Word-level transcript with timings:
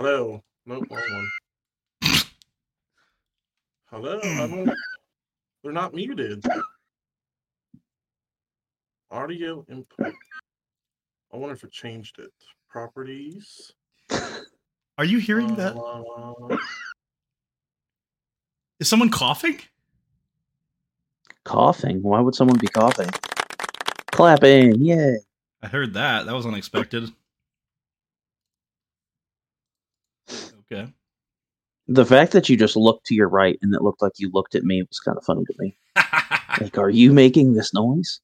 Hello. 0.00 0.42
Nope, 0.64 0.86
wrong 0.90 1.28
one. 2.00 2.16
Hello. 3.90 4.18
I 4.22 4.46
don't. 4.46 4.70
They're 5.62 5.72
not 5.72 5.92
muted. 5.92 6.42
Audio 9.10 9.62
input. 9.70 10.14
I 11.30 11.36
wonder 11.36 11.54
if 11.54 11.64
it 11.64 11.70
changed 11.70 12.18
it. 12.18 12.32
Properties. 12.70 13.72
Are 14.96 15.04
you 15.04 15.18
hearing 15.18 15.54
that? 15.56 15.76
Uh, 15.76 16.56
Is 18.78 18.88
someone 18.88 19.10
coughing? 19.10 19.60
Coughing? 21.44 22.00
Why 22.02 22.20
would 22.20 22.34
someone 22.34 22.56
be 22.56 22.68
coughing? 22.68 23.10
Clapping, 24.12 24.82
yeah. 24.82 25.16
I 25.62 25.66
heard 25.66 25.92
that. 25.92 26.24
That 26.24 26.34
was 26.34 26.46
unexpected. 26.46 27.12
Okay. 30.72 30.92
The 31.88 32.06
fact 32.06 32.32
that 32.32 32.48
you 32.48 32.56
just 32.56 32.76
looked 32.76 33.06
to 33.06 33.14
your 33.14 33.28
right 33.28 33.58
and 33.62 33.74
it 33.74 33.82
looked 33.82 34.00
like 34.02 34.12
you 34.18 34.30
looked 34.32 34.54
at 34.54 34.62
me 34.64 34.82
was 34.82 35.00
kind 35.00 35.18
of 35.18 35.24
funny 35.24 35.44
to 35.44 35.54
me. 35.58 35.76
Like, 36.60 36.76
are 36.78 36.90
you 36.90 37.12
making 37.12 37.54
this 37.54 37.72
noise? 37.72 38.20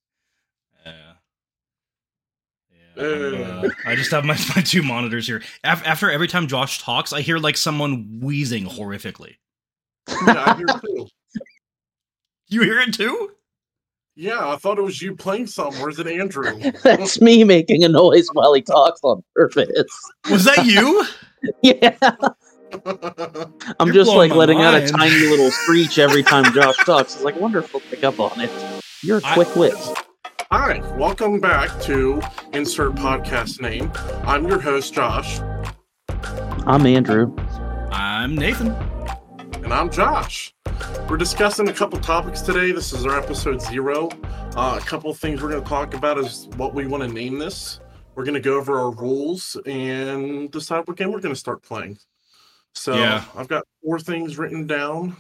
Yeah. 0.85 1.13
Yeah. 2.97 3.05
I'm, 3.05 3.65
uh, 3.67 3.71
I 3.87 3.95
just 3.95 4.11
have 4.11 4.25
my, 4.25 4.37
my 4.57 4.63
two 4.63 4.83
monitors 4.83 5.27
here. 5.27 5.43
Af- 5.65 5.87
After 5.87 6.11
every 6.11 6.27
time 6.29 6.47
Josh 6.49 6.83
talks, 6.83 7.13
I 7.13 7.21
hear 7.21 7.39
like 7.39 7.57
someone 7.57 8.19
wheezing 8.21 8.65
horrifically. 8.67 9.37
yeah, 10.09 10.45
I 10.45 10.57
hear 10.57 10.67
too. 10.67 11.07
You 12.49 12.63
hear 12.63 12.81
it 12.81 12.93
too? 12.95 13.31
Yeah, 14.17 14.49
I 14.49 14.57
thought 14.57 14.79
it 14.79 14.83
was 14.83 15.01
you 15.03 15.17
playing 15.17 15.47
something. 15.47 15.81
Or 15.83 15.89
is 15.89 15.99
it 15.99 16.07
Andrew? 16.07 16.61
That's 16.85 17.21
me 17.21 17.43
making 17.45 17.85
a 17.85 17.89
noise 17.89 18.29
while 18.35 18.55
he 18.55 18.63
talks 18.63 19.01
on 19.03 19.23
purpose. 19.35 19.93
Was 20.31 20.45
that 20.45 20.65
you? 20.67 21.05
yeah. 21.63 21.97
I'm 23.79 23.87
You're 23.87 23.95
just 23.95 24.11
like 24.11 24.33
letting 24.33 24.61
out 24.61 24.75
a 24.75 24.87
tiny 24.87 25.27
little 25.27 25.51
screech 25.63 25.99
every 25.99 26.23
time 26.23 26.53
Josh 26.53 26.77
talks. 26.85 27.15
It's 27.15 27.25
like, 27.25 27.37
I 27.37 27.39
wonder 27.39 27.59
if 27.61 27.73
pick 27.91 28.05
up 28.05 28.19
on 28.21 28.41
it. 28.41 28.51
You're 29.03 29.19
a 29.19 29.35
quick 29.35 29.55
wit. 29.57 29.75
Hi, 30.51 30.79
welcome 30.97 31.41
back 31.41 31.81
to 31.83 32.23
Insert 32.53 32.95
Podcast 32.95 33.61
Name. 33.61 33.91
I'm 34.25 34.47
your 34.47 34.61
host, 34.61 34.95
Josh, 34.95 35.41
I'm 36.67 36.87
Andrew. 36.87 37.35
I'm 37.93 38.35
Nathan. 38.35 38.73
and 39.63 39.73
I'm 39.73 39.91
Josh. 39.91 40.53
We're 41.09 41.17
discussing 41.17 41.69
a 41.69 41.73
couple 41.73 42.01
topics 42.01 42.41
today. 42.41 42.73
This 42.73 42.93
is 42.93 43.07
our 43.07 43.19
episode 43.19 43.63
zero. 43.63 44.09
Uh, 44.57 44.79
a 44.81 44.85
couple 44.85 45.13
things 45.15 45.43
we're 45.43 45.51
going 45.51 45.63
to 45.63 45.69
talk 45.69 45.95
about 45.95 46.19
is 46.19 46.49
what 46.57 46.75
we 46.75 46.87
want 46.87 47.03
to 47.03 47.09
name 47.09 47.39
this. 47.39 47.81
We're 48.17 48.25
going 48.25 48.35
to 48.35 48.41
go 48.41 48.57
over 48.57 48.79
our 48.81 48.91
rules 48.91 49.57
and 49.67 50.51
decide 50.51 50.89
what 50.89 50.97
game 50.97 51.13
we're 51.13 51.21
going 51.21 51.35
to 51.35 51.39
start 51.39 51.63
playing. 51.63 51.99
So 52.75 52.95
Yeah. 52.95 53.25
I've 53.37 53.47
got 53.47 53.65
four 53.85 53.99
things 54.01 54.39
written 54.39 54.67
down. 54.67 55.17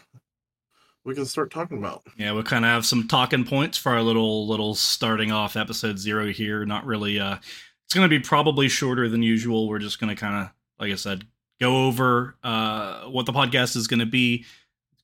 We 1.05 1.15
can 1.15 1.27
start 1.27 1.53
talking 1.53 1.79
about. 1.79 2.03
Yeah, 2.17 2.33
we 2.33 2.43
kind 2.43 2.65
of 2.65 2.71
have 2.71 2.85
some 2.85 3.07
talking 3.07 3.45
points 3.45 3.79
for 3.79 3.93
our 3.93 4.03
little 4.03 4.49
little 4.49 4.75
starting 4.75 5.31
off 5.31 5.55
episode 5.57 5.99
zero 6.01 6.27
here. 6.33 6.65
Not 6.67 6.85
really. 6.85 7.21
uh 7.21 7.37
It's 7.85 7.95
going 7.95 8.09
to 8.09 8.19
be 8.19 8.19
probably 8.19 8.69
shorter 8.69 9.09
than 9.09 9.23
usual. 9.23 9.69
We're 9.69 9.79
just 9.79 10.01
going 10.01 10.09
to 10.15 10.21
kind 10.21 10.35
of, 10.35 10.51
like 10.81 10.91
I 10.91 10.97
said, 10.97 11.25
go 11.61 11.87
over 11.87 12.35
uh 12.43 13.03
what 13.05 13.27
the 13.27 13.33
podcast 13.33 13.77
is 13.77 13.87
going 13.87 14.01
to 14.01 14.07
be. 14.07 14.47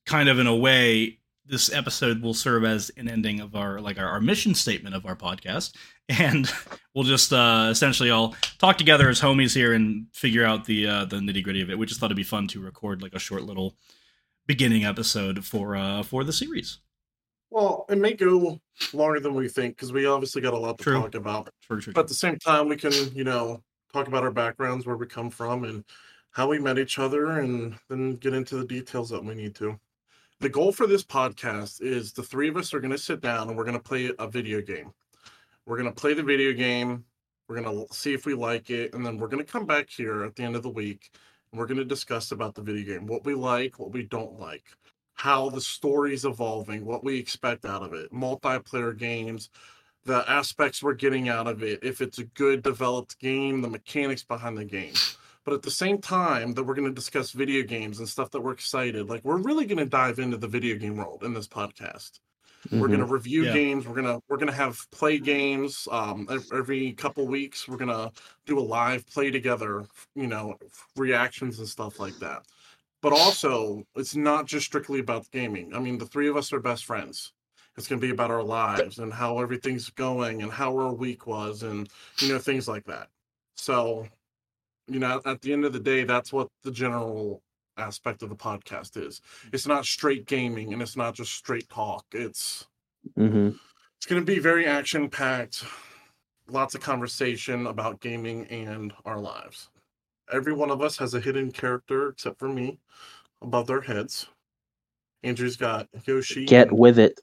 Kind 0.05 0.27
of 0.27 0.39
in 0.39 0.47
a 0.47 0.55
way, 0.55 1.19
this 1.45 1.71
episode 1.73 2.21
will 2.21 2.33
serve 2.33 2.63
as 2.63 2.89
an 2.97 3.09
ending 3.09 3.39
of 3.39 3.55
our 3.55 3.81
like 3.81 3.99
our, 3.99 4.07
our 4.07 4.21
mission 4.21 4.55
statement 4.55 4.95
of 4.95 5.05
our 5.05 5.15
podcast, 5.15 5.75
and 6.09 6.51
we'll 6.93 7.03
just 7.03 7.33
uh 7.33 7.67
essentially 7.69 8.09
all 8.09 8.35
talk 8.59 8.77
together 8.77 9.09
as 9.09 9.19
homies 9.21 9.55
here 9.55 9.73
and 9.73 10.07
figure 10.13 10.45
out 10.45 10.65
the 10.65 10.87
uh 10.87 11.05
the 11.05 11.17
nitty 11.17 11.43
gritty 11.43 11.61
of 11.61 11.69
it. 11.69 11.77
We 11.77 11.85
just 11.85 11.99
thought 11.99 12.07
it'd 12.07 12.17
be 12.17 12.23
fun 12.23 12.47
to 12.49 12.61
record 12.61 13.01
like 13.01 13.13
a 13.13 13.19
short 13.19 13.43
little 13.43 13.75
beginning 14.47 14.85
episode 14.85 15.45
for 15.45 15.75
uh 15.75 16.03
for 16.03 16.23
the 16.23 16.33
series. 16.33 16.79
Well, 17.49 17.85
it 17.87 17.99
may 17.99 18.13
go 18.13 18.59
longer 18.93 19.19
than 19.19 19.35
we 19.35 19.47
think 19.47 19.75
because 19.75 19.93
we 19.93 20.07
obviously 20.07 20.41
got 20.41 20.55
a 20.55 20.57
lot 20.57 20.79
to 20.79 20.83
True. 20.83 20.93
talk 21.01 21.13
about. 21.13 21.49
True, 21.61 21.79
true, 21.79 21.93
But 21.93 22.01
at 22.01 22.07
the 22.07 22.15
same 22.15 22.39
time, 22.39 22.67
we 22.67 22.75
can, 22.75 22.91
you 23.13 23.23
know, 23.23 23.61
talk 23.93 24.07
about 24.07 24.23
our 24.23 24.31
backgrounds, 24.31 24.87
where 24.87 24.97
we 24.97 25.05
come 25.05 25.29
from, 25.29 25.63
and 25.63 25.85
how 26.31 26.47
we 26.47 26.57
met 26.57 26.79
each 26.79 26.97
other, 26.97 27.41
and 27.41 27.77
then 27.89 28.15
get 28.15 28.33
into 28.33 28.55
the 28.55 28.65
details 28.65 29.11
that 29.11 29.23
we 29.23 29.35
need 29.35 29.53
to. 29.57 29.79
The 30.43 30.49
goal 30.49 30.73
for 30.73 30.87
this 30.87 31.05
podcast 31.05 31.81
is 31.81 32.11
the 32.11 32.21
three 32.21 32.49
of 32.49 32.57
us 32.57 32.73
are 32.73 32.81
going 32.81 32.91
to 32.91 32.97
sit 32.97 33.21
down 33.21 33.47
and 33.47 33.55
we're 33.55 33.63
going 33.63 33.77
to 33.77 33.81
play 33.81 34.11
a 34.19 34.27
video 34.27 34.59
game. 34.59 34.91
We're 35.65 35.77
going 35.77 35.89
to 35.89 35.95
play 35.95 36.13
the 36.13 36.21
video 36.21 36.51
game. 36.51 37.05
We're 37.47 37.61
going 37.61 37.87
to 37.87 37.93
see 37.93 38.13
if 38.13 38.25
we 38.25 38.33
like 38.33 38.69
it, 38.69 38.93
and 38.93 39.05
then 39.05 39.17
we're 39.17 39.29
going 39.29 39.41
to 39.41 39.49
come 39.49 39.65
back 39.65 39.89
here 39.89 40.25
at 40.25 40.35
the 40.35 40.43
end 40.43 40.57
of 40.57 40.63
the 40.63 40.69
week 40.69 41.11
and 41.49 41.57
we're 41.57 41.65
going 41.65 41.77
to 41.77 41.85
discuss 41.85 42.33
about 42.33 42.55
the 42.55 42.61
video 42.61 42.93
game, 42.93 43.07
what 43.07 43.23
we 43.23 43.35
like, 43.35 43.79
what 43.79 43.93
we 43.93 44.03
don't 44.03 44.37
like, 44.37 44.65
how 45.13 45.49
the 45.49 45.61
story's 45.61 46.25
evolving, 46.25 46.83
what 46.83 47.05
we 47.05 47.17
expect 47.17 47.63
out 47.63 47.81
of 47.81 47.93
it, 47.93 48.11
multiplayer 48.11 48.97
games, 48.97 49.49
the 50.03 50.29
aspects 50.29 50.83
we're 50.83 50.93
getting 50.93 51.29
out 51.29 51.47
of 51.47 51.63
it, 51.63 51.81
if 51.83 52.01
it's 52.01 52.19
a 52.19 52.25
good 52.25 52.63
developed 52.63 53.17
game, 53.17 53.61
the 53.61 53.69
mechanics 53.69 54.23
behind 54.25 54.57
the 54.57 54.65
game. 54.65 54.93
But 55.45 55.53
at 55.53 55.61
the 55.61 55.71
same 55.71 55.99
time 55.99 56.53
that 56.53 56.63
we're 56.63 56.73
going 56.75 56.87
to 56.87 56.93
discuss 56.93 57.31
video 57.31 57.63
games 57.63 57.99
and 57.99 58.07
stuff 58.07 58.31
that 58.31 58.41
we're 58.41 58.53
excited, 58.53 59.09
like 59.09 59.23
we're 59.25 59.37
really 59.37 59.65
going 59.65 59.77
to 59.77 59.85
dive 59.85 60.19
into 60.19 60.37
the 60.37 60.47
video 60.47 60.77
game 60.77 60.95
world 60.95 61.23
in 61.23 61.33
this 61.33 61.47
podcast. 61.47 62.19
We're 62.71 62.87
going 62.87 63.01
to 63.01 63.05
review 63.05 63.43
Yeah. 63.43 63.53
games. 63.53 63.85
We're 63.85 63.95
gonna 63.95 64.19
we're 64.29 64.37
gonna 64.37 64.53
have 64.53 64.79
play 64.91 65.19
games 65.19 65.85
um, 65.91 66.27
every 66.53 66.93
couple 66.93 67.27
weeks. 67.27 67.67
We're 67.67 67.77
gonna 67.77 68.11
do 68.45 68.57
a 68.57 68.61
live 68.61 69.05
play 69.07 69.31
together. 69.31 69.85
You 70.15 70.27
know, 70.27 70.57
reactions 70.95 71.59
and 71.59 71.67
stuff 71.67 71.99
like 71.99 72.17
that. 72.19 72.43
But 73.01 73.11
also, 73.11 73.83
it's 73.95 74.15
not 74.15 74.45
just 74.47 74.65
strictly 74.65 74.99
about 74.99 75.29
gaming. 75.31 75.75
I 75.75 75.79
mean, 75.79 75.97
the 75.97 76.05
three 76.05 76.29
of 76.29 76.37
us 76.37 76.53
are 76.53 76.59
best 76.61 76.85
friends. 76.85 77.33
It's 77.77 77.87
going 77.87 77.99
to 77.99 78.07
be 78.07 78.13
about 78.13 78.31
our 78.31 78.43
lives 78.43 78.99
and 78.99 79.11
how 79.11 79.39
everything's 79.39 79.89
going 79.89 80.41
and 80.41 80.51
how 80.51 80.77
our 80.77 80.93
week 80.93 81.27
was 81.27 81.63
and 81.63 81.89
you 82.21 82.29
know 82.29 82.39
things 82.39 82.67
like 82.67 82.85
that. 82.85 83.09
So, 83.57 84.07
you 84.87 84.99
know, 84.99 85.21
at 85.25 85.41
the 85.41 85.53
end 85.53 85.65
of 85.65 85.73
the 85.73 85.79
day, 85.79 86.03
that's 86.03 86.33
what 86.33 86.47
the 86.63 86.71
general 86.71 87.41
aspect 87.77 88.21
of 88.21 88.29
the 88.29 88.35
podcast 88.35 88.97
is. 88.97 89.21
It's 89.51 89.67
not 89.67 89.85
straight 89.85 90.25
gaming 90.25 90.73
and 90.73 90.81
it's 90.81 90.97
not 90.97 91.15
just 91.15 91.33
straight 91.33 91.67
talk. 91.69 92.05
It's 92.11 92.67
hmm 93.15 93.49
it's 93.97 94.05
going 94.09 94.21
to 94.21 94.25
be 94.25 94.39
very 94.39 94.65
action 94.65 95.09
packed, 95.09 95.63
lots 96.49 96.75
of 96.75 96.81
conversation 96.81 97.67
about 97.67 98.01
gaming 98.01 98.45
and 98.47 98.91
our 99.05 99.17
lives. 99.17 99.69
Every 100.29 100.51
one 100.51 100.69
of 100.71 100.81
us 100.81 100.97
has 100.97 101.13
a 101.13 101.21
hidden 101.21 101.51
character 101.51 102.09
except 102.09 102.37
for 102.37 102.49
me 102.49 102.79
above 103.41 103.65
their 103.65 103.79
heads. 103.79 104.27
Andrew's 105.23 105.55
got 105.55 105.87
Yoshi. 106.05 106.43
Get 106.43 106.67
and- 106.67 106.77
with 106.77 106.99
it. 106.99 107.21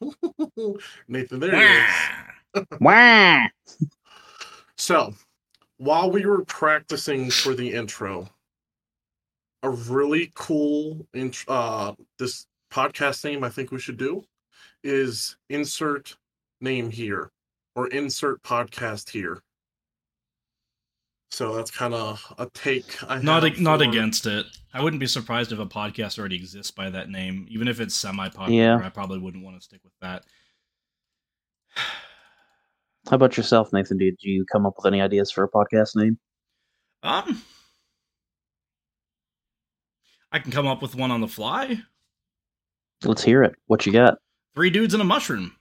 Nathan, 1.08 1.40
there 1.40 1.56
he 1.56 2.62
is. 2.62 2.70
Wah! 2.80 3.46
So, 4.78 5.14
while 5.78 6.10
we 6.10 6.24
were 6.24 6.44
practicing 6.44 7.30
for 7.30 7.54
the 7.54 7.72
intro, 7.72 8.28
a 9.62 9.70
really 9.70 10.32
cool 10.34 11.06
int- 11.14 11.44
uh 11.48 11.94
this 12.18 12.46
podcast 12.70 13.24
name 13.24 13.42
I 13.44 13.48
think 13.48 13.70
we 13.70 13.78
should 13.78 13.96
do 13.96 14.24
is 14.84 15.36
insert 15.48 16.16
name 16.60 16.90
here 16.90 17.30
or 17.74 17.88
insert 17.88 18.42
podcast 18.42 19.10
here. 19.10 19.42
So 21.30 21.54
that's 21.54 21.70
kind 21.70 21.92
of 21.92 22.22
a 22.38 22.48
take 22.54 23.02
I 23.02 23.20
not 23.20 23.42
have 23.42 23.60
not 23.60 23.82
against 23.82 24.26
it. 24.26 24.46
I 24.72 24.82
wouldn't 24.82 25.00
be 25.00 25.06
surprised 25.06 25.52
if 25.52 25.58
a 25.58 25.66
podcast 25.66 26.18
already 26.18 26.36
exists 26.36 26.70
by 26.70 26.88
that 26.90 27.10
name, 27.10 27.46
even 27.50 27.68
if 27.68 27.80
it's 27.80 27.94
semi 27.94 28.28
popular. 28.28 28.58
Yeah. 28.58 28.80
I 28.82 28.88
probably 28.88 29.18
wouldn't 29.18 29.44
want 29.44 29.56
to 29.56 29.62
stick 29.62 29.80
with 29.84 29.92
that. 30.00 30.24
How 33.08 33.16
about 33.16 33.36
yourself, 33.36 33.72
Nathan? 33.72 33.98
Did 33.98 34.16
you 34.20 34.44
come 34.50 34.66
up 34.66 34.74
with 34.76 34.86
any 34.86 35.00
ideas 35.00 35.30
for 35.30 35.44
a 35.44 35.48
podcast 35.50 35.94
name? 35.96 36.18
Um, 37.02 37.42
I 40.32 40.38
can 40.38 40.50
come 40.50 40.66
up 40.66 40.82
with 40.82 40.94
one 40.94 41.10
on 41.10 41.20
the 41.20 41.28
fly. 41.28 41.80
Let's 43.04 43.22
hear 43.22 43.42
it. 43.44 43.54
What 43.66 43.86
you 43.86 43.92
got? 43.92 44.18
Three 44.54 44.70
dudes 44.70 44.94
and 44.94 45.00
a 45.00 45.04
mushroom. 45.04 45.54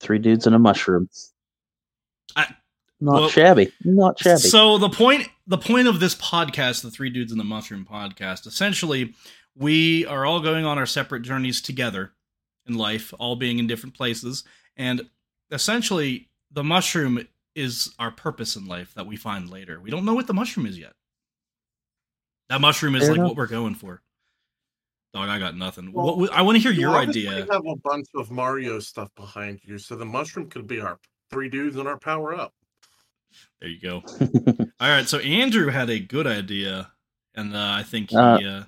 Three 0.00 0.18
dudes 0.18 0.46
and 0.46 0.54
a 0.54 0.58
mushroom. 0.58 1.08
I- 2.36 2.54
Not 3.00 3.20
well, 3.20 3.28
shabby. 3.28 3.72
Not 3.84 4.18
shabby. 4.18 4.40
So 4.40 4.78
the 4.78 4.88
point 4.88 5.28
the 5.46 5.58
point 5.58 5.88
of 5.88 6.00
this 6.00 6.14
podcast, 6.14 6.82
the 6.82 6.90
Three 6.90 7.10
Dudes 7.10 7.32
and 7.32 7.40
the 7.40 7.44
Mushroom 7.44 7.86
podcast, 7.90 8.46
essentially, 8.46 9.14
we 9.56 10.06
are 10.06 10.24
all 10.24 10.40
going 10.40 10.64
on 10.64 10.78
our 10.78 10.86
separate 10.86 11.22
journeys 11.22 11.60
together 11.60 12.12
in 12.66 12.74
life, 12.74 13.12
all 13.18 13.34
being 13.36 13.58
in 13.58 13.66
different 13.66 13.96
places, 13.96 14.44
and 14.76 15.02
essentially, 15.50 16.29
the 16.52 16.64
mushroom 16.64 17.26
is 17.54 17.94
our 17.98 18.10
purpose 18.10 18.56
in 18.56 18.66
life 18.66 18.92
that 18.94 19.06
we 19.06 19.16
find 19.16 19.50
later. 19.50 19.80
We 19.80 19.90
don't 19.90 20.04
know 20.04 20.14
what 20.14 20.26
the 20.26 20.34
mushroom 20.34 20.66
is 20.66 20.78
yet. 20.78 20.92
That 22.48 22.60
mushroom 22.60 22.94
is 22.96 23.02
Fair 23.02 23.10
like 23.10 23.16
enough. 23.18 23.28
what 23.30 23.36
we're 23.36 23.46
going 23.46 23.74
for. 23.74 24.02
Dog, 25.12 25.28
I 25.28 25.38
got 25.38 25.56
nothing. 25.56 25.92
Well, 25.92 26.16
what, 26.16 26.32
I 26.32 26.42
want 26.42 26.56
to 26.56 26.62
hear 26.62 26.72
You 26.72 26.82
your 26.82 26.96
obviously 26.96 27.28
idea. 27.28 27.46
have 27.52 27.66
a 27.66 27.76
bunch 27.76 28.06
of 28.14 28.30
Mario 28.30 28.78
stuff 28.78 29.08
behind 29.16 29.60
you, 29.64 29.78
so 29.78 29.96
the 29.96 30.04
mushroom 30.04 30.48
could 30.48 30.66
be 30.68 30.80
our 30.80 30.98
three 31.30 31.48
dudes 31.48 31.76
and 31.76 31.88
our 31.88 31.98
power 31.98 32.34
up. 32.34 32.52
There 33.60 33.68
you 33.68 33.80
go. 33.80 34.02
All 34.80 34.88
right, 34.88 35.06
so 35.08 35.18
Andrew 35.18 35.68
had 35.68 35.90
a 35.90 35.98
good 35.98 36.26
idea, 36.26 36.92
and 37.34 37.54
uh, 37.56 37.72
I 37.78 37.82
think 37.82 38.10
he. 38.10 38.16
Uh, 38.16 38.38
Uh, 38.38 38.64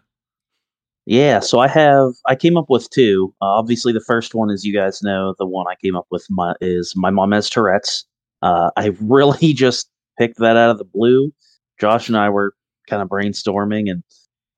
Yeah, 1.06 1.40
so 1.40 1.58
I 1.58 1.68
have 1.68 2.12
I 2.26 2.36
came 2.36 2.56
up 2.56 2.66
with 2.68 2.88
two. 2.90 3.34
Uh, 3.42 3.46
obviously, 3.46 3.92
the 3.92 4.00
first 4.00 4.34
one, 4.34 4.50
as 4.50 4.64
you 4.64 4.72
guys 4.72 5.02
know, 5.02 5.34
the 5.38 5.46
one 5.46 5.66
I 5.68 5.74
came 5.82 5.96
up 5.96 6.06
with 6.10 6.26
my, 6.30 6.54
is 6.60 6.94
my 6.96 7.10
mom 7.10 7.32
has 7.32 7.50
Tourette's. 7.50 8.04
Uh, 8.40 8.70
I 8.76 8.86
really 9.00 9.52
just 9.52 9.90
picked 10.18 10.38
that 10.38 10.56
out 10.56 10.70
of 10.70 10.78
the 10.78 10.84
blue. 10.84 11.32
Josh 11.80 12.08
and 12.08 12.16
I 12.16 12.28
were 12.30 12.54
kind 12.88 13.02
of 13.02 13.08
brainstorming, 13.08 13.90
and 13.90 14.04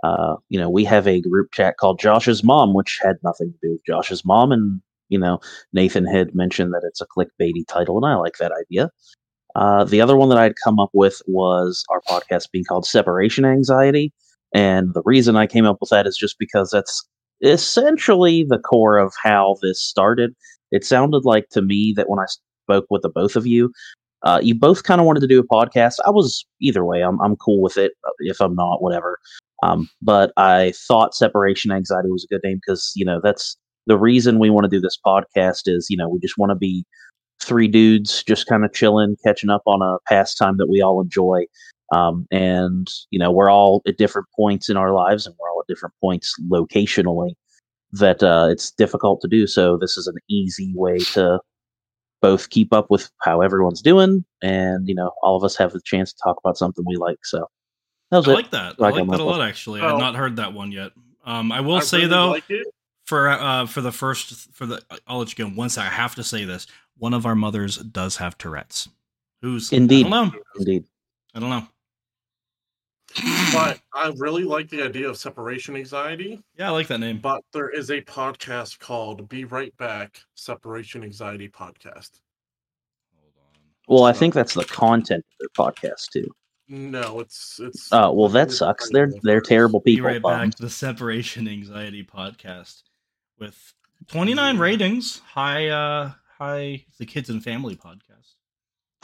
uh, 0.03 0.37
you 0.51 0.61
know, 0.61 0.69
we 0.69 0.85
have 0.85 1.07
a 1.09 1.23
group 1.23 1.51
chat 1.53 1.79
called 1.79 1.99
Josh's 1.99 2.45
Mom, 2.45 2.75
which 2.75 3.01
had 3.03 3.17
nothing 3.25 3.53
to 3.53 3.59
do 3.63 3.73
with 3.73 3.85
Josh's 3.87 4.25
mom. 4.25 4.53
And 4.53 4.83
you 5.09 5.19
know, 5.19 5.41
Nathan 5.73 6.07
had 6.07 6.35
mentioned 6.35 6.73
that 6.75 6.83
it's 6.87 7.01
a 7.01 7.07
clickbaity 7.07 7.67
title, 7.67 7.97
and 7.97 8.05
I 8.05 8.17
like 8.17 8.37
that 8.39 8.53
idea. 8.53 8.91
Uh, 9.55 9.85
the 9.85 10.01
other 10.01 10.17
one 10.17 10.29
that 10.29 10.39
I'd 10.39 10.57
come 10.63 10.79
up 10.79 10.91
with 10.93 11.23
was 11.27 11.85
our 11.89 12.03
podcast 12.03 12.51
being 12.51 12.65
called 12.65 12.87
Separation 12.87 13.45
Anxiety. 13.47 14.13
And 14.55 14.95
the 14.95 15.03
reason 15.05 15.37
I 15.37 15.47
came 15.47 15.67
up 15.67 15.79
with 15.81 15.91
that 15.91 16.07
is 16.07 16.17
just 16.17 16.37
because 16.39 16.71
that's 16.71 17.07
essentially 17.43 18.45
the 18.49 18.59
core 18.59 18.97
of 18.99 19.13
how 19.23 19.57
this 19.63 19.83
started. 19.83 20.35
It 20.71 20.85
sounded 20.85 21.25
like 21.25 21.49
to 21.51 21.61
me 21.63 21.93
that 21.97 22.09
when 22.09 22.19
I 22.21 22.27
spoke 22.65 22.87
with 22.89 23.03
the 23.03 23.09
both 23.11 23.37
of 23.37 23.47
you, 23.47 23.73
uh, 24.23 24.41
you 24.43 24.55
both 24.55 24.85
kind 24.85 25.01
of 25.01 25.07
wanted 25.07 25.21
to 25.21 25.27
do 25.27 25.39
a 25.41 25.47
podcast. 25.47 25.97
I 26.07 26.11
was 26.11 26.47
either 26.61 26.85
way. 26.85 27.03
I'm 27.03 27.21
I'm 27.21 27.37
cool 27.37 27.61
with 27.61 27.77
it. 27.77 27.93
uh, 28.07 28.13
If 28.21 28.41
I'm 28.41 28.55
not, 28.55 28.83
whatever. 28.83 29.19
Um, 29.63 29.89
but 30.03 30.33
I 30.37 30.73
thought 30.89 31.15
separation 31.15 31.71
anxiety 31.71 32.11
was 32.11 32.25
a 32.25 32.35
good 32.35 32.41
name 32.45 32.61
because 32.65 32.93
you 32.97 33.05
know 33.05 33.21
that's 33.23 33.57
the 33.87 33.99
reason 33.99 34.39
we 34.39 34.51
want 34.51 34.65
to 34.65 34.71
do 34.71 34.81
this 34.81 34.99
podcast 35.05 35.63
is 35.67 35.89
you 35.91 35.97
know 35.97 36.09
we 36.09 36.19
just 36.21 36.39
want 36.39 36.51
to 36.51 36.57
be 36.57 36.85
three 37.43 37.69
dudes 37.69 38.23
just 38.23 38.47
kind 38.47 38.65
of 38.65 38.73
chilling, 38.73 39.17
catching 39.25 39.51
up 39.51 39.63
on 39.67 39.83
a 39.83 39.99
pastime 40.09 40.57
that 40.57 40.69
we 40.71 40.81
all 40.81 41.01
enjoy. 41.03 41.45
Um, 41.93 42.27
and 42.31 42.89
you 43.11 43.19
know 43.19 43.31
we're 43.31 43.51
all 43.51 43.83
at 43.87 43.99
different 43.99 44.29
points 44.35 44.69
in 44.69 44.77
our 44.77 44.93
lives, 44.93 45.27
and 45.27 45.35
we're 45.39 45.51
all 45.51 45.61
at 45.61 45.67
different 45.67 45.95
points 46.01 46.35
locationally 46.51 47.33
that 47.93 48.23
uh, 48.23 48.49
it's 48.51 48.71
difficult 48.71 49.21
to 49.21 49.29
do. 49.29 49.47
So 49.47 49.77
this 49.77 49.97
is 49.97 50.07
an 50.07 50.17
easy 50.29 50.73
way 50.75 50.99
to 50.99 51.41
both 52.21 52.49
keep 52.51 52.73
up 52.73 52.91
with 52.91 53.11
how 53.23 53.43
everyone's 53.43 53.83
doing, 53.83 54.25
and 54.43 54.89
you 54.89 54.95
know 54.95 55.13
all 55.23 55.37
of 55.37 55.45
us 55.45 55.57
have 55.57 55.73
the 55.73 55.81
chance 55.85 56.13
to 56.13 56.19
talk 56.25 56.37
about 56.43 56.57
something 56.57 56.85
we 56.87 56.97
like. 56.97 57.25
So 57.25 57.47
that 58.11 58.19
was 58.19 58.29
I 58.29 58.33
it. 58.33 58.35
like 58.35 58.51
that. 58.51 58.75
I 58.81 58.87
I 58.87 58.91
like 58.91 59.11
that 59.11 59.21
a 59.21 59.25
lot. 59.25 59.43
Actually, 59.43 59.81
Oh. 59.81 59.89
I've 59.95 59.99
not 60.01 60.15
heard 60.17 60.37
that 60.37 60.53
one 60.55 60.73
yet. 60.73 60.93
Um, 61.27 61.53
I 61.53 61.61
will 61.61 61.77
I 61.77 61.81
say 61.81 62.07
really 62.07 62.43
though, 62.49 62.61
for 63.07 63.29
uh 63.29 63.67
for 63.67 63.81
the 63.83 63.93
first 63.93 64.53
for 64.55 64.67
the 64.67 64.83
I'll 65.07 65.19
let 65.19 65.37
you 65.37 65.45
go 65.45 65.53
once. 65.55 65.79
I 65.79 65.85
have 65.85 66.15
to 66.17 66.25
say 66.25 66.45
this: 66.45 66.67
one 66.97 67.15
of 67.15 67.27
our 67.27 67.35
mothers 67.35 67.77
does 67.77 68.17
have 68.17 68.39
Tourette's. 68.39 68.89
Who's 69.43 69.73
Indeed. 69.73 70.07
I 70.07 70.11
don't 70.11 70.33
know. 70.35 70.41
Indeed. 70.59 70.85
I 71.35 71.41
don't 71.41 71.51
know. 71.51 71.67
But 73.53 73.81
I 73.95 74.13
really 74.17 74.45
like 74.45 74.69
the 74.69 74.83
idea 74.83 75.09
of 75.09 75.17
separation 75.17 75.77
anxiety. 75.77 76.43
yeah, 76.59 76.69
I 76.69 76.71
like 76.71 76.89
that 76.89 76.99
name. 76.99 77.21
But 77.21 77.43
there 77.53 77.69
is 77.71 77.91
a 77.91 78.01
podcast 78.03 78.79
called 78.81 79.29
Be 79.29 79.45
Right 79.45 79.77
Back 79.77 80.21
Separation 80.35 81.05
Anxiety 81.05 81.49
Podcast. 81.49 82.11
Hold 83.15 83.33
on. 83.39 83.61
Well, 83.87 84.05
I 84.05 84.13
think 84.13 84.35
that's 84.35 84.55
the 84.55 84.65
content 84.65 85.25
of 85.25 85.39
their 85.39 85.67
podcast 85.67 86.11
too. 86.11 86.27
No, 86.67 87.21
it's 87.21 87.61
it's 87.63 87.89
Oh 87.93 88.13
well, 88.13 88.29
that 88.31 88.51
sucks. 88.51 88.91
They're 88.91 89.13
they're 89.23 89.41
terrible 89.41 89.81
people. 89.81 90.09
Be 90.09 90.15
right 90.15 90.23
bums. 90.23 90.55
back. 90.55 90.59
The 90.59 90.71
Separation 90.71 91.47
Anxiety 91.47 92.03
podcast 92.03 92.83
with 93.39 93.75
29 94.09 94.59
ratings. 94.59 95.21
High, 95.27 95.69
uh, 95.69 96.13
high. 96.39 96.85
The 96.99 97.07
Kids 97.07 97.29
and 97.31 97.45
Family 97.45 97.77
podcast. 97.77 98.34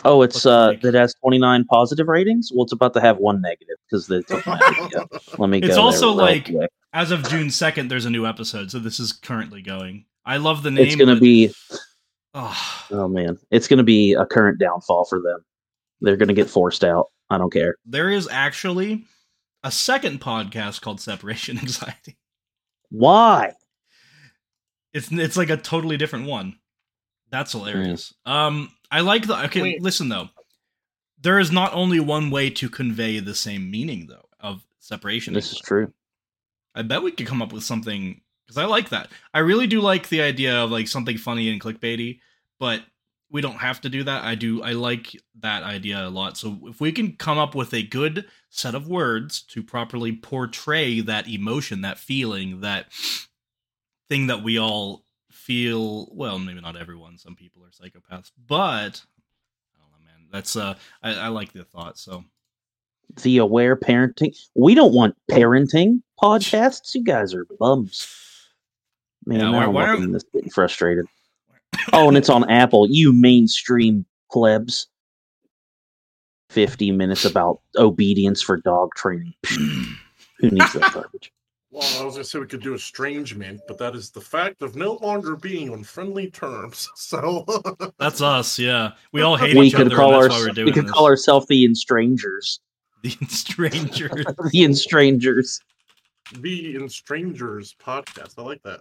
Oh, 0.05 0.23
it's 0.23 0.47
uh 0.47 0.69
like- 0.69 0.85
it 0.85 0.94
has 0.94 1.14
29 1.14 1.64
positive 1.64 2.08
ratings. 2.08 2.50
Well, 2.55 2.64
it's 2.64 2.73
about 2.73 2.94
to 2.94 3.00
have 3.00 3.19
one 3.19 3.41
negative 3.41 3.76
because 3.88 4.06
they 4.06 4.23
took 4.23 4.47
my 4.47 4.58
idea. 4.61 5.06
Let 5.38 5.50
me. 5.50 5.58
It's 5.58 5.69
there 5.69 5.79
also 5.81 6.08
real 6.08 6.17
like- 6.17 6.44
quick. 6.47 6.70
As 6.93 7.12
of 7.12 7.29
June 7.29 7.49
2nd, 7.49 7.88
there's 7.88 8.05
a 8.06 8.11
new 8.11 8.26
episode, 8.26 8.70
so 8.73 8.81
this 8.81 8.99
is 8.99 9.12
currently 9.12 9.62
going. 9.62 10.06
I 10.25 10.38
love 10.38 10.62
the 10.64 10.70
name. 10.73 10.87
it's 10.87 10.97
gonna 10.97 11.14
but- 11.14 11.20
be. 11.23 11.55
Oh, 12.35 12.85
Oh 12.93 13.08
man, 13.08 13.38
it's 13.50 13.69
gonna 13.69 13.82
be 13.85 14.14
a 14.14 14.25
current 14.26 14.58
downfall 14.58 15.05
for 15.05 15.20
them. 15.20 15.44
They're 16.00 16.17
gonna 16.17 16.32
get 16.35 16.49
forced 16.50 16.82
out. 16.85 17.06
I 17.29 17.38
don't 17.38 17.52
care. 17.52 17.76
there 17.85 18.11
is 18.11 18.26
actually 18.29 19.05
a 19.62 19.70
second 19.70 20.20
podcast 20.20 20.81
called 20.81 21.00
Separation 21.00 21.58
Anxiety. 21.61 22.17
Why? 22.91 23.52
It's 24.93 25.12
it's 25.12 25.37
like 25.37 25.50
a 25.50 25.56
totally 25.56 25.97
different 25.97 26.26
one. 26.26 26.56
That's 27.31 27.53
Hmm. 27.53 27.59
hilarious. 27.61 28.12
Um, 28.27 28.71
I 28.91 29.00
like 29.00 29.27
the. 29.27 29.44
Okay, 29.47 29.62
Wait. 29.62 29.82
listen 29.82 30.09
though. 30.09 30.29
There 31.23 31.38
is 31.38 31.53
not 31.53 31.73
only 31.75 32.00
one 32.00 32.31
way 32.31 32.50
to 32.50 32.69
convey 32.71 33.21
the 33.21 33.35
same 33.35 33.71
meaning 33.71 34.06
though 34.06 34.27
of 34.41 34.62
separation. 34.79 35.35
This 35.35 35.53
is 35.53 35.59
true. 35.61 35.93
I 36.75 36.82
bet 36.82 37.03
we 37.03 37.12
could 37.12 37.27
come 37.27 37.43
up 37.43 37.53
with 37.53 37.62
something 37.65 38.21
because 38.47 38.56
I 38.56 38.65
like 38.65 38.88
that. 38.91 39.11
I 39.35 39.41
really 39.41 39.67
do 39.67 39.81
like 39.81 40.09
the 40.09 40.23
idea 40.23 40.56
of 40.56 40.71
like 40.71 40.88
something 40.88 41.19
funny 41.19 41.50
and 41.50 41.61
clickbaity, 41.61 42.21
but 42.59 42.82
we 43.31 43.41
don't 43.43 43.59
have 43.59 43.81
to 43.83 43.88
do 43.88 44.03
that. 44.05 44.25
I 44.25 44.35
do. 44.35 44.62
I 44.62 44.73
like 44.73 45.15
that 45.41 45.62
idea 45.62 46.06
a 46.06 46.09
lot. 46.11 46.37
So 46.37 46.59
if 46.65 46.81
we 46.81 46.91
can 46.91 47.17
come 47.17 47.38
up 47.38 47.55
with 47.55 47.75
a 47.75 47.83
good 47.83 48.25
set 48.49 48.75
of 48.75 48.88
words 48.88 49.43
to 49.43 49.62
properly 49.62 50.12
portray 50.12 51.00
that 51.03 51.29
emotion, 51.29 51.83
that 51.83 51.99
feeling, 51.99 52.62
that 52.62 52.87
thing 54.09 54.26
that 54.29 54.43
we 54.43 54.59
all 54.59 55.05
feel. 55.31 56.09
Well, 56.12 56.38
maybe 56.38 56.61
not 56.61 56.77
everyone. 56.77 57.19
Some 57.19 57.35
people 57.35 57.62
are 57.65 57.71
psychopaths, 57.71 58.31
but 58.47 58.55
I 58.55 59.79
don't 59.79 59.91
know, 59.91 60.05
man. 60.05 60.29
That's 60.32 60.56
uh, 60.56 60.75
I, 61.03 61.15
I 61.15 61.29
like 61.29 61.53
the 61.53 61.65
thought. 61.65 61.99
So 61.99 62.25
The 63.23 63.38
aware 63.38 63.77
parenting. 63.77 64.37
We 64.55 64.75
don't 64.75 64.94
want 64.94 65.17
parenting 65.31 66.03
podcasts. 66.23 66.94
You 66.94 67.05
guys 67.05 67.35
are 67.35 67.47
bums. 67.59 68.06
Man, 69.27 69.41
Yeah, 69.41 69.59
I'm 69.59 69.75
looking 69.75 70.12
this 70.12 70.25
getting 70.32 70.50
frustrated. 70.50 71.06
Oh, 71.94 72.09
and 72.09 72.17
it's 72.17 72.29
on 72.29 72.49
Apple. 72.50 72.87
You 72.91 73.12
mainstream 73.12 74.05
plebs. 74.31 74.87
50 76.50 76.91
minutes 76.91 77.25
about 77.25 77.61
obedience 77.76 78.43
for 78.43 78.59
dog 78.59 78.91
training. 78.97 79.33
Who 79.49 80.50
needs 80.50 80.73
that 80.75 80.93
garbage? 80.93 81.33
Well, 81.73 82.03
I 82.03 82.05
was 82.05 82.15
gonna 82.15 82.25
say 82.25 82.41
we 82.41 82.47
could 82.47 82.63
do 82.63 82.75
estrangement, 82.75 83.61
but 83.69 83.79
that 83.79 83.95
is 83.95 84.11
the 84.11 84.21
fact 84.21 84.61
of 84.63 84.75
no 84.75 84.95
longer 85.03 85.37
being 85.37 85.71
on 85.71 85.85
friendly 85.85 86.31
terms. 86.31 86.89
So 86.97 87.45
that's 87.99 88.21
us. 88.21 88.59
Yeah, 88.59 88.93
we 89.13 89.23
all 89.23 89.37
hate 89.37 89.57
we 89.57 89.69
each 89.69 89.75
could 89.75 89.87
other. 89.87 89.97
call 89.97 90.15
and 90.15 90.23
our, 90.25 90.29
why 90.29 90.39
we're 90.41 90.49
doing 90.53 90.67
we 90.67 90.73
could 90.73 90.87
this. 90.87 90.93
call 90.93 91.07
ourselves 91.07 91.47
the 91.47 91.65
Enstrangers. 91.65 92.61
the 93.03 93.11
stranger. 93.29 94.09
the 94.53 94.65
Enstrangers. 94.65 95.61
be 96.41 96.75
in 96.75 96.89
strangers 96.89 97.75
podcast. 97.81 98.35
I 98.39 98.43
like 98.43 98.62
that. 98.65 98.81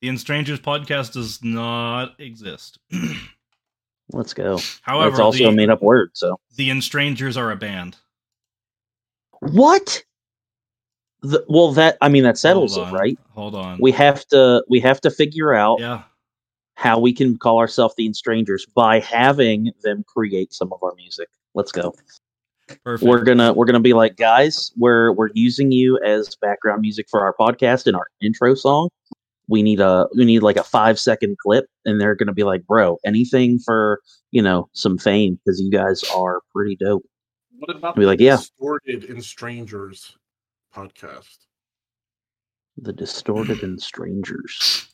the 0.00 0.08
Enstrangers 0.08 0.60
podcast 0.60 1.12
does 1.12 1.42
not 1.44 2.18
exist. 2.18 2.78
Let's 4.12 4.32
go. 4.34 4.58
However, 4.82 5.10
it's 5.10 5.20
also 5.20 5.38
the, 5.38 5.44
a 5.44 5.52
made 5.52 5.70
up 5.70 5.82
word, 5.82 6.10
so. 6.14 6.40
the 6.56 6.70
Enstrangers 6.70 7.36
are 7.36 7.50
a 7.52 7.56
band. 7.56 7.96
What? 9.40 10.02
The, 11.22 11.44
well, 11.48 11.72
that 11.72 11.98
I 12.00 12.08
mean 12.08 12.22
that 12.22 12.38
settles 12.38 12.76
it, 12.76 12.90
right? 12.92 13.18
Hold 13.34 13.54
on. 13.54 13.78
We 13.80 13.92
have 13.92 14.24
to 14.28 14.64
we 14.68 14.80
have 14.80 15.00
to 15.02 15.10
figure 15.10 15.52
out 15.52 15.80
yeah, 15.80 16.02
how 16.74 16.98
we 16.98 17.12
can 17.12 17.36
call 17.36 17.58
ourselves 17.58 17.94
the 17.96 18.12
Strangers 18.14 18.66
by 18.74 19.00
having 19.00 19.70
them 19.82 20.02
create 20.08 20.52
some 20.54 20.72
of 20.72 20.82
our 20.82 20.94
music. 20.96 21.28
Let's 21.54 21.72
go. 21.72 21.94
perfect. 22.84 23.06
We're 23.06 23.22
gonna 23.22 23.52
we're 23.52 23.66
gonna 23.66 23.80
be 23.80 23.92
like, 23.92 24.16
guys, 24.16 24.72
we're 24.78 25.12
we're 25.12 25.28
using 25.34 25.72
you 25.72 26.00
as 26.02 26.34
background 26.36 26.80
music 26.80 27.06
for 27.10 27.20
our 27.20 27.34
podcast 27.38 27.86
and 27.86 27.94
our 27.94 28.06
intro 28.22 28.54
song. 28.54 28.88
We 29.46 29.62
need 29.62 29.80
a 29.80 30.06
we 30.16 30.24
need 30.24 30.42
like 30.42 30.56
a 30.56 30.64
five 30.64 30.98
second 30.98 31.36
clip, 31.38 31.66
and 31.84 32.00
they're 32.00 32.14
gonna 32.14 32.32
be 32.32 32.44
like, 32.44 32.66
bro, 32.66 32.98
anything 33.04 33.58
for 33.58 34.00
you 34.30 34.40
know 34.40 34.70
some 34.72 34.96
fame 34.96 35.38
because 35.44 35.60
you 35.60 35.70
guys 35.70 36.02
are 36.16 36.40
pretty 36.54 36.76
dope. 36.76 37.04
What 37.58 37.76
about 37.76 37.94
Be 37.94 38.02
the 38.02 38.06
like, 38.06 38.20
yeah. 38.20 38.36
distorted 38.36 39.04
in 39.04 39.20
strangers 39.20 40.16
podcast? 40.74 41.36
The 42.76 42.92
distorted 42.92 43.62
and 43.62 43.80
strangers. 43.80 44.86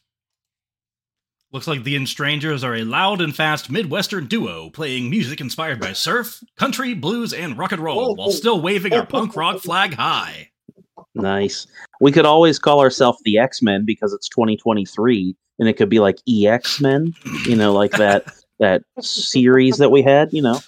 Looks 1.53 1.69
like 1.69 1.85
the 1.85 1.97
Enstrangers 1.97 2.65
are 2.65 2.75
a 2.75 2.85
loud 2.85 3.21
and 3.21 3.35
fast 3.35 3.71
Midwestern 3.71 4.27
duo 4.27 4.69
playing 4.71 5.09
music 5.09 5.41
inspired 5.41 5.81
by 5.81 5.93
surf, 5.93 6.43
country, 6.57 6.93
blues, 6.93 7.33
and 7.33 7.57
rock 7.57 7.73
and 7.73 7.81
roll 7.81 8.17
while 8.17 8.29
oh. 8.29 8.33
still 8.33 8.61
waving 8.61 8.93
our 8.93 9.07
punk 9.07 9.37
rock 9.37 9.61
flag 9.61 9.95
high. 9.95 10.51
Nice. 11.15 11.67
We 12.01 12.13
could 12.13 12.27
always 12.27 12.59
call 12.59 12.81
ourselves 12.81 13.21
the 13.25 13.39
X 13.39 13.63
Men 13.63 13.85
because 13.87 14.13
it's 14.13 14.29
2023, 14.29 15.37
and 15.59 15.69
it 15.69 15.75
could 15.75 15.89
be 15.89 16.01
like 16.01 16.19
EX 16.29 16.81
Men, 16.81 17.15
you 17.47 17.57
know, 17.57 17.73
like 17.73 17.93
that 17.93 18.25
that 18.59 18.83
series 19.01 19.79
that 19.79 19.91
we 19.91 20.03
had. 20.03 20.33
You 20.33 20.43
know, 20.43 20.61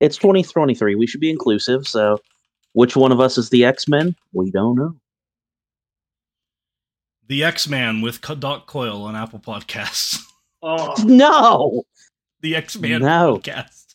it's 0.00 0.16
2023. 0.16 0.94
We 0.94 1.06
should 1.06 1.20
be 1.20 1.30
inclusive. 1.30 1.88
So, 1.88 2.20
which 2.76 2.94
one 2.94 3.10
of 3.10 3.20
us 3.20 3.38
is 3.38 3.48
the 3.48 3.64
X 3.64 3.88
Men? 3.88 4.14
We 4.34 4.50
don't 4.50 4.76
know. 4.76 4.94
The 7.26 7.42
X 7.42 7.66
Man 7.66 8.02
with 8.02 8.20
Doc 8.20 8.66
Coyle 8.66 9.02
on 9.02 9.16
Apple 9.16 9.38
Podcasts. 9.40 10.20
Oh, 10.62 10.94
No. 11.06 11.84
the 12.42 12.54
X 12.54 12.76
Man 12.76 13.00
No. 13.00 13.38
podcast. 13.38 13.94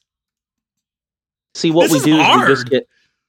See 1.53 1.69
what 1.69 1.83
This 1.83 1.91
we 1.91 1.97
is 1.99 2.03
do 2.05 2.19
is 2.19 2.27
we 2.41 2.47
just 2.47 2.69
get 2.71 2.87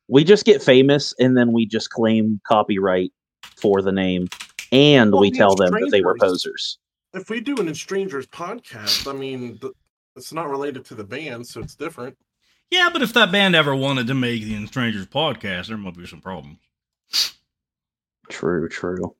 We 0.09 0.25
just 0.25 0.47
get 0.47 0.63
famous 0.63 1.13
and 1.21 1.37
then 1.37 1.53
we 1.53 1.67
just 1.67 1.91
claim 1.91 2.41
copyright 2.49 3.13
for 3.57 3.83
the 3.83 3.93
name 3.93 4.29
and 4.73 5.13
Well, 5.13 5.21
we 5.21 5.31
tell 5.31 5.55
them 5.55 5.71
that 5.73 5.89
they 5.91 6.01
were 6.01 6.17
posers. 6.19 6.79
If 7.13 7.29
we 7.29 7.41
do 7.43 7.57
an 7.59 7.75
Strangers 7.75 8.27
podcast, 8.27 9.07
I 9.07 9.13
mean, 9.13 9.61
it's 10.17 10.33
not 10.33 10.49
related 10.49 10.87
to 10.87 10.95
the 10.95 11.05
band, 11.05 11.47
so 11.47 11.61
it's 11.61 11.75
different. 11.75 12.17
Yeah, 12.73 12.89
but 12.91 13.03
if 13.03 13.13
that 13.13 13.31
band 13.31 13.55
ever 13.55 13.77
wanted 13.77 14.07
to 14.07 14.15
make 14.15 14.45
the 14.45 14.67
Strangers 14.67 15.05
podcast, 15.05 15.69
there 15.69 15.77
might 15.77 15.95
be 15.95 16.07
some 16.07 16.23
problems. 16.23 16.57
True, 18.31 18.67
true. 18.67 19.15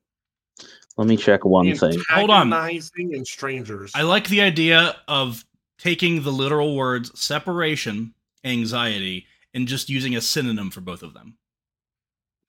Let 0.97 1.07
me 1.07 1.19
check 1.19 1.45
one 1.45 1.75
thing. 1.77 2.01
Hold 2.09 2.31
on. 2.31 2.51
And 2.51 3.27
strangers. 3.27 3.93
I 3.95 4.03
like 4.03 4.29
the 4.29 4.41
idea 4.41 4.97
of 5.07 5.45
taking 5.77 6.23
the 6.23 6.31
literal 6.31 6.75
words 6.75 7.21
separation, 7.21 8.15
anxiety, 8.43 9.27
and 9.53 9.69
just 9.69 9.91
using 9.91 10.17
a 10.17 10.23
synonym 10.23 10.71
for 10.71 10.81
both 10.81 11.03
of 11.03 11.13
them. 11.13 11.37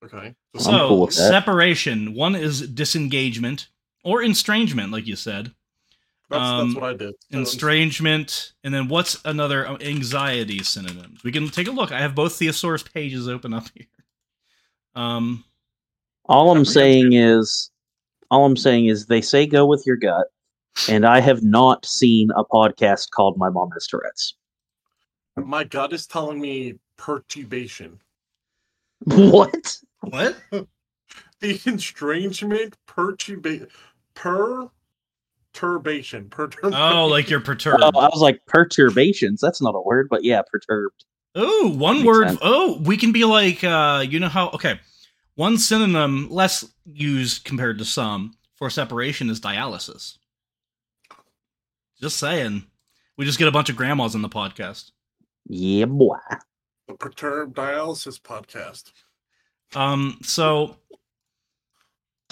okay. 0.06 0.34
So, 0.58 0.88
cool 0.88 1.12
separation, 1.12 2.14
one 2.14 2.34
is 2.34 2.66
disengagement 2.66 3.68
or 4.06 4.24
estrangement, 4.24 4.94
like 4.94 5.06
you 5.06 5.18
said. 5.18 5.54
That's, 6.34 6.44
um, 6.44 6.70
that's 6.70 6.82
what 6.82 6.90
I 6.90 6.94
did. 6.96 7.16
So, 7.32 7.42
Estrangement, 7.42 8.54
and 8.64 8.74
then 8.74 8.88
what's 8.88 9.20
another 9.26 9.68
uh, 9.68 9.78
anxiety 9.82 10.64
synonyms? 10.64 11.24
We 11.24 11.32
can 11.32 11.48
take 11.50 11.68
a 11.68 11.72
look. 11.72 11.92
I 11.92 12.00
have 12.00 12.16
both 12.16 12.36
thesaurus 12.36 12.84
pages 12.84 13.28
open 13.28 13.54
up 13.54 13.68
here. 13.76 13.86
Um, 14.96 15.44
All 16.26 16.52
I'm 16.56 16.66
saying 16.66 17.14
is, 17.14 17.72
all 18.32 18.46
I'm 18.46 18.58
saying 18.58 18.88
is, 18.88 19.06
they 19.06 19.22
say 19.22 19.46
go 19.46 19.66
with 19.66 19.84
your 19.86 19.96
gut, 19.96 20.28
and 20.90 21.06
I 21.06 21.20
have 21.20 21.44
not 21.44 21.86
seen 21.86 22.30
a 22.36 22.44
podcast 22.44 23.12
called 23.12 23.38
"My 23.38 23.50
Mom 23.50 23.70
Has 23.72 23.88
Tourette's." 23.88 24.36
my 25.36 25.64
gut 25.64 25.94
is 25.94 26.06
telling 26.06 26.40
me 26.40 26.76
perturbation. 26.98 28.00
What? 29.06 29.78
what? 30.02 30.36
The 31.40 31.60
estrangement, 31.66 32.78
perturbation, 32.86 33.68
perturbation, 35.54 36.30
perturbation. 36.30 36.80
Oh, 36.80 37.08
like 37.08 37.30
you're 37.30 37.40
perturbed. 37.40 37.84
Oh, 37.84 38.00
I 38.00 38.08
was 38.08 38.22
like 38.22 38.46
perturbations. 38.46 39.40
That's 39.42 39.62
not 39.62 39.76
a 39.76 39.82
word, 39.82 40.08
but 40.10 40.24
yeah, 40.24 40.42
perturbed. 40.52 41.06
Oh, 41.36 41.70
one 41.70 42.04
word. 42.04 42.28
sense. 42.28 42.40
Oh, 42.42 42.80
we 42.84 42.98
can 42.98 43.12
be 43.12 43.26
like, 43.26 43.64
uh, 43.64 44.04
you 44.08 44.20
know 44.20 44.30
how? 44.30 44.50
Okay, 44.50 44.80
one 45.36 45.58
synonym 45.58 46.30
less 46.30 46.66
used 46.86 47.46
compared 47.46 47.78
to 47.80 47.86
some 47.86 48.36
for 48.56 48.70
separation 48.70 49.30
is 49.30 49.40
dialysis. 49.40 50.18
Just 52.02 52.18
saying. 52.18 52.66
We 53.16 53.26
just 53.26 53.38
get 53.38 53.48
a 53.48 53.52
bunch 53.52 53.70
of 53.70 53.76
grandmas 53.76 54.16
on 54.16 54.24
the 54.24 54.30
podcast. 54.30 54.90
Yeah, 55.48 55.86
boy. 55.86 56.18
the 56.88 56.96
perturbed 56.96 57.56
dialysis 57.56 58.20
podcast. 58.20 58.92
Um, 59.76 60.18
so 60.24 60.78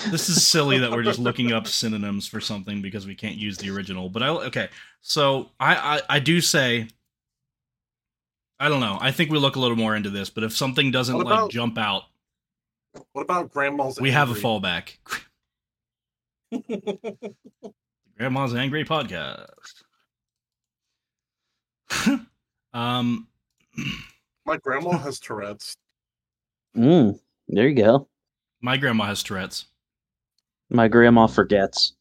this 0.09 0.29
is 0.29 0.45
silly 0.47 0.77
that 0.79 0.91
we're 0.91 1.03
just 1.03 1.19
looking 1.19 1.51
up 1.51 1.67
synonyms 1.67 2.27
for 2.27 2.39
something 2.41 2.81
because 2.81 3.05
we 3.05 3.15
can't 3.15 3.35
use 3.35 3.57
the 3.57 3.69
original. 3.69 4.09
But 4.09 4.23
I 4.23 4.27
okay, 4.29 4.69
so 5.01 5.49
I 5.59 5.75
I, 5.75 6.01
I 6.15 6.19
do 6.19 6.41
say. 6.41 6.87
I 8.59 8.69
don't 8.69 8.79
know. 8.79 8.97
I 9.01 9.11
think 9.11 9.31
we 9.31 9.39
look 9.39 9.55
a 9.55 9.59
little 9.59 9.75
more 9.75 9.95
into 9.95 10.11
this, 10.11 10.29
but 10.29 10.43
if 10.43 10.55
something 10.55 10.91
doesn't 10.91 11.15
What 11.15 11.25
like 11.25 11.49
jump 11.49 11.79
out, 11.79 12.03
What 13.13 13.23
about 13.23 13.51
grandma's? 13.51 13.99
we 13.99 14.11
have 14.11 14.29
a 14.29 14.35
fallback. 14.35 14.97
Grandma's 18.17 18.53
Angry 18.53 18.85
Podcast. 18.85 19.47
um, 22.73 23.27
My 24.45 24.57
grandma 24.57 24.97
has 24.97 25.19
Tourette's. 25.19 25.75
Mm, 26.77 27.19
there 27.47 27.67
you 27.67 27.75
go. 27.75 28.07
my 28.61 28.77
grandma 28.77 29.05
has 29.05 29.23
Tourette's. 29.23 29.65
My 30.71 30.87
grandma 30.87 31.27
forgets. 31.27 31.93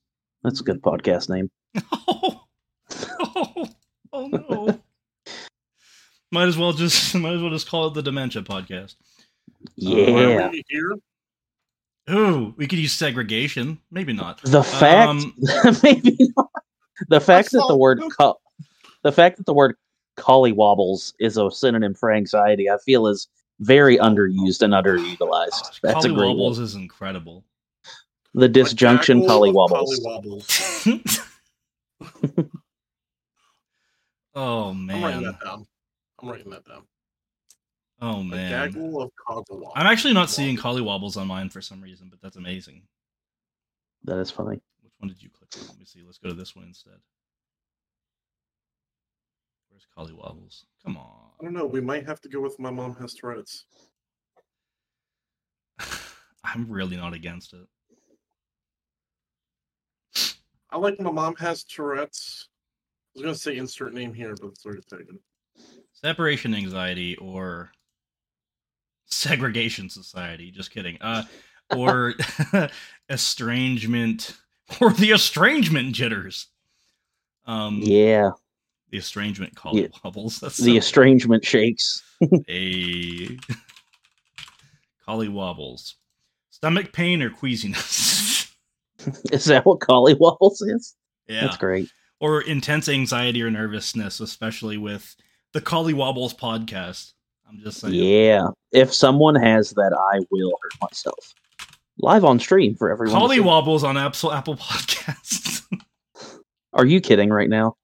That's 0.43 0.61
a 0.61 0.65
good 0.65 0.81
podcast 0.81 1.29
name. 1.29 1.51
Oh, 1.93 2.45
oh, 3.21 3.69
oh 4.13 4.27
no. 4.29 4.81
might 6.33 6.49
as 6.49 6.57
well 6.57 6.73
just 6.73 7.15
might 7.15 7.35
as 7.35 7.43
well 7.43 7.51
just 7.51 7.69
call 7.69 7.89
it 7.89 7.95
the 7.95 8.03
Dementia 8.03 8.43
Podcast. 8.43 8.95
Why 9.77 9.99
Yeah. 9.99 10.47
are 10.47 10.51
we 10.51 10.63
here? 10.69 10.95
Ooh, 12.11 12.55
we 12.57 12.67
could 12.67 12.79
use 12.79 12.93
segregation. 12.93 13.79
Maybe 13.91 14.13
not. 14.13 14.41
The 14.43 14.63
fact, 14.65 15.09
Um, 15.11 15.35
maybe 15.83 16.17
not. 16.37 16.49
The 17.09 17.21
fact 17.21 17.51
that 17.53 17.65
the 17.69 17.77
word, 17.77 18.01
co- 18.19 18.41
the 19.05 19.13
fact 19.13 19.37
that 19.37 19.47
the 19.47 19.55
word 19.55 19.77
collywobbles 20.17 21.13
is 21.21 21.37
a 21.37 21.51
synonym 21.51 21.95
for 21.95 22.11
anxiety, 22.13 22.69
I 22.71 22.79
feel 22.85 23.07
is 23.07 23.29
very 23.61 23.97
underused 23.99 24.63
and 24.63 24.73
underutilized. 24.73 25.19
gosh, 25.51 25.81
That's 25.83 26.05
a 26.05 26.09
great 26.09 26.19
Collywobbles 26.37 26.55
one. 26.57 26.63
is 26.65 26.75
incredible. 26.75 27.45
The 28.35 28.49
disjunction 28.49 29.19
A 29.19 29.21
gaggle 29.23 29.65
of 29.65 29.71
collywobbles. 29.71 30.47
collywobbles. 30.87 31.21
oh 34.35 34.69
I'm 34.71 34.89
writing 34.89 35.01
man. 35.01 35.23
that 35.23 35.41
down. 35.45 35.67
I'm 36.21 36.29
writing 36.29 36.51
that 36.51 36.65
down. 36.65 36.83
Oh 38.01 38.23
man. 38.23 38.75
I'm 39.75 39.87
actually 39.87 40.15
not 40.15 40.31
seeing 40.31 40.57
collywobbles 40.57 41.17
on 41.17 41.27
mine 41.27 41.51
for 41.51 41.61
some 41.61 41.83
reason, 41.83 42.09
but 42.09 42.21
that's 42.23 42.37
amazing. 42.37 42.83
That 44.05 44.19
is 44.19 44.31
funny. 44.31 44.61
Which 44.83 44.93
one 44.99 45.09
did 45.09 45.23
you 45.23 45.29
click 45.29 45.51
on? 45.61 45.67
Let 45.69 45.79
me 45.79 45.85
see. 45.85 46.03
Let's 46.05 46.19
go 46.19 46.31
to 46.31 46.35
this 46.35 46.57
one 46.57 46.67
instead. 46.67 46.95
Where's 49.69 49.87
collywobbles? 49.97 50.65
Come 50.85 50.97
on. 50.97 51.31
I 51.41 51.45
don't 51.45 51.53
know. 51.53 51.67
We 51.67 51.81
might 51.81 52.07
have 52.07 52.21
to 52.23 52.29
go 52.29 52.41
with 52.41 52.59
my 52.59 52.71
mom 52.71 52.95
has 52.97 53.13
Tourette's. 53.15 53.65
I'm 56.45 56.71
really 56.71 56.97
not 56.97 57.13
against 57.13 57.53
it. 57.53 57.67
I 60.73 60.79
like 60.79 61.01
my 61.01 61.11
mom 61.11 61.35
has 61.37 61.65
Tourette's. 61.65 62.49
I 63.17 63.19
was 63.19 63.23
gonna 63.23 63.35
say 63.35 63.57
insert 63.57 63.93
name 63.93 64.15
here, 64.15 64.35
but 64.41 64.49
it's 64.49 64.65
already 64.65 64.83
taken. 64.83 65.19
Separation 65.93 66.55
anxiety 66.55 67.17
or 67.17 67.73
segregation 69.07 69.89
society. 69.91 70.51
Just 70.51 70.71
kidding. 70.71 70.97
Uh, 71.01 71.25
or 71.77 72.15
estrangement 73.09 74.37
or 74.81 74.93
the 74.93 75.11
estrangement 75.11 75.93
jitters. 75.93 76.47
Um, 77.47 77.81
Yeah, 77.83 78.31
the 78.91 78.99
estrangement 78.99 79.55
Yeah. 79.73 79.87
collywobbles. 79.89 80.41
That's 80.41 80.57
the 80.59 80.73
so- 80.75 80.79
estrangement 80.79 81.45
shakes. 81.45 82.03
a 82.49 83.37
collywobbles. 85.07 85.95
Stomach 86.51 86.93
pain 86.93 87.23
or 87.23 87.31
queasiness. 87.31 88.50
Is 89.33 89.47
that 89.47 89.67
what 89.67 89.81
collywobbles 89.81 90.57
is? 90.63 90.95
yeah. 91.29 91.43
That's 91.43 91.57
great. 91.57 91.89
or 92.21 92.43
intense 92.43 92.89
anxiety 92.89 93.43
or 93.43 93.51
nervousness, 93.51 94.21
especially 94.21 94.77
with 94.77 95.15
the 95.53 95.61
Collywobbles 95.61 96.37
podcast. 96.37 97.13
I'm 97.49 97.61
just 97.61 97.81
saying. 97.81 97.95
Yeah. 97.95 98.49
If 98.73 98.93
someone 98.95 99.35
has 99.35 99.71
that, 99.71 99.93
I 99.93 100.21
will 100.31 100.53
hurt 100.63 100.73
myself. 100.83 101.35
Live 101.99 102.25
on 102.25 102.39
stream 102.39 102.77
for 102.77 102.91
everyone. 102.91 103.21
Collywobbles 103.21 103.83
on 103.83 103.97
Apple 103.97 104.33
Apple 104.33 104.57
Podcasts. 104.57 105.63
Are 106.73 106.87
you 106.87 107.01
kidding 107.01 107.31
right 107.31 107.49
now? 107.49 107.77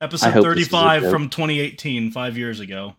episode 0.00 0.30
hope 0.30 0.44
this 0.54 0.66
is 0.66 0.68
a 0.68 0.70
35 0.70 1.10
from 1.10 1.28
2018, 1.28 2.10
five 2.10 2.36
years 2.36 2.60
ago. 2.60 2.96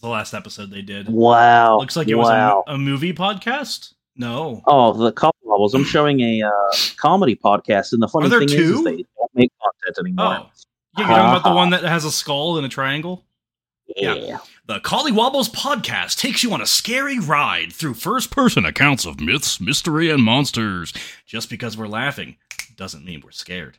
The 0.00 0.08
last 0.08 0.34
episode 0.34 0.70
they 0.70 0.82
did. 0.82 1.08
Wow. 1.08 1.78
Looks 1.78 1.94
like 1.94 2.08
it 2.08 2.16
wow. 2.16 2.56
was 2.56 2.64
a, 2.66 2.74
a 2.74 2.78
movie 2.78 3.12
podcast. 3.12 3.94
No. 4.16 4.62
Oh, 4.66 4.92
the 4.92 5.12
collywobbles. 5.12 5.74
I'm 5.74 5.84
showing 5.84 6.20
a 6.20 6.42
uh, 6.42 6.50
comedy 6.96 7.34
podcast, 7.36 7.92
and 7.92 8.02
the 8.02 8.08
funny 8.08 8.28
thing 8.28 8.42
is, 8.42 8.52
is 8.52 8.58
two? 8.58 8.84
they 8.84 8.90
don't 9.18 9.34
make 9.34 9.50
content 9.62 9.96
Oh. 9.98 10.00
anymore. 10.00 10.24
Yeah, 10.24 10.38
you're 10.98 11.06
talking 11.06 11.30
about 11.30 11.44
the 11.44 11.54
one 11.54 11.70
that 11.70 11.82
has 11.84 12.04
a 12.04 12.10
skull 12.12 12.56
and 12.58 12.66
a 12.66 12.68
triangle? 12.68 13.24
yeah. 13.96 14.14
yeah. 14.14 14.38
The 14.66 14.78
Collywobbles 14.80 15.50
podcast 15.50 16.18
takes 16.18 16.42
you 16.42 16.52
on 16.52 16.60
a 16.62 16.66
scary 16.66 17.18
ride 17.18 17.72
through 17.72 17.94
first 17.94 18.30
person 18.30 18.64
accounts 18.64 19.04
of 19.04 19.20
myths, 19.20 19.60
mystery, 19.60 20.08
and 20.08 20.22
monsters. 20.22 20.92
Just 21.26 21.50
because 21.50 21.76
we're 21.76 21.88
laughing 21.88 22.36
doesn't 22.76 23.04
mean 23.04 23.22
we're 23.24 23.32
scared. 23.32 23.78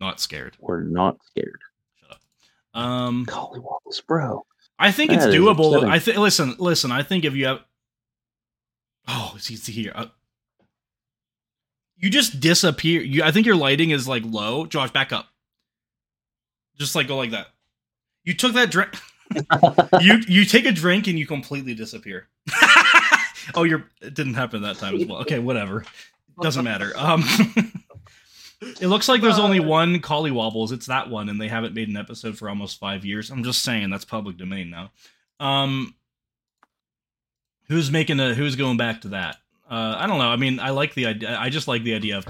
Not 0.00 0.20
scared. 0.20 0.56
We're 0.60 0.82
not 0.82 1.18
scared. 1.24 1.60
Shut 2.00 2.10
up. 2.12 2.80
Um, 2.80 3.24
Collywobbles, 3.26 4.04
bro. 4.06 4.44
I 4.78 4.92
think 4.92 5.10
it's 5.12 5.24
doable. 5.26 5.68
upsetting. 5.74 5.88
I 5.90 5.98
think. 5.98 6.18
Listen, 6.18 6.54
listen. 6.58 6.92
I 6.92 7.02
think 7.02 7.24
if 7.24 7.34
you 7.34 7.46
have, 7.46 7.60
oh, 9.08 9.32
it's 9.36 9.50
easy 9.50 9.72
here. 9.72 9.92
Uh, 9.94 10.06
you 11.96 12.10
just 12.10 12.40
disappear. 12.40 13.02
You, 13.02 13.22
I 13.22 13.30
think 13.30 13.46
your 13.46 13.56
lighting 13.56 13.90
is 13.90 14.08
like 14.08 14.22
low. 14.24 14.66
Josh, 14.66 14.90
back 14.90 15.12
up. 15.12 15.28
Just 16.78 16.94
like 16.94 17.08
go 17.08 17.16
like 17.16 17.32
that. 17.32 17.48
You 18.24 18.34
took 18.34 18.54
that 18.54 18.70
drink. 18.70 18.94
you 20.00 20.20
you 20.26 20.44
take 20.44 20.64
a 20.64 20.72
drink 20.72 21.06
and 21.06 21.18
you 21.18 21.26
completely 21.26 21.74
disappear. 21.74 22.28
oh, 23.54 23.64
you're. 23.64 23.84
It 24.00 24.14
didn't 24.14 24.34
happen 24.34 24.62
that 24.62 24.78
time 24.78 24.96
as 24.96 25.06
well. 25.06 25.20
Okay, 25.20 25.38
whatever. 25.38 25.84
Doesn't 26.40 26.64
matter. 26.64 26.92
Um, 26.96 27.22
it 28.62 28.86
looks 28.88 29.08
like 29.08 29.20
there's 29.20 29.38
only 29.38 29.60
one 29.60 30.00
Collywobbles. 30.00 30.72
It's 30.72 30.86
that 30.86 31.10
one, 31.10 31.28
and 31.28 31.38
they 31.38 31.48
haven't 31.48 31.74
made 31.74 31.88
an 31.88 31.98
episode 31.98 32.38
for 32.38 32.48
almost 32.48 32.78
five 32.78 33.04
years. 33.04 33.30
I'm 33.30 33.44
just 33.44 33.62
saying 33.62 33.90
that's 33.90 34.06
public 34.06 34.38
domain 34.38 34.70
now. 34.70 34.90
Um, 35.38 35.94
Who's 37.70 37.90
making 37.90 38.18
a? 38.18 38.34
Who's 38.34 38.56
going 38.56 38.76
back 38.76 39.02
to 39.02 39.08
that? 39.10 39.36
Uh, 39.70 39.94
I 39.96 40.08
don't 40.08 40.18
know. 40.18 40.28
I 40.28 40.34
mean, 40.34 40.58
I 40.58 40.70
like 40.70 40.94
the 40.94 41.06
idea. 41.06 41.38
I 41.38 41.48
just 41.50 41.68
like 41.68 41.84
the 41.84 41.94
idea 41.94 42.18
of 42.18 42.26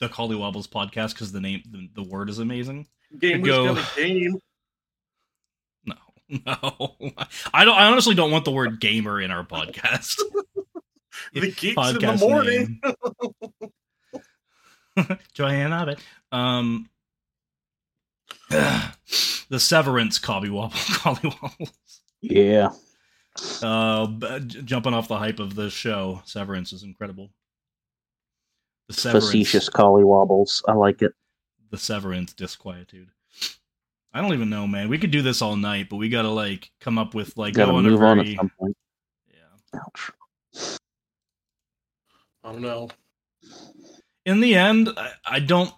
the 0.00 0.08
Collywobbles 0.08 0.68
podcast 0.68 1.14
because 1.14 1.30
the 1.30 1.40
name, 1.40 1.62
the, 1.70 1.88
the 1.94 2.02
word 2.02 2.28
is 2.28 2.40
amazing. 2.40 2.88
Gamer's 3.16 3.46
go- 3.46 3.66
gonna 3.74 3.86
game. 3.96 4.38
No, 5.84 5.94
no, 6.28 7.14
I 7.54 7.64
don't. 7.64 7.76
I 7.78 7.86
honestly 7.86 8.14
don't 8.16 8.30
want 8.32 8.44
the 8.44 8.50
word 8.50 8.80
gamer 8.80 9.20
in 9.20 9.30
our 9.30 9.44
podcast. 9.44 10.20
The 11.34 11.50
geeks 11.52 11.90
in 11.90 11.98
the 11.98 12.16
morning. 12.18 12.80
name. 14.96 15.18
Joanna 15.34 15.76
Abbott. 15.76 16.00
Um, 16.32 16.88
the 18.50 19.60
Severance 19.60 20.18
Collywobble 20.18 20.72
Collywobbles. 20.72 21.70
Yeah. 22.22 22.70
Uh, 23.62 24.06
b- 24.06 24.40
j- 24.46 24.62
jumping 24.62 24.92
off 24.94 25.08
the 25.08 25.16
hype 25.16 25.38
of 25.40 25.54
the 25.54 25.70
show, 25.70 26.20
Severance 26.24 26.72
is 26.72 26.82
incredible. 26.82 27.30
The 28.88 28.94
Severance, 28.94 29.26
Facetious 29.26 29.70
collywobbles. 29.70 30.62
I 30.68 30.72
like 30.74 31.02
it. 31.02 31.12
the 31.70 31.78
Severance 31.78 32.32
disquietude. 32.34 33.08
I 34.12 34.20
don't 34.20 34.34
even 34.34 34.50
know, 34.50 34.66
man. 34.66 34.90
We 34.90 34.98
could 34.98 35.10
do 35.10 35.22
this 35.22 35.40
all 35.40 35.56
night, 35.56 35.88
but 35.88 35.96
we 35.96 36.10
gotta 36.10 36.28
like 36.28 36.70
come 36.80 36.98
up 36.98 37.14
with 37.14 37.36
like 37.38 37.54
Gotta 37.54 37.72
go 37.72 37.78
on 37.78 37.86
a 37.86 37.88
move 37.90 38.02
on 38.02 38.20
at 38.20 38.36
some 38.36 38.50
point. 38.60 38.76
yeah. 39.32 39.80
Ouch. 39.80 40.10
I 42.44 42.52
don't 42.52 42.60
know. 42.60 42.90
in 44.26 44.40
the 44.40 44.54
end, 44.54 44.90
I, 44.96 45.12
I 45.24 45.40
don't 45.40 45.72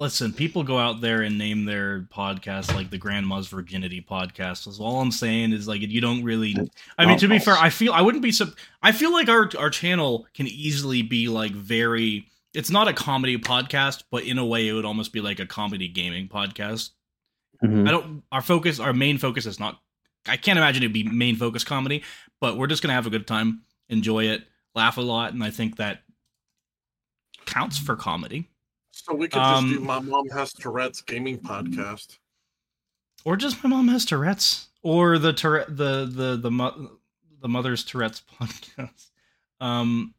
listen. 0.00 0.32
People 0.32 0.64
go 0.64 0.78
out 0.78 1.00
there 1.00 1.22
and 1.22 1.38
name 1.38 1.66
their 1.66 2.00
podcast 2.00 2.74
like 2.74 2.90
the 2.90 2.98
Grandma's 2.98 3.46
Virginity 3.46 4.00
podcast. 4.00 4.72
So 4.72 4.82
all 4.82 5.00
I'm 5.00 5.12
saying 5.12 5.52
is 5.52 5.68
like 5.68 5.82
you 5.82 6.00
don't 6.00 6.24
really. 6.24 6.56
I 6.98 7.06
mean, 7.06 7.18
to 7.18 7.28
be 7.28 7.38
fair, 7.38 7.54
I 7.54 7.70
feel 7.70 7.92
I 7.92 8.00
wouldn't 8.00 8.22
be. 8.22 8.32
sup- 8.32 8.54
I 8.82 8.90
feel 8.92 9.12
like 9.12 9.28
our 9.28 9.48
our 9.58 9.70
channel 9.70 10.26
can 10.34 10.46
easily 10.48 11.02
be 11.02 11.28
like 11.28 11.52
very. 11.52 12.26
It's 12.52 12.70
not 12.70 12.88
a 12.88 12.92
comedy 12.92 13.38
podcast, 13.38 14.02
but 14.10 14.24
in 14.24 14.38
a 14.38 14.44
way, 14.44 14.66
it 14.66 14.72
would 14.72 14.84
almost 14.84 15.12
be 15.12 15.20
like 15.20 15.38
a 15.38 15.46
comedy 15.46 15.86
gaming 15.86 16.26
podcast. 16.28 16.90
Mhm. 17.62 17.86
I 17.86 17.92
don't. 17.92 18.24
Our 18.32 18.42
focus, 18.42 18.80
our 18.80 18.92
main 18.92 19.18
focus 19.18 19.46
is 19.46 19.60
not. 19.60 19.80
I 20.26 20.36
can't 20.36 20.58
imagine 20.58 20.82
it'd 20.82 20.92
be 20.92 21.04
main 21.04 21.36
focus 21.36 21.62
comedy, 21.62 22.02
but 22.40 22.56
we're 22.56 22.66
just 22.66 22.82
gonna 22.82 22.94
have 22.94 23.06
a 23.06 23.10
good 23.10 23.26
time, 23.26 23.62
enjoy 23.88 24.24
it, 24.24 24.46
laugh 24.74 24.96
a 24.98 25.00
lot, 25.00 25.32
and 25.32 25.44
I 25.44 25.50
think 25.50 25.76
that 25.76 26.02
counts 27.46 27.78
for 27.78 27.96
comedy. 27.96 28.49
So 29.06 29.14
we 29.14 29.28
could 29.28 29.40
just 29.40 29.66
do 29.66 29.78
Um, 29.78 29.84
my 29.86 29.98
mom 30.00 30.28
has 30.30 30.52
Tourette's 30.52 31.00
gaming 31.00 31.38
podcast. 31.38 32.18
or 33.24 33.36
just 33.36 33.62
my 33.64 33.70
mom 33.70 33.88
has 33.88 34.04
Tourette's, 34.04 34.68
or 34.82 35.18
the 35.18 35.32
Tourette, 35.32 35.74
the 35.76 36.04
the 36.06 36.36
the 36.36 36.50
mo- 36.50 36.98
the 37.40 37.48
mother's 37.48 37.84
Tourette's 37.84 38.22
podcast. 38.40 39.06
Um, 39.60 40.14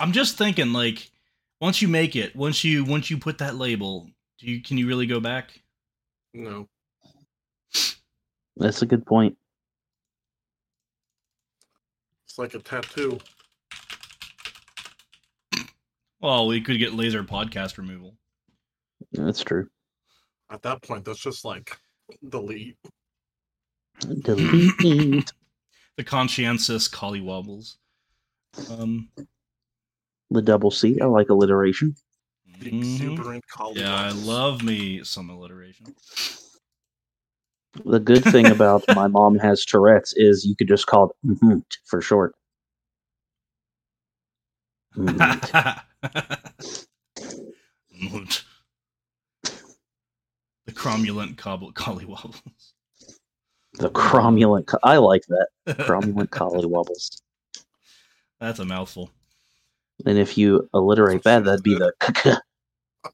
I'm 0.00 0.12
just 0.12 0.36
thinking, 0.36 0.72
like, 0.72 1.10
once 1.60 1.80
you 1.82 1.88
make 1.88 2.16
it, 2.16 2.34
once 2.34 2.64
you 2.64 2.84
once 2.84 3.10
you 3.10 3.18
put 3.18 3.38
that 3.38 3.54
label, 3.56 4.10
do 4.38 4.46
you 4.50 4.62
can 4.62 4.78
you 4.78 4.86
really 4.88 5.06
go 5.06 5.20
back? 5.20 5.60
No. 6.32 6.68
That's 8.56 8.82
a 8.82 8.86
good 8.86 9.04
point. 9.04 9.36
It's 12.26 12.38
like 12.38 12.54
a 12.54 12.58
tattoo. 12.60 13.18
Well, 16.24 16.46
we 16.46 16.62
could 16.62 16.78
get 16.78 16.94
laser 16.94 17.22
podcast 17.22 17.76
removal. 17.76 18.14
That's 19.12 19.42
true. 19.42 19.68
At 20.50 20.62
that 20.62 20.82
point, 20.82 21.04
that's 21.04 21.18
just 21.18 21.44
like 21.44 21.76
delete. 22.26 22.78
Delete. 24.22 25.30
The 25.96 26.02
conscientious 26.02 26.88
collywobbles. 26.88 27.76
Um, 28.68 29.10
the 30.30 30.42
double 30.42 30.72
C. 30.72 30.98
I 31.00 31.04
like 31.04 31.28
alliteration. 31.28 31.94
The 32.58 32.78
exuberant 32.78 33.46
college. 33.46 33.78
Yeah, 33.78 33.94
I 33.94 34.10
love 34.10 34.64
me 34.64 35.04
some 35.04 35.30
alliteration. 35.30 35.94
The 37.84 38.00
good 38.00 38.24
thing 38.24 38.46
about 38.46 38.82
my 38.96 39.06
mom 39.06 39.38
has 39.38 39.64
Tourette's 39.64 40.14
is 40.16 40.44
you 40.44 40.56
could 40.56 40.66
just 40.66 40.86
call 40.86 41.10
it 41.10 41.28
mhm 41.28 41.62
for 41.84 42.00
short. 42.00 42.34
Moot. 44.96 45.40
the 50.66 50.72
cromulent 50.72 51.36
cobble 51.36 51.72
collywobbles. 51.72 52.40
the 53.74 53.90
cromulent. 53.90 54.66
co- 54.66 54.78
I 54.82 54.98
like 54.98 55.22
that 55.28 55.48
cromulent 55.80 56.28
collywobbles. 56.28 57.20
That's 58.40 58.58
a 58.58 58.64
mouthful. 58.64 59.10
And 60.06 60.18
if 60.18 60.36
you 60.38 60.68
alliterate 60.74 61.22
that, 61.24 61.44
that'd 61.44 61.62
be 61.62 61.74
the 61.74 61.92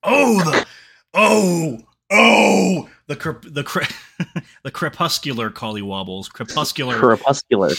Oh, 0.02 0.42
the 0.44 0.66
oh 1.14 1.78
oh 2.10 2.90
the 3.10 3.16
crep, 3.16 3.42
the 3.42 3.64
cre- 3.64 3.82
the 4.62 4.70
crepuscular 4.70 5.50
collywobbles. 5.50 6.30
Crepuscular 6.32 6.96
crepuscular. 6.96 7.70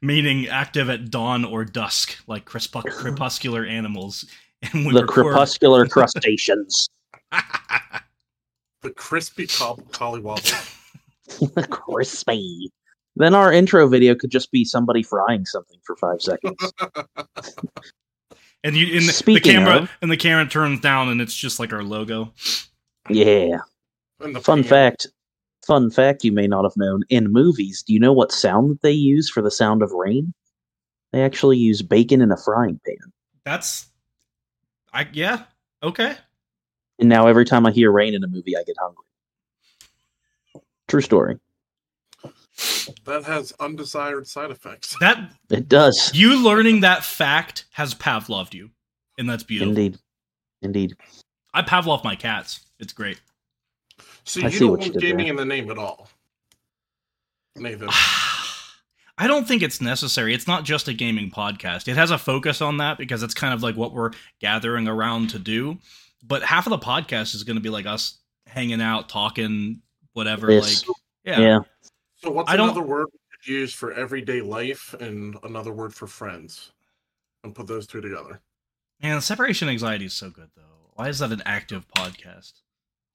meaning 0.00 0.48
active 0.48 0.88
at 0.88 1.10
dawn 1.10 1.44
or 1.44 1.64
dusk, 1.64 2.16
like 2.26 2.46
crespu- 2.46 2.84
crepuscular 2.90 3.64
animals. 3.66 4.24
And 4.62 4.86
we 4.86 4.94
The 4.94 5.02
record- 5.02 5.26
crepuscular 5.26 5.86
crustaceans. 5.90 6.88
The 8.82 8.90
crispy 8.96 9.46
cob- 9.46 9.82
collywobble. 9.92 10.74
Crispy. 11.68 12.70
Then 13.16 13.34
our 13.34 13.52
intro 13.52 13.86
video 13.88 14.14
could 14.14 14.30
just 14.30 14.50
be 14.50 14.64
somebody 14.64 15.02
frying 15.02 15.44
something 15.44 15.78
for 15.84 15.96
five 15.96 16.22
seconds. 16.22 16.72
and 18.64 18.74
you 18.76 18.86
in 18.96 19.06
the, 19.06 19.22
the 19.34 19.40
camera 19.40 19.76
of- 19.82 19.90
and 20.00 20.10
the 20.10 20.16
camera 20.16 20.46
turns 20.48 20.80
down 20.80 21.08
and 21.10 21.20
it's 21.20 21.36
just 21.36 21.60
like 21.60 21.72
our 21.74 21.82
logo. 21.82 22.32
Yeah. 23.10 23.58
And 24.20 24.34
the 24.34 24.40
Fun 24.40 24.62
pan. 24.62 24.68
fact. 24.68 25.06
Fun 25.66 25.90
fact 25.90 26.24
you 26.24 26.32
may 26.32 26.46
not 26.46 26.64
have 26.64 26.76
known. 26.76 27.02
In 27.10 27.30
movies, 27.30 27.82
do 27.82 27.92
you 27.92 28.00
know 28.00 28.12
what 28.12 28.32
sound 28.32 28.70
that 28.70 28.80
they 28.82 28.92
use 28.92 29.28
for 29.28 29.42
the 29.42 29.50
sound 29.50 29.82
of 29.82 29.92
rain? 29.92 30.32
They 31.12 31.22
actually 31.22 31.58
use 31.58 31.82
bacon 31.82 32.20
in 32.22 32.30
a 32.32 32.36
frying 32.36 32.80
pan. 32.86 33.12
That's 33.44 33.86
I 34.92 35.06
yeah 35.12 35.44
okay. 35.82 36.16
And 36.98 37.08
now 37.08 37.26
every 37.26 37.44
time 37.44 37.66
I 37.66 37.70
hear 37.70 37.92
rain 37.92 38.14
in 38.14 38.24
a 38.24 38.28
movie, 38.28 38.56
I 38.56 38.62
get 38.64 38.76
hungry. 38.80 39.04
True 40.88 41.00
story. 41.02 41.38
That 43.04 43.24
has 43.24 43.52
undesired 43.60 44.26
side 44.26 44.50
effects. 44.50 44.96
That 45.00 45.32
It 45.50 45.68
does. 45.68 46.10
you 46.14 46.42
learning 46.42 46.80
that 46.80 47.04
fact 47.04 47.66
has 47.72 47.94
Pavloved 47.94 48.54
you, 48.54 48.70
and 49.16 49.28
that's 49.28 49.44
beautiful. 49.44 49.70
Indeed. 49.70 49.98
Indeed. 50.62 50.96
I 51.54 51.62
Pavlov 51.62 52.02
my 52.04 52.16
cats. 52.16 52.60
It's 52.80 52.92
great. 52.92 53.20
So 54.28 54.40
I 54.42 54.44
you 54.44 54.50
see 54.50 54.58
don't 54.60 54.70
what 54.72 54.80
want 54.80 54.92
did 54.92 55.00
gaming 55.02 55.24
there. 55.26 55.30
in 55.30 55.36
the 55.36 55.44
name 55.44 55.70
at 55.70 55.78
all, 55.78 56.08
Nathan. 57.56 57.88
I 59.20 59.26
don't 59.26 59.48
think 59.48 59.62
it's 59.62 59.80
necessary. 59.80 60.32
It's 60.32 60.46
not 60.46 60.64
just 60.64 60.86
a 60.86 60.92
gaming 60.94 61.30
podcast. 61.30 61.88
It 61.88 61.96
has 61.96 62.10
a 62.12 62.18
focus 62.18 62.60
on 62.60 62.76
that 62.76 62.98
because 62.98 63.22
it's 63.24 63.34
kind 63.34 63.52
of 63.52 63.62
like 63.62 63.74
what 63.76 63.92
we're 63.92 64.12
gathering 64.38 64.86
around 64.86 65.30
to 65.30 65.38
do. 65.40 65.78
But 66.22 66.42
half 66.44 66.66
of 66.66 66.70
the 66.70 66.78
podcast 66.78 67.34
is 67.34 67.42
going 67.42 67.56
to 67.56 67.62
be 67.62 67.68
like 67.70 67.86
us 67.86 68.18
hanging 68.46 68.80
out, 68.80 69.08
talking, 69.08 69.80
whatever. 70.12 70.46
This. 70.46 70.86
Like, 70.86 70.96
yeah. 71.24 71.40
Yeah. 71.40 71.58
So 72.16 72.30
what's 72.30 72.50
I 72.50 72.56
don't- 72.56 72.68
another 72.70 72.86
word 72.86 73.06
we 73.12 73.18
could 73.36 73.52
use 73.60 73.72
for 73.72 73.92
everyday 73.92 74.40
life 74.40 74.94
and 75.00 75.36
another 75.42 75.72
word 75.72 75.92
for 75.94 76.06
friends? 76.06 76.70
And 77.44 77.54
put 77.54 77.66
those 77.66 77.86
two 77.86 78.00
together. 78.00 78.40
Man, 79.02 79.20
separation 79.20 79.68
anxiety 79.68 80.04
is 80.06 80.12
so 80.12 80.28
good 80.28 80.50
though. 80.56 80.62
Why 80.94 81.08
is 81.08 81.20
that 81.20 81.30
an 81.32 81.42
active 81.46 81.86
podcast? 81.96 82.52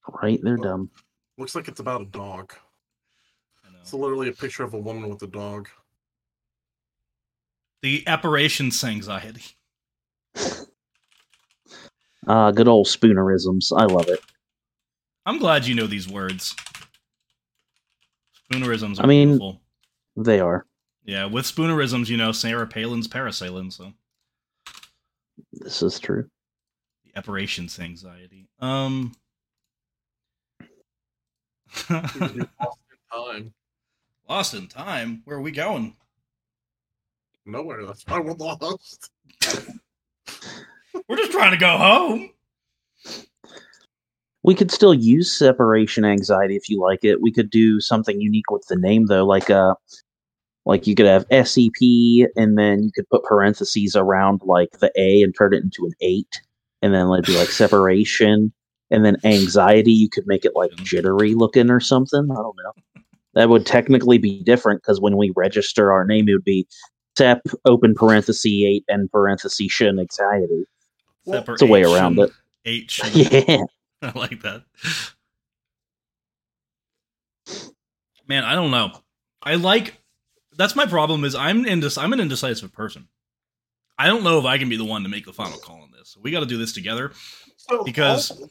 Right? 0.08 0.40
They're 0.44 0.58
dumb. 0.58 0.90
Looks 1.38 1.56
like 1.56 1.68
it's 1.68 1.80
about 1.80 2.02
a 2.02 2.06
dog. 2.06 2.54
I 3.66 3.72
know. 3.72 3.78
It's 3.82 3.94
literally 3.94 4.30
a 4.30 4.34
picture 4.34 4.64
of 4.64 4.74
a 4.74 4.80
woman 4.80 5.10
with 5.10 5.22
a 5.24 5.28
dog. 5.28 5.70
The 7.82 8.04
apparitions 8.08 8.84
anxiety. 8.84 9.44
Uh, 12.26 12.52
good 12.52 12.68
old 12.68 12.88
spoonerisms. 12.88 13.72
I 13.78 13.86
love 13.86 14.08
it. 14.08 14.20
I'm 15.26 15.40
glad 15.40 15.66
you 15.66 15.76
know 15.76 15.88
these 15.88 16.08
words. 16.08 16.56
Spoonerisms 18.52 19.00
are 19.00 19.04
I 19.04 19.06
mean- 19.08 19.30
beautiful. 19.30 19.62
They 20.16 20.40
are. 20.40 20.66
Yeah, 21.06 21.26
with 21.26 21.44
spoonerisms, 21.46 22.08
you 22.08 22.16
know, 22.18 22.32
Sarah 22.32 22.68
Palin's 22.68 23.08
parasailing, 23.10 23.74
so 23.74 23.92
This 25.52 25.82
is 25.82 26.00
true. 26.00 26.30
the 27.04 27.18
apparitions 27.18 27.78
anxiety. 27.80 28.48
Um 28.60 29.02
We 29.02 29.10
could 29.10 29.12
do 29.12 29.23
Lost 31.90 32.16
in 32.16 32.48
Time. 33.12 33.54
Lost 34.30 34.54
in 34.54 34.68
time. 34.68 35.22
Where 35.26 35.38
are 35.38 35.42
we 35.42 35.52
going? 35.52 35.96
Nowhere. 37.46 37.86
That's 37.86 38.06
why 38.08 38.20
we're 38.20 38.34
lost. 38.34 39.10
We're 41.08 41.18
just 41.18 41.32
trying 41.32 41.52
to 41.52 41.58
go 41.58 41.78
home. 41.78 42.30
We 44.44 44.56
could 44.56 44.72
still 44.72 44.94
use 44.94 45.32
separation 45.32 46.06
anxiety 46.06 46.56
if 46.56 46.70
you 46.70 46.82
like 46.82 47.04
it. 47.04 47.22
We 47.22 47.32
could 47.32 47.50
do 47.50 47.80
something 47.80 48.20
unique 48.22 48.50
with 48.50 48.66
the 48.68 48.76
name 48.76 49.08
though, 49.08 49.26
like 49.26 49.50
uh 49.50 49.76
Like 50.66 50.88
you 50.88 50.96
could 50.96 51.06
have 51.06 51.26
SEP, 51.48 52.30
and 52.38 52.58
then 52.58 52.84
you 52.84 52.92
could 52.94 53.10
put 53.10 53.24
parentheses 53.24 53.96
around 53.96 54.42
like 54.46 54.80
the 54.80 54.92
A 54.98 55.22
and 55.22 55.36
turn 55.36 55.54
it 55.54 55.64
into 55.64 55.86
an 55.86 55.94
eight, 56.00 56.42
and 56.82 56.94
then 56.94 57.08
like 57.08 57.26
do 57.26 57.38
like 57.38 57.50
separation, 57.50 58.54
and 58.92 59.04
then 59.06 59.18
anxiety. 59.24 59.92
You 59.92 60.10
could 60.10 60.28
make 60.28 60.46
it 60.46 60.56
like 60.56 60.72
jittery 60.76 61.34
looking 61.34 61.70
or 61.70 61.80
something. 61.80 62.28
I 62.32 62.36
don't 62.36 62.58
know. 62.64 63.02
That 63.36 63.50
would 63.50 63.66
technically 63.66 64.18
be 64.20 64.44
different 64.44 64.82
because 64.82 65.02
when 65.02 65.18
we 65.18 65.32
register 65.36 65.92
our 65.92 66.06
name, 66.06 66.30
it 66.30 66.34
would 66.34 66.44
be 66.44 66.68
SEP 67.18 67.42
open 67.66 67.96
parenthesis 67.96 68.46
eight 68.46 68.84
and 68.88 69.12
parenthesis 69.12 69.72
shin 69.72 70.00
anxiety. 70.00 70.66
Well, 71.26 71.44
It's 71.48 71.62
a 71.62 71.66
way 71.66 71.84
around 71.84 72.20
it. 72.20 72.32
H. 72.66 73.02
Yeah. 73.14 73.64
I 74.02 74.12
like 74.20 74.42
that. 74.42 74.64
Man, 78.28 78.44
I 78.44 78.56
don't 78.56 78.72
know. 78.72 78.92
I 79.42 79.56
like 79.56 79.98
that's 80.56 80.76
my 80.76 80.86
problem 80.86 81.24
is 81.24 81.36
I'm 81.36 81.66
indec- 81.66 82.02
I'm 82.02 82.14
an 82.14 82.20
indecisive 82.20 82.72
person. 82.72 83.08
I 83.98 84.08
don't 84.08 84.24
know 84.24 84.40
if 84.40 84.46
I 84.46 84.58
can 84.58 84.70
be 84.70 84.78
the 84.78 84.86
one 84.86 85.04
to 85.04 85.10
make 85.10 85.26
the 85.26 85.34
final 85.34 85.58
call 85.58 85.82
on 85.82 85.92
this. 85.92 86.18
We 86.22 86.32
got 86.32 86.40
to 86.42 86.46
do 86.46 86.58
this 86.58 86.74
together. 86.74 87.12
Because- 87.86 88.32
also, 88.32 88.50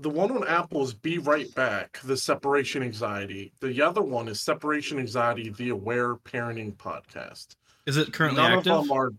the 0.00 0.10
one 0.10 0.30
on 0.30 0.46
Apple 0.46 0.82
is 0.82 0.94
"Be 0.94 1.18
Right 1.18 1.52
Back," 1.54 2.00
the 2.04 2.16
separation 2.16 2.82
anxiety. 2.82 3.52
The 3.60 3.80
other 3.82 4.02
one 4.02 4.28
is 4.28 4.40
"Separation 4.40 4.98
Anxiety," 4.98 5.50
the 5.50 5.70
Aware 5.70 6.16
Parenting 6.16 6.76
Podcast. 6.76 7.56
Is 7.86 7.96
it 7.96 8.12
currently 8.12 8.42
None 8.42 8.58
active? 8.58 8.72
of 8.72 8.88
them 8.88 8.92
are. 8.92 9.10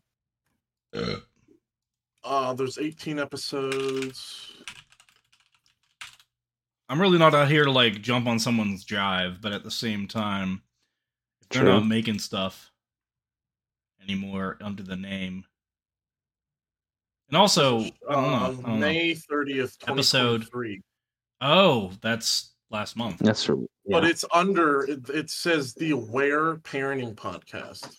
Uh, 2.24 2.54
there's 2.54 2.78
18 2.78 3.20
episodes. 3.20 4.52
I'm 6.90 7.02
really 7.02 7.18
not 7.18 7.34
out 7.36 7.50
here 7.50 7.66
to 7.66 7.72
like 7.72 8.02
jump 8.02 8.28
on 8.28 8.40
someone's 8.40 8.86
jive, 8.86 9.42
but 9.42 9.52
at 9.54 9.64
the 9.64 9.72
same 9.72 10.08
time, 10.08 10.62
if 11.42 11.50
they're 11.50 11.64
True. 11.64 11.72
not 11.74 11.86
making 11.88 12.20
stuff 12.20 12.72
anymore 14.02 14.58
under 14.62 14.84
the 14.84 14.96
name. 14.96 15.46
And 17.30 17.38
also, 17.38 17.80
I 17.80 17.90
don't 18.10 18.22
know. 18.32 18.64
Uh, 18.66 18.70
know. 18.72 18.78
May 18.78 19.14
30th, 19.14 19.78
Episode- 19.88 20.44
2023. 20.44 20.82
Oh, 21.42 21.92
that's 22.02 22.54
last 22.72 22.96
month. 22.98 23.20
That's 23.20 23.44
true. 23.44 23.68
But 23.86 24.06
it's 24.06 24.26
under. 24.34 24.84
It, 24.84 25.10
it 25.10 25.30
says 25.30 25.74
the 25.74 25.92
Aware 25.92 26.56
Parenting 26.58 27.16
Podcast. 27.16 27.96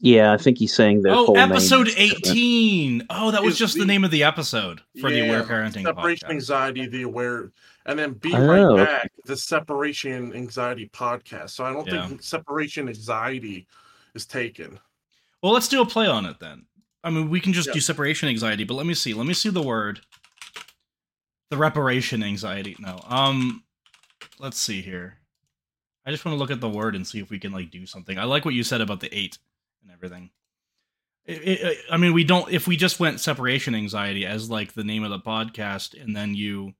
yeah, 0.00 0.32
I 0.32 0.36
think 0.38 0.56
he's 0.58 0.72
saying 0.74 1.02
that. 1.02 1.12
Oh, 1.12 1.26
full 1.26 1.34
name. 1.34 1.50
episode 1.52 1.90
18. 1.96 3.06
Oh, 3.10 3.30
that 3.30 3.42
was 3.42 3.58
just 3.58 3.74
the, 3.74 3.80
the- 3.80 3.86
name 3.86 4.04
of 4.04 4.10
the 4.10 4.22
episode 4.24 4.80
for 5.00 5.10
the 5.10 5.20
Aware 5.20 5.40
Yeah, 5.40 5.44
Parenting 5.46 5.82
Separation 5.82 6.28
podcast. 6.28 6.32
Anxiety, 6.32 6.86
the 6.86 7.02
Aware, 7.02 7.52
and 7.86 7.98
then 7.98 8.12
Be 8.14 8.32
Oh, 8.34 8.46
Right 8.46 8.60
okay. 8.60 8.84
Back, 8.84 9.12
the 9.26 9.36
Separation 9.36 10.32
Anxiety 10.34 10.88
Podcast. 10.92 11.50
So 11.50 11.64
I 11.64 11.72
don't 11.72 11.86
Yeah. 11.86 12.06
think 12.08 12.22
Separation 12.22 12.88
Anxiety 12.88 13.66
is 14.14 14.26
taken. 14.26 14.78
Well, 15.42 15.52
let's 15.52 15.68
do 15.68 15.80
a 15.82 15.86
play 15.86 16.06
on 16.06 16.24
it 16.26 16.38
then. 16.40 16.66
I 17.02 17.10
mean, 17.10 17.30
we 17.30 17.40
can 17.40 17.52
just 17.52 17.68
Yeah. 17.68 17.74
do 17.74 17.80
separation 17.80 18.28
anxiety, 18.28 18.64
but 18.64 18.74
let 18.74 18.86
me 18.86 18.94
see. 18.94 19.14
Let 19.14 19.26
me 19.26 19.34
see 19.34 19.48
the 19.48 19.62
word. 19.62 20.00
The 21.50 21.56
reparation 21.56 22.22
anxiety. 22.22 22.76
No. 22.78 23.00
Um 23.08 23.64
let's 24.38 24.58
see 24.58 24.80
here. 24.82 25.18
I 26.06 26.10
just 26.10 26.24
want 26.24 26.34
to 26.34 26.38
look 26.38 26.50
at 26.50 26.60
the 26.60 26.68
word 26.68 26.94
and 26.96 27.06
see 27.06 27.20
if 27.20 27.30
we 27.30 27.38
can 27.38 27.52
like 27.52 27.70
do 27.70 27.86
something. 27.86 28.18
I 28.18 28.24
like 28.24 28.44
what 28.44 28.54
you 28.54 28.62
said 28.64 28.80
about 28.80 29.00
the 29.00 29.14
8 29.16 29.38
and 29.82 29.90
everything. 29.92 30.30
It- 31.26 31.42
it- 31.46 31.84
I 31.90 31.96
mean, 31.98 32.12
we 32.14 32.24
don't 32.24 32.50
if 32.52 32.66
we 32.66 32.76
just 32.76 32.98
went 33.00 33.20
separation 33.20 33.74
anxiety 33.74 34.24
as 34.26 34.48
like 34.50 34.72
the 34.72 34.84
name 34.84 35.02
of 35.04 35.10
the 35.10 35.20
podcast 35.20 36.00
and 36.00 36.14
then 36.16 36.34
you 36.34 36.74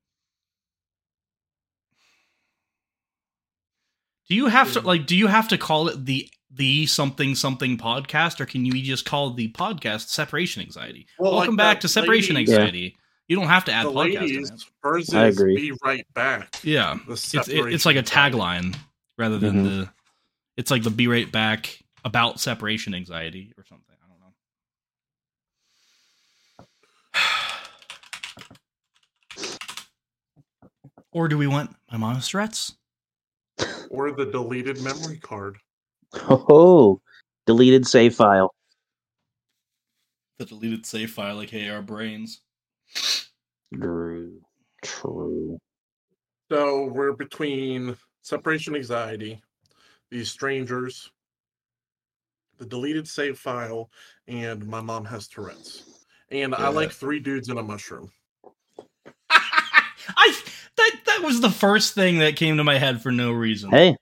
Do 4.28 4.36
you 4.36 4.46
have 4.46 4.72
to 4.74 4.80
like 4.80 5.06
do 5.06 5.16
you 5.16 5.26
have 5.26 5.48
to 5.48 5.58
call 5.58 5.88
it 5.88 6.04
the 6.06 6.30
the 6.52 6.86
something 6.86 7.34
something 7.34 7.76
podcast 7.78 8.40
or 8.40 8.46
can 8.46 8.64
you 8.64 8.72
just 8.82 9.04
call 9.04 9.30
the 9.32 9.50
podcast 9.52 10.08
separation 10.08 10.62
anxiety? 10.62 11.06
Well, 11.18 11.32
Welcome 11.36 11.56
like 11.56 11.58
back 11.58 11.80
to 11.80 11.88
separation 11.88 12.34
lady- 12.36 12.52
anxiety. 12.52 12.96
You 13.28 13.36
don't 13.36 13.46
have 13.46 13.64
to 13.66 13.72
add 13.72 13.86
The 13.86 13.90
podcast 13.92 14.14
in 14.14 14.20
ladies, 14.20 14.50
it. 14.50 14.64
hers 14.82 15.14
I 15.14 15.26
agree. 15.26 15.54
Be 15.54 15.72
Right 15.84 16.04
Back. 16.14 16.58
Yeah. 16.64 16.98
It's 17.08 17.32
it, 17.34 17.48
it's 17.72 17.86
like 17.86 17.94
a 17.96 18.02
tagline 18.02 18.76
rather 19.16 19.38
than 19.38 19.56
Mhm. 19.56 19.64
the 19.64 19.90
it's 20.56 20.70
like 20.72 20.82
the 20.82 20.90
be 20.90 21.06
right 21.06 21.30
back 21.30 21.78
about 22.04 22.40
separation 22.40 22.94
anxiety 22.94 23.52
or 23.56 23.64
something. 23.64 23.94
I 24.02 24.08
don't 24.08 24.20
know. 24.20 24.34
Or 31.12 31.28
do 31.28 31.36
we 31.36 31.46
want 31.46 31.74
my 31.90 31.98
mom's 31.98 32.28
threats? 32.28 32.74
Or 33.90 34.12
the 34.12 34.26
deleted 34.26 34.80
memory 34.82 35.18
card. 35.18 35.58
Oh, 36.14 37.00
deleted 37.46 37.86
save 37.86 38.14
file. 38.14 38.54
The 40.38 40.46
deleted 40.46 40.86
save 40.86 41.10
file 41.10 41.36
like 41.36 41.50
hey 41.50 41.68
our 41.68 41.82
brains. 41.82 42.40
True. 43.74 44.40
True. 44.82 45.58
So 46.50 46.84
we're 46.84 47.12
between 47.12 47.96
separation 48.22 48.74
anxiety, 48.74 49.40
these 50.10 50.30
strangers, 50.30 51.10
the 52.58 52.66
deleted 52.66 53.06
save 53.06 53.38
file, 53.38 53.90
and 54.26 54.66
my 54.66 54.80
mom 54.80 55.04
has 55.04 55.28
Tourette's. 55.28 56.02
And 56.30 56.54
I 56.54 56.68
like 56.68 56.92
three 56.92 57.18
dudes 57.20 57.48
in 57.48 57.58
a 57.58 57.62
mushroom. 57.62 58.10
I 59.30 60.40
that 60.76 60.92
that 61.06 61.22
was 61.22 61.40
the 61.40 61.50
first 61.50 61.94
thing 61.94 62.18
that 62.18 62.36
came 62.36 62.56
to 62.56 62.64
my 62.64 62.78
head 62.78 63.02
for 63.02 63.12
no 63.12 63.32
reason. 63.32 63.70
Hey, 63.70 63.96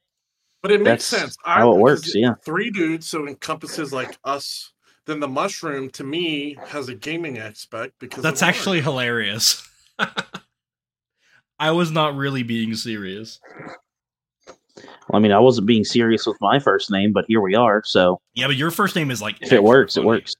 But 0.62 0.73
it 0.73 0.83
makes 0.83 1.09
That's 1.11 1.23
sense. 1.23 1.37
how 1.44 1.73
it 1.73 1.79
works, 1.79 2.14
yeah. 2.14 2.35
Three 2.44 2.71
dudes, 2.71 3.09
so 3.09 3.25
it 3.25 3.29
encompasses 3.29 3.92
like 3.92 4.18
us. 4.25 4.73
Then 5.07 5.21
the 5.21 5.29
mushroom 5.29 5.88
to 5.90 6.05
me 6.05 6.59
has 6.66 6.88
a 6.88 6.94
gaming 6.94 7.38
aspect 7.38 7.94
because 7.99 8.23
That's 8.23 8.42
actually 8.42 8.81
hilarious. 8.81 9.66
I 11.59 11.71
was 11.71 11.90
not 11.90 12.16
really 12.16 12.42
being 12.42 12.75
serious. 12.75 13.40
I 15.12 15.18
mean, 15.18 15.33
I 15.33 15.38
wasn't 15.38 15.66
being 15.66 15.85
serious 15.85 16.27
with 16.27 16.37
my 16.40 16.59
first 16.59 16.90
name, 16.90 17.12
but 17.12 17.25
here 17.29 17.40
we 17.40 17.55
are. 17.55 17.83
So 17.85 18.21
Yeah, 18.35 18.49
but 18.49 18.57
your 18.57 18.71
first 18.71 18.94
name 18.97 19.11
is 19.11 19.23
like 19.23 19.37
if 19.40 19.53
it 19.53 19.62
works, 19.62 19.97
it 19.97 20.05
works. 20.05 20.35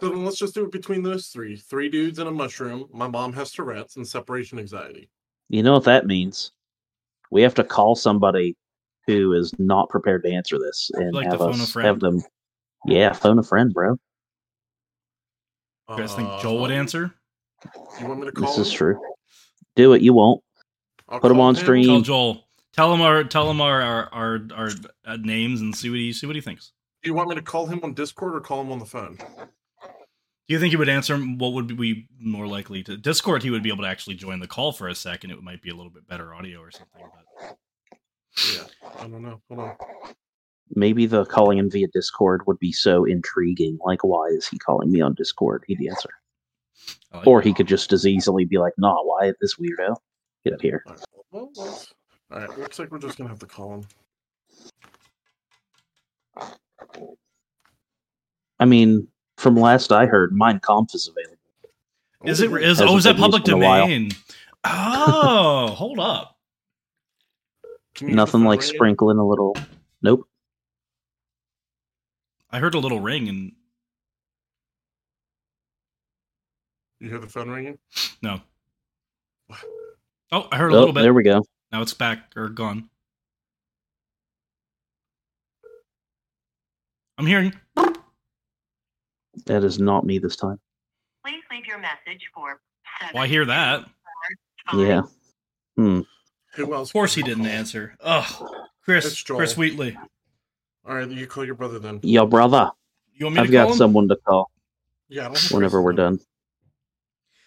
So 0.00 0.10
then 0.10 0.24
let's 0.24 0.38
just 0.38 0.54
do 0.54 0.64
it 0.64 0.70
between 0.70 1.02
those 1.02 1.26
three. 1.26 1.56
Three 1.56 1.88
dudes 1.88 2.20
and 2.20 2.28
a 2.28 2.32
mushroom. 2.32 2.86
My 2.92 3.08
mom 3.08 3.32
has 3.32 3.50
Tourette's 3.50 3.96
and 3.96 4.06
separation 4.06 4.58
anxiety. 4.58 5.10
You 5.48 5.64
know 5.64 5.72
what 5.72 5.84
that 5.84 6.06
means? 6.06 6.52
We 7.30 7.42
have 7.42 7.54
to 7.54 7.64
call 7.64 7.94
somebody 7.94 8.56
who 9.06 9.32
is 9.32 9.52
not 9.58 9.88
prepared 9.88 10.22
to 10.24 10.30
answer 10.32 10.58
this 10.58 10.90
and 10.94 11.14
Like 11.14 11.24
to 11.24 11.30
have 11.30 11.38
phone 11.38 11.60
a 11.60 11.62
us 11.62 11.74
have 11.74 12.00
them. 12.00 12.22
Yeah, 12.86 13.12
phone 13.12 13.38
a 13.38 13.42
friend, 13.42 13.72
bro. 13.72 13.96
You 15.90 15.96
guys 15.96 16.14
think 16.14 16.28
Joel 16.40 16.60
would 16.60 16.70
Uh, 16.70 16.74
answer? 16.74 17.14
You 18.00 18.06
want 18.06 18.20
me 18.20 18.26
to 18.26 18.32
call 18.32 18.48
This 18.48 18.58
is 18.58 18.72
him? 18.72 18.76
true. 18.76 19.00
Do 19.76 19.94
it. 19.94 20.02
You 20.02 20.12
won't. 20.12 20.42
I'll 21.08 21.20
Put 21.20 21.30
him 21.30 21.38
call 21.38 21.46
on 21.46 21.54
stream. 21.54 21.86
Tell 21.86 22.00
Joel. 22.02 22.44
Tell 22.74 22.92
him 22.92 23.00
our 23.00 23.24
tell 23.24 23.50
him 23.50 23.60
our 23.60 23.80
our 23.80 24.08
our, 24.12 24.40
our 24.54 24.70
uh, 25.06 25.16
names 25.16 25.62
and 25.62 25.74
see 25.74 25.88
what 25.90 25.98
he 25.98 26.12
see 26.12 26.26
what 26.26 26.36
he 26.36 26.42
thinks. 26.42 26.72
Do 27.02 27.08
you 27.10 27.14
want 27.14 27.30
me 27.30 27.34
to 27.36 27.42
call 27.42 27.66
him 27.66 27.80
on 27.82 27.94
Discord 27.94 28.34
or 28.34 28.40
call 28.40 28.60
him 28.60 28.70
on 28.70 28.78
the 28.78 28.84
phone? 28.84 29.18
Do 30.48 30.54
you 30.54 30.60
think 30.60 30.70
he 30.70 30.76
would 30.76 30.88
answer? 30.88 31.18
What 31.18 31.52
would 31.52 31.76
be 31.76 32.08
more 32.18 32.46
likely 32.46 32.82
to 32.84 32.96
Discord? 32.96 33.42
He 33.42 33.50
would 33.50 33.62
be 33.62 33.68
able 33.68 33.84
to 33.84 33.88
actually 33.90 34.14
join 34.16 34.40
the 34.40 34.46
call 34.46 34.72
for 34.72 34.88
a 34.88 34.94
second. 34.94 35.30
It 35.30 35.42
might 35.42 35.60
be 35.60 35.68
a 35.68 35.74
little 35.74 35.90
bit 35.90 36.08
better 36.08 36.34
audio 36.34 36.60
or 36.60 36.70
something. 36.70 37.02
But 37.38 37.58
Yeah, 38.54 38.64
I 38.98 39.02
don't 39.08 39.20
know. 39.22 39.42
Hold 39.48 39.60
on. 39.60 39.76
Maybe 40.74 41.04
the 41.04 41.26
calling 41.26 41.58
him 41.58 41.70
via 41.70 41.86
Discord 41.92 42.46
would 42.46 42.58
be 42.58 42.72
so 42.72 43.04
intriguing. 43.04 43.78
Like, 43.84 44.04
why 44.04 44.28
is 44.28 44.48
he 44.48 44.58
calling 44.58 44.90
me 44.90 45.02
on 45.02 45.12
Discord? 45.14 45.64
He'd 45.66 45.86
answer. 45.86 46.10
I 47.12 47.18
like 47.18 47.26
Or 47.26 47.42
he 47.42 47.52
could 47.52 47.66
just 47.68 47.92
as 47.92 48.06
easily 48.06 48.46
be 48.46 48.56
like, 48.56 48.72
"Nah, 48.78 49.02
why 49.02 49.26
is 49.28 49.34
this 49.42 49.56
weirdo? 49.56 49.96
Get 50.44 50.54
up 50.54 50.62
here." 50.62 50.82
All 50.86 50.94
right. 50.94 51.04
Well, 51.30 51.50
let's- 51.56 51.92
all 52.30 52.38
right. 52.40 52.58
Looks 52.58 52.78
like 52.78 52.90
we're 52.90 52.98
just 52.98 53.18
gonna 53.18 53.28
have 53.28 53.38
to 53.40 53.46
call 53.46 53.74
him. 53.74 53.86
I 58.58 58.64
mean, 58.64 59.08
from 59.38 59.54
last 59.56 59.92
I 59.92 60.06
heard, 60.06 60.32
Mein 60.36 60.60
Kampf 60.60 60.94
is 60.94 61.08
available. 61.08 61.36
Is 62.24 62.40
it? 62.40 62.50
Is 62.52 62.78
Hasn't 62.78 62.90
oh, 62.90 62.96
is 62.96 63.04
that 63.04 63.16
public 63.16 63.42
used 63.46 63.48
in 63.48 63.62
a 63.62 63.66
while. 63.66 63.82
domain? 63.86 64.10
Oh, 64.64 65.68
hold 65.76 65.98
up. 66.00 66.36
Can 67.94 68.08
you 68.08 68.10
use 68.10 68.14
the 68.14 68.16
Nothing 68.16 68.44
like 68.44 68.60
ringing? 68.60 68.74
sprinkling 68.74 69.18
a 69.18 69.26
little. 69.26 69.56
Nope. 70.02 70.28
I 72.50 72.58
heard 72.58 72.74
a 72.74 72.78
little 72.78 73.00
ring 73.00 73.28
and 73.28 73.52
You 77.00 77.10
hear 77.10 77.18
the 77.18 77.26
phone 77.28 77.48
ringing? 77.50 77.78
no. 78.22 78.40
Oh, 80.32 80.48
I 80.50 80.56
heard 80.58 80.72
a 80.72 80.74
Oh, 80.76 80.78
little 80.80 80.92
bit. 80.92 81.02
there 81.02 81.14
we 81.14 81.22
go. 81.22 81.44
Now 81.70 81.80
it's 81.82 81.94
back 81.94 82.32
or 82.36 82.48
gone. 82.48 82.90
I'm 87.16 87.26
hearing. 87.26 87.52
That 89.46 89.64
is 89.64 89.78
not 89.78 90.04
me 90.04 90.18
this 90.18 90.36
time. 90.36 90.58
Please 91.24 91.42
leave 91.50 91.66
your 91.66 91.78
message 91.78 92.28
for. 92.34 92.60
Well, 93.14 93.22
I 93.22 93.26
hear 93.26 93.44
that. 93.44 93.84
Yeah. 94.74 95.02
Hmm. 95.76 96.00
Who 96.54 96.74
else? 96.74 96.88
Of 96.88 96.92
course, 96.92 97.14
he 97.14 97.22
didn't 97.22 97.46
answer. 97.46 97.94
Ugh. 98.00 98.52
Chris, 98.84 99.22
Chris 99.22 99.56
Wheatley. 99.56 99.96
All 100.86 100.94
right, 100.94 101.08
you 101.08 101.26
call 101.26 101.44
your 101.44 101.54
brother 101.54 101.78
then. 101.78 102.00
Your 102.02 102.26
brother, 102.26 102.70
You 103.14 103.26
want 103.26 103.36
me 103.36 103.40
I've 103.42 103.46
to 103.48 103.52
got 103.52 103.68
him? 103.70 103.74
someone 103.76 104.08
to 104.08 104.16
call 104.16 104.50
Yeah, 105.08 105.22
I 105.22 105.24
don't 105.26 105.36
think 105.36 105.52
whenever 105.52 105.82
we're 105.82 105.90
is 105.92 105.96
done. 105.98 106.20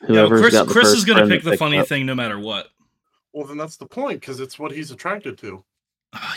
Yeah, 0.07 0.27
Chris, 0.27 0.51
got 0.53 0.67
the 0.67 0.73
Chris 0.73 0.87
first 0.89 0.97
is 0.97 1.05
going 1.05 1.27
to 1.27 1.27
pick 1.27 1.43
the 1.43 1.57
funny 1.57 1.79
up. 1.79 1.87
thing 1.87 2.05
no 2.05 2.13
matter 2.15 2.39
what. 2.39 2.67
Well, 3.33 3.47
then 3.47 3.57
that's 3.57 3.77
the 3.77 3.85
point 3.87 4.19
because 4.19 4.39
it's 4.39 4.59
what 4.59 4.71
he's 4.71 4.91
attracted 4.91 5.37
to. 5.39 5.63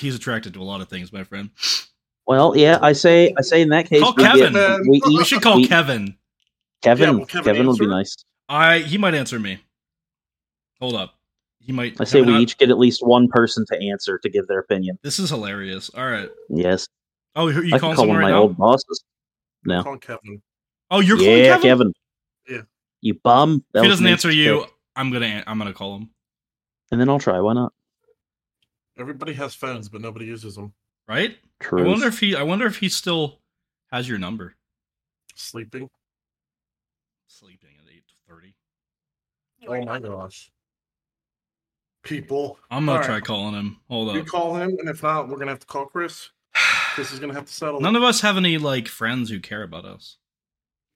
He's 0.00 0.14
attracted 0.14 0.54
to 0.54 0.60
a 0.60 0.64
lot 0.64 0.80
of 0.80 0.88
things, 0.88 1.12
my 1.12 1.24
friend. 1.24 1.50
Well, 2.26 2.56
yeah, 2.56 2.78
I 2.80 2.92
say, 2.92 3.34
I 3.38 3.42
say 3.42 3.60
in 3.60 3.68
that 3.70 3.86
case, 3.88 4.00
Call 4.02 4.14
we, 4.16 4.22
Kevin. 4.24 4.52
Get, 4.54 4.80
we 4.82 4.88
We 4.88 4.96
each, 4.98 5.04
We 5.18 5.24
should 5.24 5.42
call 5.42 5.56
we- 5.56 5.66
Kevin. 5.68 6.16
Kevin. 6.82 7.04
Yeah, 7.08 7.10
will 7.18 7.26
Kevin 7.26 7.54
Kevin 7.54 7.66
would 7.68 7.78
be 7.78 7.86
nice. 7.86 8.16
I 8.48 8.78
he 8.80 8.98
might 8.98 9.14
answer 9.14 9.38
me. 9.40 9.58
Hold 10.80 10.94
up. 10.96 11.14
He 11.60 11.72
might. 11.72 11.98
I 12.00 12.04
say 12.04 12.20
we 12.20 12.32
not- 12.32 12.40
each 12.42 12.58
get 12.58 12.68
at 12.70 12.78
least 12.78 13.00
one 13.06 13.28
person 13.28 13.64
to 13.70 13.80
answer 13.90 14.18
to 14.18 14.28
give 14.28 14.46
their 14.48 14.58
opinion. 14.58 14.98
This 15.02 15.18
is 15.18 15.30
hilarious. 15.30 15.90
All 15.96 16.04
right. 16.06 16.28
Yes, 16.50 16.88
Oh, 17.36 17.48
you 17.48 17.74
I 17.74 17.78
calling 17.78 17.96
call 17.96 18.04
someone 18.04 18.08
one 18.08 18.16
of 18.16 18.20
right 18.20 18.24
my 18.26 18.30
now? 18.36 18.42
old 18.42 18.56
bosses. 18.56 19.02
No. 19.64 19.82
Call 19.82 19.96
Kevin. 19.98 20.42
Oh, 20.90 21.00
you're 21.00 21.16
calling 21.16 21.42
Kevin. 21.44 21.62
Kevin. 21.62 21.92
Yeah. 22.48 22.60
You 23.00 23.14
bum. 23.14 23.64
That 23.72 23.80
If 23.80 23.84
he 23.84 23.88
doesn't 23.90 24.04
Nate's 24.04 24.24
answer 24.24 24.30
you, 24.30 24.60
pick. 24.60 24.70
I'm 24.96 25.10
gonna 25.10 25.42
I'm 25.46 25.58
gonna 25.58 25.72
call 25.72 25.96
him. 25.96 26.10
and 26.92 27.00
then 27.00 27.08
I'll 27.08 27.18
try. 27.18 27.40
Why 27.40 27.54
not? 27.54 27.72
Everybody 28.98 29.32
has 29.34 29.54
phones, 29.54 29.88
but 29.88 30.00
nobody 30.00 30.26
uses 30.26 30.54
them. 30.56 30.72
Right? 31.08 31.36
True. 31.60 31.84
I 31.84 31.88
wonder 31.88 32.06
if 32.06 32.18
he. 32.18 32.34
I 32.34 32.42
wonder 32.42 32.66
if 32.66 32.76
he 32.76 32.88
still 32.88 33.40
has 33.92 34.08
your 34.08 34.18
number. 34.18 34.54
Sleeping. 35.34 35.88
Sleeping 37.26 37.70
at 37.82 37.92
eight 37.92 38.04
thirty. 38.28 38.54
Oh 39.66 39.84
my 39.84 39.98
gosh. 39.98 40.50
People. 42.02 42.58
I'm 42.70 42.86
gonna 42.86 42.98
All 42.98 43.04
try 43.04 43.14
right. 43.14 43.24
calling 43.24 43.54
him. 43.54 43.80
Hold 43.88 44.10
on. 44.10 44.14
You 44.16 44.24
call 44.24 44.56
him, 44.56 44.76
and 44.78 44.88
if 44.88 45.02
not, 45.02 45.28
we're 45.28 45.38
gonna 45.38 45.50
have 45.52 45.60
to 45.60 45.66
call 45.66 45.86
Chris. 45.86 46.30
Chris 46.54 47.12
is 47.12 47.18
gonna 47.18 47.34
have 47.34 47.46
to 47.46 47.52
settle. 47.52 47.80
None 47.80 47.96
of 47.96 48.02
us 48.02 48.20
have 48.20 48.36
any 48.36 48.58
like 48.58 48.88
friends 48.88 49.30
who 49.30 49.40
care 49.40 49.62
about 49.62 49.84
us. 49.84 50.18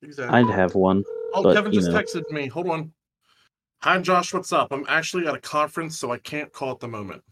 Exactly. 0.03 0.39
I'd 0.39 0.51
have 0.51 0.75
one. 0.75 1.03
oh, 1.35 1.43
but, 1.43 1.55
Kevin 1.55 1.73
just 1.73 1.91
know. 1.91 2.01
texted 2.01 2.31
me. 2.31 2.47
Hold 2.47 2.69
on. 2.69 2.93
Hi, 3.83 3.99
Josh. 3.99 4.33
What's 4.33 4.53
up? 4.53 4.69
I'm 4.71 4.85
actually 4.89 5.27
at 5.27 5.35
a 5.35 5.41
conference, 5.41 5.99
so 5.99 6.13
I 6.13 6.19
can't 6.19 6.53
call 6.53 6.73
at 6.73 6.81
the 6.81 6.89
moment. 6.89 7.23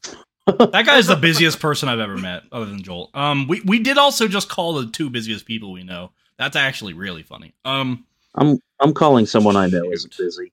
That 0.46 0.86
guy's 0.86 1.08
the 1.08 1.16
busiest 1.16 1.58
person 1.60 1.88
I've 1.88 1.98
ever 1.98 2.16
met, 2.16 2.44
other 2.52 2.66
than 2.66 2.82
Joel. 2.82 3.10
Um, 3.14 3.48
we 3.48 3.60
we 3.62 3.78
did 3.80 3.98
also 3.98 4.28
just 4.28 4.48
call 4.48 4.74
the 4.74 4.86
two 4.86 5.10
busiest 5.10 5.44
people 5.44 5.72
we 5.72 5.82
know. 5.82 6.12
That's 6.38 6.54
actually 6.56 6.92
really 6.92 7.22
funny. 7.24 7.54
Um, 7.64 8.04
I'm 8.36 8.58
I'm 8.80 8.94
calling 8.94 9.26
someone 9.26 9.56
I 9.56 9.66
know 9.66 9.90
isn't 9.90 10.16
busy. 10.16 10.52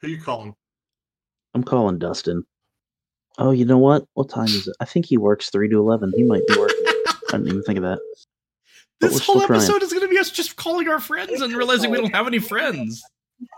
Who 0.00 0.08
you 0.08 0.20
calling? 0.22 0.54
I'm 1.54 1.64
calling 1.64 1.98
Dustin. 1.98 2.44
Oh, 3.38 3.50
you 3.50 3.64
know 3.64 3.78
what? 3.78 4.04
What 4.14 4.28
time 4.30 4.46
is 4.46 4.68
it? 4.68 4.76
I 4.80 4.84
think 4.84 5.06
he 5.06 5.16
works 5.16 5.50
three 5.50 5.68
to 5.68 5.78
eleven. 5.78 6.12
He 6.16 6.22
might 6.22 6.46
be 6.46 6.56
working. 6.56 6.76
I 6.86 7.12
didn't 7.32 7.48
even 7.48 7.62
think 7.64 7.78
of 7.78 7.82
that. 7.84 7.98
But 9.00 9.10
this 9.10 9.18
whole 9.26 9.36
still 9.36 9.46
trying. 9.48 9.58
episode 9.60 9.82
is 9.82 9.92
going 9.92 10.02
to 10.06 10.08
be 10.08 10.18
us 10.18 10.30
just 10.30 10.56
calling 10.56 10.86
our 10.88 11.00
friends 11.00 11.40
and 11.40 11.52
realizing 11.54 11.90
we 11.90 11.96
don't 11.98 12.14
have 12.14 12.26
any 12.26 12.38
friends. 12.38 13.02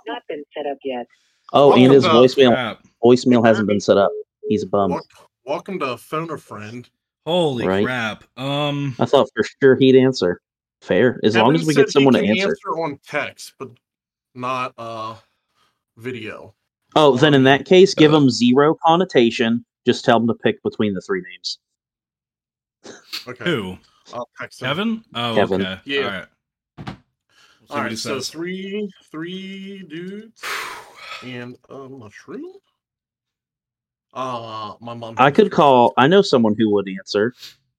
not 0.06 0.22
been 0.28 0.44
set 0.56 0.70
up 0.70 0.78
yet. 0.84 1.06
Oh, 1.52 1.72
and 1.74 1.92
his 1.92 2.04
Welcome 2.04 2.28
to- 2.28 2.34
voicemail 2.34 2.50
Crap. 2.52 2.82
voicemail 3.04 3.44
hasn't 3.44 3.66
been 3.68 3.80
set 3.80 3.98
up. 3.98 4.10
He's 4.48 4.62
a 4.62 4.66
bum. 4.66 5.00
Welcome 5.44 5.78
to 5.80 5.96
Phone 5.96 6.30
a 6.30 6.38
Friend. 6.38 6.88
Holy 7.26 7.66
Right. 7.66 7.84
crap! 7.84 8.24
Um, 8.36 8.96
I 8.98 9.04
thought 9.06 9.28
for 9.34 9.44
sure 9.60 9.76
he'd 9.76 9.96
answer. 9.96 10.40
Fair, 10.80 11.20
as 11.22 11.36
long 11.36 11.54
as 11.54 11.64
we 11.64 11.74
said 11.74 11.82
get 11.82 11.86
he 11.88 11.92
someone 11.92 12.14
to 12.14 12.20
can 12.20 12.30
answer. 12.38 12.56
on 12.76 12.98
text, 13.06 13.52
but 13.58 13.70
not 14.34 14.74
uh 14.76 15.14
video. 15.96 16.54
Oh, 16.96 17.16
then 17.16 17.34
in 17.34 17.44
that 17.44 17.64
case, 17.64 17.94
give 17.94 18.12
him 18.12 18.28
zero 18.28 18.76
connotation. 18.84 19.64
Just 19.86 20.04
tell 20.04 20.18
him 20.18 20.26
to 20.26 20.34
pick 20.34 20.60
between 20.64 20.94
the 20.94 21.00
three 21.00 21.22
names. 21.22 21.58
Okay. 23.28 23.44
who? 23.44 23.78
I'll 24.12 24.28
text 24.38 24.60
him. 24.60 24.66
Kevin? 24.66 25.04
Oh, 25.14 25.34
Kevin. 25.36 25.60
okay. 25.62 25.80
Yeah. 25.84 26.00
All 26.00 26.10
right. 26.10 26.26
We'll 26.78 26.86
see 26.86 26.94
All 27.70 27.76
what 27.76 27.82
right, 27.82 27.90
he 27.92 27.96
so 27.96 28.20
three 28.20 28.90
three 29.12 29.84
dudes 29.88 30.42
and 31.22 31.56
a 31.68 31.88
mushroom. 31.88 32.52
Uh 34.12 34.74
my 34.80 34.94
mom. 34.94 35.14
I 35.18 35.30
could 35.30 35.50
call. 35.50 35.94
I 35.96 36.06
know 36.06 36.22
someone 36.22 36.54
who 36.58 36.70
would 36.74 36.88
answer. 36.88 37.32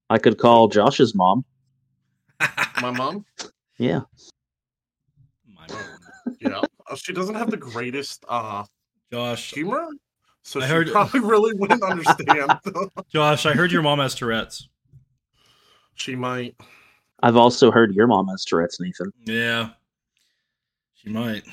I 0.10 0.18
could 0.18 0.38
call 0.38 0.68
Josh's 0.68 1.14
mom. 1.16 1.46
my 2.82 2.92
mom. 2.92 3.26
Yeah, 3.78 4.02
My 5.48 5.68
mom. 5.68 5.80
Yeah, 6.40 6.62
Uh, 6.90 6.96
she 6.96 7.14
doesn't 7.14 7.36
have 7.36 7.50
the 7.52 7.58
greatest 7.58 8.24
uh 8.30 8.64
Josh, 9.12 9.52
humor, 9.54 9.88
so 10.44 10.60
I 10.60 10.66
she 10.66 10.72
heard- 10.74 10.92
probably 10.92 11.20
really 11.20 11.54
wouldn't 11.56 11.84
understand. 11.84 12.60
Josh, 13.12 13.46
I 13.46 13.54
heard 13.54 13.72
your 13.72 13.82
mom 13.84 14.00
has 14.00 14.16
Tourette's. 14.16 14.70
she 15.96 16.16
might. 16.16 16.56
I've 17.22 17.38
also 17.38 17.72
heard 17.72 17.94
your 17.94 18.08
mom 18.08 18.28
has 18.28 18.44
Tourette's, 18.44 18.80
Nathan. 18.80 19.12
Yeah, 19.26 19.70
she 20.96 21.10
might. 21.10 21.44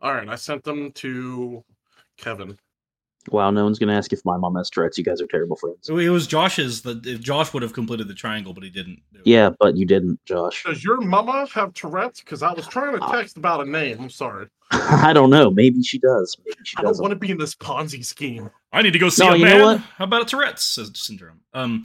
All 0.00 0.12
right, 0.14 0.28
I 0.28 0.34
sent 0.36 0.62
them 0.64 0.92
to 0.92 1.64
Kevin. 2.16 2.58
Wow, 3.30 3.50
no 3.52 3.62
one's 3.64 3.78
gonna 3.78 3.96
ask 3.96 4.12
if 4.12 4.24
my 4.24 4.36
mom 4.36 4.56
has 4.56 4.68
Tourette's. 4.68 4.98
You 4.98 5.04
guys 5.04 5.20
are 5.20 5.26
terrible 5.28 5.54
friends. 5.56 5.88
It 5.88 6.08
was 6.10 6.26
Josh's. 6.26 6.82
The 6.82 7.00
if 7.04 7.20
Josh 7.20 7.52
would 7.54 7.62
have 7.62 7.72
completed 7.72 8.08
the 8.08 8.14
triangle, 8.14 8.52
but 8.52 8.64
he 8.64 8.70
didn't. 8.70 9.00
Yeah, 9.24 9.50
but 9.60 9.76
you 9.76 9.86
didn't, 9.86 10.18
Josh. 10.24 10.64
Does 10.64 10.82
your 10.82 11.00
mama 11.00 11.46
have 11.54 11.72
Tourette's? 11.72 12.20
Because 12.20 12.42
I 12.42 12.52
was 12.52 12.66
trying 12.66 12.98
to 12.98 13.06
text 13.12 13.36
about 13.36 13.60
a 13.66 13.70
name. 13.70 13.98
I'm 14.00 14.10
sorry. 14.10 14.48
I 14.72 15.12
don't 15.12 15.30
know. 15.30 15.50
Maybe 15.50 15.82
she 15.84 15.98
does. 16.00 16.36
Maybe 16.44 16.56
she 16.64 16.74
I 16.78 16.82
don't 16.82 16.90
doesn't. 16.90 17.02
want 17.02 17.12
to 17.12 17.16
be 17.18 17.30
in 17.30 17.38
this 17.38 17.54
Ponzi 17.54 18.04
scheme. 18.04 18.50
I 18.72 18.82
need 18.82 18.92
to 18.94 18.98
go 18.98 19.08
see 19.08 19.24
No, 19.24 19.34
a 19.34 19.36
you 19.36 19.44
man. 19.44 19.58
know 19.58 19.64
what? 19.66 19.78
How 19.80 20.04
about 20.04 20.22
a 20.22 20.24
Tourette's 20.24 20.64
syndrome? 20.94 21.40
Um, 21.54 21.84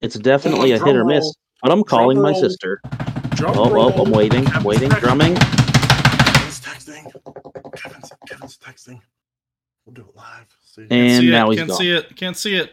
It's 0.00 0.18
definitely 0.18 0.72
a 0.72 0.78
Hold 0.78 0.88
on, 0.88 0.94
hit 0.94 1.00
or 1.00 1.04
miss. 1.04 1.34
But 1.62 1.70
I'm 1.72 1.84
calling 1.84 2.20
my 2.20 2.30
roll. 2.30 2.40
sister. 2.40 2.80
Drum 3.34 3.56
Oh, 3.56 3.64
oh, 3.64 3.70
roll. 3.70 4.02
I'm 4.02 4.10
waiting, 4.10 4.44
Kevin's 4.46 4.64
waiting, 4.64 4.90
texting. 4.90 5.00
drumming. 5.00 5.34
Kevin's 5.36 6.60
texting. 6.60 7.72
Kevin's, 7.76 8.12
Kevin's 8.28 8.58
texting. 8.58 9.00
We'll 9.86 9.94
do 9.94 10.02
it 10.02 10.16
live. 10.16 10.46
See. 10.64 10.82
can't 10.82 10.92
And 10.92 11.22
see 11.22 11.30
now 11.30 11.46
it. 11.46 11.50
he's 11.52 11.58
Can't 11.60 11.68
gone. 11.70 11.78
see 11.78 11.90
it. 11.92 12.16
Can't 12.16 12.36
see 12.36 12.54
it. 12.56 12.72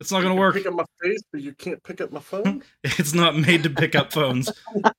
It's 0.00 0.10
not 0.10 0.22
gonna 0.22 0.34
work. 0.36 0.54
Pick 0.54 0.64
up 0.66 0.72
my 0.74 0.84
face, 1.02 1.20
but 1.30 1.42
you 1.42 1.52
can't 1.52 1.82
pick 1.82 2.00
up 2.00 2.10
my 2.12 2.20
phone. 2.20 2.62
It's 2.84 3.12
not 3.12 3.36
made 3.36 3.62
to 3.64 3.70
pick 3.70 3.94
up 3.94 4.12
phones. 4.12 4.50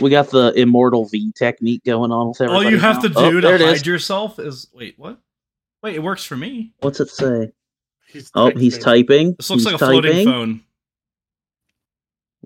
We 0.00 0.10
got 0.10 0.30
the 0.30 0.52
immortal 0.54 1.06
V 1.06 1.32
technique 1.36 1.82
going 1.84 2.12
on 2.12 2.28
with 2.28 2.40
All 2.42 2.62
you 2.62 2.78
have 2.78 3.02
now. 3.02 3.08
to 3.08 3.14
Oh, 3.16 3.30
do 3.32 3.40
there 3.40 3.58
to 3.58 3.66
hide 3.66 3.74
is. 3.78 3.84
yourself 3.86 4.38
is 4.38 4.68
wait. 4.72 4.94
What? 4.96 5.18
Wait, 5.82 5.96
it 5.96 6.02
works 6.04 6.22
for 6.22 6.36
me. 6.36 6.72
What's 6.82 7.00
it 7.00 7.08
say? 7.08 7.50
He's 8.06 8.30
Oh, 8.32 8.50
he's 8.50 8.78
typing. 8.78 9.34
This 9.34 9.50
looks 9.50 9.64
he's 9.64 9.72
like 9.72 9.74
a 9.74 9.78
floating 9.78 10.24
phone. 10.24 10.60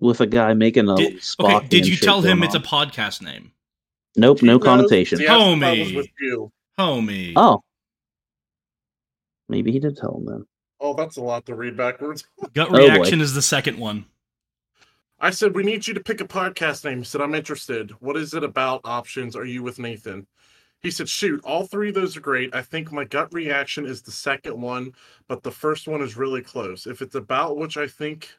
with 0.00 0.22
a 0.22 0.26
guy 0.26 0.54
making 0.54 0.88
a 0.88 0.96
Did, 0.96 1.16
Spock 1.18 1.56
okay, 1.56 1.68
did 1.68 1.86
you 1.86 1.96
tell 1.96 2.22
him 2.22 2.38
going 2.38 2.44
it's 2.44 2.54
a 2.54 2.60
podcast 2.60 3.20
name, 3.20 3.52
Nope, 4.16 4.40
no 4.42 4.58
connotation. 4.58 5.18
He 5.20 5.26
asked 5.26 5.38
if 5.38 5.46
Homie. 5.58 6.10
With 6.78 6.84
you. 6.84 6.84
homie? 6.84 7.32
Oh, 7.36 7.62
maybe 9.48 9.72
he 9.72 9.78
did 9.78 9.96
tell 9.96 10.16
him 10.16 10.26
then. 10.26 10.46
Oh, 10.80 10.94
that's 10.94 11.16
a 11.16 11.22
lot 11.22 11.46
to 11.46 11.54
read 11.54 11.76
backwards. 11.76 12.26
Gut 12.54 12.68
oh, 12.68 12.72
boy. 12.72 12.78
reaction 12.78 13.20
is 13.20 13.34
the 13.34 13.42
second 13.42 13.78
one. 13.78 14.06
I 15.20 15.30
said, 15.30 15.54
we 15.54 15.62
need 15.62 15.86
you 15.86 15.94
to 15.94 16.02
pick 16.02 16.20
a 16.20 16.26
podcast 16.26 16.84
name. 16.84 16.98
He 16.98 17.04
said, 17.04 17.20
I'm 17.20 17.36
interested. 17.36 17.92
What 18.00 18.16
is 18.16 18.34
it 18.34 18.42
about? 18.42 18.80
Options. 18.84 19.36
Are 19.36 19.44
you 19.44 19.62
with 19.62 19.78
Nathan? 19.78 20.26
He 20.80 20.90
said, 20.90 21.08
shoot, 21.08 21.40
all 21.44 21.64
three 21.64 21.90
of 21.90 21.94
those 21.94 22.16
are 22.16 22.20
great. 22.20 22.52
I 22.52 22.62
think 22.62 22.90
my 22.90 23.04
gut 23.04 23.32
reaction 23.32 23.86
is 23.86 24.02
the 24.02 24.10
second 24.10 24.60
one, 24.60 24.92
but 25.28 25.44
the 25.44 25.52
first 25.52 25.86
one 25.86 26.02
is 26.02 26.16
really 26.16 26.42
close. 26.42 26.88
If 26.88 27.00
it's 27.02 27.14
about 27.14 27.56
which 27.56 27.76
I 27.76 27.86
think 27.86 28.30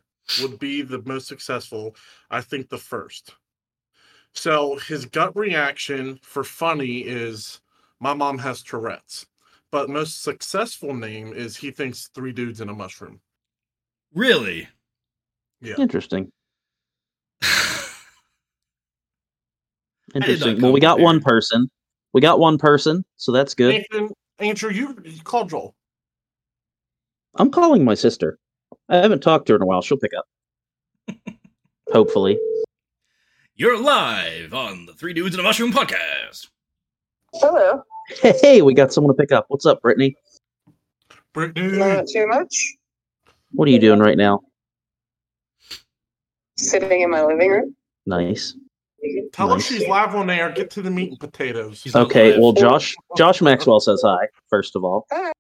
would 0.41 0.60
be 0.60 0.82
the 0.82 1.02
most 1.06 1.28
successful, 1.28 1.96
I 2.30 2.41
think 2.41 2.67
the 2.67 2.78
first. 2.78 3.34
So 4.34 4.76
his 4.76 5.06
gut 5.06 5.38
reaction 5.38 6.19
for 6.22 6.43
funny 6.43 6.98
is 6.98 7.62
my 8.04 8.13
mom 8.13 8.38
has 8.38 8.62
Tourette's, 8.62 9.26
but 9.72 9.89
most 9.89 10.24
successful 10.24 10.94
name 10.94 11.32
is 11.34 11.56
he 11.56 11.72
thinks 11.72 12.10
three 12.13 12.34
dudes 12.34 12.60
in 12.60 12.68
a 12.68 12.74
mushroom. 12.74 13.22
Really? 14.13 14.68
Yeah. 15.62 15.76
Interesting. 15.80 16.30
Interesting. 20.13 20.62
Well, 20.62 20.74
we 20.74 20.82
got 20.82 21.00
one 21.00 21.22
person. 21.22 21.72
We 22.12 22.20
got 22.20 22.39
one 22.39 22.58
person, 22.58 23.06
so 23.16 23.32
that's 23.32 23.54
good. 23.56 23.86
Nathan, 23.92 24.10
Andrew, 24.38 24.70
you, 24.70 24.98
you 25.06 25.22
call 25.24 25.46
Joel. 25.46 25.74
I'm 27.36 27.52
calling 27.52 27.86
my 27.86 27.96
sister. 27.96 28.38
I 28.89 28.98
haven't 28.98 29.24
talked 29.24 29.48
to 29.48 29.54
her 29.54 29.56
in 29.56 29.63
a 29.63 29.66
while. 29.66 29.82
She'll 29.82 29.98
pick 29.98 30.12
up. 30.13 30.26
Hopefully. 31.94 32.38
You're 33.56 33.82
live 33.82 34.54
on 34.54 34.88
the 34.88 34.94
Three 34.94 35.13
Dudes 35.13 35.36
in 35.36 35.39
a 35.39 35.44
Mushroom 35.44 35.72
podcast. 35.72 36.50
Hello. 37.36 37.82
Hey, 38.10 38.62
we 38.62 38.74
got 38.74 38.94
someone 38.94 39.13
to 39.16 39.18
pick 39.22 39.32
up. 39.32 39.46
What's 39.48 39.66
up, 39.66 39.82
Brittany? 39.82 40.16
Brittany. 41.34 41.78
Not 41.78 42.06
too 42.08 42.28
much. 42.28 42.76
What 43.52 43.68
are 43.68 43.72
you 43.72 43.80
doing 43.80 44.00
right 44.00 44.18
now? 44.18 44.42
Sitting 46.58 47.02
in 47.02 47.10
my 47.10 47.24
living 47.24 47.50
room. 47.50 47.76
Nice. 48.06 48.56
Tell 49.34 49.50
her 49.50 49.56
Nice. 49.56 49.66
she's 49.66 49.88
live 49.88 50.16
on 50.16 50.30
air. 50.30 50.52
Get 50.52 50.70
to 50.72 50.82
the 50.82 50.92
meat 50.92 51.10
and 51.10 51.20
potatoes. 51.20 51.78
She's 51.80 51.96
Okay, 51.96 52.32
live. 52.32 52.39
well, 52.39 52.54
Josh 52.54 52.96
Josh 53.18 53.42
Maxwell 53.42 53.80
says 53.80 54.02
hi. 54.04 54.28
First 54.50 54.76
of 54.76 54.84
all, 54.84 55.08
Uh, 55.12 55.32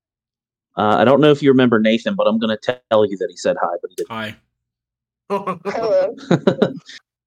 I 0.97 1.05
don't 1.05 1.21
know 1.21 1.29
if 1.31 1.43
you 1.43 1.49
remember 1.51 1.79
Nathan, 1.79 2.15
but 2.15 2.25
I'm 2.27 2.39
going 2.39 2.55
to 2.57 2.79
tell 2.89 3.05
you 3.05 3.15
that 3.17 3.27
he 3.29 3.37
said 3.37 3.55
hi, 3.61 3.75
but 3.81 3.91
he 3.91 3.95
didn't. 3.95 4.11
Hi. 4.11 4.35
Hello. 5.29 6.15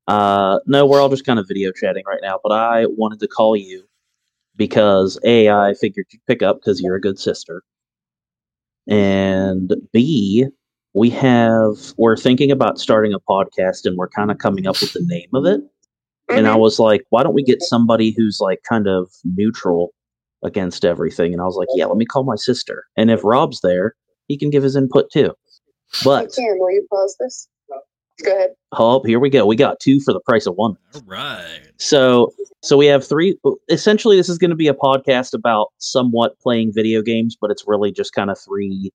uh, 0.09 0.59
no, 0.67 0.85
we're 0.87 1.01
all 1.01 1.09
just 1.09 1.25
kind 1.25 1.39
of 1.39 1.47
video 1.47 1.71
chatting 1.73 2.03
right 2.07 2.19
now. 2.23 2.41
But 2.43 2.53
I 2.53 2.87
wanted 2.87 3.21
to 3.21 3.29
call 3.29 3.57
you 3.57 3.86
because 4.57 5.19
a 5.25 5.49
I 5.51 5.75
figured 5.75 6.07
you'd 6.13 6.25
pick 6.27 6.43
up 6.43 6.59
because 6.61 6.81
you're 6.81 6.97
a 6.97 7.01
good 7.01 7.19
sister, 7.19 7.63
and 8.89 9.75
b 9.93 10.47
we 10.95 11.11
have 11.11 11.75
we're 11.99 12.17
thinking 12.17 12.51
about 12.51 12.79
starting 12.79 13.13
a 13.13 13.21
podcast 13.21 13.85
and 13.85 13.97
we're 13.99 14.09
kind 14.09 14.31
of 14.31 14.39
coming 14.39 14.67
up 14.67 14.81
with 14.81 14.93
the 14.95 15.05
name 15.05 15.29
of 15.35 15.45
it. 15.45 15.61
And 16.31 16.49
I 16.49 16.55
Mhm. 16.55 16.61
was 16.61 16.79
like, 16.79 17.05
why 17.11 17.23
don't 17.23 17.35
we 17.35 17.43
get 17.43 17.63
somebody 17.63 18.11
who's 18.17 18.39
like 18.41 18.63
kind 18.69 18.89
of 18.89 19.11
neutral 19.25 19.93
against 20.43 20.85
everything? 20.85 21.33
And 21.33 21.41
I 21.43 21.45
was 21.45 21.57
like, 21.57 21.69
yeah, 21.75 21.87
let 21.87 21.99
me 21.99 22.07
call 22.07 22.25
my 22.25 22.35
sister. 22.37 22.85
And 22.97 23.11
if 23.11 23.23
Rob's 23.25 23.61
there, 23.61 23.95
he 24.27 24.37
can 24.39 24.51
give 24.51 24.63
his 24.63 24.75
input 24.75 25.11
too. 25.13 25.33
But 26.03 26.35
Karen, 26.35 26.59
will 26.59 26.71
you 26.73 26.87
pause 26.91 27.17
this? 27.21 27.47
Go 28.25 28.33
ahead. 28.33 28.51
oh, 28.73 29.03
here 29.03 29.21
we 29.21 29.29
go. 29.29 29.47
We 29.47 29.57
got 29.57 29.81
two 29.81 30.01
for 30.01 30.13
the 30.13 30.21
price 30.21 30.47
of 30.47 30.55
one. 30.57 30.77
All 30.95 31.03
right. 31.07 31.61
So 31.79 32.33
so 32.63 32.77
we 32.77 32.87
have 32.87 33.07
three 33.07 33.39
essentially 33.69 34.17
this 34.17 34.29
is 34.29 34.39
going 34.39 34.51
to 34.51 34.57
be 34.57 34.69
a 34.69 34.75
podcast 34.75 35.35
about 35.35 35.69
somewhat 35.79 36.39
playing 36.41 36.73
video 36.73 37.03
games, 37.03 37.37
but 37.39 37.51
it's 37.51 37.65
really 37.67 37.93
just 37.93 38.15
kind 38.15 38.31
of 38.31 38.39
three 38.39 38.91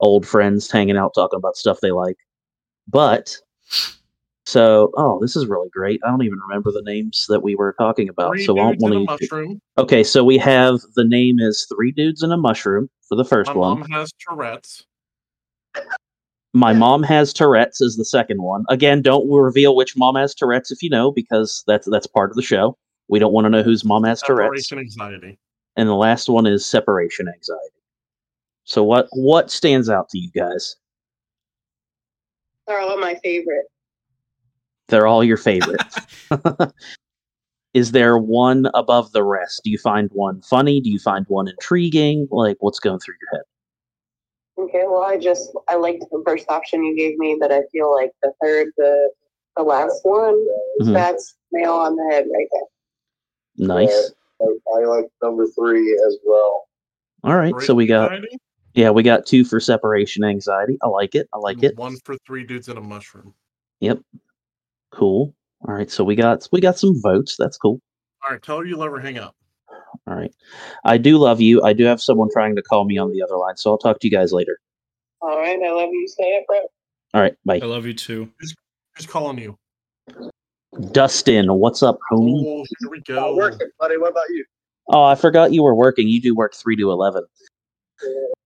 old 0.00 0.26
friends 0.26 0.70
hanging 0.70 0.96
out 0.96 1.12
talking 1.14 1.38
about 1.38 1.56
stuff 1.56 1.78
they 1.80 1.92
like. 1.92 2.16
But 2.88 3.36
so 4.44 4.90
oh, 4.96 5.20
this 5.20 5.36
is 5.36 5.46
really 5.46 5.70
great. 5.70 6.00
I 6.04 6.10
don't 6.10 6.22
even 6.22 6.38
remember 6.38 6.70
the 6.72 6.82
names 6.82 7.26
that 7.28 7.42
we 7.42 7.54
were 7.54 7.74
talking 7.78 8.08
about. 8.08 8.32
Three 8.32 8.44
so 8.44 8.58
I 8.58 8.72
dudes 8.72 8.82
won't 8.82 9.08
want 9.08 9.20
to. 9.20 9.60
Okay, 9.78 10.02
so 10.02 10.24
we 10.24 10.36
have 10.38 10.80
the 10.96 11.04
name 11.04 11.38
is 11.38 11.66
Three 11.74 11.92
Dudes 11.92 12.22
and 12.22 12.32
a 12.32 12.36
Mushroom 12.36 12.90
for 13.08 13.14
the 13.14 13.24
first 13.24 13.50
My 13.50 13.56
one. 13.56 13.80
mom 13.80 13.90
has 13.90 14.12
Tourette's. 14.18 14.84
My 16.54 16.72
mom 16.72 17.02
has 17.02 17.32
Tourette's 17.32 17.80
is 17.80 17.96
the 17.96 18.04
second 18.04 18.40
one. 18.40 18.64
Again, 18.68 19.02
don't 19.02 19.28
reveal 19.28 19.74
which 19.74 19.96
mom 19.96 20.14
has 20.14 20.36
Tourette's 20.36 20.70
if 20.70 20.84
you 20.84 20.88
know, 20.88 21.10
because 21.10 21.64
that's 21.66 21.88
that's 21.90 22.06
part 22.06 22.30
of 22.30 22.36
the 22.36 22.42
show. 22.42 22.78
We 23.08 23.18
don't 23.18 23.32
want 23.32 23.46
to 23.46 23.50
know 23.50 23.64
whose 23.64 23.84
mom 23.84 24.04
has 24.04 24.22
Tourette's. 24.22 24.68
Separation 24.68 24.78
anxiety. 24.78 25.38
And 25.76 25.88
the 25.88 25.94
last 25.94 26.28
one 26.28 26.46
is 26.46 26.64
separation 26.64 27.26
anxiety. 27.26 27.82
So 28.62 28.84
what 28.84 29.08
what 29.10 29.50
stands 29.50 29.90
out 29.90 30.08
to 30.10 30.18
you 30.18 30.30
guys? 30.30 30.76
They're 32.68 32.80
all 32.80 32.98
my 32.98 33.16
favorite. 33.16 33.66
They're 34.86 35.08
all 35.08 35.24
your 35.24 35.36
favorites. 35.36 35.98
is 37.74 37.90
there 37.90 38.16
one 38.16 38.68
above 38.74 39.10
the 39.10 39.24
rest? 39.24 39.62
Do 39.64 39.70
you 39.70 39.78
find 39.78 40.08
one 40.12 40.40
funny? 40.42 40.80
Do 40.80 40.88
you 40.88 41.00
find 41.00 41.26
one 41.26 41.48
intriguing? 41.48 42.28
Like 42.30 42.58
what's 42.60 42.78
going 42.78 43.00
through 43.00 43.16
your 43.20 43.40
head? 43.40 43.44
Okay, 44.56 44.84
well, 44.86 45.02
I 45.02 45.18
just 45.18 45.50
I 45.68 45.74
liked 45.76 46.04
the 46.10 46.22
first 46.24 46.46
option 46.48 46.84
you 46.84 46.96
gave 46.96 47.18
me, 47.18 47.36
but 47.40 47.50
I 47.50 47.62
feel 47.72 47.92
like 47.92 48.12
the 48.22 48.32
third, 48.42 48.68
the 48.76 49.10
the 49.56 49.62
last 49.62 50.00
one, 50.04 50.34
Mhm. 50.80 50.92
that's 50.92 51.36
nail 51.52 51.72
on 51.72 51.96
the 51.96 52.04
head 52.10 52.26
right 52.32 52.48
there. 52.52 53.66
Nice. 53.66 54.12
I, 54.40 54.44
I 54.76 54.84
like 54.84 55.06
number 55.22 55.46
three 55.48 55.92
as 56.06 56.18
well. 56.24 56.68
All 57.22 57.36
right. 57.36 57.54
So 57.62 57.74
we 57.74 57.86
got 57.86 58.12
Anxiety, 58.12 58.38
yeah, 58.74 58.90
we 58.90 59.02
got 59.02 59.26
two 59.26 59.44
for 59.44 59.60
separation 59.60 60.24
anxiety. 60.24 60.76
I 60.82 60.88
like 60.88 61.14
it. 61.14 61.28
I 61.32 61.38
like 61.38 61.56
and 61.56 61.64
it. 61.64 61.76
One 61.76 61.96
for 62.04 62.16
three 62.26 62.44
dudes 62.44 62.68
and 62.68 62.78
a 62.78 62.82
mushroom. 62.82 63.34
Yep. 63.80 64.00
Cool. 64.90 65.34
All 65.66 65.74
right. 65.74 65.90
So 65.90 66.04
we 66.04 66.16
got 66.16 66.48
we 66.52 66.60
got 66.60 66.78
some 66.78 67.00
votes. 67.00 67.36
That's 67.38 67.56
cool. 67.56 67.80
All 68.24 68.30
right, 68.30 68.42
tell 68.42 68.58
her 68.58 68.64
you 68.64 68.76
love 68.76 68.90
her. 68.90 69.00
Hang 69.00 69.18
up. 69.18 69.36
All 70.06 70.14
right. 70.16 70.34
I 70.84 70.98
do 70.98 71.18
love 71.18 71.40
you. 71.40 71.62
I 71.62 71.72
do 71.72 71.84
have 71.84 72.00
someone 72.00 72.28
trying 72.32 72.56
to 72.56 72.62
call 72.62 72.84
me 72.84 72.98
on 72.98 73.10
the 73.12 73.22
other 73.22 73.36
line, 73.36 73.56
so 73.56 73.70
I'll 73.70 73.78
talk 73.78 74.00
to 74.00 74.06
you 74.06 74.10
guys 74.10 74.32
later. 74.32 74.58
All 75.20 75.38
right, 75.38 75.58
I 75.60 75.70
love 75.72 75.88
you. 75.92 76.06
Stay 76.08 76.36
up, 76.38 76.46
bro. 76.46 76.58
All 77.14 77.20
right. 77.22 77.34
Bye. 77.44 77.60
I 77.62 77.66
love 77.66 77.86
you 77.86 77.94
too. 77.94 78.30
Who's 78.40 79.06
calling 79.06 79.38
you? 79.38 79.56
Dustin, 80.90 81.52
what's 81.54 81.82
up, 81.82 81.98
homie? 82.10 82.42
Oh, 82.46 82.64
here 82.80 82.90
we 82.90 82.98
Oh, 82.98 83.02
go. 83.32 83.36
working, 83.36 83.68
buddy. 83.78 83.96
What 83.96 84.10
about 84.10 84.28
you? 84.30 84.44
Oh, 84.88 85.04
I 85.04 85.14
forgot 85.14 85.52
you 85.52 85.62
were 85.62 85.74
working. 85.74 86.08
You 86.08 86.20
do 86.20 86.34
work 86.34 86.54
3 86.54 86.76
to 86.76 86.90
11. 86.90 87.22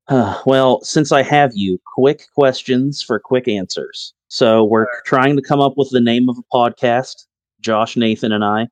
Uh, 0.08 0.40
well, 0.46 0.80
since 0.82 1.10
I 1.10 1.22
have 1.22 1.52
you, 1.54 1.78
quick 1.94 2.26
questions 2.34 3.02
for 3.02 3.18
quick 3.18 3.48
answers. 3.48 4.12
So 4.28 4.64
we're 4.64 4.86
trying 5.06 5.36
to 5.36 5.42
come 5.42 5.60
up 5.60 5.74
with 5.78 5.88
the 5.90 6.00
name 6.02 6.28
of 6.28 6.36
a 6.38 6.42
podcast, 6.56 7.14
Josh, 7.60 7.96
Nathan, 7.96 8.30
and 8.32 8.44
I. 8.44 8.68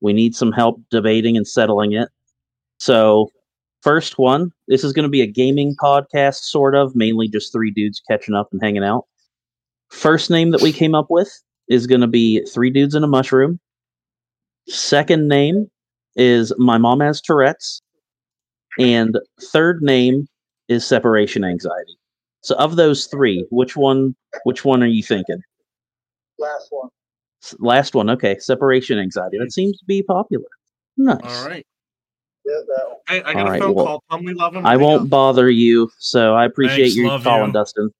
We 0.00 0.12
need 0.12 0.34
some 0.34 0.52
help 0.52 0.80
debating 0.90 1.36
and 1.36 1.46
settling 1.46 1.92
it. 1.92 2.08
So, 2.78 3.30
first 3.82 4.18
one, 4.18 4.52
this 4.68 4.84
is 4.84 4.92
going 4.92 5.04
to 5.04 5.10
be 5.10 5.20
a 5.20 5.26
gaming 5.26 5.76
podcast, 5.82 6.42
sort 6.42 6.74
of, 6.74 6.94
mainly 6.94 7.28
just 7.28 7.52
three 7.52 7.70
dudes 7.70 8.00
catching 8.08 8.34
up 8.34 8.48
and 8.52 8.62
hanging 8.62 8.84
out. 8.84 9.06
First 9.90 10.30
name 10.30 10.50
that 10.50 10.62
we 10.62 10.72
came 10.72 10.94
up 10.94 11.06
with 11.10 11.30
is 11.68 11.86
going 11.86 12.00
to 12.00 12.06
be 12.06 12.44
Three 12.46 12.70
Dudes 12.70 12.94
in 12.94 13.04
a 13.04 13.08
Mushroom. 13.08 13.58
Second 14.68 15.28
name 15.28 15.70
is 16.16 16.52
My 16.58 16.78
Mom 16.78 17.00
Has 17.00 17.20
Tourette's. 17.20 17.82
And 18.78 19.18
third 19.40 19.82
name 19.82 20.28
is 20.68 20.86
Separation 20.86 21.44
Anxiety. 21.44 21.98
So 22.42 22.54
of 22.56 22.76
those 22.76 23.06
three, 23.06 23.46
which 23.50 23.76
one 23.76 24.14
which 24.44 24.64
one 24.64 24.82
are 24.82 24.86
you 24.86 25.02
thinking? 25.02 25.42
Last 26.38 26.68
one. 26.70 26.88
S- 27.42 27.54
Last 27.58 27.94
one, 27.94 28.10
okay. 28.10 28.38
Separation 28.38 28.98
Anxiety. 28.98 29.38
That 29.38 29.52
seems 29.52 29.78
to 29.78 29.84
be 29.84 30.02
popular. 30.02 30.46
Nice. 30.96 31.20
All 31.22 31.44
right. 31.48 31.66
Yeah, 32.44 32.60
that 32.66 32.84
one. 32.88 32.96
Hey, 33.08 33.22
I 33.22 33.32
got 33.32 33.36
All 33.36 33.46
a 33.46 33.50
right, 33.50 33.60
phone 33.60 33.74
well, 33.74 33.86
call. 33.86 34.04
Tell 34.10 34.22
me 34.22 34.32
love 34.34 34.54
him. 34.54 34.66
I 34.66 34.72
Hang 34.72 34.80
won't 34.80 35.02
up. 35.02 35.10
bother 35.10 35.50
you, 35.50 35.90
so 35.98 36.34
I 36.34 36.44
appreciate 36.46 36.92
Thanks, 36.92 36.96
you 36.96 37.18
calling, 37.22 37.48
you. 37.48 37.52
Dustin. 37.52 37.90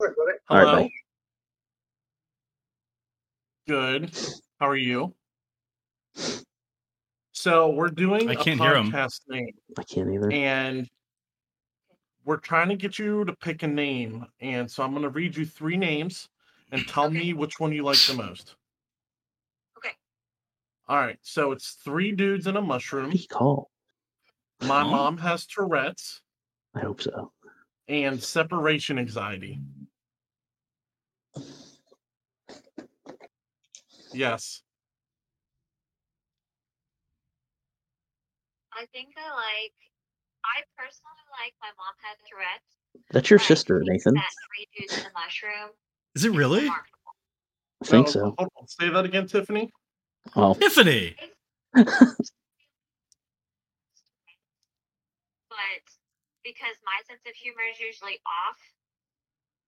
All 0.00 0.06
right, 0.56 0.66
Hello. 0.66 0.82
bye. 0.84 0.90
Good. 3.66 4.12
How 4.58 4.68
are 4.68 4.76
you? 4.76 5.14
So 7.32 7.68
we're 7.70 7.90
doing 7.90 8.28
I 8.28 8.32
a 8.32 8.36
can't 8.36 8.58
hear 8.58 8.74
him. 8.74 8.90
name, 9.28 9.48
I 9.78 9.82
can't 9.82 10.10
either. 10.12 10.32
and 10.32 10.88
we're 12.24 12.36
trying 12.38 12.68
to 12.68 12.76
get 12.76 12.98
you 12.98 13.24
to 13.24 13.34
pick 13.36 13.62
a 13.62 13.66
name. 13.68 14.26
And 14.40 14.70
so 14.70 14.82
I'm 14.82 14.90
going 14.90 15.02
to 15.02 15.08
read 15.08 15.36
you 15.36 15.46
three 15.46 15.76
names, 15.76 16.28
and 16.70 16.86
tell 16.88 17.06
Okay. 17.06 17.18
me 17.18 17.32
which 17.32 17.58
one 17.60 17.72
you 17.72 17.82
like 17.82 17.98
the 18.06 18.14
most. 18.14 18.56
Okay. 19.78 19.92
All 20.88 20.96
right. 20.98 21.18
So 21.22 21.52
it's 21.52 21.72
three 21.84 22.12
dudes 22.12 22.46
and 22.46 22.56
a 22.56 22.62
mushroom. 22.62 23.10
He 23.10 23.26
call. 23.26 23.70
My 24.60 24.82
Huh? 24.82 24.90
mom 24.90 25.18
has 25.18 25.46
Tourette's 25.46 26.20
I 26.74 26.80
hope 26.80 27.00
so. 27.00 27.32
and 27.86 28.22
separation 28.22 28.98
anxiety. 28.98 29.60
Yes. 34.12 34.62
I 38.72 38.86
think 38.92 39.08
I 39.16 39.28
like. 39.34 39.74
I 40.44 40.62
personally 40.76 41.26
like 41.42 41.54
my 41.60 41.68
mom 41.76 41.94
had 42.02 42.16
Tourette's. 42.28 42.76
That's 43.10 43.30
your 43.30 43.38
sister, 43.38 43.82
Nathan. 43.84 44.14
That 44.14 44.30
three 44.48 44.66
dudes 44.76 44.94
and 44.96 45.06
a 45.06 45.12
mushroom. 45.18 45.70
Is 46.14 46.24
it 46.24 46.32
really? 46.32 46.68
I 46.68 47.84
think 47.84 48.08
so. 48.08 48.34
hold 48.36 48.48
on. 48.60 48.66
Say 48.66 48.88
that 48.88 49.04
again, 49.04 49.26
Tiffany. 49.26 49.70
Oh, 50.34 50.54
Tiffany. 50.54 51.16
But 55.48 55.82
because 56.44 56.76
my 56.84 56.98
sense 57.08 57.20
of 57.26 57.34
humor 57.34 57.66
is 57.72 57.80
usually 57.80 58.20
off, 58.24 58.58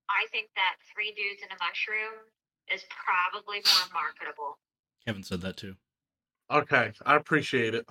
I 0.09 0.27
think 0.31 0.49
that 0.55 0.77
three 0.95 1.13
dudes 1.13 1.43
in 1.43 1.51
a 1.51 1.59
mushroom 1.59 2.31
is 2.73 2.85
probably 2.89 3.59
more 3.59 3.89
marketable. 3.93 4.59
Kevin 5.07 5.23
said 5.23 5.41
that 5.43 5.57
too. 5.57 5.75
Okay. 6.51 6.93
I 7.05 7.17
appreciate 7.17 7.75
it. 7.75 7.87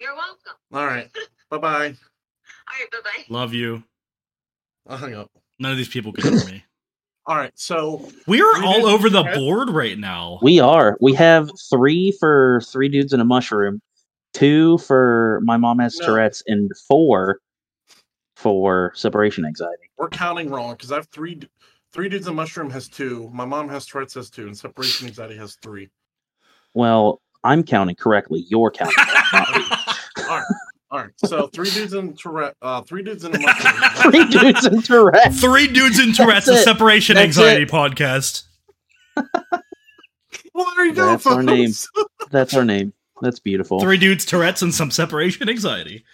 You're 0.00 0.14
welcome. 0.14 0.58
All 0.72 0.86
right. 0.86 1.10
Bye 1.50 1.58
bye. 1.58 1.86
All 2.68 2.78
right, 2.78 2.90
bye 2.92 2.98
bye. 3.02 3.24
Love 3.30 3.54
you. 3.54 3.82
I 4.86 4.96
hung 4.96 5.14
up. 5.14 5.30
None 5.58 5.72
of 5.72 5.78
these 5.78 5.88
people 5.88 6.12
can 6.12 6.32
hear 6.32 6.44
me. 6.46 6.64
All 7.28 7.36
right. 7.36 7.52
So 7.56 8.08
We're 8.26 8.62
all 8.64 8.86
over 8.86 9.10
the 9.10 9.22
board 9.22 9.68
right 9.68 9.98
now. 9.98 10.38
we 10.40 10.60
are. 10.60 10.96
We 11.02 11.12
have 11.12 11.50
three 11.70 12.10
for 12.18 12.62
three 12.64 12.88
dudes 12.88 13.12
and 13.12 13.20
a 13.20 13.24
mushroom, 13.24 13.82
two 14.32 14.78
for 14.78 15.38
my 15.44 15.58
mom 15.58 15.78
has 15.78 15.98
No. 16.00 16.06
Tourette's, 16.06 16.42
and 16.46 16.70
four 16.88 17.40
for 18.34 18.92
separation 18.94 19.44
anxiety. 19.44 19.90
we're 19.98 20.08
counting 20.08 20.48
wrong 20.48 20.72
because 20.72 20.90
I 20.90 20.96
have 20.96 21.08
three. 21.08 21.38
Three 21.92 22.08
dudes 22.08 22.26
and 22.26 22.36
mushroom 22.36 22.70
has 22.70 22.88
two. 22.88 23.30
My 23.32 23.44
mom 23.44 23.68
has 23.68 23.84
Tourette's 23.84 24.14
has 24.14 24.30
two, 24.30 24.46
and 24.46 24.56
separation 24.56 25.06
anxiety 25.06 25.36
has 25.36 25.56
three. 25.62 25.90
Well, 26.74 27.20
I'm 27.44 27.62
counting 27.62 27.96
correctly. 27.96 28.46
You're 28.48 28.70
counting. 28.70 28.94
not 29.32 29.54
me. 29.54 29.64
All 30.28 30.36
right. 30.38 30.44
All 30.90 31.00
right. 31.00 31.10
So 31.24 31.48
three 31.48 31.68
dudes 31.70 31.92
in 31.92 32.14
Tourette. 32.14 32.56
Uh, 32.62 32.80
three 32.82 33.02
dudes 33.02 33.24
and 33.24 33.34
a 33.34 33.38
three 34.02 34.24
dudes 34.28 34.64
and 34.64 34.82
Tourette's. 34.84 35.40
Three 35.40 35.66
dudes 35.66 35.98
in 35.98 36.12
Tourette's, 36.14 36.46
That's 36.46 36.60
a 36.60 36.64
separation 36.64 37.14
That's 37.16 37.24
anxiety 37.38 37.64
it. 37.64 37.68
podcast. 37.70 38.44
well, 40.54 40.66
there 40.76 40.86
you 40.86 40.94
go. 40.94 41.06
That's 41.06 41.26
our 41.26 41.42
name. 41.42 41.72
folks. 41.72 41.90
That's 42.30 42.54
our 42.54 42.64
name. 42.64 42.92
That's 43.20 43.40
beautiful. 43.40 43.80
Three 43.80 43.98
dudes, 43.98 44.24
Tourette's, 44.24 44.62
and 44.62 44.72
some 44.74 44.90
separation 44.90 45.48
anxiety. 45.48 46.04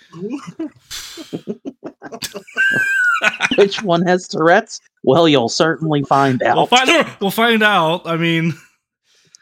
Which 3.57 3.83
one 3.83 4.03
has 4.07 4.27
Tourette's? 4.29 4.81
Well, 5.03 5.29
you'll 5.29 5.49
certainly 5.49 6.03
find 6.03 6.43
out. 6.43 6.57
We'll 6.57 6.67
find 6.67 7.09
we'll 7.21 7.31
find 7.31 7.63
out. 7.63 8.07
I 8.07 8.17
mean, 8.17 8.55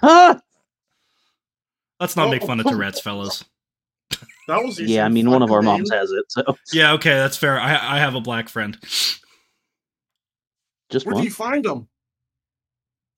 Ah! 0.02 0.40
let's 2.00 2.16
not 2.16 2.30
make 2.30 2.42
fun 2.42 2.60
of 2.60 2.66
Tourette's, 2.66 3.00
fellas. 3.00 3.44
That 4.48 4.62
was 4.64 4.80
easy 4.80 4.94
Yeah, 4.94 5.04
I 5.06 5.08
mean, 5.08 5.30
one 5.30 5.42
of 5.42 5.50
our 5.52 5.62
moms 5.62 5.90
name. 5.90 5.98
has 6.00 6.10
it, 6.10 6.24
so 6.28 6.42
Yeah, 6.72 6.92
okay, 6.94 7.10
that's 7.14 7.36
fair. 7.36 7.58
I 7.60 7.96
I 7.96 7.98
have 7.98 8.14
a 8.14 8.20
black 8.20 8.48
friend 8.48 8.78
just 10.90 11.06
Where 11.06 11.14
do 11.14 11.22
you 11.22 11.30
find 11.30 11.64
them? 11.64 11.88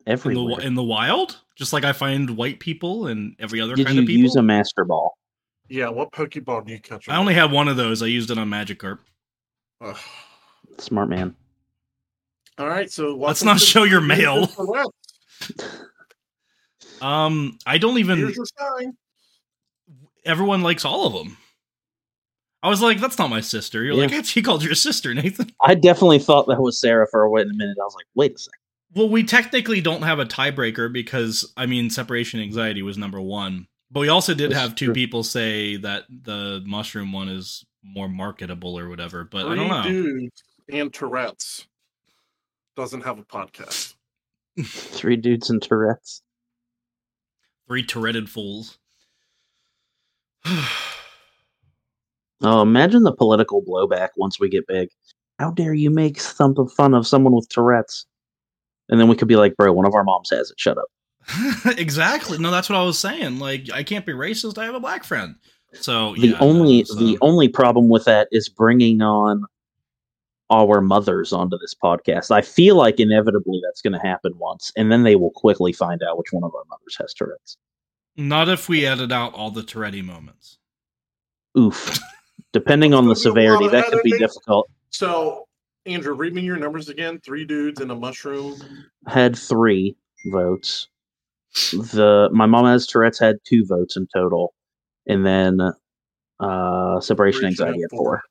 in 0.06 0.10
the 0.10 0.12
everywhere. 0.12 0.60
in 0.60 0.74
the 0.74 0.82
wild, 0.82 1.40
just 1.56 1.72
like 1.72 1.82
I 1.84 1.92
find 1.92 2.36
white 2.36 2.60
people 2.60 3.06
and 3.06 3.34
every 3.40 3.60
other 3.60 3.74
Did 3.74 3.86
kind 3.86 3.98
of 3.98 4.06
people. 4.06 4.20
use 4.22 4.36
a 4.36 4.42
master 4.42 4.84
ball? 4.84 5.16
Yeah, 5.68 5.88
what 5.88 6.12
Pokeball 6.12 6.66
do 6.66 6.72
you 6.74 6.78
catch? 6.78 7.08
I 7.08 7.16
only 7.16 7.32
with? 7.32 7.38
have 7.40 7.50
one 7.50 7.68
of 7.68 7.76
those. 7.78 8.02
I 8.02 8.06
used 8.06 8.30
it 8.30 8.36
on 8.38 8.48
Magikarp. 8.50 8.98
Ugh. 9.80 9.96
Smart 10.78 11.08
man. 11.08 11.34
All 12.58 12.68
right, 12.68 12.90
so 12.90 13.16
Let's 13.16 13.42
not 13.42 13.58
to 13.58 13.64
show 13.64 13.84
your 13.84 14.00
mail. 14.02 14.48
Um, 17.00 17.58
I 17.66 17.78
don't 17.78 17.98
even. 17.98 18.32
Here's 20.24 20.28
your 20.28 20.32
sign. 20.32 20.32
Everyone 20.32 20.62
likes 20.62 20.84
all 20.84 21.06
of 21.06 21.12
them. 21.12 21.36
I 22.62 22.68
was 22.70 22.80
like, 22.80 22.98
"That's 22.98 23.18
not 23.18 23.28
my 23.30 23.40
sister." 23.42 23.84
You're 23.84 23.94
Yeah. 23.94 24.06
like, 24.16 24.26
"He 24.26 24.40
called 24.42 24.62
your 24.64 24.74
sister, 24.74 25.12
Nathan." 25.14 25.52
I 25.60 25.74
definitely 25.74 26.18
thought 26.18 26.46
that 26.48 26.60
was 26.62 26.80
Sarah 26.80 27.06
for 27.10 27.22
a 27.22 27.30
wait 27.30 27.46
a 27.46 27.52
minute. 27.54 27.76
I 27.80 27.84
was 27.84 27.94
like, 27.94 28.06
wait 28.14 28.34
a 28.34 28.38
second. 28.38 28.58
Well, 28.94 29.08
we 29.08 29.22
technically 29.24 29.80
don't 29.80 30.02
have 30.02 30.18
a 30.18 30.24
tiebreaker 30.24 30.90
because 30.92 31.52
I 31.56 31.66
mean, 31.66 31.90
separation 31.90 32.40
anxiety 32.40 32.80
was 32.82 32.96
number 32.96 33.20
one, 33.20 33.66
but 33.90 34.00
we 34.00 34.08
also 34.08 34.32
did 34.34 34.50
That's 34.52 34.60
have 34.60 34.74
two 34.76 34.86
true. 34.86 34.94
people 34.94 35.24
say 35.24 35.76
that 35.76 36.04
the 36.08 36.62
mushroom 36.64 37.12
one 37.12 37.28
is 37.28 37.64
more 37.82 38.08
marketable 38.08 38.78
or 38.78 38.88
whatever. 38.88 39.24
But 39.24 39.46
I 39.46 39.54
don't 39.56 39.68
know. 39.68 39.82
dudes 39.82 40.42
and 40.70 40.92
Tourette's 40.94 41.66
doesn't 42.76 43.02
have 43.02 43.18
a 43.18 43.24
podcast. 43.24 43.94
Three 44.64 45.16
dudes 45.16 45.50
and 45.50 45.60
Tourette's. 45.60 46.22
Three 47.66 47.84
Touretted 47.84 48.28
fools. 48.28 48.78
Oh, 52.42 52.60
imagine 52.60 53.04
the 53.04 53.12
political 53.12 53.62
blowback 53.62 54.10
once 54.16 54.38
we 54.38 54.50
get 54.50 54.66
big. 54.66 54.90
How 55.38 55.50
dare 55.50 55.72
you 55.72 55.88
make 55.88 56.20
some 56.20 56.54
fun 56.68 56.92
of 56.92 57.06
someone 57.06 57.32
with 57.32 57.48
Tourette's? 57.48 58.04
And 58.90 59.00
then 59.00 59.08
we 59.08 59.16
could 59.16 59.28
be 59.28 59.36
like, 59.36 59.56
bro, 59.56 59.72
one 59.72 59.86
of 59.86 59.94
our 59.94 60.04
moms 60.04 60.28
has 60.30 60.50
it. 60.50 60.60
Shut 60.60 60.76
up. 60.76 60.84
exactly. 61.78 62.36
No, 62.36 62.50
that's 62.50 62.68
what 62.68 62.76
I 62.78 62.82
was 62.82 62.98
saying. 62.98 63.38
Like, 63.38 63.70
I 63.72 63.82
can't 63.82 64.04
be 64.04 64.12
racist. 64.12 64.58
I 64.58 64.66
have 64.66 64.74
a 64.74 64.80
black 64.80 65.04
friend. 65.04 65.36
So 65.72 66.14
The 66.16 66.28
yeah, 66.28 66.38
only 66.40 66.84
so- 66.84 66.96
the 66.96 67.16
only 67.22 67.48
problem 67.48 67.88
with 67.88 68.04
that 68.04 68.28
is 68.30 68.48
bringing 68.50 69.00
on 69.00 69.44
our 70.50 70.82
mothers 70.82 71.32
onto 71.32 71.56
this 71.58 71.74
podcast. 71.74 72.30
I 72.30 72.42
feel 72.42 72.76
like 72.76 73.00
inevitably 73.00 73.62
that's 73.64 73.80
going 73.80 73.94
to 73.94 74.06
happen 74.06 74.32
once, 74.36 74.70
and 74.76 74.92
then 74.92 75.02
they 75.02 75.16
will 75.16 75.30
quickly 75.30 75.72
find 75.72 76.02
out 76.02 76.18
which 76.18 76.32
one 76.32 76.44
of 76.44 76.54
our 76.54 76.64
mothers 76.68 76.96
has 77.00 77.14
Tourette's. 77.14 77.56
Not 78.16 78.48
if 78.48 78.68
we 78.68 78.86
edit 78.86 79.12
out 79.12 79.34
all 79.34 79.50
the 79.50 79.62
Tourette 79.62 80.04
moments. 80.04 80.58
Oof. 81.58 81.98
Depending 82.52 82.94
on 82.94 83.06
the 83.06 83.12
It's 83.12 83.24
gonna 83.24 83.34
be 83.34 83.46
a 83.46 83.50
lot 83.50 83.58
severity, 83.58 83.76
that 83.76 83.92
could 83.92 84.02
be 84.02 84.10
editing. 84.12 84.26
difficult. 84.26 84.70
So, 84.90 85.46
Andrew, 85.86 86.14
read 86.14 86.34
me 86.34 86.42
your 86.42 86.56
numbers 86.56 86.88
again. 86.88 87.20
Three 87.24 87.44
dudes 87.44 87.80
and 87.80 87.90
a 87.90 87.94
mushroom. 87.94 88.56
Had 89.06 89.36
three 89.36 89.96
votes. 90.26 90.88
The 91.72 92.28
my 92.32 92.46
mom 92.46 92.64
has 92.66 92.86
Tourette's 92.86 93.18
had 93.18 93.36
two 93.44 93.64
votes 93.66 93.96
in 93.96 94.06
total, 94.12 94.54
and 95.06 95.24
then 95.24 95.60
uh 96.40 97.00
separation 97.00 97.02
Separation 97.02 97.44
anxiety 97.46 97.78
had 97.80 97.84
at 97.92 97.96
four. 97.96 98.22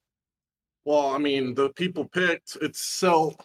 Well, 0.85 1.07
I 1.09 1.17
mean, 1.17 1.53
the 1.53 1.69
people 1.69 2.05
picked. 2.05 2.57
It's 2.61 2.79
so. 2.81 3.35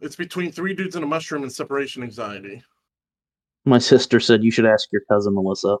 It's 0.00 0.16
between 0.16 0.52
three 0.52 0.74
dudes 0.74 0.94
and 0.96 1.04
a 1.04 1.08
mushroom 1.08 1.42
and 1.42 1.52
separation 1.52 2.02
anxiety. 2.02 2.62
My 3.68 3.78
sister 3.78 4.20
said 4.20 4.44
you 4.44 4.52
should 4.52 4.64
ask 4.64 4.88
your 4.92 5.02
cousin 5.10 5.34
Melissa. 5.34 5.76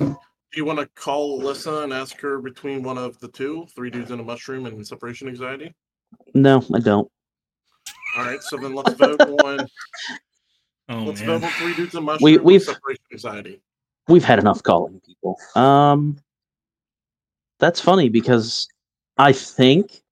Do 0.00 0.16
you 0.56 0.64
want 0.64 0.80
to 0.80 0.86
call 0.96 1.40
Alyssa 1.40 1.84
and 1.84 1.92
ask 1.92 2.18
her 2.20 2.40
between 2.40 2.82
one 2.82 2.98
of 2.98 3.18
the 3.20 3.28
two, 3.28 3.66
three 3.76 3.88
dudes 3.90 4.10
in 4.10 4.18
a 4.18 4.22
mushroom 4.22 4.66
and 4.66 4.84
separation 4.86 5.28
anxiety? 5.28 5.72
No, 6.34 6.64
I 6.74 6.80
don't. 6.80 7.08
All 8.16 8.24
right, 8.24 8.42
so 8.42 8.56
then 8.56 8.74
let's 8.74 8.92
vote 8.94 9.20
on 9.20 9.66
Oh 10.90 11.02
let's 11.04 11.20
man. 11.20 11.40
vote 11.40 11.46
on 11.46 11.52
three 11.52 11.74
dudes 11.74 11.94
and 11.94 12.02
a 12.02 12.06
mushroom 12.06 12.24
We- 12.24 12.34
and 12.36 12.44
we've- 12.44 12.64
separation 12.64 13.04
anxiety. 13.12 13.60
We've 14.08 14.24
had 14.24 14.38
enough 14.38 14.62
calling 14.62 15.00
people. 15.06 15.38
Um 15.54 16.18
That's 17.60 17.80
funny 17.80 18.08
because 18.08 18.66
I 19.18 19.32
think 19.32 20.02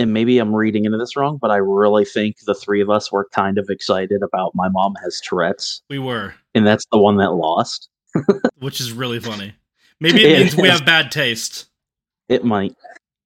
and 0.00 0.12
maybe 0.12 0.38
I'm 0.38 0.54
reading 0.54 0.84
into 0.86 0.98
this 0.98 1.14
wrong, 1.16 1.38
but 1.40 1.50
I 1.50 1.56
really 1.56 2.04
think 2.04 2.36
the 2.46 2.54
three 2.54 2.80
of 2.80 2.90
us 2.90 3.12
were 3.12 3.28
kind 3.32 3.58
of 3.58 3.66
excited 3.68 4.22
about 4.22 4.54
my 4.54 4.68
mom 4.68 4.94
has 5.02 5.20
Tourette's, 5.20 5.82
We 5.90 5.98
were, 5.98 6.34
and 6.54 6.66
that's 6.66 6.84
the 6.90 6.98
one 6.98 7.16
that 7.18 7.32
lost. 7.32 7.88
which 8.58 8.80
is 8.80 8.92
really 8.92 9.20
funny. 9.20 9.54
Maybe 10.00 10.24
it 10.24 10.30
It 10.32 10.38
means 10.40 10.56
we 10.56 10.68
have 10.68 10.84
bad 10.84 11.12
taste. 11.12 11.66
It 12.28 12.44
might, 12.44 12.74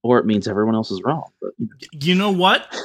or 0.03 0.19
it 0.19 0.27
means 0.27 0.49
everyone 0.49 0.75
else 0.75 0.91
is 0.91 1.01
wrong. 1.03 1.31
But 1.41 1.53
you 1.59 1.67
know. 1.67 1.99
You 2.01 2.15
know 2.17 2.31
what? 2.33 2.77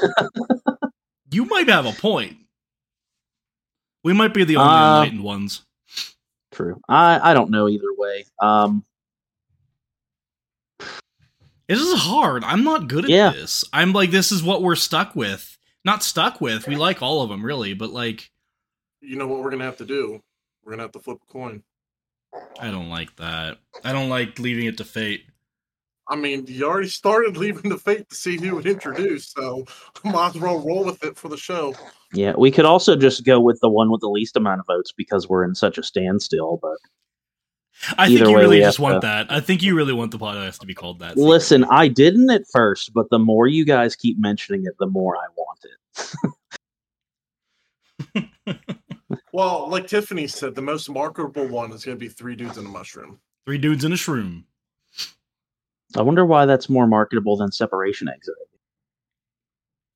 you 1.32 1.46
might 1.46 1.68
have 1.70 1.86
a 1.86 1.92
point. 1.94 2.38
We 4.04 4.14
might 4.14 4.34
be 4.34 4.44
the 4.46 4.56
only 4.58 4.70
Uh, 4.70 4.94
enlightened 4.96 5.24
ones. 5.24 5.66
true. 6.52 6.80
I 6.88 7.32
I 7.32 7.34
don't 7.34 7.50
know 7.52 7.68
either 7.68 7.94
way. 7.98 8.26
Um, 8.42 8.86
This 11.70 11.80
is 11.80 12.00
hard. 12.02 12.44
I'm 12.44 12.64
not 12.64 12.88
good 12.88 13.06
at 13.06 13.10
Yeah. 13.12 13.30
this. 13.32 13.64
I'm 13.72 13.94
like, 13.94 14.10
this 14.12 14.32
is 14.32 14.42
what 14.44 14.64
we're 14.64 14.76
stuck 14.76 15.16
with. 15.16 15.58
Not 15.86 16.04
stuck 16.04 16.42
with. 16.42 16.68
We 16.68 16.76
like 16.76 17.02
all 17.02 17.22
of 17.22 17.30
them, 17.30 17.46
really, 17.46 17.74
but 17.74 17.92
like, 17.92 18.32
You 19.02 19.16
know 19.16 19.28
what 19.28 19.40
we're 19.42 19.52
gonna 19.52 19.64
have 19.64 19.78
to 19.78 19.86
do? 19.86 20.22
We're 20.64 20.72
gonna 20.74 20.82
have 20.84 20.92
to 20.94 21.00
flip 21.00 21.20
a 21.28 21.32
coin. 21.32 21.64
I 22.60 22.70
don't 22.72 22.90
like 22.90 23.16
that. 23.16 23.60
I 23.84 23.94
don't 23.94 24.10
like 24.10 24.38
leaving 24.40 24.66
it 24.66 24.78
to 24.80 24.84
fate. 24.84 25.24
I 26.12 26.16
mean, 26.16 26.46
you 26.48 26.66
already 26.66 26.88
started 26.90 27.38
leaving 27.38 27.70
the 27.70 27.78
fate 27.78 28.10
to 28.10 28.16
see 28.16 28.36
who 28.38 28.56
would 28.56 28.66
introduce, 28.66 29.30
so 29.30 29.64
might 30.04 30.36
as 30.36 30.42
well 30.42 30.58
roll 30.60 30.84
with 30.84 31.04
it 31.04 31.16
for 31.18 31.30
the 31.30 31.38
show. 31.38 31.76
yeah, 32.14 32.34
we 32.36 32.50
could 32.52 32.66
also 32.66 32.96
just 32.96 33.24
go 33.26 33.40
with 33.40 33.60
the 33.62 33.70
one 33.70 33.92
with 33.92 34.02
the 34.02 34.10
least 34.10 34.36
amount 34.36 34.60
of 34.60 34.66
votes 34.66 34.92
because 34.92 35.30
we're 35.30 35.44
in 35.44 35.54
such 35.56 35.78
a 35.78 35.84
standstill. 35.84 36.58
But 36.62 36.78
I 37.98 38.08
think 38.08 38.20
you 38.20 38.34
way, 38.34 38.42
really 38.42 38.60
just 38.60 38.80
want 38.80 39.02
to- 39.02 39.08
that. 39.08 39.32
I 39.32 39.40
think 39.40 39.64
you 39.64 39.76
really 39.76 39.94
want 39.94 40.12
the 40.12 40.20
podcast 40.20 40.60
to 40.60 40.66
be 40.66 40.74
called 40.74 41.00
that. 41.00 41.18
listen, 41.18 41.64
I 41.66 41.88
didn't 41.88 42.30
at 42.30 42.44
first, 42.52 42.94
but 42.94 43.10
the 43.10 43.20
more 43.20 43.48
you 43.48 43.66
guys 43.66 43.96
keep 43.96 44.20
mentioning 44.20 44.66
it, 44.66 44.74
the 44.80 44.88
more 44.88 45.16
I 45.18 45.28
want 45.36 45.60
it. 45.66 46.32
Well, 49.32 49.70
like 49.70 49.88
Tiffany 49.88 50.28
said, 50.28 50.56
the 50.56 50.62
most 50.62 50.90
marketable 50.90 51.48
one 51.48 51.72
is 51.72 51.86
gonna 51.86 51.98
be 51.98 52.10
three 52.10 52.36
dudes 52.36 52.58
in 52.58 52.66
a 52.66 52.70
mushroom. 52.70 53.20
Three 53.46 53.58
dudes 53.58 53.86
in 53.86 53.94
a 53.94 53.96
shroom. 53.96 54.44
I 55.96 56.02
wonder 56.02 56.26
why 56.26 56.46
that's 56.46 56.70
more 56.70 56.88
marketable 56.88 57.38
than 57.38 57.52
separation 57.52 58.10
anxiety. 58.10 58.49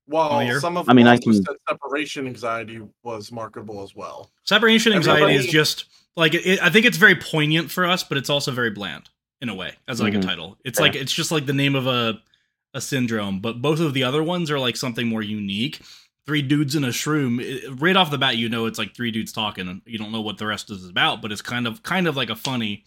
Well, 0.06 0.28
Familiar. 0.30 0.60
some 0.60 0.76
of 0.76 0.88
I 0.88 0.92
mean, 0.92 1.06
I 1.06 1.12
also 1.12 1.30
can- 1.32 1.44
said 1.44 1.56
separation 1.68 2.26
anxiety 2.26 2.80
was 3.02 3.32
marketable 3.32 3.82
as 3.82 3.94
well. 3.94 4.30
Separation 4.44 4.92
anxiety 4.92 5.34
is 5.34 5.46
just 5.46 5.86
like 6.16 6.34
it, 6.34 6.60
I 6.62 6.70
think 6.70 6.84
it's 6.86 6.98
very 6.98 7.14
poignant 7.14 7.70
for 7.70 7.86
us, 7.86 8.04
but 8.04 8.18
it's 8.18 8.28
also 8.30 8.52
very 8.52 8.70
bland 8.70 9.08
in 9.40 9.48
a 9.48 9.54
way 9.54 9.74
as 9.88 10.00
like 10.00 10.12
Mhm. 10.14 10.18
a 10.18 10.22
title. 10.22 10.58
It's 10.64 10.78
Yeah. 10.78 10.82
like 10.86 10.94
it's 10.94 11.12
just 11.12 11.30
like 11.30 11.46
the 11.46 11.52
name 11.54 11.74
of 11.74 11.86
a 11.86 12.20
a 12.76 12.80
syndrome, 12.80 13.38
but 13.40 13.62
both 13.62 13.78
of 13.78 13.94
the 13.94 14.02
other 14.02 14.20
ones 14.22 14.50
are 14.50 14.58
like 14.58 14.76
something 14.76 15.06
more 15.06 15.22
unique. 15.22 15.80
Three 16.26 16.42
dudes 16.42 16.74
in 16.74 16.82
a 16.84 16.88
shroom. 16.88 17.40
it- 17.40 17.62
right 17.80 17.94
off 17.96 18.10
the 18.10 18.18
bat, 18.18 18.36
you 18.36 18.48
know 18.48 18.66
it's 18.66 18.78
like 18.78 18.94
three 18.96 19.10
dudes 19.12 19.30
talking, 19.32 19.68
and 19.68 19.80
you 19.86 19.96
don't 19.96 20.10
know 20.10 20.20
what 20.20 20.38
the 20.38 20.46
rest 20.46 20.70
is 20.70 20.88
about, 20.88 21.22
but 21.22 21.30
it's 21.32 21.40
kind 21.42 21.66
of 21.68 21.82
kind 21.82 22.06
of 22.08 22.16
like 22.16 22.30
a 22.30 22.36
funny 22.36 22.84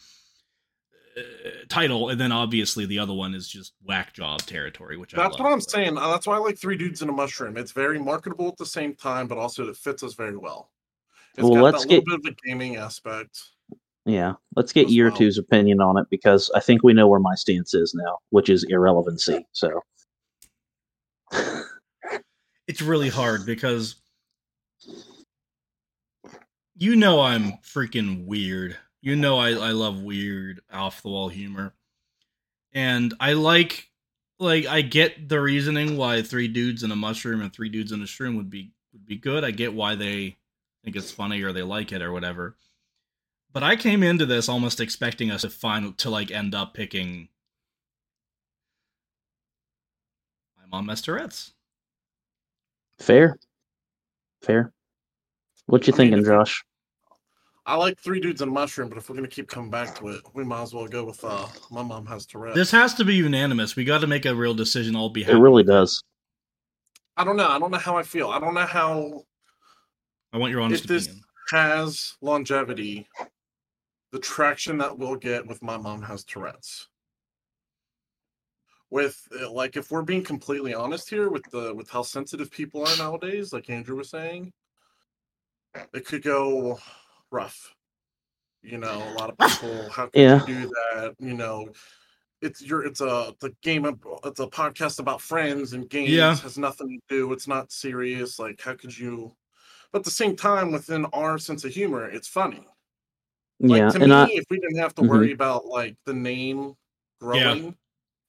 title. 1.69 2.09
And 2.09 2.19
then 2.19 2.31
obviously 2.31 2.85
the 2.85 2.99
other 2.99 3.13
one 3.13 3.33
is 3.33 3.47
just 3.47 3.73
whack 3.83 4.13
job 4.13 4.41
territory, 4.41 4.97
which 4.97 5.13
I 5.13 5.17
That's 5.23 5.33
love. 5.37 5.45
what 5.45 5.53
I'm 5.53 5.61
saying. 5.61 5.97
Uh, 5.97 6.09
That's 6.11 6.27
why 6.27 6.35
I 6.35 6.39
like 6.39 6.57
three 6.57 6.77
dudes 6.77 7.01
in 7.01 7.09
a 7.09 7.13
mushroom. 7.13 7.57
It's 7.57 7.71
very 7.71 7.99
marketable 7.99 8.47
at 8.47 8.57
the 8.57 8.65
same 8.65 8.93
time, 8.95 9.27
but 9.27 9.37
also 9.37 9.67
it 9.67 9.77
fits 9.77 10.03
us 10.03 10.13
very 10.13 10.37
well. 10.37 10.71
It's 11.35 11.43
Well, 11.43 11.53
got 11.55 11.63
let's 11.63 11.83
that 11.85 11.89
little 11.89 12.19
bit 12.19 12.31
of 12.31 12.37
a 12.37 12.47
gaming 12.47 12.77
aspect. 12.77 13.39
Yeah, 14.05 14.33
let's 14.55 14.71
get 14.71 14.89
year 14.89 15.09
well. 15.09 15.17
two's 15.17 15.37
opinion 15.37 15.81
on 15.81 15.97
it 15.97 16.07
because 16.09 16.49
I 16.55 16.61
think 16.61 16.81
we 16.81 16.93
know 16.93 17.07
where 17.07 17.19
my 17.19 17.35
stance 17.35 17.73
is 17.73 17.93
now, 17.93 18.19
which 18.29 18.49
is 18.49 18.63
irrelevancy. 18.63 19.45
So, 19.51 19.81
it's 22.67 22.81
really 22.81 23.09
hard 23.09 23.45
because 23.45 23.95
you 26.75 26.95
know 26.95 27.19
I'm 27.19 27.53
freaking 27.63 28.25
weird. 28.25 28.77
You 29.07 29.15
know 29.15 29.37
I, 29.37 29.51
I 29.51 29.71
love 29.71 30.03
weird 30.03 30.59
off 30.69 31.01
the 31.01 31.07
wall 31.07 31.29
humor. 31.29 31.73
And 32.73 33.13
I 33.21 33.33
like 33.33 33.89
like 34.37 34.65
I 34.65 34.81
get 34.81 35.29
the 35.29 35.39
reasoning 35.39 35.95
why 35.95 36.21
three 36.21 36.49
dudes 36.49 36.83
in 36.83 36.91
a 36.91 36.95
mushroom 36.97 37.39
and 37.39 37.53
three 37.53 37.69
dudes 37.69 37.93
in 37.93 38.01
a 38.01 38.03
shroom 38.03 38.35
would 38.35 38.49
be 38.49 38.73
would 38.91 39.05
be 39.05 39.15
good. 39.15 39.45
I 39.45 39.51
get 39.51 39.73
why 39.73 39.95
they 39.95 40.35
think 40.83 40.97
it's 40.97 41.09
funny 41.09 41.41
or 41.41 41.53
they 41.53 41.61
like 41.61 41.93
it 41.93 42.01
or 42.01 42.11
whatever. 42.11 42.57
But 43.53 43.63
I 43.63 43.77
came 43.77 44.03
into 44.03 44.25
this 44.25 44.49
almost 44.49 44.81
expecting 44.81 45.31
us 45.31 45.43
to 45.43 45.49
find 45.51 45.97
to 45.99 46.09
like 46.09 46.29
end 46.29 46.53
up 46.53 46.73
picking 46.73 47.29
My 50.57 50.65
mom 50.69 50.89
has 50.89 51.01
Tourette's. 51.01 51.53
Fair. 52.99 53.39
Fair. 54.41 54.73
What 55.67 55.87
you 55.87 55.93
I 55.93 55.95
thinking, 55.95 56.25
Josh? 56.25 56.61
I 57.67 57.75
like 57.75 57.99
three 57.99 58.21
dudes 58.21 58.41
and 58.41 58.49
a 58.49 58.53
mushroom, 58.53 58.87
but 58.87 58.97
if 58.97 59.09
we're 59.09 59.17
gonna 59.17 59.27
keep 59.27 59.49
coming 59.49 59.69
back 59.69 59.93
to 59.95 60.07
it, 60.07 60.21
we 60.33 60.45
might 60.45 60.61
as 60.61 60.73
well 60.73 60.87
go 60.87 61.03
with 61.03 61.21
uh, 61.21 61.45
my 61.69 61.83
mom 61.83 62.05
has 62.05 62.25
Tourette's. 62.25 62.55
This 62.55 62.71
has 62.71 62.93
to 62.93 63.03
be 63.03 63.15
unanimous. 63.15 63.75
We 63.75 63.83
got 63.83 63.99
to 63.99 64.07
make 64.07 64.25
a 64.25 64.33
real 64.33 64.53
decision. 64.53 64.95
I'll 64.95 65.09
be 65.09 65.23
It 65.23 65.33
really 65.33 65.63
does. 65.63 66.01
I 67.17 67.25
don't 67.25 67.35
know. 67.35 67.47
I 67.47 67.59
don't 67.59 67.71
know 67.71 67.77
how 67.77 67.97
I 67.97 68.03
feel. 68.03 68.29
I 68.29 68.39
don't 68.39 68.53
know 68.53 68.65
how 68.65 69.25
I 70.31 70.37
want 70.37 70.51
your 70.51 70.61
honest 70.61 70.85
if 70.85 70.87
this 70.87 71.09
has 71.51 72.15
longevity, 72.21 73.05
the 74.13 74.19
traction 74.19 74.77
that 74.77 74.97
we'll 74.97 75.17
get 75.17 75.45
with 75.45 75.61
my 75.61 75.75
mom 75.75 76.01
has 76.03 76.23
Tourette's. 76.23 76.87
With 78.89 79.21
uh, 79.41 79.51
like, 79.51 79.75
if 79.75 79.91
we're 79.91 80.03
being 80.03 80.23
completely 80.23 80.73
honest 80.73 81.09
here, 81.09 81.29
with 81.29 81.43
the 81.51 81.73
with 81.75 81.89
how 81.89 82.01
sensitive 82.01 82.49
people 82.49 82.87
are 82.87 82.97
nowadays, 82.97 83.51
like 83.51 83.69
Andrew 83.69 83.97
was 83.97 84.09
saying, 84.09 84.53
it 85.93 86.05
could 86.05 86.23
go 86.23 86.79
rough. 87.31 87.73
You 88.63 88.77
know, 88.77 89.03
a 89.03 89.13
lot 89.19 89.29
of 89.29 89.37
people. 89.61 89.89
How 89.89 90.07
can 90.07 90.21
Yeah. 90.21 90.45
you 90.45 90.61
do 90.63 90.67
that? 90.93 91.15
You 91.19 91.33
know, 91.33 91.69
it's 92.41 92.61
your 92.61 92.85
it's 92.85 93.01
a 93.01 93.33
a 93.41 93.49
game 93.61 93.85
of 93.85 93.99
it's 94.25 94.39
a 94.39 94.47
podcast 94.47 94.99
about 94.99 95.21
friends 95.21 95.73
and 95.73 95.89
games. 95.89 96.09
Yeah. 96.11 96.35
has 96.35 96.57
nothing 96.57 96.89
to 96.89 97.15
do. 97.15 97.31
It's 97.33 97.47
not 97.47 97.71
serious. 97.71 98.39
Like, 98.39 98.61
how 98.61 98.75
could 98.75 98.97
you? 98.97 99.35
But 99.91 99.99
at 99.99 100.05
the 100.05 100.11
same 100.11 100.35
time, 100.35 100.71
within 100.71 101.05
our 101.13 101.37
sense 101.37 101.63
of 101.63 101.71
humor, 101.73 102.09
it's 102.09 102.27
funny. 102.27 102.65
Like 103.59 103.79
yeah, 103.79 103.89
to 103.89 103.95
and 104.01 104.07
me, 104.09 104.13
I 104.13 104.25
if 104.33 104.43
we 104.49 104.59
didn't 104.59 104.77
have 104.77 104.93
to 104.95 105.01
Mhm. 105.01 105.09
worry 105.09 105.31
about 105.31 105.65
like 105.65 105.95
the 106.05 106.13
name 106.13 106.75
growing 107.19 107.75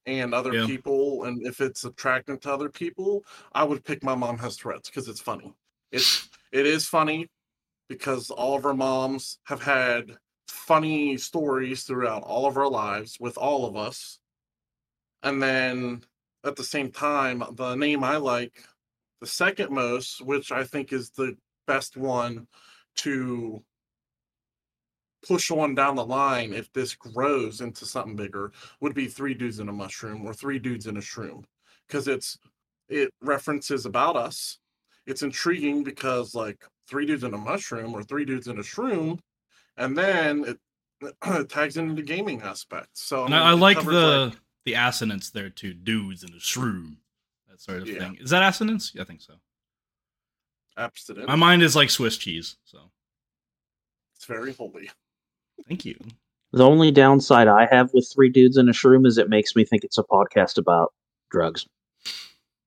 and 0.07 0.33
other 0.33 0.55
Yeah. 0.55 0.67
people, 0.67 1.25
and 1.25 1.45
if 1.47 1.61
it's 1.61 1.85
attractive 1.85 2.41
to 2.41 2.53
other 2.53 2.71
people, 2.71 3.25
I 3.53 3.65
would 3.65 3.85
pick 3.85 4.03
my 4.03 4.15
mom 4.15 4.39
has 4.39 4.57
Tourette's 4.57 4.89
because 4.89 5.09
it's 5.09 5.21
funny. 5.21 5.53
It's 5.91 6.29
it 6.53 6.65
is 6.65 6.87
funny 6.87 7.29
because 7.89 8.31
all 8.31 8.57
of 8.57 8.67
our 8.67 8.75
moms 8.75 9.39
have 9.45 9.63
had 9.63 10.17
funny 10.47 11.17
stories 11.17 11.85
throughout 11.85 12.23
all 12.23 12.47
of 12.47 12.57
our 12.57 12.69
lives 12.69 13.17
with 13.21 13.39
all 13.39 13.67
of 13.67 13.77
us. 13.77 14.19
And 15.23 15.43
then 15.43 16.03
at 16.45 16.57
the 16.57 16.65
same 16.65 16.91
time, 16.91 17.43
the 17.53 17.75
name 17.75 18.05
I 18.05 18.17
like 18.17 18.65
the 19.21 19.27
second 19.27 19.71
most, 19.71 20.21
which 20.25 20.53
I 20.53 20.65
think 20.65 20.93
is 20.93 21.11
the 21.11 21.37
best 21.67 21.97
one 21.97 22.47
to 22.97 23.63
push 25.27 25.51
on 25.51 25.75
down 25.75 25.97
the 25.97 26.05
line 26.05 26.53
if 26.53 26.73
this 26.73 26.95
grows 26.95 27.61
into 27.61 27.85
something 27.85 28.17
bigger 28.17 28.53
would 28.81 28.95
be 28.95 29.07
three 29.07 29.35
dudes 29.35 29.59
in 29.59 29.69
a 29.69 29.73
mushroom 29.73 30.25
or 30.25 30.33
three 30.33 30.59
dudes 30.59 30.87
in 30.87 30.97
a 30.97 31.01
shroom 31.01 31.43
because 31.87 32.07
it's 32.07 32.39
it 32.89 33.13
references 33.21 33.85
about 33.85 34.17
us 34.17 34.59
it's 35.07 35.23
intriguing 35.23 35.83
because 35.83 36.37
like 36.37 36.65
three 36.89 37.07
dudes 37.07 37.25
in 37.25 37.35
a 37.35 37.39
mushroom 37.39 37.95
or 37.95 38.03
three 38.03 38.25
dudes 38.25 38.49
in 38.49 38.59
a 38.59 38.63
shroom 38.63 39.19
and 39.77 39.97
then 39.97 40.45
it, 40.45 40.59
it 41.03 41.49
tags 41.49 41.77
into 41.77 41.95
the 41.95 42.03
gaming 42.03 42.41
aspect 42.43 42.89
so 42.95 43.25
And 43.25 43.35
mean, 43.35 43.43
I, 43.43 43.51
I 43.51 43.53
it 43.53 43.57
like 43.57 43.85
the 43.85 44.33
the 44.65 44.75
assonance 44.75 45.31
there 45.31 45.49
too. 45.49 45.73
Dudes 45.73 46.25
in 46.25 46.31
a 46.31 46.39
shroom. 46.39 46.97
That 47.49 47.61
sort 47.61 47.83
of 47.83 47.89
Yeah. 47.89 48.01
thing. 48.01 48.19
Is 48.21 48.31
that 48.31 48.43
assonance? 48.43 48.93
I 49.01 49.05
think 49.05 49.23
so. 49.23 49.35
abstinence 50.77 51.27
My 51.27 51.37
mind 51.37 51.63
is 51.63 51.75
like 51.75 51.91
Swiss 51.91 52.17
cheese. 52.19 52.57
So 52.65 52.79
it's 54.17 54.25
very 54.27 54.53
holy 54.53 54.91
thank 55.67 55.85
you. 55.85 55.97
the 56.53 56.65
only 56.65 56.91
downside 56.91 57.49
I 57.49 57.67
have 57.71 57.91
with 57.95 58.11
three 58.15 58.29
dudes 58.29 58.57
in 58.57 58.69
a 58.69 58.73
shroom 58.73 59.07
is 59.07 59.19
it 59.19 59.29
makes 59.29 59.57
me 59.57 59.65
think 59.65 59.85
it's 59.85 59.99
a 59.99 60.03
podcast 60.05 60.59
about 60.59 60.93
drugs. 61.31 61.67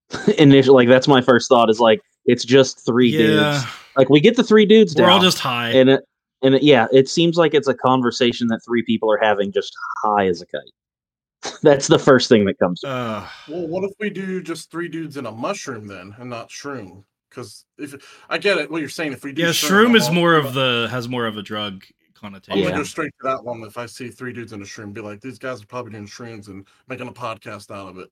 Initially, 0.38 0.86
like 0.86 0.90
that's 0.90 1.08
my 1.08 1.22
first 1.22 1.48
thought 1.50 1.70
is 1.70 1.80
like 1.80 2.02
it's 2.32 2.46
just 2.46 2.86
three 2.86 3.10
yeah, 3.10 3.18
dudes. 3.18 3.64
Like 3.98 4.10
we 4.10 4.22
get 4.22 4.38
the 4.38 4.44
three 4.44 4.66
dudes 4.66 4.94
down. 4.94 5.04
we're 5.04 5.10
down, 5.10 5.18
all 5.18 5.24
just 5.24 5.40
high. 5.40 5.72
and 5.72 5.90
it 5.90 6.04
and 6.42 6.56
it, 6.56 6.64
yeah, 6.64 6.88
it 6.92 7.10
seems 7.10 7.38
like 7.38 7.54
it's 7.54 7.68
a 7.68 7.74
conversation 7.74 8.48
that 8.48 8.62
three 8.66 8.84
people 8.84 9.12
are 9.12 9.20
having 9.22 9.52
just 9.52 9.76
high 10.04 10.28
as 10.28 10.42
a 10.42 10.46
kite. 10.46 11.54
That's 11.62 11.88
the 11.88 12.00
first 12.00 12.30
thing 12.30 12.46
that 12.46 12.58
comes. 12.58 12.84
Uh, 12.84 13.28
well 13.48 13.68
what 13.68 13.84
if 13.84 13.92
we 14.00 14.10
do 14.10 14.42
just 14.42 14.72
three 14.72 14.88
dudes 14.88 15.18
in 15.18 15.26
a 15.26 15.32
mushroom 15.32 15.88
then 15.88 16.16
and 16.18 16.30
not 16.30 16.50
shroom 16.50 17.04
because 17.30 17.66
if 17.78 17.96
I 18.30 18.38
get 18.38 18.58
it, 18.58 18.70
what 18.70 18.80
you're 18.80 18.90
saying. 18.90 19.14
If 19.14 19.24
we 19.24 19.34
do 19.34 19.44
yeah, 19.44 19.50
shroom, 19.50 19.88
shroom 19.88 19.96
is 19.96 20.10
more 20.12 20.36
of 20.36 20.54
the 20.54 20.88
has 20.92 21.10
more 21.10 21.26
of 21.26 21.38
a 21.38 21.42
drug 21.42 21.84
connotation. 22.14 22.54
I'm 22.54 22.64
gonna 22.64 22.76
Yeah. 22.76 22.82
go 22.82 22.84
straight 22.84 23.12
to 23.22 23.28
that 23.28 23.44
one. 23.44 23.62
If 23.64 23.78
I 23.78 23.86
see 23.86 24.10
three 24.10 24.34
dudes 24.34 24.54
in 24.54 24.62
a 24.62 24.66
shroom, 24.66 24.94
be 24.94 25.02
like, 25.02 25.22
these 25.22 25.40
guys 25.40 25.62
are 25.62 25.66
probably 25.66 25.92
doing 25.92 26.08
shrooms 26.08 26.48
and 26.48 26.68
making 26.88 27.08
a 27.08 27.14
podcast 27.14 27.72
out 27.72 27.90
of 27.90 27.98
it. 27.98 28.10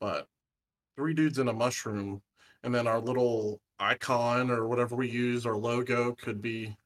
But 0.00 0.28
three 0.96 1.14
dudes 1.14 1.38
in 1.38 1.48
a 1.48 1.52
mushroom, 1.52 2.22
and 2.62 2.74
then 2.74 2.86
our 2.86 3.00
little 3.00 3.60
icon 3.78 4.50
or 4.50 4.68
whatever 4.68 4.96
we 4.96 5.08
use, 5.08 5.46
our 5.46 5.56
logo 5.56 6.14
could 6.14 6.40
be 6.40 6.76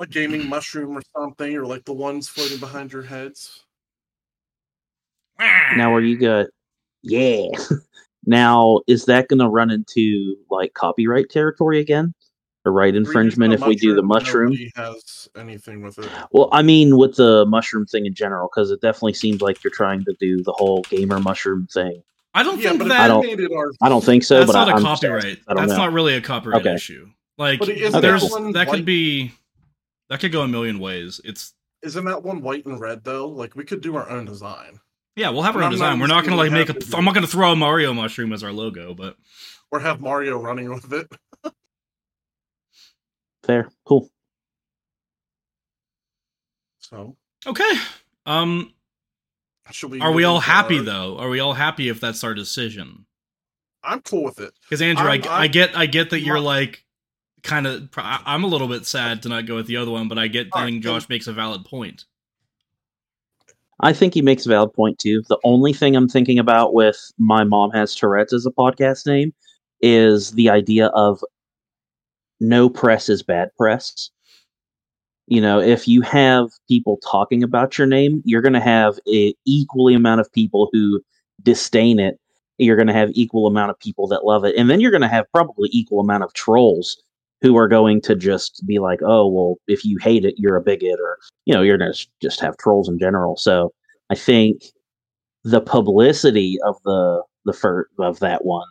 a 0.00 0.06
gaming 0.06 0.48
mushroom 0.48 0.96
or 0.96 1.02
something, 1.16 1.56
or 1.56 1.66
like 1.66 1.84
the 1.84 1.92
ones 1.92 2.28
floating 2.28 2.58
behind 2.58 2.92
your 2.92 3.02
heads. 3.02 3.64
Now, 5.38 5.94
are 5.94 6.02
you 6.02 6.18
good? 6.18 6.48
Yeah. 7.02 7.46
now, 8.26 8.80
is 8.86 9.06
that 9.06 9.28
going 9.28 9.38
to 9.38 9.48
run 9.48 9.70
into 9.70 10.36
like 10.50 10.74
copyright 10.74 11.30
territory 11.30 11.80
again, 11.80 12.12
or 12.66 12.72
right 12.72 12.92
Three 12.92 12.98
dudes 12.98 13.06
in 13.06 13.06
infringement 13.06 13.52
a 13.52 13.56
if 13.56 13.66
we 13.66 13.76
do 13.76 13.94
the 13.94 14.02
mushroom? 14.02 14.54
Has 14.76 15.30
anything 15.36 15.82
with 15.82 15.98
it. 15.98 16.10
Well, 16.30 16.50
I 16.52 16.60
mean, 16.60 16.98
with 16.98 17.16
the 17.16 17.46
mushroom 17.46 17.86
thing 17.86 18.04
in 18.04 18.14
general, 18.14 18.50
because 18.54 18.70
it 18.70 18.82
definitely 18.82 19.14
seems 19.14 19.40
like 19.40 19.64
you're 19.64 19.72
trying 19.72 20.04
to 20.04 20.14
do 20.20 20.42
the 20.42 20.52
whole 20.52 20.82
gamer 20.82 21.18
mushroom 21.18 21.66
thing. 21.72 22.02
I 22.32 22.42
don't 22.42 22.60
Yeah, 22.60 22.70
think 22.70 22.84
that 22.84 23.00
if 23.02 23.08
don't- 23.08 23.20
we 23.20 23.26
made 23.28 23.40
it 23.40 23.52
our 23.52 23.72
I 23.82 23.88
don't 23.88 24.04
think 24.04 24.22
so, 24.24 24.38
that's 24.38 24.52
but 24.52 24.58
not 24.58 24.68
I, 24.68 24.72
a 24.72 24.74
I'm 24.76 24.82
copyright. 24.82 25.24
asking. 25.24 25.44
That's 25.48 25.70
know. 25.72 25.76
not 25.76 25.92
really 25.92 26.14
a 26.14 26.20
copyright 26.20 26.60
Okay. 26.60 26.74
issue. 26.74 27.08
Like 27.38 27.58
But 27.58 27.70
isn't 27.70 28.00
there's 28.02 28.22
that 28.28 28.52
that 28.54 28.68
could 28.68 28.84
be 28.84 29.32
that 30.08 30.20
could 30.20 30.30
go 30.32 30.42
a 30.42 30.48
million 30.48 30.78
ways. 30.78 31.20
It's 31.24 31.54
Isn't 31.82 32.04
that 32.04 32.22
one 32.22 32.42
white 32.42 32.66
and 32.66 32.78
red 32.78 33.02
though? 33.04 33.28
Like 33.28 33.56
we 33.56 33.64
could 33.64 33.80
do 33.80 33.96
our 33.96 34.08
own 34.10 34.26
design, 34.26 34.78
yeah, 35.16 35.30
we'll 35.30 35.42
have 35.42 35.56
our 35.56 35.62
own 35.62 35.70
design. 35.72 35.98
We're 35.98 36.06
not 36.06 36.24
gonna 36.24 36.36
like 36.36 36.52
make 36.52 36.68
a. 36.68 36.72
habit 36.74 36.94
I'm 36.94 37.04
not 37.04 37.14
gonna 37.14 37.26
throw 37.26 37.52
a 37.52 37.56
Mario 37.56 37.92
mushroom 37.92 38.32
as 38.32 38.44
our 38.44 38.52
logo, 38.52 38.94
but 38.94 39.16
or 39.72 39.80
have 39.80 40.00
Mario 40.00 40.38
running 40.40 40.68
with 40.72 40.92
it. 40.92 41.10
Fair, 43.42 43.70
cool. 43.84 44.08
So 46.78 47.16
okay. 47.46 47.70
Um, 48.26 48.72
should 49.70 49.90
we? 49.90 50.00
are 50.00 50.12
we 50.12 50.24
all 50.24 50.36
into 50.36 50.46
happy 50.46 50.78
our- 50.78 50.84
though? 50.84 51.18
Are 51.18 51.28
we 51.28 51.40
all 51.40 51.52
happy 51.54 51.88
if 51.88 52.00
that's 52.00 52.24
our 52.24 52.34
decision? 52.34 53.06
I'm 53.82 54.02
cool 54.02 54.24
with 54.24 54.40
it. 54.40 54.52
Because 54.62 54.82
Andrew, 54.82 55.06
I, 55.06 55.12
I'm- 55.12 55.22
I 55.28 55.30
I'm- 55.42 55.50
get 55.50 55.76
I 55.76 55.86
get 55.86 56.10
that 56.10 56.20
you're 56.20 56.36
I'm- 56.36 56.44
like 56.44 56.84
kind 57.42 57.66
of. 57.66 57.88
I'm 57.96 58.44
a 58.44 58.46
little 58.48 58.68
bit 58.68 58.84
sad 58.86 59.22
to 59.22 59.28
not 59.28 59.46
go 59.46 59.54
with 59.56 59.66
the 59.66 59.76
other 59.76 59.90
one, 59.90 60.08
but 60.08 60.18
I 60.18 60.28
get 60.28 60.48
All 60.52 60.60
right, 60.62 60.66
think 60.66 60.82
then- 60.84 60.92
Josh 60.94 61.08
makes 61.08 61.26
a 61.26 61.32
valid 61.32 61.64
point. 61.64 62.04
I 63.82 63.94
think 63.94 64.12
he 64.12 64.20
makes 64.20 64.44
a 64.44 64.50
valid 64.50 64.74
point 64.74 64.98
too. 64.98 65.22
The 65.28 65.38
only 65.42 65.72
thing 65.72 65.96
I'm 65.96 66.08
thinking 66.08 66.38
about 66.38 66.74
with 66.74 66.98
my 67.18 67.44
mom 67.44 67.70
has 67.70 67.94
Tourette's 67.94 68.34
as 68.34 68.44
a 68.44 68.50
podcast 68.50 69.06
name 69.06 69.32
is 69.80 70.32
the 70.32 70.50
idea 70.50 70.88
of 70.88 71.18
no 72.40 72.68
press 72.68 73.08
is 73.08 73.22
bad 73.22 73.48
press. 73.56 74.10
You 75.30 75.40
know, 75.40 75.60
if 75.60 75.86
you 75.86 76.02
have 76.02 76.50
people 76.68 76.98
talking 77.08 77.44
about 77.44 77.78
your 77.78 77.86
name, 77.86 78.20
you're 78.24 78.42
going 78.42 78.52
to 78.52 78.60
have 78.60 78.98
a 79.08 79.32
equally 79.46 79.94
amount 79.94 80.20
of 80.20 80.30
people 80.32 80.68
who 80.72 81.00
disdain 81.40 82.00
it. 82.00 82.18
You're 82.58 82.74
going 82.74 82.88
to 82.88 82.92
have 82.92 83.10
equal 83.12 83.46
amount 83.46 83.70
of 83.70 83.78
people 83.78 84.08
that 84.08 84.24
love 84.24 84.44
it, 84.44 84.56
and 84.56 84.68
then 84.68 84.80
you're 84.80 84.90
going 84.90 85.02
to 85.02 85.08
have 85.08 85.30
probably 85.32 85.68
equal 85.72 86.00
amount 86.00 86.24
of 86.24 86.32
trolls 86.34 87.00
who 87.42 87.56
are 87.56 87.68
going 87.68 88.00
to 88.02 88.16
just 88.16 88.66
be 88.66 88.80
like, 88.80 88.98
"Oh, 89.02 89.28
well, 89.28 89.54
if 89.68 89.84
you 89.84 89.98
hate 89.98 90.24
it, 90.24 90.34
you're 90.36 90.56
a 90.56 90.60
bigot," 90.60 90.98
or 91.00 91.16
you 91.46 91.54
know, 91.54 91.62
you're 91.62 91.78
going 91.78 91.92
to 91.92 92.06
just 92.20 92.40
have 92.40 92.56
trolls 92.58 92.88
in 92.88 92.98
general. 92.98 93.36
So 93.36 93.72
I 94.10 94.16
think 94.16 94.64
the 95.44 95.60
publicity 95.60 96.58
of 96.66 96.76
the 96.84 97.22
the 97.44 97.52
fir- 97.52 97.88
of 98.00 98.18
that 98.18 98.44
one 98.44 98.66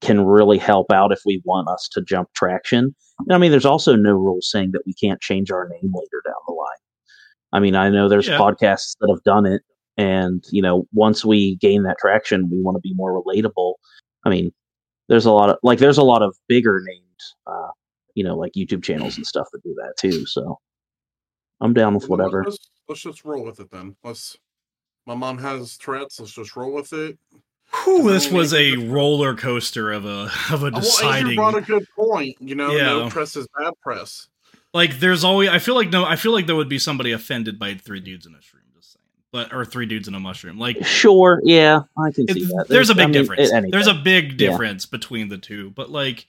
can 0.00 0.24
really 0.24 0.58
help 0.58 0.92
out 0.92 1.12
if 1.12 1.20
we 1.24 1.42
want 1.44 1.68
us 1.68 1.88
to 1.92 2.02
jump 2.02 2.28
traction. 2.34 2.94
And, 3.20 3.32
I 3.32 3.38
mean, 3.38 3.50
there's 3.50 3.64
also 3.64 3.96
no 3.96 4.12
rules 4.12 4.50
saying 4.50 4.72
that 4.72 4.86
we 4.86 4.94
can't 4.94 5.20
change 5.20 5.50
our 5.50 5.68
name 5.68 5.92
later 5.94 6.22
down 6.24 6.34
the 6.46 6.52
line. 6.52 6.66
I 7.52 7.60
mean, 7.60 7.74
I 7.74 7.88
know 7.88 8.08
there's 8.08 8.28
Yeah. 8.28 8.38
podcasts 8.38 8.96
that 9.00 9.08
have 9.08 9.22
done 9.22 9.46
it, 9.46 9.62
and 9.96 10.44
you 10.50 10.60
know, 10.60 10.86
once 10.92 11.24
we 11.24 11.56
gain 11.56 11.84
that 11.84 11.96
traction, 11.98 12.50
we 12.50 12.60
want 12.60 12.76
to 12.76 12.80
be 12.80 12.92
more 12.94 13.22
relatable. 13.22 13.74
I 14.24 14.30
mean, 14.30 14.52
there's 15.08 15.24
a 15.24 15.32
lot 15.32 15.48
of 15.48 15.56
like 15.62 15.78
there's 15.78 15.98
a 15.98 16.02
lot 16.02 16.22
of 16.22 16.36
bigger 16.48 16.82
named, 16.84 17.20
uh, 17.46 17.70
you 18.14 18.24
know, 18.24 18.36
like 18.36 18.52
YouTube 18.52 18.82
channels 18.82 19.16
and 19.16 19.26
stuff 19.26 19.48
that 19.52 19.62
do 19.62 19.74
that 19.76 19.94
too. 19.98 20.26
So 20.26 20.58
I'm 21.60 21.72
down 21.72 21.94
with 21.94 22.08
whatever. 22.08 22.44
Let's, 22.44 22.70
let's 22.88 23.00
just 23.00 23.24
roll 23.24 23.44
with 23.44 23.60
it 23.60 23.70
then. 23.70 23.96
Let's. 24.04 24.36
My 25.06 25.14
mom 25.14 25.38
has 25.38 25.78
Tourette's. 25.78 26.18
Let's 26.18 26.32
just 26.32 26.56
roll 26.56 26.72
with 26.72 26.92
it. 26.92 27.16
Whew, 27.84 28.10
this 28.10 28.30
was 28.30 28.52
a 28.52 28.74
a 28.74 28.76
roller 28.76 29.34
coaster 29.34 29.92
of 29.92 30.04
a 30.04 30.30
of 30.50 30.62
a 30.62 30.66
Uh, 30.66 30.70
Well, 30.70 30.74
Andrew 30.76 30.80
deciding. 30.80 31.36
brought 31.36 31.54
a 31.56 31.60
good 31.60 31.86
point. 31.94 32.36
You 32.40 32.54
know, 32.54 32.72
no 32.76 33.08
press 33.10 33.36
is 33.36 33.46
bad 33.58 33.72
press. 33.82 34.28
like, 34.74 34.98
there's 35.00 35.24
always. 35.24 35.48
I 35.48 35.58
feel 35.58 35.74
like 35.74 35.90
no. 35.90 36.04
I 36.04 36.16
feel 36.16 36.32
like 36.32 36.46
there 36.46 36.56
would 36.56 36.68
be 36.68 36.78
somebody 36.78 37.12
offended 37.12 37.58
by 37.58 37.74
three 37.74 38.00
dudes 38.00 38.26
in 38.26 38.34
a 38.34 38.38
shroom. 38.38 38.74
Just 38.76 38.92
saying, 38.94 39.04
but 39.32 39.52
or 39.52 39.64
three 39.64 39.86
dudes 39.86 40.08
in 40.08 40.14
a 40.14 40.20
mushroom. 40.20 40.58
Like 40.58 40.84
Sure, 40.84 41.40
yeah, 41.44 41.82
I 41.98 42.10
can 42.10 42.26
see 42.28 42.40
it- 42.42 42.48
that. 42.48 42.66
there's 42.68 42.90
a 42.90 42.94
big 42.94 43.06
mean, 43.08 43.12
difference. 43.12 43.52
anything, 43.52 43.70
There's 43.70 43.86
a 43.86 43.94
big 43.94 44.32
Yeah. 44.40 44.50
difference 44.50 44.86
between 44.86 45.28
the 45.28 45.38
two, 45.38 45.70
but 45.70 45.90
like 45.90 46.26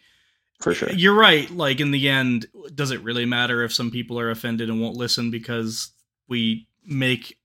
for 0.60 0.74
sure. 0.74 0.90
you're 0.92 1.14
right. 1.16 1.50
Like 1.52 1.80
in 1.80 1.92
the 1.92 2.08
end, 2.10 2.48
does 2.74 2.92
it 2.92 3.02
really 3.02 3.26
matter 3.26 3.64
if 3.64 3.74
some 3.74 3.92
people 3.92 4.20
are 4.20 4.30
offended 4.30 4.70
and 4.70 4.80
won't 4.82 4.96
listen 4.96 5.30
because 5.32 5.92
we 6.28 6.68
make 6.86 7.38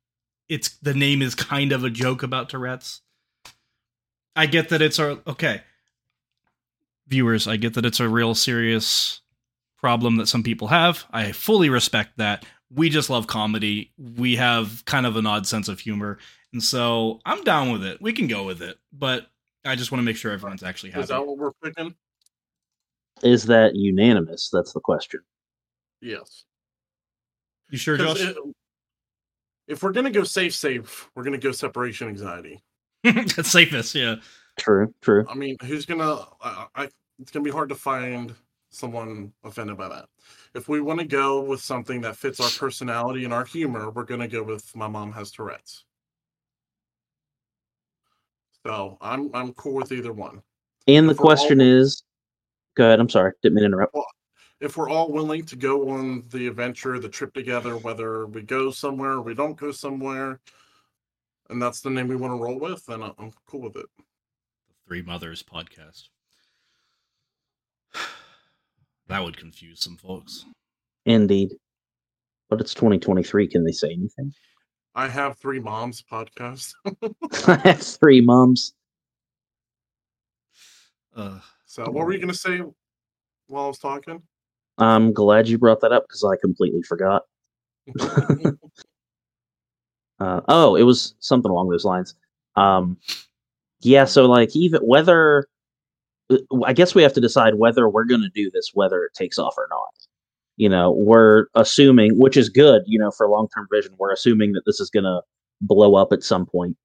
it's 0.48 0.68
the 0.82 0.94
name 0.94 1.22
is 1.22 1.34
kind 1.34 1.72
of 1.72 1.82
a 1.84 1.90
joke 1.90 2.22
about 2.22 2.48
Tourette's? 2.48 3.00
I 4.34 4.46
get 4.46 4.70
that 4.70 4.82
it's 4.82 4.98
a 4.98 5.20
okay. 5.26 5.62
Viewers, 7.08 7.46
I 7.46 7.56
get 7.56 7.74
that 7.74 7.84
it's 7.84 8.00
a 8.00 8.08
real 8.08 8.34
serious 8.34 9.20
problem 9.78 10.16
that 10.16 10.28
some 10.28 10.42
people 10.42 10.68
have. 10.68 11.04
I 11.10 11.32
fully 11.32 11.68
respect 11.68 12.16
that. 12.18 12.46
We 12.70 12.88
just 12.88 13.10
love 13.10 13.26
comedy. 13.26 13.92
We 13.98 14.36
have 14.36 14.84
kind 14.86 15.04
of 15.04 15.16
an 15.16 15.26
odd 15.26 15.46
sense 15.46 15.68
of 15.68 15.80
humor. 15.80 16.18
And 16.52 16.62
so 16.62 17.20
I'm 17.26 17.42
down 17.44 17.72
with 17.72 17.84
it. 17.84 18.00
We 18.00 18.12
can 18.12 18.28
go 18.28 18.44
with 18.44 18.62
it. 18.62 18.78
But 18.92 19.26
I 19.64 19.74
just 19.76 19.92
want 19.92 20.00
to 20.00 20.04
make 20.04 20.16
sure 20.16 20.32
everyone's 20.32 20.62
actually 20.62 20.92
Is 20.92 21.08
that 21.08 21.26
what 21.26 21.36
we're 21.36 21.52
picking? 21.62 21.94
Is 23.22 23.44
that 23.44 23.74
unanimous? 23.74 24.48
That's 24.50 24.72
the 24.72 24.80
question. 24.80 25.20
Yes. 26.00 26.44
You 27.70 27.78
sure, 27.78 27.96
Josh? 27.96 28.20
it- 28.20 28.36
if 29.68 29.82
we're 29.82 29.92
gonna 29.92 30.10
go 30.10 30.24
safe, 30.24 30.54
safe, 30.54 31.08
we're 31.14 31.22
gonna 31.22 31.38
go 31.38 31.52
separation 31.52 32.08
anxiety. 32.08 32.62
That's 33.36 33.50
safest, 33.50 33.94
yeah. 33.94 34.16
True, 34.58 34.92
true. 35.00 35.24
I 35.28 35.34
mean, 35.34 35.56
who's 35.62 35.86
gonna? 35.86 36.24
I, 36.40 36.66
I 36.74 36.88
it's 37.18 37.30
gonna 37.30 37.44
be 37.44 37.50
hard 37.50 37.68
to 37.70 37.74
find 37.74 38.34
someone 38.70 39.32
offended 39.44 39.76
by 39.76 39.88
that. 39.88 40.06
If 40.54 40.68
we 40.68 40.80
want 40.80 41.00
to 41.00 41.06
go 41.06 41.40
with 41.40 41.60
something 41.60 42.00
that 42.02 42.16
fits 42.16 42.38
our 42.40 42.50
personality 42.50 43.24
and 43.24 43.32
our 43.32 43.44
humor, 43.44 43.90
we're 43.90 44.04
gonna 44.04 44.28
go 44.28 44.42
with 44.42 44.74
my 44.76 44.88
mom 44.88 45.12
has 45.12 45.30
Tourette's. 45.30 45.84
So 48.66 48.98
I'm 49.00 49.30
I'm 49.34 49.52
cool 49.54 49.74
with 49.74 49.92
either 49.92 50.12
one. 50.12 50.42
And 50.86 51.08
the 51.08 51.12
If 51.12 51.18
we're 51.18 51.24
all- 51.24 51.36
question 51.36 51.60
is, 51.60 52.02
go 52.76 52.86
ahead. 52.86 53.00
I'm 53.00 53.08
sorry, 53.08 53.32
didn't 53.42 53.54
mean 53.56 53.62
to 53.62 53.66
interrupt. 53.66 53.96
If 54.60 54.76
we're 54.76 54.90
all 54.90 55.10
willing 55.10 55.44
to 55.46 55.56
go 55.56 55.88
on 55.90 56.22
the 56.30 56.46
adventure, 56.46 57.00
the 57.00 57.08
trip 57.08 57.34
together, 57.34 57.76
whether 57.78 58.26
we 58.26 58.42
go 58.42 58.70
somewhere 58.70 59.12
or 59.12 59.22
we 59.22 59.34
don't 59.34 59.56
go 59.56 59.72
somewhere, 59.72 60.38
and 61.52 61.62
that's 61.62 61.80
the 61.80 61.90
name 61.90 62.08
we 62.08 62.16
want 62.16 62.32
to 62.32 62.42
roll 62.42 62.58
with, 62.58 62.84
then 62.86 63.02
I- 63.02 63.12
I'm 63.18 63.30
cool 63.46 63.60
with 63.62 63.76
it. 63.76 63.86
Three 64.88 65.02
Mothers 65.02 65.42
podcast. 65.42 66.08
That 69.08 69.22
would 69.24 69.36
confuse 69.36 69.80
some 69.82 69.96
folks. 69.96 70.46
Indeed. 71.04 71.50
But 72.48 72.60
it's 72.60 72.72
2023. 72.72 73.46
Can 73.48 73.64
they 73.64 73.72
say 73.72 73.88
anything? 73.92 74.32
I 74.94 75.08
have 75.08 75.36
three 75.38 75.58
moms 75.60 76.02
podcast. 76.02 76.72
I 77.46 77.56
have 77.64 77.82
three 77.82 78.20
moms. 78.22 78.74
Uh, 81.14 81.40
So 81.66 81.82
what 81.90 82.06
were 82.06 82.12
you 82.12 82.20
gonna 82.20 82.32
say 82.32 82.62
while 83.48 83.64
I 83.64 83.68
was 83.68 83.78
talking? 83.78 84.22
I'm 84.78 85.12
glad 85.12 85.48
you 85.48 85.58
brought 85.58 85.80
that 85.80 85.92
up 85.92 86.04
because 86.04 86.24
I 86.24 86.36
completely 86.40 86.82
forgot. 86.82 87.22
Uh, 90.22 90.40
oh, 90.48 90.76
it 90.76 90.82
was 90.84 91.14
something 91.18 91.50
along 91.50 91.68
those 91.68 91.84
lines. 91.84 92.14
Um, 92.56 92.96
yeah, 93.80 94.04
so 94.04 94.26
like 94.26 94.54
even 94.54 94.80
whether 94.82 95.48
uh, 96.30 96.36
I 96.64 96.72
guess 96.72 96.94
we 96.94 97.02
have 97.02 97.12
to 97.14 97.20
decide 97.20 97.56
whether 97.56 97.88
we're 97.88 98.04
going 98.04 98.20
to 98.20 98.28
do 98.28 98.50
this, 98.50 98.70
whether 98.74 99.02
it 99.04 99.14
takes 99.14 99.38
off 99.38 99.54
or 99.58 99.66
not. 99.70 99.88
You 100.58 100.68
know, 100.68 100.92
we're 100.92 101.46
assuming, 101.54 102.18
which 102.20 102.36
is 102.36 102.48
good, 102.48 102.82
you 102.86 102.98
know, 102.98 103.10
for 103.10 103.26
long 103.28 103.48
term 103.54 103.66
vision. 103.72 103.94
We're 103.98 104.12
assuming 104.12 104.52
that 104.52 104.62
this 104.64 104.78
is 104.80 104.90
going 104.90 105.04
to 105.04 105.22
blow 105.60 105.96
up 105.96 106.12
at 106.12 106.22
some 106.22 106.46
point. 106.46 106.76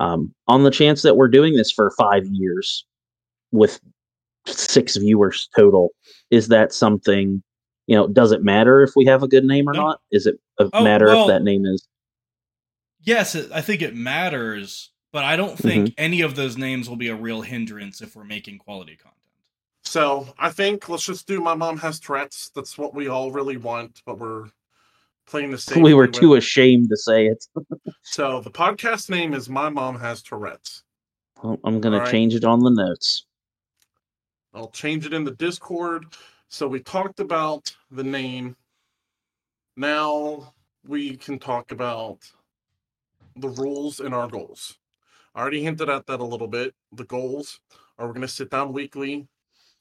Um, 0.00 0.34
on 0.48 0.64
the 0.64 0.70
chance 0.70 1.02
that 1.02 1.16
we're 1.16 1.28
doing 1.28 1.54
this 1.54 1.70
for 1.70 1.92
five 1.96 2.26
years 2.26 2.84
with 3.52 3.80
six 4.46 4.96
viewers 4.96 5.48
total, 5.56 5.90
is 6.30 6.48
that 6.48 6.72
something? 6.74 7.42
You 7.86 7.96
know, 7.96 8.06
does 8.08 8.32
it 8.32 8.42
matter 8.42 8.82
if 8.82 8.90
we 8.96 9.04
have 9.06 9.22
a 9.22 9.28
good 9.28 9.44
name 9.44 9.68
or 9.68 9.72
No. 9.72 9.82
not? 9.82 10.00
Is 10.10 10.26
it 10.26 10.36
a 10.58 10.68
Oh, 10.72 10.82
matter 10.84 11.06
well- 11.06 11.22
if 11.22 11.28
that 11.28 11.42
name 11.42 11.64
is 11.64 11.86
yes, 13.02 13.34
it, 13.34 13.50
I 13.52 13.60
think 13.60 13.82
it 13.82 13.94
matters, 13.94 14.90
but 15.12 15.24
I 15.24 15.36
don't 15.36 15.58
think 15.58 15.86
mm-hmm. 15.86 15.94
any 15.98 16.20
of 16.22 16.36
those 16.36 16.56
names 16.56 16.88
will 16.88 16.96
be 16.96 17.08
a 17.08 17.14
real 17.14 17.42
hindrance 17.42 18.00
if 18.00 18.16
we're 18.16 18.24
making 18.24 18.58
quality 18.58 18.96
content. 18.96 19.16
so 19.82 20.28
I 20.38 20.50
think 20.50 20.88
let's 20.88 21.04
just 21.04 21.26
do 21.26 21.40
my 21.40 21.54
mom 21.54 21.78
has 21.78 22.00
Tourette's. 22.00 22.50
That's 22.54 22.78
what 22.78 22.94
we 22.94 23.08
all 23.08 23.30
really 23.30 23.56
want, 23.56 24.02
but 24.06 24.18
we're 24.18 24.48
playing 25.26 25.50
the 25.50 25.58
same. 25.58 25.82
we 25.82 25.94
were 25.94 26.08
too 26.08 26.34
ashamed 26.34 26.88
to 26.90 26.96
say 26.96 27.26
it. 27.26 27.44
So 28.04 28.40
the 28.40 28.50
podcast 28.50 29.08
name 29.08 29.32
is 29.32 29.48
My 29.48 29.68
Mom 29.68 29.98
Has 29.98 30.22
Tourette's. 30.22 30.82
Well, 31.40 31.56
I'm 31.64 31.80
going 31.80 31.92
to 31.92 31.98
Alright. 31.98 32.10
change 32.10 32.34
it 32.34 32.44
on 32.44 32.58
the 32.58 32.68
notes. 32.68 33.26
I'll 34.52 34.70
change 34.70 35.06
it 35.06 35.12
in 35.12 35.22
the 35.24 35.30
Discord. 35.30 36.06
So 36.48 36.66
we 36.66 36.80
talked 36.80 37.20
about 37.20 37.74
the 37.92 38.02
name. 38.02 38.56
Now 39.76 40.52
we 40.86 41.16
can 41.16 41.38
talk 41.38 41.70
about 41.70 42.18
the 43.36 43.48
rules 43.48 44.00
and 44.00 44.14
our 44.14 44.28
goals. 44.28 44.78
I 45.34 45.40
already 45.40 45.62
hinted 45.62 45.88
at 45.88 46.06
that 46.06 46.20
a 46.20 46.24
little 46.24 46.48
bit. 46.48 46.74
The 46.92 47.04
goals 47.04 47.60
are 47.98 48.06
we're 48.06 48.12
going 48.12 48.22
to 48.22 48.28
sit 48.28 48.50
down 48.50 48.72
weekly 48.72 49.28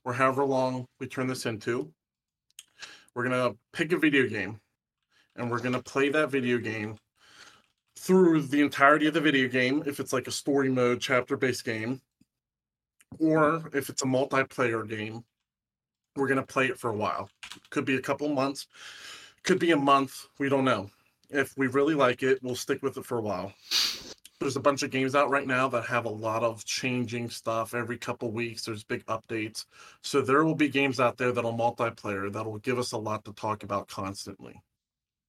or 0.03 0.13
however 0.13 0.45
long 0.45 0.87
we 0.99 1.07
turn 1.07 1.27
this 1.27 1.45
into. 1.45 1.91
We're 3.13 3.27
going 3.27 3.51
to 3.51 3.57
pick 3.73 3.91
a 3.91 3.97
video 3.97 4.27
game 4.27 4.59
and 5.35 5.51
we're 5.51 5.59
going 5.59 5.73
to 5.73 5.83
play 5.83 6.09
that 6.09 6.31
video 6.31 6.57
game 6.57 6.97
through 7.97 8.41
the 8.43 8.61
entirety 8.61 9.07
of 9.07 9.13
the 9.13 9.21
video 9.21 9.47
game 9.47 9.83
if 9.85 9.99
it's 9.99 10.13
like 10.13 10.27
a 10.27 10.31
story 10.31 10.69
mode 10.69 11.01
chapter 11.01 11.37
based 11.37 11.65
game 11.65 12.01
or 13.19 13.69
if 13.73 13.89
it's 13.89 14.01
a 14.01 14.05
multiplayer 14.05 14.87
game, 14.87 15.23
we're 16.15 16.27
gonna 16.27 16.45
play 16.45 16.67
it 16.67 16.79
for 16.79 16.89
a 16.89 16.95
while. 16.95 17.29
Could 17.69 17.85
be 17.85 17.95
a 17.95 18.01
couple 18.01 18.27
months, 18.29 18.67
could 19.43 19.59
be 19.59 19.71
a 19.71 19.77
month. 19.77 20.27
We 20.39 20.49
don't 20.49 20.65
know. 20.65 20.89
If 21.31 21.57
we 21.57 21.67
really 21.67 21.95
like 21.95 22.23
it, 22.23 22.39
we'll 22.41 22.55
stick 22.55 22.83
with 22.83 22.97
it 22.97 23.05
for 23.05 23.17
a 23.17 23.21
while. 23.21 23.53
There's 24.39 24.55
a 24.55 24.61
bunch 24.61 24.81
of 24.83 24.89
games 24.89 25.15
out 25.15 25.29
right 25.29 25.45
now 25.45 25.67
that 25.69 25.85
have 25.85 26.05
a 26.05 26.09
lot 26.09 26.43
of 26.43 26.65
changing 26.65 27.29
stuff 27.29 27.73
every 27.73 27.97
couple 27.97 28.31
weeks. 28.31 28.65
There's 28.65 28.83
big 28.83 29.05
updates, 29.05 29.65
so 30.01 30.21
there 30.21 30.43
will 30.43 30.55
be 30.55 30.67
games 30.67 30.99
out 30.99 31.17
there 31.17 31.31
that'll 31.31 31.53
multiplayer 31.53 32.31
that'll 32.31 32.57
give 32.57 32.79
us 32.79 32.91
a 32.91 32.97
lot 32.97 33.23
to 33.25 33.33
talk 33.33 33.63
about 33.63 33.87
constantly. 33.87 34.61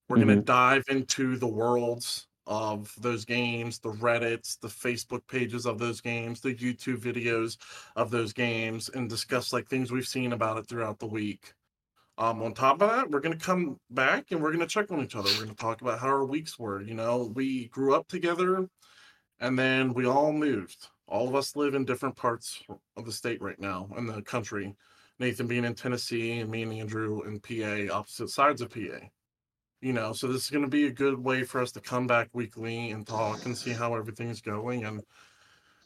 We're 0.09 0.17
gonna 0.17 0.33
mm-hmm. 0.33 0.41
dive 0.41 0.83
into 0.89 1.37
the 1.37 1.47
worlds 1.47 2.27
of 2.47 2.93
those 2.99 3.23
games, 3.23 3.79
the 3.79 3.91
Reddits, 3.91 4.59
the 4.59 4.67
Facebook 4.67 5.21
pages 5.27 5.65
of 5.65 5.79
those 5.79 6.01
games, 6.01 6.41
the 6.41 6.53
YouTube 6.53 6.97
videos 6.97 7.57
of 7.95 8.11
those 8.11 8.33
games, 8.33 8.89
and 8.89 9.09
discuss 9.09 9.53
like 9.53 9.67
things 9.67 9.91
we've 9.91 10.07
seen 10.07 10.33
about 10.33 10.57
it 10.57 10.67
throughout 10.67 10.99
the 10.99 11.05
week. 11.05 11.53
Um, 12.17 12.43
on 12.43 12.53
top 12.53 12.81
of 12.81 12.89
that, 12.89 13.09
we're 13.09 13.19
gonna 13.19 13.35
come 13.37 13.79
back 13.89 14.31
and 14.31 14.41
we're 14.41 14.51
gonna 14.51 14.67
check 14.67 14.91
on 14.91 15.01
each 15.01 15.15
other. 15.15 15.29
We're 15.37 15.45
gonna 15.45 15.55
talk 15.55 15.81
about 15.81 15.99
how 15.99 16.07
our 16.07 16.25
weeks 16.25 16.59
were. 16.59 16.81
You 16.81 16.93
know, 16.93 17.31
we 17.35 17.67
grew 17.69 17.95
up 17.95 18.07
together, 18.07 18.67
and 19.39 19.57
then 19.57 19.93
we 19.93 20.05
all 20.05 20.31
moved. 20.31 20.89
All 21.07 21.27
of 21.27 21.35
us 21.35 21.55
live 21.55 21.75
in 21.75 21.85
different 21.85 22.15
parts 22.15 22.61
of 22.97 23.05
the 23.05 23.11
state 23.11 23.41
right 23.41 23.59
now, 23.59 23.89
in 23.97 24.05
the 24.05 24.21
country. 24.21 24.75
Nathan 25.19 25.47
being 25.47 25.65
in 25.65 25.75
Tennessee, 25.75 26.39
and 26.39 26.49
me 26.49 26.63
and 26.63 26.73
Andrew 26.73 27.21
in 27.23 27.39
PA, 27.39 27.93
opposite 27.95 28.29
sides 28.29 28.61
of 28.61 28.69
PA 28.69 29.09
you 29.83 29.91
know 29.91 30.13
so 30.13 30.27
this 30.27 30.45
is 30.45 30.49
going 30.49 30.63
to 30.63 30.69
be 30.69 30.87
a 30.87 30.91
good 30.91 31.19
way 31.19 31.43
for 31.43 31.61
us 31.61 31.71
to 31.73 31.81
come 31.81 32.07
back 32.07 32.29
weekly 32.31 32.91
and 32.91 33.05
talk 33.05 33.45
and 33.45 33.55
see 33.55 33.71
how 33.71 33.93
everything's 33.95 34.39
going 34.39 34.85
and 34.85 35.01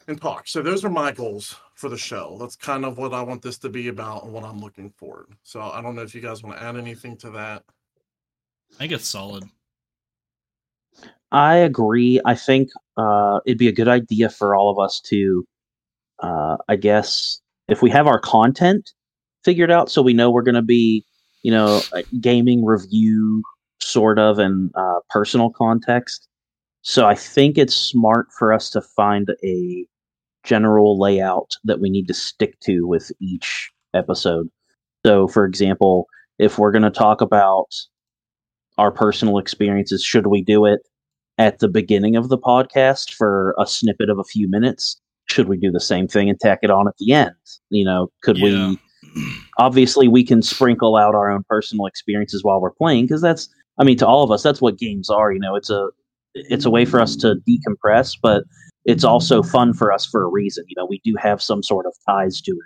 and 0.07 0.21
talk 0.21 0.47
so 0.47 0.61
those 0.61 0.85
are 0.85 0.89
my 0.89 1.11
goals 1.11 1.55
for 1.75 1.89
the 1.89 1.97
show 1.97 2.37
that's 2.39 2.55
kind 2.55 2.85
of 2.85 2.97
what 2.97 3.13
i 3.13 3.21
want 3.21 3.41
this 3.41 3.57
to 3.57 3.69
be 3.69 3.89
about 3.89 4.23
and 4.23 4.33
what 4.33 4.43
i'm 4.43 4.59
looking 4.59 4.89
for 4.97 5.27
so 5.43 5.61
i 5.61 5.81
don't 5.81 5.95
know 5.95 6.01
if 6.01 6.15
you 6.15 6.21
guys 6.21 6.43
want 6.43 6.55
to 6.55 6.63
add 6.63 6.77
anything 6.77 7.17
to 7.17 7.29
that 7.29 7.63
I 8.73 8.77
think 8.77 8.91
it's 8.91 9.07
solid. 9.07 9.43
I 11.31 11.55
agree. 11.55 12.21
I 12.25 12.35
think 12.35 12.69
uh, 12.95 13.39
it'd 13.45 13.57
be 13.57 13.67
a 13.67 13.73
good 13.73 13.87
idea 13.87 14.29
for 14.29 14.55
all 14.55 14.69
of 14.69 14.79
us 14.79 15.01
to, 15.07 15.45
uh, 16.19 16.57
I 16.69 16.75
guess, 16.75 17.41
if 17.67 17.81
we 17.81 17.89
have 17.91 18.07
our 18.07 18.19
content 18.19 18.91
figured 19.43 19.71
out, 19.71 19.89
so 19.91 20.01
we 20.01 20.13
know 20.13 20.31
we're 20.31 20.41
going 20.41 20.55
to 20.55 20.61
be, 20.61 21.03
you 21.43 21.51
know, 21.51 21.81
a 21.91 22.03
gaming 22.21 22.63
review 22.63 23.43
sort 23.79 24.19
of 24.19 24.39
and 24.39 24.71
uh, 24.75 24.99
personal 25.09 25.49
context. 25.49 26.27
So 26.81 27.05
I 27.05 27.15
think 27.15 27.57
it's 27.57 27.75
smart 27.75 28.27
for 28.37 28.53
us 28.53 28.69
to 28.71 28.81
find 28.81 29.29
a 29.43 29.85
general 30.47 30.97
layout 30.97 31.51
that 31.65 31.81
we 31.81 31.89
need 31.89 32.07
to 32.07 32.13
stick 32.13 32.57
to 32.61 32.87
with 32.87 33.11
each 33.19 33.69
episode. 33.93 34.47
So, 35.05 35.27
for 35.27 35.45
example, 35.45 36.07
if 36.39 36.57
we're 36.57 36.71
going 36.71 36.83
to 36.83 36.89
talk 36.89 37.19
about 37.19 37.67
our 38.77 38.91
personal 38.91 39.39
experiences, 39.39 40.03
should 40.03 40.27
we 40.27 40.41
do 40.41 40.65
it 40.65 40.79
at 41.37 41.59
the 41.59 41.67
beginning 41.67 42.15
of 42.15 42.29
the 42.29 42.37
podcast 42.37 43.11
for 43.13 43.53
a 43.59 43.67
snippet 43.67 44.09
of 44.09 44.19
a 44.19 44.23
few 44.23 44.49
minutes? 44.49 44.99
Should 45.25 45.49
we 45.49 45.57
do 45.57 45.69
the 45.69 45.81
same 45.81 46.07
thing 46.07 46.29
and 46.29 46.39
tack 46.39 46.59
it 46.61 46.71
on 46.71 46.87
at 46.87 46.95
the 46.97 47.11
end? 47.11 47.35
You 47.69 47.83
know, 47.83 48.09
could 48.23 48.37
Yeah. 48.37 48.69
we 48.69 48.79
obviously 49.57 50.07
we 50.07 50.23
can 50.23 50.41
sprinkle 50.41 50.95
out 50.95 51.13
our 51.13 51.29
own 51.29 51.43
personal 51.49 51.85
experiences 51.87 52.43
while 52.43 52.61
we're 52.61 52.71
playing 52.71 53.05
because 53.05 53.21
that's 53.21 53.49
I 53.79 53.83
mean 53.83 53.97
to 53.97 54.07
all 54.07 54.23
of 54.23 54.31
us 54.31 54.43
that's 54.43 54.61
what 54.61 54.77
games 54.77 55.09
are, 55.09 55.31
you 55.33 55.39
know, 55.39 55.55
it's 55.55 55.69
a 55.69 55.89
it's 56.35 56.65
a 56.65 56.69
way 56.69 56.85
for 56.85 57.01
us 57.01 57.15
to 57.17 57.35
decompress, 57.47 58.15
but 58.21 58.43
it's 58.87 59.03
also 59.03 59.43
fun 59.43 59.73
for 59.73 59.91
us 59.91 60.05
for 60.05 60.23
a 60.23 60.27
reason. 60.27 60.63
You 60.67 60.75
know, 60.77 60.85
we 60.85 60.99
do 61.03 61.15
have 61.19 61.41
some 61.41 61.61
sort 61.61 61.85
of 61.85 61.93
ties 62.07 62.41
to 62.41 62.51
it. 62.51 62.57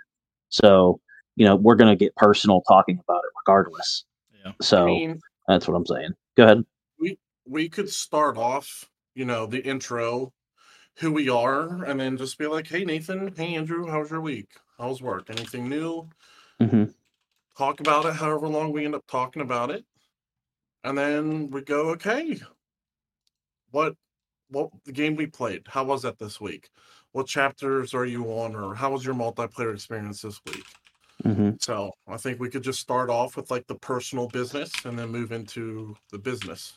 So, 0.50 1.02
you 1.36 1.46
know, 1.46 1.56
we're 1.56 1.76
going 1.76 1.90
to 1.90 1.96
get 1.96 2.16
personal 2.16 2.62
talking 2.68 3.00
about 3.04 3.24
it 3.26 3.32
regardless. 3.46 4.06
Yeah. 4.46 4.52
So 4.62 4.84
I 4.84 4.86
mean, 4.86 5.20
that's 5.48 5.68
what 5.68 5.76
I'm 5.76 5.86
saying. 5.86 6.12
Go 6.38 6.44
ahead. 6.44 6.64
we 7.00 7.18
we 7.46 7.68
could 7.68 7.90
start 7.90 8.38
off, 8.38 8.90
you 9.16 9.26
know, 9.26 9.48
the 9.48 9.66
intro, 9.66 10.32
who 10.98 11.12
we 11.12 11.28
are, 11.28 11.84
and 11.84 12.00
then 12.00 12.18
just 12.18 12.38
be 12.38 12.46
like, 12.48 12.68
"Hey, 12.68 12.86
Nathan. 12.86 13.34
Hey, 13.36 13.56
Andrew. 13.56 13.88
How's 13.90 14.12
your 14.12 14.22
week? 14.22 14.50
How's 14.78 15.02
work? 15.02 15.30
Anything 15.30 15.68
new?" 15.68 16.08
hmm 16.60 16.86
Talk 17.58 17.80
about 17.80 18.06
it. 18.06 18.14
However 18.14 18.48
long 18.48 18.72
we 18.72 18.86
end 18.86 18.96
up 18.96 19.06
talking 19.08 19.42
about 19.42 19.72
it, 19.72 19.84
and 20.84 20.98
then 20.98 21.50
we 21.50 21.62
go, 21.62 21.90
"Okay, 21.92 22.40
what, 23.72 23.96
what 24.52 24.70
the 24.86 24.92
game 24.92 25.16
we 25.16 25.26
played? 25.26 25.64
How 25.68 25.84
was 25.84 26.04
that 26.04 26.20
this 26.20 26.40
week? 26.40 26.70
What 27.14 27.28
chapters 27.28 27.94
are 27.94 28.06
you 28.06 28.26
on, 28.26 28.56
or 28.56 28.76
how 28.76 28.92
was 28.92 29.04
your 29.04 29.16
multiplayer 29.16 29.74
experience 29.74 30.22
this 30.22 30.40
week?" 30.46 30.66
hmm 31.24 31.52
So 31.60 31.92
I 32.08 32.18
think 32.18 32.40
we 32.40 32.50
could 32.50 32.64
just 32.64 32.80
start 32.80 33.10
off 33.10 33.36
with 33.36 33.52
like 33.52 33.68
the 33.68 33.76
personal 33.76 34.28
business, 34.28 34.72
and 34.86 34.98
then 34.98 35.10
move 35.10 35.32
into 35.32 35.96
the 36.12 36.20
business. 36.20 36.74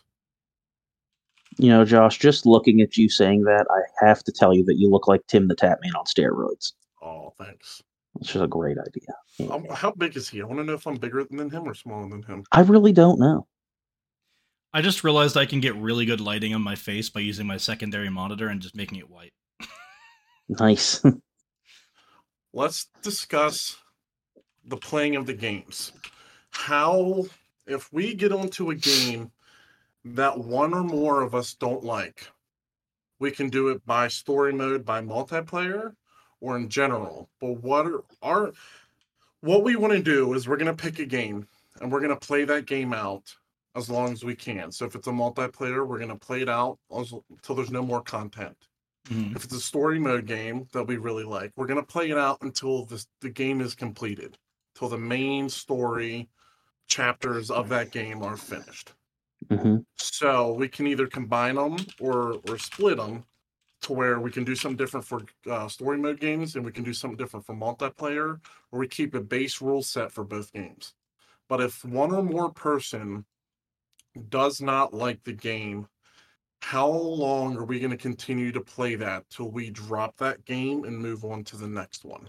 You 1.56 1.68
know, 1.68 1.84
Josh, 1.84 2.18
just 2.18 2.46
looking 2.46 2.80
at 2.80 2.96
you 2.96 3.08
saying 3.08 3.44
that, 3.44 3.66
I 3.70 4.06
have 4.06 4.24
to 4.24 4.32
tell 4.32 4.52
you 4.52 4.64
that 4.64 4.76
you 4.76 4.90
look 4.90 5.06
like 5.06 5.20
Tim 5.28 5.46
the 5.46 5.54
Tap 5.54 5.78
Man 5.82 5.92
on 5.94 6.04
steroids. 6.04 6.72
Oh, 7.00 7.32
thanks. 7.38 7.82
It's 8.20 8.32
just 8.32 8.44
a 8.44 8.48
great 8.48 8.76
idea. 8.78 9.52
Um, 9.52 9.66
how 9.70 9.90
big 9.92 10.16
is 10.16 10.28
he? 10.28 10.40
I 10.40 10.44
want 10.44 10.58
to 10.60 10.64
know 10.64 10.74
if 10.74 10.86
I'm 10.86 10.96
bigger 10.96 11.24
than 11.24 11.50
him 11.50 11.68
or 11.68 11.74
smaller 11.74 12.08
than 12.08 12.22
him. 12.22 12.44
I 12.52 12.60
really 12.60 12.92
don't 12.92 13.18
know. 13.18 13.46
I 14.74 14.82
just 14.82 15.04
realized 15.04 15.36
I 15.36 15.46
can 15.46 15.60
get 15.60 15.76
really 15.76 16.04
good 16.04 16.20
lighting 16.20 16.52
on 16.52 16.60
my 16.60 16.74
face 16.74 17.08
by 17.08 17.20
using 17.20 17.46
my 17.46 17.58
secondary 17.58 18.10
monitor 18.10 18.48
and 18.48 18.60
just 18.60 18.74
making 18.74 18.98
it 18.98 19.08
white. 19.08 19.32
Nice. 20.48 21.00
Let's 22.52 22.88
discuss 23.00 23.76
the 24.64 24.76
playing 24.76 25.14
of 25.14 25.26
the 25.26 25.32
games. 25.32 25.92
How, 26.50 27.24
if 27.68 27.92
we 27.92 28.14
get 28.14 28.32
onto 28.32 28.70
a 28.70 28.74
game 28.74 29.30
that 30.06 30.36
one 30.36 30.74
or 30.74 30.82
more 30.82 31.22
of 31.22 31.36
us 31.36 31.54
don't 31.54 31.84
like, 31.84 32.26
we 33.20 33.30
can 33.30 33.50
do 33.50 33.68
it 33.68 33.86
by 33.86 34.08
story 34.08 34.52
mode, 34.52 34.84
by 34.84 35.00
multiplayer, 35.00 35.94
or 36.40 36.56
in 36.56 36.68
general. 36.68 37.28
But 37.40 37.62
what 37.62 37.86
are 37.86 38.04
our 38.22 38.52
what 39.40 39.62
we 39.62 39.76
want 39.76 39.92
to 39.92 40.02
do 40.02 40.34
is 40.34 40.48
we're 40.48 40.56
going 40.56 40.74
to 40.74 40.82
pick 40.82 40.98
a 40.98 41.06
game 41.06 41.46
and 41.80 41.92
we're 41.92 42.00
going 42.00 42.18
to 42.18 42.26
play 42.26 42.44
that 42.44 42.66
game 42.66 42.92
out 42.92 43.32
as 43.74 43.90
long 43.90 44.12
as 44.12 44.24
we 44.24 44.36
can. 44.36 44.70
So 44.72 44.84
if 44.86 44.94
it's 44.94 45.06
a 45.06 45.10
multiplayer, 45.12 45.86
we're 45.86 45.98
going 45.98 46.10
to 46.10 46.16
play 46.16 46.42
it 46.42 46.48
out 46.48 46.78
until 46.90 47.24
there's 47.56 47.70
no 47.70 47.82
more 47.82 48.02
content. 48.02 48.68
Mhm. 49.06 49.36
If 49.36 49.44
it's 49.44 49.54
a 49.54 49.60
story 49.60 49.98
mode 49.98 50.26
game 50.26 50.66
that 50.72 50.86
we 50.86 50.96
really 50.96 51.24
like, 51.24 51.52
we're 51.56 51.66
gonna 51.66 51.84
play 51.84 52.10
it 52.10 52.16
out 52.16 52.38
until 52.40 52.86
this 52.86 53.06
the 53.20 53.28
game 53.28 53.60
is 53.60 53.74
completed, 53.74 54.38
till 54.74 54.88
the 54.88 54.98
main 54.98 55.50
story 55.50 56.30
chapters 56.88 57.50
of 57.50 57.68
that 57.70 57.92
game 57.92 58.22
are 58.22 58.36
finished. 58.36 58.94
hmm 59.50 59.78
So 59.96 60.52
we 60.54 60.68
can 60.68 60.86
either 60.86 61.06
combine 61.06 61.56
them 61.56 61.76
or 62.00 62.40
or 62.48 62.58
split 62.58 62.96
them 62.96 63.24
to 63.82 63.92
where 63.92 64.20
we 64.20 64.30
can 64.30 64.44
do 64.44 64.56
something 64.56 64.76
different 64.76 65.06
for 65.06 65.22
uh, 65.46 65.68
story 65.68 65.98
mode 65.98 66.20
games 66.20 66.56
and 66.56 66.64
we 66.64 66.72
can 66.72 66.84
do 66.84 66.94
something 66.94 67.16
different 67.18 67.46
for 67.46 67.54
multiplayer, 67.54 68.40
or 68.72 68.78
we 68.80 68.88
keep 68.88 69.14
a 69.14 69.20
base 69.20 69.60
rule 69.60 69.82
set 69.82 70.12
for 70.12 70.24
both 70.24 70.52
games. 70.52 70.94
But 71.48 71.60
if 71.62 71.84
one 71.84 72.12
or 72.14 72.22
more 72.22 72.52
person 72.52 73.26
does 74.28 74.60
not 74.60 74.94
like 74.94 75.22
the 75.24 75.32
game, 75.32 75.88
how 76.60 76.88
long 76.88 77.56
are 77.56 77.64
we 77.64 77.78
going 77.78 77.90
to 77.90 77.96
continue 77.96 78.52
to 78.52 78.60
play 78.60 78.94
that 78.94 79.28
till 79.28 79.50
we 79.50 79.70
drop 79.70 80.16
that 80.16 80.44
game 80.44 80.84
and 80.84 80.98
move 80.98 81.24
on 81.24 81.44
to 81.44 81.56
the 81.56 81.68
next 81.68 82.04
one? 82.04 82.28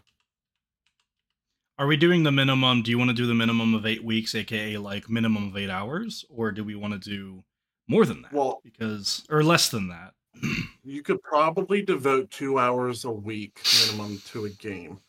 Are 1.78 1.88
we 1.88 1.98
doing 1.98 2.24
the 2.24 2.32
minimum? 2.32 2.84
Do 2.84 2.92
you 2.92 2.98
want 2.98 3.10
to 3.10 3.16
do 3.16 3.28
the 3.28 3.34
minimum 3.34 3.74
of 3.74 3.86
eight 3.86 4.04
weeks, 4.04 4.34
aka 4.34 4.78
like 4.78 5.10
minimum 5.10 5.50
of 5.50 5.58
eight 5.58 5.70
hours, 5.70 6.26
or 6.30 6.52
do 6.52 6.64
we 6.64 6.76
want 6.76 7.02
to 7.02 7.10
do 7.10 7.44
more 7.88 8.06
than 8.06 8.22
that? 8.24 8.34
Well- 8.34 8.62
because 8.64 9.26
or 9.30 9.44
less 9.44 9.70
than 9.70 9.90
that. 9.90 10.14
You 10.88 11.02
could 11.02 11.24
probably 11.24 11.82
devote 11.82 12.30
two 12.30 12.60
hours 12.60 13.06
a 13.06 13.12
week 13.12 13.60
minimum 13.88 14.22
to 14.28 14.46
a 14.46 14.52
game. 14.52 15.00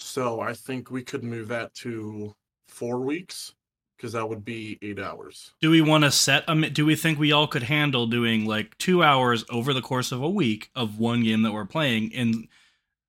So 0.00 0.40
I 0.40 0.52
think 0.52 0.90
we 0.90 1.04
could 1.04 1.22
move 1.22 1.46
that 1.46 1.72
to 1.74 2.34
four 2.66 2.98
weeks 2.98 3.54
because 4.02 4.14
that 4.14 4.28
would 4.28 4.44
be 4.44 4.80
eight 4.82 4.98
hours. 4.98 5.52
do 5.60 5.70
we 5.70 5.80
want 5.80 6.02
to 6.02 6.10
set 6.10 6.42
a? 6.48 6.70
Do 6.70 6.84
we 6.84 6.96
think 6.96 7.20
we 7.20 7.30
all 7.30 7.46
could 7.46 7.62
handle 7.62 8.08
doing 8.08 8.44
like 8.46 8.76
two 8.76 9.00
hours 9.00 9.44
over 9.48 9.72
the 9.72 9.80
course 9.80 10.10
of 10.10 10.20
a 10.20 10.28
week 10.28 10.70
of 10.74 10.98
one 10.98 11.22
game 11.22 11.42
that 11.42 11.52
we're 11.52 11.64
playing, 11.64 12.12
and 12.12 12.48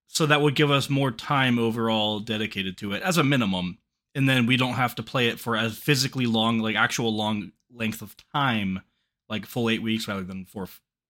so 0.08 0.28
that 0.28 0.42
would 0.42 0.56
give 0.56 0.70
us 0.70 0.92
more 0.92 1.10
time 1.10 1.58
overall 1.58 2.20
dedicated 2.20 2.78
to 2.78 2.94
it 2.94 3.02
as 3.02 3.18
a 3.18 3.24
minimum, 3.24 3.80
and 4.14 4.30
then 4.30 4.46
we 4.46 4.56
don't 4.56 4.74
have 4.74 4.94
to 4.96 5.04
play 5.04 5.30
it 5.30 5.40
for 5.40 5.58
as 5.58 5.76
physically 5.76 6.28
long, 6.28 6.60
like 6.60 6.76
actual 6.76 7.12
long 7.12 7.52
length 7.72 8.04
of 8.04 8.16
time, 8.32 8.80
like 9.28 9.48
full 9.48 9.72
eight 9.72 9.82
weeks 9.82 10.08
rather 10.08 10.24
than 10.24 10.46
four 10.46 10.68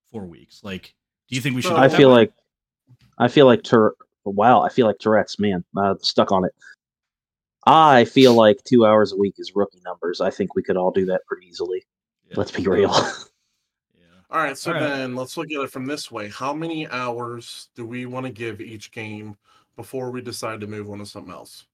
four 0.10 0.26
weeks. 0.26 0.62
Like, 0.64 0.96
do 1.28 1.36
you 1.36 1.42
think 1.42 1.58
we 1.58 1.62
should? 1.62 1.72
Do 1.72 1.76
I 1.76 1.90
that 1.90 1.98
feel 1.98 2.10
way? 2.10 2.16
like, 2.16 2.34
I 3.18 3.28
feel 3.28 3.48
like 3.48 3.64
Tour. 3.64 3.96
Wow, 4.24 4.62
I 4.62 4.70
feel 4.70 4.88
like 4.88 5.00
Tourette's. 5.00 5.38
Man, 5.40 5.66
uh, 5.76 5.96
stuck 6.00 6.32
on 6.32 6.46
it. 6.46 6.54
I 7.66 8.06
feel 8.06 8.34
like 8.34 8.64
two 8.64 8.86
hours 8.86 9.14
a 9.14 9.18
week 9.18 9.36
is 9.38 9.56
rookie 9.56 9.82
numbers. 9.86 10.20
I 10.22 10.30
think 10.30 10.56
we 10.56 10.64
could 10.64 10.78
all 10.78 10.92
do 10.92 11.06
that 11.06 11.26
pretty 11.26 11.48
easily. 11.48 11.86
Yeah. 12.28 12.34
Let's 12.38 12.52
be 12.52 12.64
real. 12.68 12.92
Yeah. 13.96 14.04
All 14.30 14.40
right. 14.44 14.58
So 14.58 14.74
All 14.74 14.80
right. 14.80 14.88
then 14.90 15.16
let's 15.16 15.38
look 15.38 15.52
at 15.52 15.62
it 15.62 15.72
from 15.72 15.86
this 15.86 16.12
way. 16.12 16.30
How 16.30 16.54
many 16.54 16.88
hours 16.90 17.70
do 17.76 17.86
we 17.86 18.06
want 18.06 18.26
to 18.26 18.32
give 18.32 18.60
each 18.62 18.92
game 18.92 19.38
before 19.78 20.12
we 20.12 20.22
decide 20.22 20.60
to 20.62 20.68
move 20.68 20.90
on 20.90 21.00
to 21.00 21.06
something 21.06 21.32
else? 21.34 21.66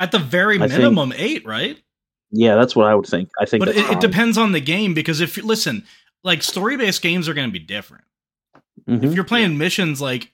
At 0.00 0.12
the 0.12 0.18
very 0.18 0.56
I 0.56 0.68
think- 0.68 0.72
minimum, 0.78 1.12
eight, 1.16 1.44
right? 1.44 1.78
yeah, 2.30 2.54
that's 2.56 2.76
what 2.76 2.86
I 2.86 2.94
would 2.94 3.06
think. 3.06 3.30
I 3.40 3.46
think. 3.46 3.64
But 3.64 3.74
it, 3.76 3.90
it 3.90 4.00
depends 4.00 4.38
on 4.38 4.52
the 4.52 4.60
game 4.60 4.94
because 4.94 5.20
if 5.20 5.36
you 5.36 5.44
listen, 5.44 5.84
like 6.22 6.42
story 6.42 6.76
based 6.76 7.02
games 7.02 7.28
are 7.28 7.34
going 7.34 7.48
to 7.48 7.52
be 7.52 7.58
different. 7.58 8.04
Mhm. 8.88 9.02
If 9.04 9.14
you're 9.14 9.24
playing 9.24 9.58
missions, 9.58 10.00
like 10.00 10.30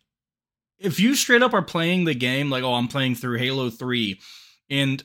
if 0.79 1.01
you 1.01 1.15
straight 1.15 1.43
up 1.43 1.55
are 1.55 1.63
playing 1.63 2.05
the 2.05 2.15
game, 2.15 2.51
like 2.51 2.65
oh, 2.65 2.75
I'm 2.75 2.89
playing 2.89 3.15
through 3.15 3.39
Halo 3.39 3.71
Three, 3.71 4.21
and 4.71 5.03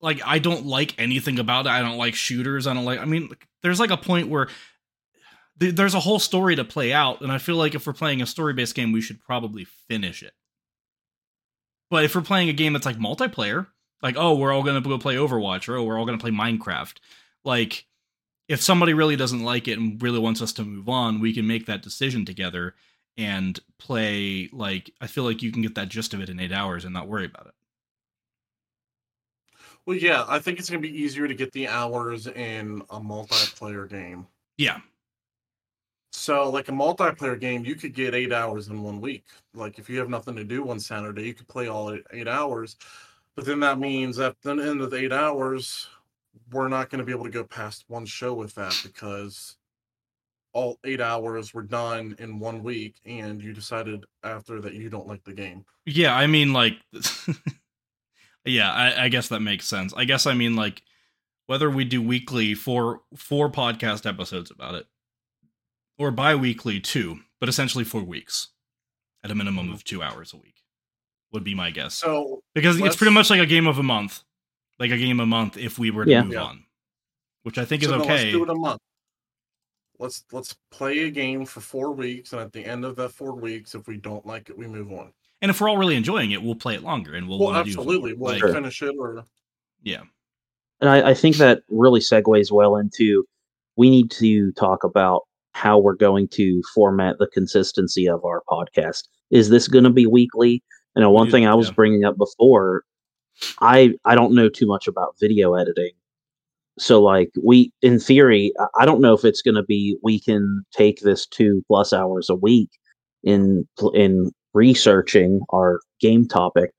like 0.00 0.20
I 0.24 0.38
don't 0.38 0.66
like 0.66 0.94
anything 0.98 1.38
about 1.38 1.66
it. 1.66 1.70
I 1.70 1.80
don't 1.80 1.98
like 1.98 2.14
shooters. 2.14 2.66
I 2.66 2.74
don't 2.74 2.84
like. 2.84 3.00
I 3.00 3.04
mean, 3.04 3.30
there's 3.62 3.80
like 3.80 3.90
a 3.90 3.96
point 3.96 4.28
where 4.28 4.48
th- 5.60 5.74
there's 5.74 5.94
a 5.94 6.00
whole 6.00 6.18
story 6.18 6.56
to 6.56 6.64
play 6.64 6.92
out, 6.92 7.20
and 7.20 7.32
I 7.32 7.38
feel 7.38 7.56
like 7.56 7.74
if 7.74 7.86
we're 7.86 7.92
playing 7.92 8.22
a 8.22 8.26
story 8.26 8.54
based 8.54 8.74
game, 8.74 8.92
we 8.92 9.00
should 9.00 9.20
probably 9.20 9.64
finish 9.64 10.22
it. 10.22 10.32
But 11.90 12.04
if 12.04 12.14
we're 12.14 12.22
playing 12.22 12.48
a 12.48 12.54
game 12.54 12.74
that's 12.74 12.86
like 12.86 12.98
multiplayer, 12.98 13.66
like 14.02 14.16
oh, 14.16 14.34
we're 14.34 14.52
all 14.52 14.62
gonna 14.62 14.80
go 14.80 14.98
play 14.98 15.16
Overwatch, 15.16 15.68
or 15.68 15.76
oh, 15.76 15.84
we're 15.84 15.98
all 15.98 16.06
gonna 16.06 16.18
play 16.18 16.30
Minecraft, 16.30 16.96
like 17.44 17.86
if 18.48 18.62
somebody 18.62 18.94
really 18.94 19.16
doesn't 19.16 19.42
like 19.42 19.68
it 19.68 19.78
and 19.78 20.02
really 20.02 20.18
wants 20.18 20.40
us 20.40 20.52
to 20.54 20.64
move 20.64 20.88
on, 20.88 21.20
we 21.20 21.34
can 21.34 21.46
make 21.46 21.66
that 21.66 21.82
decision 21.82 22.24
together 22.24 22.74
and 23.18 23.58
play 23.78 24.48
like 24.52 24.90
I 25.00 25.08
feel 25.08 25.24
like 25.24 25.42
you 25.42 25.52
can 25.52 25.60
get 25.60 25.74
that 25.74 25.90
gist 25.90 26.14
of 26.14 26.20
it 26.20 26.30
in 26.30 26.40
eight 26.40 26.52
hours 26.52 26.84
and 26.84 26.94
not 26.94 27.08
worry 27.08 27.26
about 27.26 27.48
it. 27.48 27.54
Well, 29.84 29.96
yeah, 29.96 30.24
I 30.28 30.38
think 30.38 30.58
it's 30.58 30.70
going 30.70 30.82
to 30.82 30.88
be 30.88 31.02
easier 31.02 31.26
to 31.26 31.34
get 31.34 31.52
the 31.52 31.66
hours 31.66 32.26
in 32.26 32.82
a 32.90 33.00
multiplayer 33.00 33.88
game. 33.88 34.26
Yeah. 34.58 34.80
So, 36.12 36.50
like 36.50 36.68
a 36.68 36.72
multiplayer 36.72 37.40
game, 37.40 37.64
you 37.64 37.74
could 37.74 37.94
get 37.94 38.14
eight 38.14 38.32
hours 38.32 38.68
in 38.68 38.82
one 38.82 39.00
week. 39.00 39.24
Like, 39.54 39.78
if 39.78 39.88
you 39.88 39.98
have 39.98 40.10
nothing 40.10 40.36
to 40.36 40.44
do 40.44 40.62
one 40.62 40.80
Saturday, 40.80 41.24
you 41.24 41.34
could 41.34 41.48
play 41.48 41.68
all 41.68 41.92
eight, 41.92 42.04
eight 42.12 42.28
hours. 42.28 42.76
But 43.34 43.46
then 43.46 43.60
that 43.60 43.78
means 43.78 44.18
at 44.18 44.36
the 44.42 44.50
end 44.50 44.80
of 44.80 44.90
the 44.90 44.98
eight 44.98 45.12
hours, 45.12 45.86
we're 46.50 46.68
not 46.68 46.90
going 46.90 46.98
to 46.98 47.04
be 47.04 47.12
able 47.12 47.24
to 47.24 47.30
go 47.30 47.44
past 47.44 47.84
one 47.88 48.04
show 48.04 48.34
with 48.34 48.54
that 48.56 48.78
because 48.82 49.57
all 50.52 50.78
eight 50.84 51.00
hours 51.00 51.52
were 51.52 51.62
done 51.62 52.16
in 52.18 52.38
one 52.38 52.62
week, 52.62 52.96
and 53.04 53.42
you 53.42 53.52
decided 53.52 54.04
after 54.24 54.60
that 54.60 54.74
you 54.74 54.88
don't 54.88 55.06
like 55.06 55.24
the 55.24 55.32
game. 55.32 55.64
Yeah, 55.86 56.14
I 56.14 56.26
mean 56.26 56.52
like 56.52 56.74
Yeah, 58.44 58.72
I, 58.72 59.04
I 59.04 59.08
guess 59.08 59.28
that 59.28 59.40
makes 59.40 59.66
sense. 59.68 59.92
I 59.96 60.04
guess 60.04 60.26
I 60.26 60.34
mean 60.34 60.56
like 60.56 60.82
whether 61.46 61.70
we 61.70 61.84
do 61.84 62.02
weekly 62.02 62.54
for 62.54 63.00
four 63.16 63.50
podcast 63.50 64.06
episodes 64.06 64.50
about 64.50 64.74
it 64.74 64.86
or 65.98 66.10
bi-weekly 66.10 66.80
two, 66.80 67.20
but 67.40 67.48
essentially 67.48 67.84
four 67.84 68.02
weeks 68.02 68.48
at 69.24 69.30
a 69.30 69.34
minimum 69.34 69.66
mm-hmm. 69.66 69.74
of 69.74 69.84
two 69.84 70.02
hours 70.02 70.32
a 70.32 70.36
week 70.36 70.62
would 71.32 71.44
be 71.44 71.54
my 71.54 71.70
guess. 71.70 71.94
So, 71.94 72.42
because 72.54 72.80
it's 72.80 72.96
pretty 72.96 73.12
much 73.12 73.30
like 73.30 73.40
a 73.40 73.46
game 73.46 73.66
of 73.66 73.78
a 73.78 73.82
month, 73.82 74.22
like 74.78 74.90
a 74.90 74.96
game 74.96 75.20
a 75.20 75.26
month 75.26 75.56
if 75.56 75.78
we 75.78 75.90
were 75.90 76.04
to 76.04 76.10
Yeah. 76.10 76.22
move 76.22 76.32
Yeah. 76.32 76.42
on, 76.44 76.64
which 77.42 77.58
I 77.58 77.64
think 77.64 77.82
is 77.82 77.88
so 77.88 77.98
then 77.98 78.06
let's 78.06 78.22
okay. 78.22 78.32
do 78.32 78.44
it 78.44 78.50
a 78.50 78.54
month. 78.54 78.80
Let's 79.98 80.24
let's 80.32 80.54
play 80.70 81.00
a 81.00 81.10
game 81.10 81.44
for 81.44 81.60
four 81.60 81.92
weeks, 81.92 82.32
and 82.32 82.40
at 82.40 82.52
the 82.52 82.64
end 82.64 82.84
of 82.84 82.96
that 82.96 83.10
four 83.10 83.34
weeks, 83.34 83.74
if 83.74 83.86
we 83.88 83.96
don't 83.96 84.24
like 84.24 84.48
it, 84.48 84.56
we 84.56 84.66
move 84.66 84.92
on. 84.92 85.12
And 85.42 85.50
if 85.50 85.60
we're 85.60 85.68
all 85.68 85.78
really 85.78 85.96
enjoying 85.96 86.30
it, 86.32 86.42
we'll 86.42 86.54
play 86.54 86.74
it 86.74 86.82
longer 86.82 87.14
and 87.14 87.28
we'll 87.28 87.38
Well, 87.38 87.54
absolutely, 87.54 88.12
do 88.12 88.18
we'll 88.18 88.38
like, 88.38 88.52
finish 88.54 88.82
it 88.82 88.94
or 88.98 89.24
yeah. 89.82 90.02
and 90.80 90.90
I, 90.90 91.10
I 91.10 91.14
think 91.14 91.36
that 91.36 91.62
really 91.68 92.00
segues 92.00 92.50
well 92.52 92.76
into 92.76 93.24
we 93.76 93.90
need 93.90 94.10
to 94.12 94.50
talk 94.52 94.82
about 94.84 95.22
how 95.52 95.78
we're 95.78 95.94
going 95.94 96.28
to 96.28 96.62
format 96.74 97.18
the 97.18 97.28
consistency 97.28 98.08
of 98.08 98.24
our 98.24 98.42
podcast. 98.48 99.04
Is 99.30 99.48
this 99.48 99.68
going 99.68 99.84
to 99.84 99.90
be 99.90 100.06
weekly? 100.06 100.62
You 100.96 101.02
know, 101.02 101.10
one 101.10 101.26
Yeah, 101.26 101.32
thing 101.32 101.46
I 101.46 101.54
was 101.54 101.68
yeah. 101.68 101.74
bringing 101.74 102.04
up 102.04 102.16
before, 102.16 102.82
I 103.60 103.94
I 104.04 104.14
don't 104.16 104.34
know 104.34 104.48
too 104.48 104.66
much 104.66 104.88
about 104.88 105.14
video 105.20 105.54
editing. 105.54 105.92
So 106.78 107.02
like 107.02 107.30
we 107.42 107.72
in 107.82 107.98
theory, 107.98 108.52
I- 108.80 108.84
don't 108.86 109.00
know 109.00 109.14
if 109.14 109.24
it's 109.24 109.42
going 109.42 109.54
to 109.56 109.62
be 109.62 109.96
we 110.02 110.20
can 110.20 110.62
take 110.72 111.00
this 111.00 111.26
2 111.26 111.62
plus 111.66 111.92
hours 111.92 112.30
a 112.30 112.34
week 112.34 112.70
in 113.24 113.66
in 113.94 114.30
researching 114.54 115.40
our 115.50 115.80
game 116.00 116.26
topic 116.26 116.70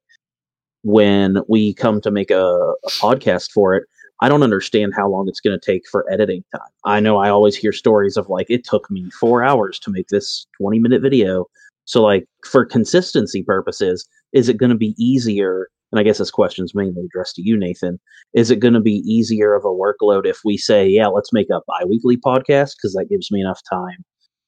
when 0.83 1.39
we 1.47 1.73
come 1.73 2.01
to 2.01 2.11
make 2.11 2.31
a, 2.31 2.45
a 2.45 2.89
podcast 3.01 3.51
for 3.51 3.75
it. 3.75 3.83
I 4.21 4.27
don't 4.29 4.43
understand 4.43 4.93
how 4.95 5.09
long 5.09 5.27
it's 5.29 5.39
going 5.39 5.57
to 5.57 5.65
take 5.65 5.83
for 5.89 6.05
editing 6.11 6.43
time. 6.53 6.67
I 6.85 6.99
know 6.99 7.17
i 7.17 7.29
always 7.29 7.55
hear 7.55 7.71
stories 7.71 8.17
of 8.17 8.27
like 8.29 8.47
it 8.49 8.65
took 8.65 8.89
me 8.91 9.09
four 9.11 9.43
hours 9.43 9.79
to 9.79 9.91
make 9.91 10.07
this 10.09 10.45
20 10.59 10.79
minute 10.79 11.01
video. 11.01 11.45
So 11.85 12.01
like 12.03 12.25
for 12.45 12.65
consistency 12.65 13.43
purposes 13.43 14.07
is 14.33 14.49
it 14.49 14.57
going 14.57 14.71
to 14.71 14.77
be 14.77 14.93
easier 14.97 15.69
and 15.91 15.99
i 15.99 16.03
guess 16.03 16.17
this 16.17 16.31
question's 16.31 16.75
mainly 16.75 17.03
addressed 17.05 17.35
to 17.35 17.41
you 17.41 17.57
nathan 17.57 17.99
is 18.33 18.51
it 18.51 18.59
going 18.59 18.73
to 18.73 18.79
be 18.79 19.03
easier 19.05 19.53
of 19.53 19.63
a 19.65 19.67
workload 19.67 20.25
if 20.25 20.39
we 20.43 20.57
say 20.57 20.87
yeah 20.87 21.07
let's 21.07 21.33
make 21.33 21.49
a 21.49 21.61
bi-weekly 21.67 22.17
podcast 22.17 22.71
because 22.77 22.93
that 22.93 23.07
gives 23.09 23.31
me 23.31 23.41
enough 23.41 23.61
time 23.69 24.03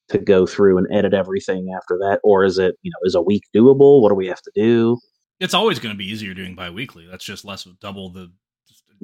to 0.10 0.18
go 0.18 0.46
through 0.46 0.78
and 0.78 0.88
edit 0.92 1.14
everything 1.14 1.74
after 1.76 1.98
that 1.98 2.20
or 2.24 2.44
is 2.44 2.58
it 2.58 2.76
you 2.82 2.92
know 2.92 2.98
is 3.06 3.16
a 3.16 3.22
week 3.22 3.44
doable 3.56 4.02
what 4.02 4.10
do 4.10 4.16
we 4.16 4.28
have 4.28 4.42
to 4.42 4.52
do 4.56 4.98
It's 5.39 5.54
always 5.54 5.80
going 5.80 5.94
to 5.94 5.98
be 5.98 6.06
easier 6.06 6.34
doing 6.36 6.54
bi-weekly. 6.54 7.08
That's 7.10 7.24
just 7.26 7.44
less 7.46 7.66
of 7.66 7.80
double 7.80 8.10
the 8.12 8.32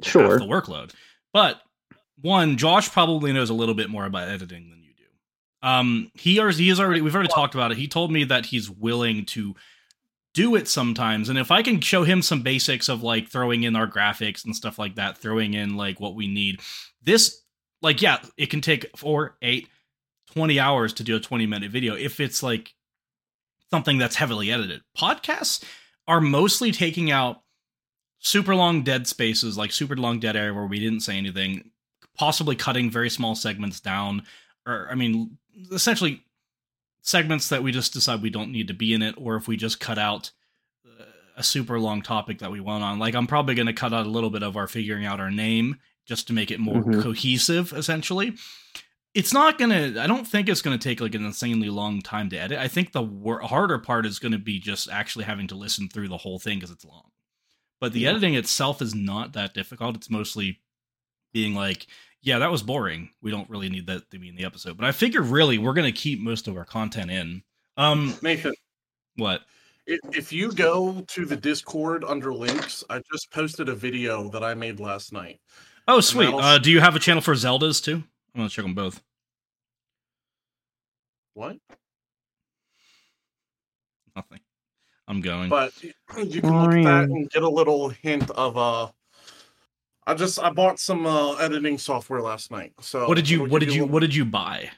Sure. 0.04 0.38
the 0.38 0.44
workload. 0.44 0.92
But 1.32 1.60
one, 2.20 2.56
Josh 2.56 2.92
probably 2.92 3.32
knows 3.32 3.50
a 3.50 3.54
little 3.54 3.74
bit 3.74 3.90
more 3.90 4.04
about 4.06 4.28
editing 4.28 4.70
than 4.70 4.82
you 4.84 4.92
do. 4.96 5.68
Um, 5.68 6.12
he 6.14 6.38
or 6.38 6.50
he 6.50 6.68
has 6.68 6.78
already 6.78 7.00
we've 7.00 7.14
already 7.14 7.32
talked 7.34 7.54
about 7.54 7.72
it. 7.72 7.78
He 7.78 7.88
told 7.88 8.12
me 8.12 8.22
that 8.24 8.46
he's 8.46 8.70
willing 8.70 9.24
to 9.26 9.56
do 10.38 10.54
it 10.54 10.68
sometimes, 10.68 11.28
and 11.28 11.36
if 11.36 11.50
I 11.50 11.62
can 11.62 11.80
show 11.80 12.04
him 12.04 12.22
some 12.22 12.42
basics 12.42 12.88
of 12.88 13.02
like 13.02 13.28
throwing 13.28 13.64
in 13.64 13.74
our 13.74 13.88
graphics 13.88 14.44
and 14.44 14.54
stuff 14.54 14.78
like 14.78 14.94
that, 14.94 15.18
throwing 15.18 15.52
in 15.52 15.76
like 15.76 15.98
what 15.98 16.14
we 16.14 16.28
need, 16.28 16.60
this 17.02 17.42
like 17.82 18.00
yeah, 18.00 18.18
it 18.36 18.48
can 18.48 18.60
take 18.60 18.96
four, 18.96 19.36
eight, 19.42 19.68
20 20.34 20.60
hours 20.60 20.92
to 20.92 21.02
do 21.02 21.16
a 21.16 21.20
20 21.20 21.44
minute 21.46 21.72
video 21.72 21.96
if 21.96 22.20
it's 22.20 22.40
like 22.40 22.72
something 23.72 23.98
that's 23.98 24.14
heavily 24.14 24.52
edited. 24.52 24.80
Podcasts 24.96 25.64
are 26.06 26.20
mostly 26.20 26.70
taking 26.70 27.10
out 27.10 27.42
super 28.20 28.54
long 28.54 28.84
dead 28.84 29.08
spaces, 29.08 29.58
like 29.58 29.72
super 29.72 29.96
long 29.96 30.20
dead 30.20 30.36
air 30.36 30.54
where 30.54 30.66
we 30.66 30.78
didn't 30.78 31.00
say 31.00 31.18
anything, 31.18 31.72
possibly 32.16 32.54
cutting 32.54 32.92
very 32.92 33.10
small 33.10 33.34
segments 33.34 33.80
down, 33.80 34.22
or 34.64 34.86
I 34.88 34.94
mean, 34.94 35.36
essentially 35.72 36.22
segments 37.08 37.48
that 37.48 37.62
we 37.62 37.72
just 37.72 37.92
decide 37.94 38.20
we 38.22 38.30
don't 38.30 38.52
need 38.52 38.68
to 38.68 38.74
be 38.74 38.92
in 38.92 39.02
it, 39.02 39.14
or 39.16 39.36
if 39.36 39.48
we 39.48 39.56
just 39.56 39.80
cut 39.80 39.98
out 39.98 40.30
uh, 40.86 41.04
a 41.36 41.42
super 41.42 41.80
long 41.80 42.02
topic 42.02 42.38
that 42.40 42.50
we 42.50 42.60
went 42.60 42.82
on. 42.82 42.98
Like 42.98 43.14
I'm 43.14 43.26
probably 43.26 43.54
going 43.54 43.66
to 43.66 43.72
cut 43.72 43.92
out 43.94 44.06
a 44.06 44.10
little 44.10 44.30
bit 44.30 44.42
of 44.42 44.56
our 44.56 44.66
figuring 44.66 45.06
out 45.06 45.20
our 45.20 45.30
name 45.30 45.76
just 46.06 46.26
to 46.26 46.32
make 46.32 46.50
it 46.50 46.60
more 46.60 46.82
Mhm. 46.82 47.02
cohesive, 47.02 47.72
essentially. 47.72 48.34
It's 49.14 49.32
not 49.32 49.58
gonna. 49.58 49.94
I 50.00 50.06
don't 50.06 50.26
think 50.26 50.48
it's 50.48 50.62
gonna 50.62 50.78
take 50.78 51.00
like 51.00 51.14
an 51.14 51.24
insanely 51.24 51.70
long 51.70 52.02
time 52.02 52.28
to 52.30 52.36
edit. 52.36 52.58
I 52.58 52.68
think 52.68 52.92
the 52.92 53.02
wor- 53.02 53.40
harder 53.40 53.78
part 53.78 54.04
is 54.06 54.18
gonna 54.18 54.38
be 54.38 54.58
just 54.60 54.88
actually 54.90 55.24
having 55.24 55.48
to 55.48 55.54
listen 55.56 55.88
through 55.88 56.08
the 56.08 56.18
whole 56.18 56.38
thing 56.38 56.58
because 56.58 56.70
it's 56.70 56.84
long. 56.84 57.10
But 57.80 57.92
the 57.94 58.00
Yeah. 58.00 58.10
editing 58.10 58.34
itself 58.34 58.82
is 58.82 58.94
not 58.94 59.32
that 59.32 59.54
difficult. 59.54 59.96
It's 59.96 60.10
mostly 60.10 60.60
being 61.32 61.54
like, 61.54 61.86
yeah, 62.22 62.38
that 62.38 62.50
was 62.50 62.62
boring. 62.62 63.10
We 63.22 63.30
don't 63.30 63.48
really 63.48 63.68
need 63.68 63.86
that 63.86 64.10
to 64.10 64.18
be 64.18 64.28
in 64.28 64.36
the 64.36 64.44
episode. 64.44 64.76
But 64.76 64.86
I 64.86 64.92
figure 64.92 65.22
really 65.22 65.58
we're 65.58 65.74
gonna 65.74 65.92
keep 65.92 66.20
most 66.20 66.48
of 66.48 66.56
our 66.56 66.64
content 66.64 67.10
in. 67.10 67.42
Um, 67.76 68.14
Nathan, 68.22 68.54
what? 69.16 69.42
if 69.88 70.32
you 70.32 70.52
go 70.52 71.02
to 71.08 71.24
the 71.24 71.36
Discord 71.36 72.04
under 72.04 72.32
links, 72.34 72.84
I 72.90 73.00
just 73.10 73.30
posted 73.32 73.68
a 73.68 73.74
video 73.74 74.28
that 74.30 74.44
I 74.44 74.52
made 74.54 74.80
last 74.80 75.12
night. 75.12 75.40
Oh, 75.86 76.00
sweet. 76.00 76.28
Uh, 76.28 76.58
do 76.58 76.70
you 76.70 76.80
have 76.80 76.94
a 76.94 76.98
channel 76.98 77.22
for 77.22 77.32
Zeldas 77.32 77.82
too? 77.82 78.02
I'm 78.34 78.40
gonna 78.40 78.48
check 78.50 78.64
them 78.64 78.74
both. 78.74 79.02
What? 81.32 81.56
Nothing. 84.14 84.40
I'm 85.06 85.20
going. 85.22 85.48
But 85.48 85.72
y- 85.82 85.92
you 86.22 86.42
can 86.42 86.62
look 86.62 86.74
at 86.74 86.84
that 86.84 87.04
and 87.04 87.30
get 87.30 87.42
a 87.42 87.48
little 87.48 87.88
hint 87.88 88.30
of 88.30 88.58
uh 88.58 88.88
I 90.08 90.14
just 90.14 90.40
I 90.40 90.48
bought 90.48 90.80
some 90.80 91.06
uh 91.06 91.34
editing 91.34 91.76
software 91.76 92.22
last 92.22 92.50
night. 92.50 92.72
So 92.80 93.06
what 93.06 93.16
did 93.16 93.28
you? 93.28 93.44
What 93.44 93.60
did 93.60 93.74
you? 93.74 93.84
a 93.84 93.86
What 93.86 94.00
did 94.00 94.14
you 94.14 94.24
buy? 94.24 94.70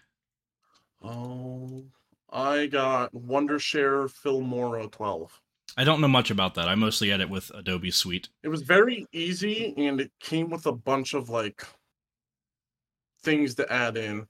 Oh, 1.03 1.85
I 2.31 2.67
got 2.67 3.15
Wondershare 3.15 4.11
Filmora 4.11 4.91
12. 4.91 5.41
I 5.77 5.85
don't 5.85 6.01
know 6.01 6.09
much 6.09 6.33
about 6.33 6.55
that. 6.57 6.69
I 6.69 6.75
mostly 6.75 7.13
edit 7.13 7.31
with 7.31 7.51
Adobe 7.55 7.93
Suite. 7.93 8.29
It 8.43 8.49
was 8.49 8.63
very 8.63 9.07
easy 9.13 9.73
and 9.77 10.01
it 10.01 10.11
came 10.19 10.51
with 10.51 10.67
a 10.67 10.73
bunch 10.73 11.15
of 11.15 11.31
like 11.31 11.65
things 13.23 13.55
to 13.55 13.73
add 13.73 13.97
in. 13.97 14.27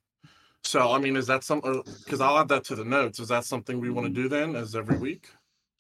So, 0.65 0.93
I 0.93 0.99
mean, 0.99 1.17
is 1.17 1.27
that 1.29 1.45
something 1.45 1.83
because 2.05 2.21
I'll 2.21 2.39
add 2.39 2.49
that 2.49 2.65
to 2.65 2.75
the 2.75 2.85
notes. 2.85 3.21
Is 3.21 3.29
that 3.29 3.47
something 3.47 3.81
we 3.81 3.89
want 3.89 4.07
to 4.07 4.13
do 4.13 4.29
then 4.29 4.55
as 4.55 4.77
every 4.77 4.99
week? 4.99 5.29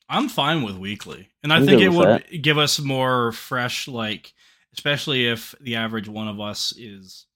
I'm 0.09 0.29
fine 0.29 0.63
with 0.63 0.77
weekly, 0.77 1.29
and 1.45 1.53
I 1.53 1.59
I'm 1.59 1.67
think 1.67 1.81
it 1.81 1.91
with 1.91 1.99
would 1.99 2.43
give 2.43 2.59
us 2.59 2.81
more 2.81 3.31
fresh, 3.31 3.87
like, 3.87 4.35
especially 4.75 5.27
if 5.27 5.55
the 5.61 5.77
average 5.77 6.09
one 6.09 6.29
of 6.29 6.41
us 6.41 6.73
is 6.77 7.27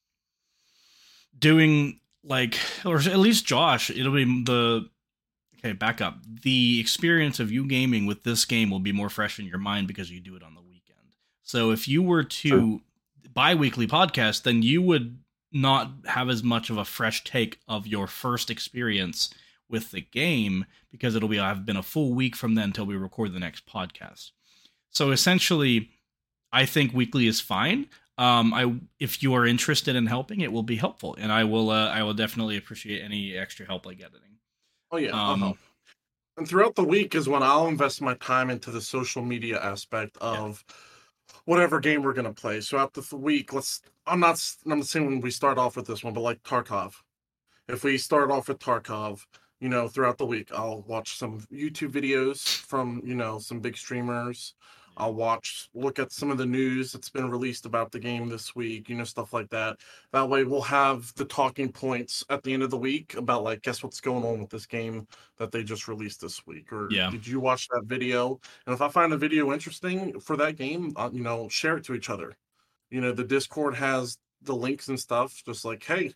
doing 1.39 2.01
like, 2.23 2.59
or 2.85 2.97
at 2.99 3.19
least 3.19 3.47
Josh. 3.47 3.91
It'll 3.91 4.15
be 4.15 4.25
the 4.45 4.89
okay. 5.59 5.73
Back 5.73 6.01
up. 6.01 6.19
The 6.43 6.81
experience 6.81 7.41
of 7.41 7.51
you 7.51 7.67
gaming 7.67 8.07
with 8.07 8.23
this 8.23 8.45
game 8.45 8.71
will 8.71 8.81
be 8.81 8.93
more 8.93 9.09
fresh 9.09 9.39
in 9.39 9.47
your 9.47 9.59
mind 9.59 9.89
because 9.89 10.11
you 10.11 10.21
do 10.21 10.37
it 10.37 10.43
on 10.43 10.55
the 10.55 10.63
weekend. 10.63 11.15
So 11.43 11.71
if 11.71 11.89
you 11.89 12.03
were 12.03 12.25
to 12.25 12.49
True. 12.49 12.81
bi-weekly 13.33 13.87
podcast, 13.87 14.43
then 14.43 14.63
you 14.63 14.83
would 14.83 15.19
not 15.53 15.91
have 16.07 16.29
as 16.29 16.43
much 16.43 16.69
of 16.69 16.77
a 16.77 16.85
fresh 16.85 17.23
take 17.25 17.61
of 17.69 17.87
your 17.87 18.07
first 18.07 18.51
experience 18.51 19.33
with 19.69 19.91
the 19.93 20.01
game 20.01 20.67
because 20.91 21.15
it'll 21.15 21.29
be 21.29 21.39
I've 21.39 21.65
been 21.65 21.77
a 21.77 21.83
full 21.83 22.13
week 22.15 22.37
from 22.37 22.55
then 22.55 22.65
until 22.65 22.87
we 22.87 22.97
record 22.97 23.33
the 23.33 23.41
next 23.41 23.67
podcast. 23.67 24.31
So 24.91 25.11
essentially, 25.11 25.91
I 26.55 26.67
think 26.67 26.95
weekly 26.95 27.27
is 27.27 27.41
fine. 27.41 27.89
Um, 28.17 28.55
I 28.55 28.73
if 29.01 29.23
you 29.23 29.35
are 29.35 29.45
interested 29.45 29.97
in 29.97 30.07
helping, 30.07 30.41
it 30.41 30.53
will 30.53 30.63
be 30.63 30.77
helpful, 30.77 31.17
and 31.19 31.33
I 31.33 31.43
will 31.43 31.71
uh, 31.71 31.89
I 31.89 32.05
will 32.05 32.15
definitely 32.15 32.57
appreciate 32.57 33.03
any 33.03 33.37
extra 33.37 33.67
help 33.67 33.85
like 33.85 34.01
editing. 34.01 34.39
Oh 34.93 34.97
yeah. 34.97 35.11
Um, 35.11 35.43
uh-huh. 35.43 35.53
And 36.37 36.49
throughout 36.49 36.77
the 36.77 36.85
week 36.85 37.15
is 37.15 37.29
when 37.29 37.43
I'll 37.43 37.67
invest 37.67 38.01
my 38.01 38.15
time 38.15 38.51
into 38.51 38.71
the 38.71 38.81
social 38.81 39.23
media 39.23 39.61
aspect 39.61 40.17
of 40.21 40.65
whatever 41.45 41.81
game 41.81 42.03
we're 42.03 42.13
gonna 42.13 42.33
play. 42.33 42.61
So 42.61 42.79
after 42.79 43.01
the 43.01 43.17
week, 43.17 43.53
let's. 43.53 43.83
I'm 44.07 44.21
not. 44.21 44.41
I'm 44.65 44.79
not 44.79 44.87
saying 44.87 45.07
when 45.07 45.21
we 45.21 45.33
start 45.33 45.59
off 45.59 45.77
with 45.77 45.87
this 45.87 46.05
one, 46.05 46.15
but 46.15 46.21
like 46.21 46.43
Tarkov. 46.45 46.95
If 47.69 47.83
we 47.83 47.99
start 47.99 48.31
off 48.31 48.49
with 48.49 48.61
Tarkov, 48.61 49.27
you 49.59 49.69
know, 49.69 49.89
throughout 49.89 50.19
the 50.19 50.27
week, 50.27 50.51
I'll 50.53 50.85
watch 50.87 51.19
some 51.19 51.41
YouTube 51.53 51.91
videos 51.91 52.47
from 52.47 53.03
you 53.05 53.17
know 53.17 53.41
some 53.41 53.59
big 53.59 53.77
streamers. 53.77 54.55
I'll 54.97 55.15
watch, 55.15 55.69
look 55.75 55.99
at 55.99 56.13
some 56.13 56.31
of 56.31 56.39
the 56.39 56.47
news 56.47 56.93
that's 56.93 57.11
been 57.11 57.31
released 57.31 57.67
about 57.67 57.91
the 57.91 57.99
game 57.99 58.29
this 58.29 58.55
week, 58.55 58.89
you 58.89 58.97
know, 58.97 59.05
stuff 59.05 59.33
like 59.33 59.51
that. 59.51 59.79
That 60.13 60.29
way, 60.29 60.45
we'll 60.45 60.63
have 60.63 61.13
the 61.15 61.25
talking 61.25 61.73
points 61.73 62.25
at 62.31 62.43
the 62.43 62.53
end 62.53 62.63
of 62.63 62.71
the 62.71 62.79
week 62.79 63.15
about 63.15 63.43
like, 63.43 63.63
guess 63.63 63.83
what's 63.83 64.01
going 64.01 64.25
on 64.25 64.41
with 64.41 64.51
this 64.51 64.67
game 64.67 65.07
that 65.39 65.51
they 65.51 65.63
just 65.63 65.89
released 65.89 66.21
this 66.21 66.47
week, 66.47 66.73
or 66.73 66.89
Yeah. 66.91 67.11
did 67.11 67.27
you 67.27 67.41
watch 67.41 67.69
that 67.69 67.85
video? 67.87 68.41
And 68.67 68.75
if 68.75 68.81
I 68.81 68.89
find 68.89 69.13
a 69.13 69.17
video 69.19 69.53
interesting 69.53 70.21
for 70.21 70.37
that 70.37 70.57
game, 70.57 70.93
uh, 70.97 71.11
you 71.13 71.23
know, 71.23 71.49
share 71.49 71.77
it 71.77 71.85
to 71.85 71.95
each 71.95 72.11
other. 72.11 72.37
You 72.91 73.01
know, 73.01 73.13
the 73.13 73.25
Discord 73.25 73.75
has 73.75 74.19
the 74.43 74.55
links 74.55 74.89
and 74.89 75.01
stuff. 75.01 75.43
Just 75.45 75.65
like, 75.65 75.83
hey, 75.83 76.15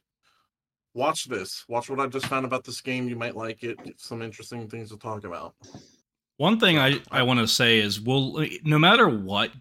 watch 0.95 1.25
this. 1.25 1.65
Watch 1.69 1.91
what 1.91 2.01
I 2.01 2.07
just 2.07 2.27
found 2.27 2.45
about 2.45 2.65
this 2.65 2.81
game. 2.81 3.09
You 3.09 3.17
might 3.17 3.37
like 3.37 3.65
it. 3.65 3.79
Some 3.97 4.23
interesting 4.23 4.69
things 4.69 4.91
to 4.91 4.97
talk 4.97 5.25
about. 5.25 5.55
One 6.39 6.59
thing 6.59 6.79
I, 6.79 7.01
I 7.11 7.25
want 7.25 7.41
to 7.41 7.49
say 7.49 7.79
is 7.79 8.01
we'll 8.01 8.47
no 8.65 8.79
matter 8.79 9.09
what 9.09 9.53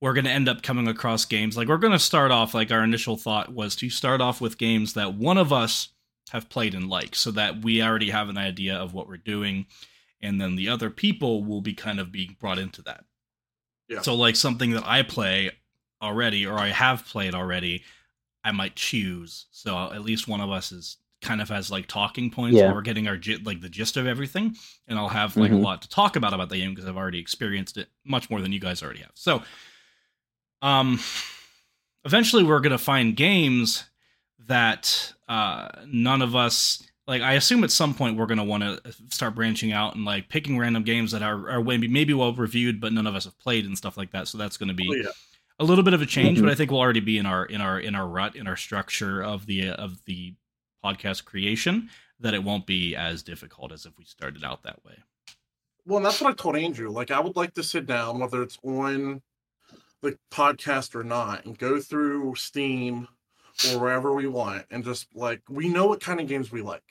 we're 0.00 0.12
going 0.12 0.24
to 0.24 0.30
end 0.32 0.48
up 0.48 0.62
coming 0.62 0.88
across 0.88 1.24
games 1.24 1.56
like 1.56 1.68
we're 1.68 1.78
going 1.78 1.92
to 1.92 1.98
start 1.98 2.32
off 2.32 2.54
like 2.54 2.72
our 2.72 2.82
initial 2.82 3.16
thought 3.16 3.54
was 3.54 3.76
to 3.76 3.88
start 3.88 4.20
off 4.20 4.40
with 4.40 4.58
games 4.58 4.94
that 4.94 5.14
one 5.14 5.38
of 5.38 5.52
us 5.52 5.90
have 6.30 6.48
played 6.48 6.74
and 6.74 6.88
like 6.88 7.14
so 7.14 7.30
that 7.30 7.62
we 7.62 7.80
already 7.80 8.10
have 8.10 8.28
an 8.28 8.36
idea 8.36 8.74
of 8.74 8.92
what 8.92 9.06
we're 9.06 9.16
doing 9.16 9.64
and 10.20 10.40
then 10.40 10.56
the 10.56 10.68
other 10.68 10.90
people 10.90 11.44
will 11.44 11.60
be 11.60 11.74
kind 11.74 12.00
of 12.00 12.12
being 12.12 12.36
brought 12.40 12.58
into 12.58 12.82
that. 12.82 13.04
Yeah. 13.88 14.00
So 14.00 14.14
like 14.14 14.36
something 14.36 14.70
that 14.72 14.86
I 14.86 15.02
play 15.02 15.50
already 16.00 16.46
or 16.46 16.58
I 16.58 16.68
have 16.68 17.06
played 17.06 17.34
already 17.34 17.84
I 18.42 18.50
might 18.50 18.74
choose 18.74 19.46
so 19.52 19.76
at 19.92 20.02
least 20.02 20.26
one 20.26 20.40
of 20.40 20.50
us 20.50 20.72
is 20.72 20.96
kind 21.22 21.40
of 21.40 21.48
has 21.48 21.70
like 21.70 21.86
talking 21.86 22.30
points 22.30 22.56
Yeah. 22.56 22.66
where 22.66 22.74
we're 22.74 22.82
getting 22.82 23.08
our 23.08 23.18
like 23.44 23.60
the 23.62 23.68
gist 23.70 23.96
of 23.96 24.06
everything 24.06 24.56
and 24.88 24.98
I'll 24.98 25.08
have 25.08 25.36
like 25.36 25.50
Mhm. 25.52 25.54
a 25.60 25.62
lot 25.62 25.82
to 25.82 25.88
talk 25.88 26.16
about 26.16 26.34
about 26.34 26.48
the 26.50 26.58
game 26.58 26.74
because 26.74 26.88
I've 26.88 26.96
already 26.96 27.18
experienced 27.20 27.76
it 27.78 27.88
much 28.04 28.28
more 28.28 28.40
than 28.42 28.52
you 28.52 28.60
guys 28.60 28.82
already 28.82 29.00
have. 29.00 29.12
So, 29.14 29.42
um, 30.60 31.00
eventually 32.04 32.42
we're 32.44 32.60
gonna 32.60 32.78
find 32.78 33.16
games 33.16 33.84
that 34.46 35.12
uh, 35.28 35.68
none 35.86 36.20
of 36.22 36.34
us 36.36 36.82
like. 37.06 37.22
I 37.22 37.34
assume 37.34 37.62
at 37.64 37.70
some 37.70 37.94
point 37.94 38.16
we're 38.16 38.26
going 38.26 38.38
to 38.38 38.44
want 38.44 38.62
to 38.64 38.80
start 39.08 39.34
branching 39.36 39.72
out 39.72 39.94
and 39.94 40.04
like 40.04 40.28
picking 40.28 40.58
random 40.58 40.82
games 40.82 41.12
that 41.12 41.22
are, 41.22 41.48
are 41.48 41.62
maybe 41.62 41.86
maybe 41.88 42.12
well 42.12 42.32
reviewed, 42.34 42.80
but 42.80 42.92
none 42.92 43.06
of 43.06 43.14
us 43.14 43.24
have 43.24 43.38
played 43.38 43.64
and 43.64 43.78
stuff 43.78 43.96
like 43.96 44.10
that. 44.10 44.26
So 44.28 44.36
that's 44.36 44.56
going 44.56 44.68
to 44.68 44.74
be 44.74 44.88
Oh, 44.90 44.94
yeah. 44.94 45.10
a 45.60 45.64
little 45.64 45.84
bit 45.84 45.94
of 45.94 46.02
a 46.02 46.06
change, 46.06 46.38
Mhm. 46.38 46.42
but 46.42 46.50
I 46.50 46.54
think 46.56 46.70
we'll 46.72 46.80
already 46.80 47.00
be 47.00 47.18
in 47.18 47.24
our 47.26 47.44
in 47.46 47.60
our 47.60 47.78
in 47.78 47.94
our 47.94 48.06
rut 48.06 48.34
in 48.36 48.46
our 48.48 48.56
structure 48.56 49.22
of 49.22 49.46
the 49.46 49.70
of 49.70 50.04
the 50.06 50.34
podcast 50.84 51.24
creation 51.24 51.88
that 52.20 52.34
it 52.34 52.44
won't 52.44 52.66
be 52.66 52.94
as 52.94 53.22
difficult 53.22 53.72
as 53.72 53.86
if 53.86 53.98
we 53.98 54.04
started 54.04 54.44
out 54.44 54.62
that 54.62 54.84
way. 54.84 54.94
Well, 55.84 55.96
and 55.96 56.06
that's 56.06 56.20
what 56.20 56.30
I 56.30 56.34
told 56.34 56.56
Andrew. 56.56 56.90
Like, 56.90 57.10
I 57.10 57.20
would 57.20 57.36
like 57.36 57.54
to 57.54 57.62
sit 57.62 57.86
down, 57.86 58.20
whether 58.20 58.42
it's 58.42 58.58
on 58.62 59.20
the 60.00 60.16
podcast 60.30 60.94
or 60.94 61.02
not, 61.02 61.44
and 61.44 61.58
go 61.58 61.80
through 61.80 62.34
Steam 62.36 63.08
or 63.70 63.80
wherever 63.80 64.12
we 64.12 64.26
want, 64.26 64.64
and 64.70 64.84
just 64.84 65.14
like 65.14 65.42
we 65.48 65.68
know 65.68 65.86
what 65.86 66.00
kind 66.00 66.20
of 66.20 66.28
games 66.28 66.52
we 66.52 66.62
like, 66.62 66.84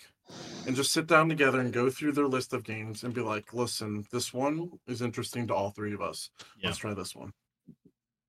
and 0.67 0.75
just 0.75 0.91
sit 0.91 1.07
down 1.07 1.29
together 1.29 1.59
and 1.59 1.73
go 1.73 1.89
through 1.89 2.11
their 2.11 2.27
list 2.27 2.53
of 2.53 2.63
games 2.63 3.03
and 3.03 3.13
be 3.13 3.21
like, 3.21 3.53
listen, 3.53 4.05
this 4.11 4.33
one 4.33 4.71
is 4.87 5.01
interesting 5.01 5.47
to 5.47 5.55
all 5.55 5.71
three 5.71 5.93
of 5.93 6.01
us. 6.01 6.29
Yeah. 6.59 6.67
Let's 6.67 6.79
try 6.79 6.93
this 6.93 7.15
one. 7.15 7.33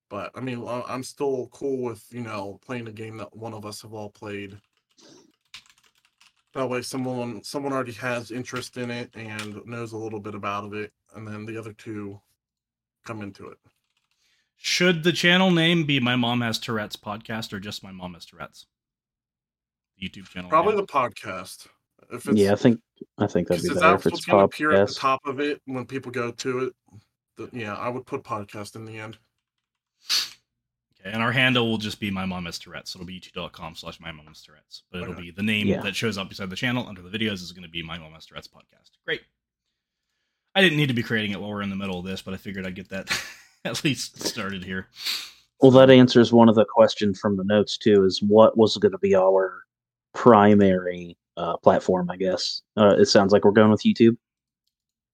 But 0.09 0.31
I 0.35 0.41
mean, 0.41 0.65
I'm 0.67 1.03
still 1.03 1.49
cool 1.51 1.83
with 1.83 2.05
you 2.11 2.21
know 2.21 2.59
playing 2.65 2.87
a 2.87 2.91
game 2.91 3.17
that 3.17 3.35
one 3.35 3.53
of 3.53 3.65
us 3.65 3.81
have 3.81 3.93
all 3.93 4.09
played. 4.09 4.57
That 6.53 6.69
way, 6.69 6.81
someone 6.83 7.43
someone 7.43 7.73
already 7.73 7.93
has 7.93 8.29
interest 8.31 8.77
in 8.77 8.91
it 8.91 9.09
and 9.15 9.65
knows 9.65 9.93
a 9.93 9.97
little 9.97 10.19
bit 10.19 10.35
about 10.35 10.71
it, 10.73 10.91
and 11.15 11.27
then 11.27 11.45
the 11.45 11.57
other 11.57 11.73
two 11.73 12.19
come 13.05 13.21
into 13.21 13.47
it. 13.47 13.57
Should 14.55 15.03
the 15.03 15.11
channel 15.11 15.51
name 15.51 15.85
be 15.85 15.99
My 15.99 16.15
Mom 16.15 16.41
Has 16.41 16.59
Tourette's 16.59 16.95
podcast 16.95 17.53
or 17.53 17.59
just 17.59 17.83
My 17.83 17.91
Mom 17.91 18.13
Has 18.13 18.25
Tourette's? 18.25 18.67
YouTube 20.01 20.29
channel. 20.29 20.49
Probably 20.49 20.75
name. 20.75 20.85
the 20.85 20.91
podcast. 20.91 21.67
If 22.11 22.27
it's, 22.27 22.37
yeah, 22.37 22.51
I 22.51 22.55
think 22.55 22.79
I 23.17 23.27
think 23.27 23.47
that'd 23.47 23.63
be 23.63 23.69
better 23.69 23.79
that's 23.79 24.05
if 24.05 24.11
what's 24.11 24.19
it's 24.19 24.25
going 24.27 24.39
to 24.39 24.45
appear 24.45 24.71
at 24.71 24.87
the 24.87 24.93
podcast. 24.93 24.99
top 24.99 25.21
of 25.25 25.39
it 25.39 25.61
when 25.65 25.85
people 25.85 26.11
go 26.11 26.31
to 26.31 26.59
it. 26.65 26.73
The, 27.37 27.49
yeah, 27.51 27.73
I 27.73 27.89
would 27.89 28.05
put 28.05 28.23
podcast 28.23 28.75
in 28.75 28.85
the 28.85 28.99
end. 28.99 29.17
Okay, 31.05 31.13
and 31.13 31.21
our 31.21 31.31
handle 31.31 31.69
will 31.69 31.77
just 31.77 31.99
be 31.99 32.09
My 32.11 32.25
Mom 32.25 32.45
Has 32.45 32.57
Tourette's. 32.57 32.95
It'll 32.95 33.05
be 33.05 33.19
youtube.com 33.19 33.75
slash 33.75 33.99
My 33.99 34.11
Mom 34.11 34.27
Has 34.27 34.41
Tourette's. 34.41 34.83
But 34.91 35.01
it'll 35.01 35.15
be 35.15 35.31
the 35.31 35.43
name 35.43 35.67
Yeah. 35.67 35.81
that 35.81 35.95
shows 35.95 36.17
up 36.17 36.29
beside 36.29 36.49
the 36.49 36.55
channel 36.55 36.87
under 36.87 37.01
the 37.01 37.09
videos 37.17 37.33
is 37.41 37.51
going 37.51 37.63
to 37.63 37.69
be 37.69 37.83
My 37.83 37.97
Mom 37.97 38.13
Has 38.13 38.25
Tourette's 38.25 38.47
podcast. 38.47 38.91
Great. 39.05 39.21
I 40.55 40.61
didn't 40.61 40.77
need 40.77 40.87
to 40.87 40.93
be 40.93 41.03
creating 41.03 41.31
it 41.31 41.41
while 41.41 41.49
we're 41.49 41.61
in 41.63 41.69
the 41.69 41.75
middle 41.75 41.99
of 41.99 42.05
this, 42.05 42.21
but 42.21 42.33
I 42.33 42.37
figured 42.37 42.65
I'd 42.65 42.75
get 42.75 42.89
that 42.89 43.09
at 43.65 43.83
least 43.83 44.21
started 44.23 44.63
here. 44.63 44.87
Well, 45.61 45.71
that 45.71 45.89
answers 45.89 46.31
one 46.31 46.47
of 46.49 46.55
the 46.55 46.65
questions 46.65 47.19
from 47.19 47.37
the 47.37 47.43
notes 47.43 47.77
too. 47.77 48.03
Is 48.05 48.21
what 48.21 48.57
was 48.57 48.77
going 48.77 48.91
to 48.91 48.97
be 48.97 49.15
our 49.15 49.63
primary 50.13 51.17
uh, 51.37 51.57
platform? 51.57 52.09
I 52.11 52.17
guess 52.17 52.61
uh, 52.77 52.95
it 52.97 53.05
sounds 53.05 53.33
like 53.33 53.43
we're 53.45 53.51
going 53.51 53.71
with 53.71 53.81
YouTube. 53.83 54.15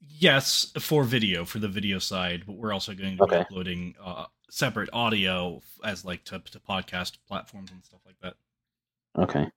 Yes, 0.01 0.71
for 0.79 1.03
video, 1.03 1.45
for 1.45 1.59
the 1.59 1.67
video 1.67 1.99
side, 1.99 2.43
but 2.45 2.57
we're 2.57 2.73
also 2.73 2.93
going 2.93 3.11
to 3.11 3.15
be 3.17 3.23
Okay. 3.23 3.37
uploading 3.41 3.95
uh, 4.03 4.25
separate 4.49 4.89
audio 4.91 5.61
as 5.83 6.03
like 6.05 6.23
to, 6.25 6.39
to 6.39 6.59
podcast 6.59 7.17
platforms 7.27 7.71
and 7.71 7.83
stuff 7.83 8.01
like 8.05 8.19
that. 8.21 8.35
Okay. 9.17 9.47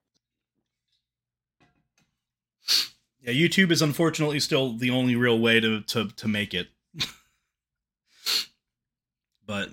Yeah, 3.20 3.32
YouTube 3.32 3.70
is 3.70 3.82
unfortunately 3.82 4.40
still 4.40 4.76
the 4.76 4.90
only 4.90 5.14
real 5.14 5.38
way 5.38 5.61
to 5.61 5.80
to 5.82 6.09
to 6.09 6.28
make 6.28 6.55
it. 6.55 6.68
but 9.47 9.68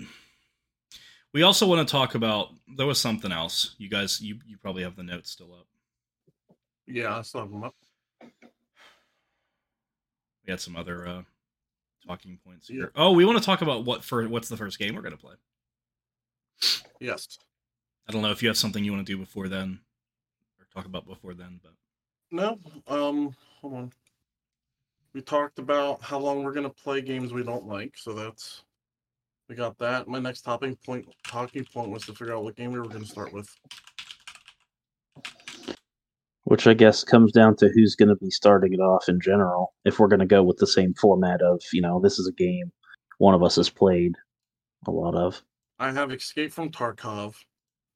we 1.34 1.42
also 1.42 1.68
want 1.68 1.88
to 1.88 1.92
talk 1.92 2.14
about 2.16 2.50
there 2.76 2.86
was 2.86 3.00
something 3.00 3.32
else. 3.32 3.76
You 3.78 3.90
guys 3.90 4.22
you 4.22 4.38
you 4.46 4.58
probably 4.58 4.84
have 4.84 4.96
the 4.96 5.04
notes 5.04 5.32
still 5.32 5.54
up. 5.54 5.68
Yeah, 6.86 7.18
I 7.18 7.22
still 7.24 7.42
have 7.42 7.52
them 7.52 7.64
up. 7.64 7.76
We 10.46 10.52
had 10.52 10.62
some 10.62 10.76
other 10.76 11.08
uh 11.08 11.22
talking 12.10 12.40
points 12.44 12.70
Yeah. 12.70 12.76
here. 12.76 12.92
Oh, 12.96 13.12
we 13.12 13.24
want 13.24 13.38
to 13.38 13.44
talk 13.44 13.62
about 13.62 13.86
what 13.86 14.04
for 14.04 14.28
what's 14.28 14.50
the 14.50 14.58
first 14.58 14.80
game 14.80 14.96
we're 14.96 15.02
going 15.02 15.16
to 15.16 15.18
play. 15.18 15.36
Yes. 17.00 17.38
I 18.08 18.12
don't 18.12 18.22
know 18.24 18.32
if 18.32 18.42
you 18.42 18.50
have 18.50 18.58
something 18.58 18.84
you 18.84 18.92
want 18.92 19.06
to 19.06 19.14
do 19.14 19.18
before 19.18 19.48
then 19.48 19.80
or 20.60 20.66
talk 20.74 20.86
about 20.86 21.06
before 21.08 21.34
then, 21.36 21.60
but 21.64 21.74
No. 22.32 22.60
Um. 22.88 23.36
Hold 23.62 23.74
on. 23.76 23.92
We 25.14 25.22
talked 25.22 25.60
about 25.60 26.02
how 26.02 26.18
long 26.20 26.44
we're 26.44 26.54
gonna 26.54 26.70
play 26.70 27.02
games 27.02 27.34
we 27.34 27.44
don't 27.44 27.68
like, 27.68 27.98
so 27.98 28.14
that's 28.14 28.64
we 29.48 29.56
got 29.56 29.78
that. 29.80 30.08
My 30.08 30.20
next 30.20 30.42
topic 30.42 30.82
point 30.84 31.08
talking 31.28 31.66
point 31.66 31.90
was 31.90 32.06
to 32.06 32.14
figure 32.14 32.36
out 32.36 32.44
what 32.44 32.56
game 32.56 32.72
we 32.72 32.80
were 32.80 32.88
gonna 32.88 33.06
start 33.06 33.34
with. 33.34 33.50
Which 36.50 36.68
I 36.68 36.74
guess 36.74 37.04
comes 37.04 37.32
down 37.32 37.56
to 37.58 37.70
who's 37.70 37.96
going 37.96 38.10
to 38.10 38.16
be 38.16 38.32
starting 38.32 38.74
it 38.74 38.80
off 38.80 39.08
in 39.08 39.20
general. 39.22 39.74
If 39.86 40.00
we're 40.00 40.08
going 40.08 40.20
to 40.20 40.26
go 40.26 40.44
with 40.44 40.58
the 40.58 40.68
same 40.68 40.94
format 40.96 41.42
of, 41.42 41.62
you 41.72 41.82
know, 41.82 42.00
this 42.02 42.18
is 42.18 42.28
a 42.28 42.34
game 42.34 42.72
one 43.20 43.36
of 43.36 43.44
us 43.44 43.58
has 43.58 43.70
played 43.70 44.16
a 44.88 44.92
lot 44.92 45.14
of. 45.14 45.44
I 45.78 45.92
have 45.92 46.12
Escape 46.12 46.52
from 46.52 46.72
Tarkov, 46.72 47.36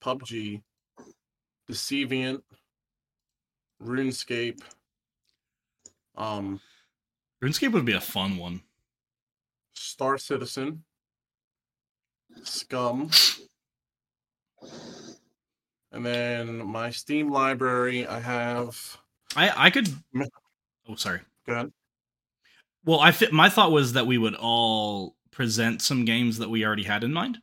PUBG, 0.04 0.62
Deceive 1.68 2.10
Inc, 2.10 2.42
RuneScape. 3.82 4.62
Um, 6.16 6.62
RuneScape 7.44 7.72
would 7.72 7.86
be 7.86 7.94
a 7.94 8.02
fun 8.02 8.38
one. 8.38 8.62
Star 9.76 10.18
Citizen, 10.18 10.84
Scum, 12.44 13.10
and 15.94 16.06
then 16.06 16.66
my 16.66 16.90
Steam 16.90 17.32
library. 17.32 18.06
I 18.08 18.20
have. 18.20 18.98
I 19.36 19.68
I 19.68 19.70
could 19.70 19.88
Oh, 20.88 20.96
sorry. 20.96 21.22
Go 21.48 21.54
ahead. 21.54 21.72
Well, 22.84 23.00
I 23.00 23.12
fit, 23.12 23.32
my 23.32 23.48
thought 23.50 23.72
was 23.72 23.94
that 23.94 24.06
we 24.08 24.18
would 24.18 24.36
all 24.36 25.16
present 25.32 25.82
some 25.82 26.04
games 26.04 26.40
that 26.40 26.50
we 26.50 26.66
already 26.66 26.84
had 26.84 27.04
in 27.06 27.14
mind. 27.14 27.40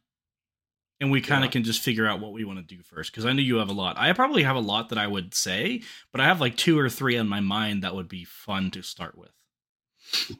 And 1.00 1.10
we 1.10 1.22
kind 1.22 1.42
of 1.42 1.48
Yeah. 1.48 1.52
can 1.52 1.64
just 1.64 1.80
figure 1.80 2.06
out 2.06 2.20
what 2.20 2.32
we 2.32 2.44
want 2.44 2.58
to 2.58 2.76
do 2.76 2.82
first 2.82 3.10
because 3.10 3.24
I 3.24 3.32
know 3.32 3.40
you 3.40 3.56
have 3.56 3.70
a 3.70 3.72
lot. 3.72 3.96
I 3.96 4.12
probably 4.12 4.42
have 4.42 4.56
a 4.56 4.60
lot 4.60 4.90
that 4.90 4.98
I 4.98 5.06
would 5.06 5.34
say, 5.34 5.80
but 6.12 6.20
I 6.20 6.26
have 6.26 6.42
like 6.42 6.58
two 6.58 6.78
or 6.78 6.90
three 6.90 7.16
on 7.16 7.26
my 7.26 7.40
mind 7.40 7.82
that 7.82 7.94
would 7.94 8.08
be 8.08 8.24
fun 8.24 8.70
to 8.72 8.82
start 8.82 9.16
with. 9.16 9.30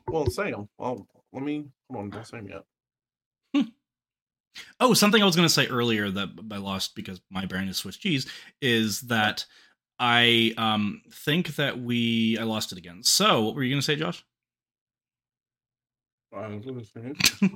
Well, 0.07 0.27
say 0.27 0.51
them. 0.51 0.69
Well, 0.77 1.07
let 1.33 1.43
me. 1.43 1.65
Hold 1.91 2.05
on, 2.05 2.11
don't 2.11 2.27
say 2.27 2.37
them 2.37 2.49
yet. 2.49 2.65
Oh, 4.81 4.95
something 4.95 5.23
I 5.23 5.27
was 5.27 5.37
going 5.37 5.49
to 5.49 5.55
say 5.55 5.67
earlier 5.67 6.11
that 6.11 6.29
I 6.51 6.57
lost 6.57 6.95
because 6.95 7.21
my 7.31 7.47
brain 7.47 7.69
is 7.69 7.79
Swiss 7.79 7.97
cheese 7.97 8.27
is 8.61 9.03
that 9.03 9.45
I 9.99 10.55
um 10.57 11.03
think 11.13 11.57
that 11.57 11.79
we 11.79 12.39
I 12.39 12.45
lost 12.45 12.73
it 12.73 12.79
again. 12.79 13.03
So, 13.03 13.43
what 13.43 13.55
were 13.55 13.63
you 13.63 13.73
going 13.73 13.81
to 13.81 13.85
say, 13.85 13.97
Josh? 13.97 14.25
I 16.35 16.47
was 16.47 16.65
gonna 16.65 16.85
say 16.85 17.01
it. 17.05 17.53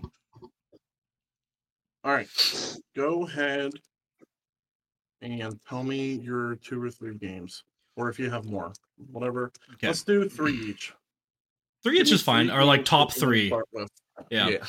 All 2.02 2.12
right, 2.12 2.28
go 2.94 3.24
ahead 3.26 3.72
and 5.22 5.58
tell 5.68 5.84
me 5.84 6.14
your 6.16 6.56
two 6.56 6.82
or 6.82 6.90
three 6.90 7.14
games, 7.14 7.64
or 7.96 8.08
if 8.10 8.18
you 8.18 8.30
have 8.30 8.44
more, 8.44 8.72
whatever. 9.10 9.52
Okay. 9.74 9.86
Let's 9.86 10.02
do 10.02 10.28
three 10.28 10.54
each. 10.54 10.92
Three 11.82 12.00
each 12.00 12.12
is 12.12 12.22
fine, 12.22 12.50
or 12.50 12.64
like 12.64 12.84
top 12.84 13.14
that 13.14 13.24
we're 13.24 13.50
gonna 13.50 13.68
three. 13.70 13.86
Yeah. 14.30 14.48
yeah. 14.48 14.64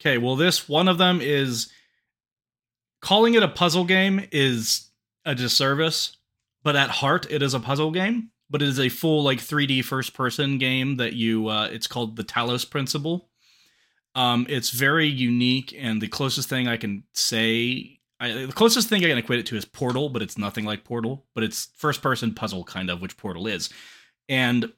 Okay, 0.00 0.18
well, 0.18 0.36
this 0.36 0.68
one 0.68 0.88
of 0.88 0.98
them 0.98 1.20
is 1.20 1.70
calling 3.00 3.34
it 3.34 3.42
a 3.42 3.48
puzzle 3.48 3.84
game 3.84 4.26
is 4.32 4.90
a 5.24 5.34
disservice, 5.34 6.16
but 6.62 6.76
at 6.76 6.90
heart, 6.90 7.26
it 7.30 7.42
is 7.42 7.54
a 7.54 7.60
puzzle 7.60 7.90
game. 7.90 8.30
But 8.48 8.62
it 8.62 8.68
is 8.68 8.80
a 8.80 8.88
full 8.88 9.22
like 9.22 9.38
3D 9.38 9.84
first 9.84 10.12
person 10.12 10.58
game 10.58 10.96
that 10.96 11.12
you. 11.12 11.46
Uh, 11.46 11.68
it's 11.70 11.86
called 11.86 12.16
the 12.16 12.24
Talos 12.24 12.68
Principle. 12.68 13.28
Um, 14.16 14.44
it's 14.48 14.70
very 14.70 15.06
unique, 15.06 15.72
and 15.78 16.02
the 16.02 16.08
closest 16.08 16.48
thing 16.48 16.66
I 16.66 16.76
can 16.76 17.04
say, 17.14 18.00
I, 18.18 18.32
the 18.32 18.52
closest 18.52 18.88
thing 18.88 19.04
I 19.04 19.08
can 19.08 19.18
equate 19.18 19.38
it 19.38 19.46
to 19.46 19.56
is 19.56 19.64
Portal, 19.64 20.08
but 20.08 20.20
it's 20.20 20.36
nothing 20.36 20.64
like 20.64 20.82
Portal. 20.82 21.26
But 21.32 21.44
it's 21.44 21.68
first 21.76 22.02
person 22.02 22.34
puzzle 22.34 22.64
kind 22.64 22.90
of, 22.90 23.00
which 23.00 23.16
Portal 23.16 23.46
is, 23.46 23.70
and 24.28 24.72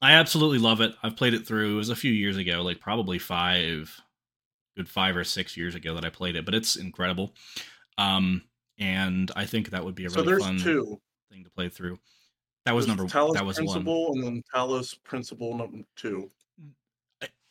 I 0.00 0.12
absolutely 0.12 0.58
love 0.58 0.80
it. 0.80 0.94
I've 1.02 1.16
played 1.16 1.34
it 1.34 1.46
through. 1.46 1.74
It 1.74 1.76
was 1.76 1.90
a 1.90 1.96
few 1.96 2.12
years 2.12 2.38
ago, 2.38 2.62
like 2.62 2.80
probably 2.80 3.18
five, 3.18 4.00
good 4.76 4.88
five 4.88 5.16
or 5.16 5.24
six 5.24 5.56
years 5.56 5.74
ago 5.74 5.94
that 5.94 6.04
I 6.04 6.10
played 6.10 6.36
it, 6.36 6.44
but 6.44 6.54
it's 6.54 6.76
incredible. 6.76 7.34
Um, 7.98 8.42
and 8.78 9.30
I 9.36 9.44
think 9.46 9.70
that 9.70 9.84
would 9.84 9.94
be 9.94 10.04
a 10.06 10.10
So 10.10 10.24
really 10.24 10.42
fun 10.42 10.58
two. 10.58 11.00
thing 11.30 11.44
to 11.44 11.50
play 11.50 11.68
through. 11.68 11.98
That 12.64 12.74
was 12.74 12.86
There's 12.86 12.96
number. 12.96 13.12
Talos 13.12 13.34
that 13.34 13.44
was 13.44 13.58
one. 13.58 13.66
Principle, 13.66 14.12
and 14.14 14.22
then 14.24 14.42
Talos 14.54 14.96
Principle 15.04 15.56
number 15.56 15.78
two. 15.96 16.30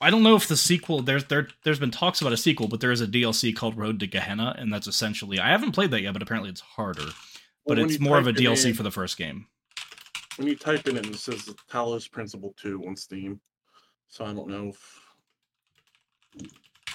I 0.02 0.10
don't 0.10 0.24
know 0.24 0.36
if 0.36 0.50
the 0.50 0.58
sequel 0.58 1.02
there's 1.02 1.24
there 1.26 1.48
there's 1.64 1.80
been 1.80 1.92
talks 1.92 2.20
about 2.20 2.34
a 2.34 2.38
sequel, 2.38 2.68
but 2.68 2.82
there 2.82 2.92
is 2.92 3.00
a 3.00 3.08
DLC 3.08 3.56
called 3.56 3.78
Road 3.78 4.02
to 4.02 4.08
Gehenna, 4.08 4.54
and 4.58 4.74
that's 4.74 4.88
essentially 4.88 5.40
I 5.40 5.50
haven't 5.50 5.72
played 5.72 5.92
that 5.92 6.02
yet, 6.02 6.12
but 6.14 6.22
apparently 6.22 6.50
it's 6.50 6.60
harder. 6.62 7.06
But 7.66 7.78
Well, 7.78 7.78
when 7.78 7.86
it's 7.86 8.00
more 8.02 8.18
of 8.18 8.28
a 8.28 8.34
DLC 8.34 8.70
in- 8.70 8.74
for 8.74 8.84
the 8.84 8.92
first 8.92 9.18
game. 9.18 9.48
When 10.38 10.48
you 10.48 10.56
type 10.56 10.88
in 10.88 10.98
it 10.98 11.06
it 11.06 11.16
says 11.16 11.48
Talos 11.72 12.12
Principle 12.12 12.54
two 12.58 12.84
on 12.88 12.96
Steam. 12.98 13.40
So 14.10 14.26
I 14.26 14.34
don't 14.34 14.50
know 14.50 14.70
if. 14.70 15.00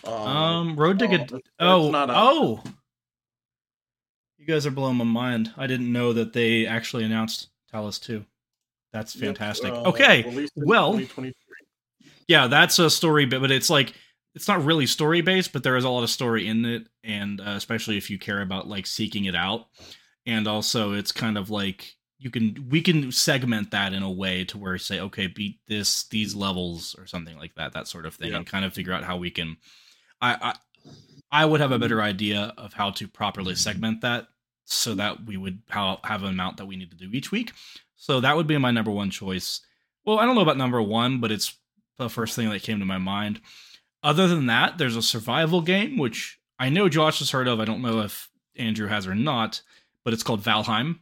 Um, 0.05 0.13
Um, 0.13 0.77
Road 0.77 0.99
to 1.01 1.07
oh, 1.07 1.13
it's 1.37 1.49
Oh, 1.59 1.91
not 1.91 2.11
out. 2.11 2.17
oh, 2.17 2.63
You 4.39 4.47
guys 4.47 4.67
are 4.67 4.71
blowing 4.71 4.97
my 4.97 5.05
mind. 5.05 5.53
I 5.57 5.67
didn't 5.67 5.93
know 5.93 6.13
that 6.13 6.33
they 6.33 6.67
actually 6.67 7.05
announced 7.05 7.49
Talos 7.73 8.01
2. 8.03 8.25
That's 8.93 9.15
Yep, 9.15 9.25
fantastic. 9.25 9.73
uh, 9.73 9.83
okay. 9.89 10.51
well- 10.57 11.01
Yeah, 12.27 12.47
that's 12.47 12.79
a 12.79 12.91
story 12.91 13.27
bit, 13.27 13.41
but 13.41 13.51
it's 13.51 13.71
like 13.71 13.95
it's 14.35 14.47
not 14.49 14.65
really 14.65 14.87
story 14.87 15.21
based, 15.23 15.53
but 15.53 15.63
there 15.63 15.77
is 15.77 15.85
a 15.85 15.89
lot 15.89 16.03
of 16.05 16.11
story 16.11 16.47
in 16.47 16.65
it, 16.65 16.87
and 17.03 17.41
uh, 17.41 17.51
especially 17.57 17.97
if 17.97 18.11
you 18.11 18.19
care 18.19 18.41
about 18.43 18.69
like 18.69 18.87
seeking 18.87 19.25
it 19.25 19.35
out, 19.35 19.67
and 20.27 20.47
also 20.47 20.93
it's 20.93 21.11
kind 21.11 21.37
of 21.39 21.49
like 21.51 21.97
you 22.19 22.31
can 22.31 22.67
we 22.69 22.83
can 22.83 23.11
segment 23.13 23.71
that 23.71 23.93
in 23.95 24.03
a 24.03 24.11
way 24.11 24.45
to 24.45 24.59
where 24.59 24.77
say 24.79 25.01
okay 25.01 25.27
beat 25.27 25.59
this 25.69 26.05
these 26.09 26.35
levels 26.35 26.95
or 26.99 27.07
something 27.07 27.37
like 27.39 27.55
that 27.55 27.73
that 27.73 27.89
sort 27.89 28.05
of 28.07 28.15
thing 28.15 28.31
Yeah. 28.33 28.37
and 28.39 28.47
kind 28.47 28.65
of 28.65 28.75
figure 28.75 28.93
out 28.93 29.05
how 29.05 29.17
we 29.17 29.31
can 29.31 29.57
I, 30.21 30.35
I 30.41 30.55
i 31.31 31.45
would 31.45 31.61
have 31.61 31.73
a 31.73 31.79
better 31.79 32.01
idea 32.01 32.53
of 32.57 32.73
how 32.73 32.91
to 32.91 33.07
properly 33.07 33.55
segment 33.55 34.01
that 34.01 34.29
so 34.65 34.95
that 34.95 35.25
we 35.25 35.37
would 35.37 35.61
have 35.69 35.99
an 36.05 36.29
amount 36.29 36.59
that 36.59 36.67
we 36.67 36.77
need 36.77 36.91
to 36.91 36.97
do 36.97 37.09
each 37.13 37.31
week. 37.31 37.53
So 37.97 38.21
that 38.21 38.37
would 38.37 38.47
be 38.47 38.59
my 38.59 38.71
number 38.71 38.91
one 38.91 39.11
choice. 39.11 39.61
Well 40.05 40.19
i 40.19 40.27
don't 40.27 40.35
know 40.35 40.43
about 40.43 40.57
number 40.57 40.81
one 40.83 41.21
but 41.21 41.33
it's 41.33 41.55
the 41.97 42.11
first 42.11 42.37
thing 42.37 42.49
that 42.51 42.63
came 42.63 42.79
to 42.79 42.85
my 42.85 42.99
mind. 42.99 43.41
Other 44.03 44.29
than 44.29 44.47
that 44.47 44.79
there's 44.79 44.97
a 44.97 45.03
survival 45.03 45.61
game 45.61 45.99
which 45.99 46.39
i 46.59 46.69
know 46.69 46.89
josh 46.89 47.19
has 47.21 47.31
heard 47.31 47.49
of. 47.49 47.61
I 47.61 47.65
don't 47.65 47.83
know 47.83 48.01
if 48.01 48.29
andrew 48.57 48.89
has 48.89 49.07
or 49.07 49.15
not 49.15 49.63
but 50.05 50.13
it's 50.13 50.23
called 50.23 50.43
valheim 50.43 51.01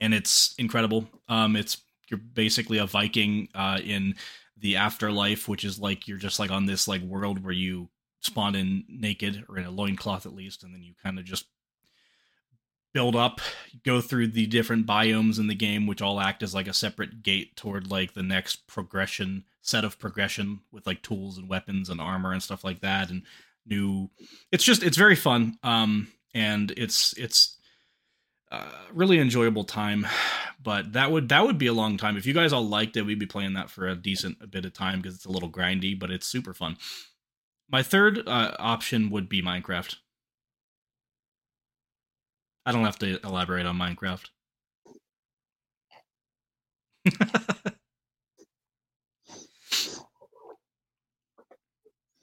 and 0.00 0.14
it's 0.14 0.54
incredible. 0.58 1.08
Um, 1.28 1.56
it's 1.56 1.78
you're 2.08 2.18
basically 2.18 2.78
a 2.78 2.86
Viking 2.86 3.48
uh, 3.54 3.80
in 3.82 4.14
the 4.56 4.76
afterlife, 4.76 5.48
which 5.48 5.64
is 5.64 5.78
like 5.78 6.08
you're 6.08 6.18
just 6.18 6.38
like 6.38 6.50
on 6.50 6.66
this 6.66 6.88
like 6.88 7.02
world 7.02 7.44
where 7.44 7.52
you 7.52 7.88
spawn 8.20 8.54
in 8.54 8.84
naked 8.88 9.44
or 9.48 9.58
in 9.58 9.64
a 9.64 9.70
loincloth 9.70 10.26
at 10.26 10.34
least, 10.34 10.62
and 10.62 10.74
then 10.74 10.82
you 10.82 10.94
kind 11.02 11.18
of 11.18 11.24
just 11.24 11.46
build 12.94 13.14
up, 13.14 13.40
go 13.84 14.00
through 14.00 14.28
the 14.28 14.46
different 14.46 14.86
biomes 14.86 15.38
in 15.38 15.46
the 15.46 15.54
game, 15.54 15.86
which 15.86 16.02
all 16.02 16.20
act 16.20 16.42
as 16.42 16.54
like 16.54 16.66
a 16.66 16.72
separate 16.72 17.22
gate 17.22 17.54
toward 17.56 17.90
like 17.90 18.14
the 18.14 18.22
next 18.22 18.66
progression 18.66 19.44
set 19.60 19.84
of 19.84 19.98
progression 19.98 20.60
with 20.72 20.86
like 20.86 21.02
tools 21.02 21.36
and 21.36 21.48
weapons 21.48 21.90
and 21.90 22.00
armor 22.00 22.32
and 22.32 22.42
stuff 22.42 22.64
like 22.64 22.80
that, 22.80 23.10
and 23.10 23.22
new. 23.66 24.10
It's 24.50 24.64
just 24.64 24.82
it's 24.82 24.96
very 24.96 25.16
fun. 25.16 25.58
Um, 25.62 26.08
and 26.34 26.72
it's 26.76 27.12
it's 27.16 27.56
uh, 28.50 28.70
really 28.94 29.18
enjoyable 29.18 29.64
time 29.64 30.06
but 30.62 30.94
that 30.94 31.10
would 31.10 31.28
that 31.28 31.44
would 31.44 31.58
be 31.58 31.66
a 31.66 31.72
long 31.72 31.98
time 31.98 32.16
if 32.16 32.24
you 32.24 32.32
guys 32.32 32.52
all 32.52 32.66
liked 32.66 32.96
it 32.96 33.02
we'd 33.02 33.18
be 33.18 33.26
playing 33.26 33.52
that 33.52 33.68
for 33.68 33.86
a 33.86 33.94
decent 33.94 34.50
bit 34.50 34.64
of 34.64 34.72
time 34.72 35.00
because 35.00 35.14
it's 35.14 35.26
a 35.26 35.30
little 35.30 35.50
grindy 35.50 35.98
but 35.98 36.10
it's 36.10 36.26
super 36.26 36.54
fun 36.54 36.76
my 37.70 37.82
third 37.82 38.26
uh, 38.26 38.56
option 38.58 39.10
would 39.10 39.28
be 39.28 39.42
minecraft. 39.42 39.96
I 42.64 42.72
don't 42.72 42.84
have 42.84 42.98
to 42.98 43.18
elaborate 43.24 43.66
on 43.66 43.78
minecraft. 43.78 44.28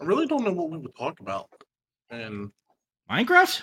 I 0.02 0.04
really 0.04 0.28
don't 0.28 0.44
know 0.44 0.52
what 0.52 0.70
we 0.70 0.78
would 0.78 0.96
talk 0.96 1.20
about. 1.20 1.50
And 2.12 2.52
minecraft? 3.10 3.62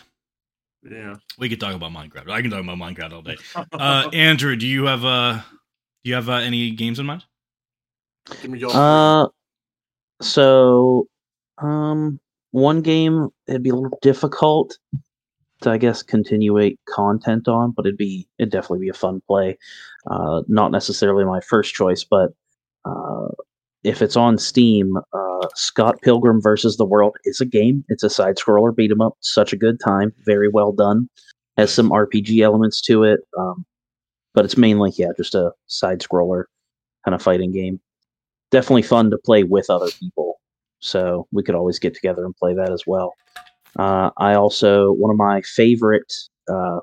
Yeah. 0.83 1.14
we 1.39 1.49
could 1.49 1.61
talk 1.61 1.74
about 1.74 1.93
minecraft. 1.93 2.28
I 2.28 2.43
can 2.43 2.51
talk 2.51 2.64
about 2.64 2.78
minecraft 2.78 3.12
all 3.12 3.22
day. 3.22 3.37
Uh 3.55 4.11
andrew 4.12 4.57
do 4.57 4.66
you 4.66 4.87
have 4.87 5.05
uh 5.05 5.41
do 6.03 6.11
you 6.11 6.16
have 6.16 6.28
uh, 6.28 6.35
any 6.35 6.72
games 6.72 6.99
in 6.99 7.07
mind? 7.07 7.24
Give 8.41 8.51
me 8.51 8.59
your 8.59 8.70
Uh, 8.74 9.28
so, 10.20 11.09
um, 11.59 12.20
one 12.50 12.82
game 12.82 13.28
it'd 13.46 13.62
be 13.62 13.70
a 13.70 13.74
little 13.74 13.98
difficult 14.03 14.78
to, 15.62 15.70
I 15.70 15.78
guess, 15.78 16.03
continuate 16.03 16.78
content 16.88 17.48
on, 17.48 17.72
but 17.72 17.86
it'd 17.86 17.98
be 17.98 18.28
it'd 18.38 18.53
definitely 18.53 18.80
be 18.80 18.88
a 18.88 18.94
fun 18.94 19.22
play. 19.28 19.59
Uh, 20.11 20.42
not 20.48 20.72
necessarily 20.72 21.24
my 21.24 21.40
first 21.40 21.74
choice, 21.74 22.05
but 22.05 22.30
uh, 22.84 23.28
if 23.84 24.03
it's 24.03 24.16
on 24.16 24.38
Steam, 24.38 24.96
uh, 25.12 25.48
Scott 25.55 25.96
Pilgrim 26.03 26.40
versus 26.40 26.76
the 26.76 26.84
World 26.86 27.16
is 27.24 27.40
a 27.40 27.46
game. 27.46 27.84
It's 27.88 28.03
a 28.05 28.11
side 28.11 28.36
scroller 28.36 28.74
beat 28.74 28.90
'em 28.90 29.00
up. 29.00 29.16
Such 29.20 29.53
a 29.53 29.57
good 29.57 29.78
time. 29.84 30.12
Very 30.26 30.48
well 30.48 30.72
done. 30.72 31.09
Has 31.57 31.72
some 31.72 31.90
RPG 31.90 32.40
elements 32.42 32.80
to 32.82 33.05
it, 33.05 33.20
um, 33.38 33.64
but 34.34 34.44
it's 34.44 34.57
mainly 34.57 34.92
yeah, 34.96 35.11
just 35.16 35.34
a 35.34 35.53
side 35.66 36.00
scroller 36.00 36.44
kind 37.05 37.14
of 37.14 37.22
fighting 37.22 37.53
game 37.53 37.80
definitely 38.53 38.82
fun 38.82 39.11
to 39.11 39.18
play 39.18 39.42
with 39.42 39.68
other 39.70 39.88
people. 39.98 40.32
So 40.83 41.26
we 41.33 41.43
could 41.43 41.55
always 41.55 41.78
get 41.78 41.95
together 41.95 42.24
and 42.24 42.37
play 42.37 42.55
that 42.55 42.72
as 42.72 42.83
well. 42.87 43.14
Uh, 43.78 44.11
I 44.18 44.35
also 44.35 44.93
one 44.93 45.11
of 45.11 45.16
my 45.16 45.41
favorite 45.43 46.12
uh, 46.53 46.80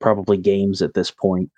probably 0.00 0.36
games 0.36 0.82
at 0.82 0.94
this 0.94 1.10
point. 1.10 1.50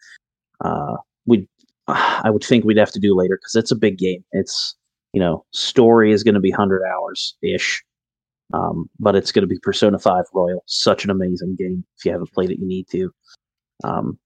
Uh, 0.64 0.97
we 1.26 1.49
I 1.89 2.30
would 2.30 2.45
think 2.45 2.64
we'd 2.64 2.76
have 2.76 2.93
to 2.93 3.01
do 3.01 3.16
later 3.16 3.36
because 3.41 3.55
it's 3.55 3.70
a 3.72 3.76
big 3.76 3.99
game. 3.99 4.24
It's 4.32 4.76
you 5.14 5.20
know 5.20 5.45
story 5.53 6.12
is 6.12 6.22
going 6.22 6.34
to 6.34 6.41
be 6.41 6.51
hundred 6.51 6.82
hours 6.84 7.36
ish, 7.43 7.82
um, 8.53 8.89
but 9.01 9.16
it's 9.16 9.32
going 9.32 9.43
to 9.43 9.49
be 9.49 9.59
Persona 9.61 9.99
Five 9.99 10.26
Royal. 10.34 10.62
Such 10.66 11.05
an 11.05 11.11
amazing 11.11 11.57
game. 11.57 11.84
If 11.97 12.05
you 12.05 12.12
haven't 12.12 12.32
played 12.32 12.51
it, 12.51 12.59
you 12.61 12.66
need 12.66 12.86
to. 12.91 13.11
Um, 13.82 14.18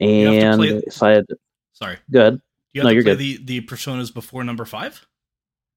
to 0.00 0.06
and 0.06 0.58
play 0.58 0.82
if 0.86 1.02
I 1.02 1.10
had 1.12 1.24
sorry 1.72 1.96
good, 2.10 2.38
you 2.74 2.82
have 2.82 2.84
No, 2.84 2.90
to 2.90 2.94
you're 2.94 3.02
play 3.02 3.12
good. 3.12 3.18
the 3.18 3.60
the 3.60 3.60
personas 3.66 4.12
before 4.12 4.44
number 4.44 4.66
five 4.66 5.06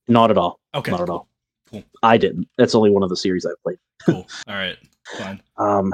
not 0.10 0.32
at 0.32 0.38
all. 0.38 0.60
okay 0.76 0.91
Not 0.91 1.01
at 1.01 1.10
all. 1.10 1.28
Cool. 1.70 1.84
I 2.03 2.18
didn't. 2.18 2.47
That's 2.57 2.76
only 2.76 2.89
one 2.89 3.03
of 3.03 3.10
the 3.10 3.18
series 3.18 3.45
I've 3.45 3.62
played. 3.64 3.78
cool 4.05 4.28
all 4.47 4.55
right 4.55 4.78
fine 5.18 5.41
Um, 5.57 5.93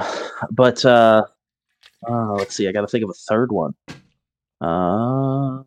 but 0.51 0.84
uh, 0.86 1.26
uh, 2.07 2.34
let's 2.34 2.55
see. 2.55 2.68
I 2.68 2.72
got 2.72 2.82
to 2.82 2.88
think 2.88 3.03
of 3.03 3.09
a 3.09 3.13
third 3.13 3.51
one. 3.51 3.74
Uh, 4.61 5.63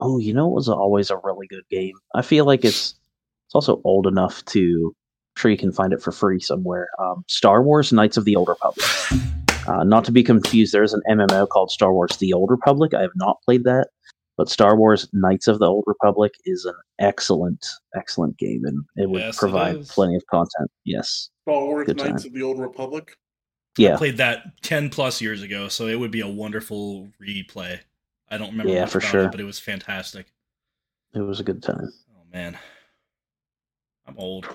oh, 0.00 0.18
you 0.18 0.32
know, 0.34 0.48
it 0.48 0.54
was 0.54 0.68
always 0.68 1.10
a 1.10 1.16
really 1.24 1.46
good 1.46 1.64
game. 1.70 1.96
I 2.14 2.22
feel 2.22 2.44
like 2.44 2.64
it's 2.64 2.94
it's 3.46 3.54
also 3.54 3.80
old 3.84 4.06
enough 4.06 4.44
to. 4.46 4.94
I'm 5.36 5.40
sure 5.40 5.50
you 5.50 5.56
can 5.56 5.72
find 5.72 5.92
it 5.92 6.02
for 6.02 6.12
free 6.12 6.40
somewhere. 6.40 6.88
Um, 6.98 7.24
Star 7.28 7.62
Wars: 7.62 7.92
Knights 7.92 8.16
of 8.16 8.24
the 8.24 8.36
Old 8.36 8.48
Republic. 8.48 8.86
Uh, 9.66 9.84
not 9.84 10.02
to 10.02 10.10
be 10.10 10.22
confused, 10.22 10.72
there's 10.72 10.94
an 10.94 11.02
MMO 11.10 11.46
called 11.46 11.70
Star 11.70 11.92
Wars: 11.92 12.16
The 12.16 12.32
Old 12.32 12.50
Republic. 12.50 12.94
I 12.94 13.02
have 13.02 13.10
not 13.16 13.36
played 13.44 13.64
that, 13.64 13.88
but 14.38 14.48
Star 14.48 14.76
Wars: 14.76 15.06
Knights 15.12 15.48
of 15.48 15.58
the 15.58 15.66
Old 15.66 15.84
Republic 15.86 16.32
is 16.46 16.64
an 16.64 16.74
excellent, 16.98 17.66
excellent 17.94 18.38
game, 18.38 18.64
and 18.64 18.82
it 18.96 19.10
would 19.10 19.20
Yes, 19.20 19.36
provide 19.38 19.76
is. 19.76 19.90
plenty 19.90 20.16
of 20.16 20.24
content. 20.30 20.70
Yes, 20.84 21.28
Star 21.42 21.62
Wars 21.64 21.86
Good 21.86 21.98
Knights 21.98 22.24
of 22.24 22.32
the 22.32 22.42
Old 22.42 22.58
Republic. 22.58 23.14
yeah, 23.76 23.94
I 23.94 23.96
played 23.98 24.16
that 24.16 24.62
10 24.62 24.88
plus 24.90 25.20
years 25.20 25.42
ago 25.42 25.68
so 25.68 25.86
it 25.86 25.96
would 25.96 26.10
be 26.10 26.20
a 26.20 26.26
wonderful 26.28 27.08
replay 27.22 27.78
i 28.30 28.36
don't 28.38 28.50
remember 28.50 28.72
Yeah, 28.72 28.80
much 28.82 28.90
for 28.92 28.98
about 28.98 29.10
sure. 29.10 29.24
it, 29.26 29.30
but 29.30 29.40
it 29.40 29.44
was 29.44 29.58
fantastic 29.60 30.32
it 31.14 31.20
was 31.20 31.38
a 31.40 31.44
good 31.44 31.62
time. 31.62 31.88
oh 32.16 32.24
man 32.32 32.58
i'm 34.06 34.16
old 34.18 34.48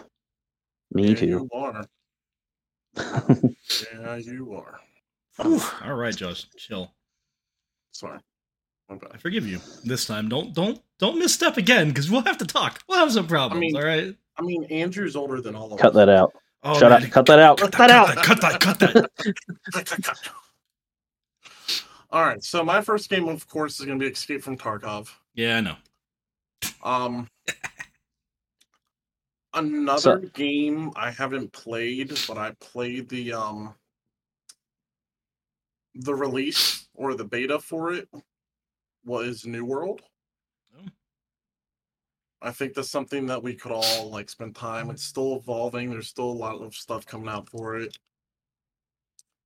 Me 0.92 1.10
yeah, 1.10 1.16
too. 1.16 1.26
You 1.28 1.50
are. 1.54 1.86
Yeah, 3.94 4.16
you 4.18 4.54
are. 4.54 4.80
Whew. 5.42 5.62
all 5.84 5.94
right 5.96 6.16
josh 6.16 6.46
chill 6.58 6.94
Sorry. 7.92 8.20
My 9.02 9.08
i 9.14 9.18
forgive 9.18 9.48
you 9.48 9.60
this 9.84 10.06
time 10.06 10.30
don't 10.30 10.54
don't 10.54 10.82
don't 11.00 11.18
misstep 11.20 11.58
again 11.58 11.90
because 11.90 12.10
we'll 12.12 12.22
have 12.24 12.38
to 12.40 12.46
talk 12.46 12.82
we'll 12.88 13.00
have 13.00 13.12
some 13.12 13.28
problems 13.28 13.60
mean- 13.62 13.76
all 13.76 13.84
right 13.84 14.16
I 14.36 14.42
mean, 14.42 14.64
Andrew's 14.66 15.16
older 15.16 15.42
than 15.42 15.56
all 15.56 15.72
of 15.72 15.80
Cut 15.80 15.90
us. 15.92 15.96
that 15.96 16.10
out. 16.10 16.34
oh, 16.64 16.80
Shut 16.80 16.90
man. 16.92 17.04
up. 17.04 17.12
Cut 17.12 17.26
that 17.28 17.38
out. 17.38 17.58
Cut 17.60 17.72
that 17.74 17.92
out. 17.92 18.16
cut 18.16 18.42
that 18.42 18.60
cut 18.60 18.80
that 18.80 18.94
Cut, 19.72 19.86
cut, 19.86 20.04
cut. 20.04 20.18
All 22.12 22.26
right. 22.26 22.44
So 22.44 22.64
my 22.64 22.82
first 22.82 23.12
game, 23.12 23.28
of 23.28 23.48
course, 23.48 23.80
is 23.80 23.86
going 23.86 24.00
to 24.00 24.04
be 24.06 24.12
Escape 24.12 24.42
from 24.42 24.58
Tarkov. 24.58 25.10
yeah 25.36 25.58
i 25.58 25.62
know 25.62 25.76
Um, 26.84 27.28
another 29.54 30.00
So- 30.00 30.18
game 30.34 30.92
I 30.96 31.12
haven't 31.12 31.52
played, 31.54 32.10
but 32.28 32.38
I 32.40 32.54
played 32.60 33.10
the 33.10 33.34
um 33.34 33.76
the 35.96 36.16
release 36.16 36.88
or 36.96 37.14
the 37.14 37.24
beta 37.24 37.60
for 37.60 37.94
it 37.94 38.08
was 39.06 39.46
New 39.46 39.66
World. 39.66 40.02
Oh. 40.78 40.88
I 42.42 42.52
think 42.52 42.74
that's 42.74 42.90
something 42.90 43.26
that 43.28 43.42
we 43.42 43.54
could 43.56 43.72
all 43.72 44.10
like 44.10 44.30
spend 44.30 44.56
time. 44.56 44.90
It's 44.90 45.04
still 45.04 45.38
evolving. 45.38 45.90
There's 45.90 46.08
still 46.08 46.30
a 46.30 46.32
lot 46.32 46.62
of 46.62 46.76
stuff 46.76 47.06
coming 47.06 47.30
out 47.30 47.50
for 47.50 47.78
it. 47.78 47.98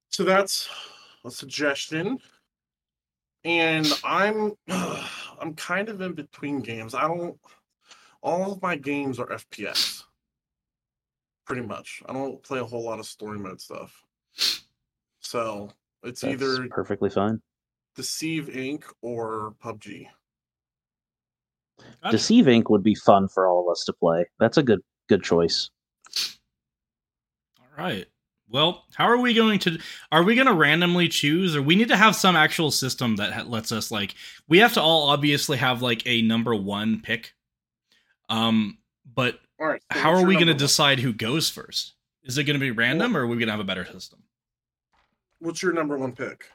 So 0.09 0.23
that's 0.23 0.67
a 1.25 1.31
suggestion. 1.31 2.19
And 3.43 3.87
I'm 4.03 4.53
I'm 5.39 5.53
kind 5.55 5.89
of 5.89 6.01
in 6.01 6.13
between 6.13 6.61
games. 6.61 6.95
I 6.95 7.07
don't 7.07 7.37
all 8.21 8.51
of 8.51 8.61
my 8.61 8.75
games 8.75 9.19
are 9.19 9.27
FPS. 9.27 10.03
Pretty 11.45 11.61
much. 11.61 12.01
I 12.07 12.13
don't 12.13 12.41
play 12.43 12.59
a 12.59 12.65
whole 12.65 12.83
lot 12.83 12.99
of 12.99 13.05
story 13.05 13.39
mode 13.39 13.61
stuff. 13.61 14.03
So 15.21 15.69
it's 16.03 16.21
That's 16.21 16.33
either 16.33 16.67
perfectly 16.69 17.09
fine. 17.09 17.41
Deceive 17.97 18.45
Inc. 18.45 18.83
or 19.01 19.55
PUBG. 19.63 20.07
Gotcha. 22.03 22.11
Deceive 22.11 22.45
Inc. 22.45 22.69
would 22.69 22.83
be 22.83 22.95
fun 22.95 23.27
for 23.27 23.47
all 23.47 23.67
of 23.67 23.71
us 23.71 23.83
to 23.85 23.93
play. 23.93 24.25
That's 24.39 24.57
a 24.57 24.63
good 24.63 24.81
good 25.09 25.23
choice. 25.23 25.69
all 27.59 27.67
right 27.77 28.05
Well, 28.49 28.83
how 28.93 29.05
are 29.05 29.17
we 29.17 29.33
going 29.33 29.57
to? 29.59 29.79
Are 30.11 30.21
we 30.23 30.35
going 30.35 30.47
to 30.47 30.53
randomly 30.53 31.07
choose, 31.09 31.55
or 31.55 31.61
we 31.61 31.75
need 31.75 31.87
to 31.89 31.97
have 31.97 32.15
some 32.15 32.35
actual 32.35 32.69
system 32.71 33.15
that 33.17 33.33
ha- 33.33 33.43
lets 33.43 33.71
us 33.71 33.89
like? 33.89 34.13
We 34.47 34.59
have 34.59 34.73
to 34.73 34.81
all 34.81 35.09
obviously 35.09 35.57
have 35.57 35.81
like 35.81 36.03
a 36.05 36.21
number 36.21 36.53
one 36.55 37.01
pick. 37.01 37.33
Um, 38.29 38.77
but 39.15 39.39
All 39.59 39.67
right. 39.67 39.81
so 39.93 39.99
how 39.99 40.13
are 40.13 40.25
we 40.25 40.35
going 40.35 40.47
to 40.47 40.53
decide 40.53 40.99
who 40.99 41.13
goes 41.13 41.49
first? 41.49 41.95
Is 42.23 42.37
it 42.37 42.43
going 42.43 42.59
to 42.59 42.63
be 42.63 42.71
random, 42.71 43.17
or 43.17 43.21
are 43.21 43.27
we 43.27 43.37
going 43.37 43.47
to 43.47 43.53
have 43.53 43.59
a 43.59 43.63
better 43.63 43.85
system? 43.85 44.19
What's 45.39 45.63
your 45.63 45.71
number 45.73 45.97
one 45.97 46.11
pick? 46.13 46.45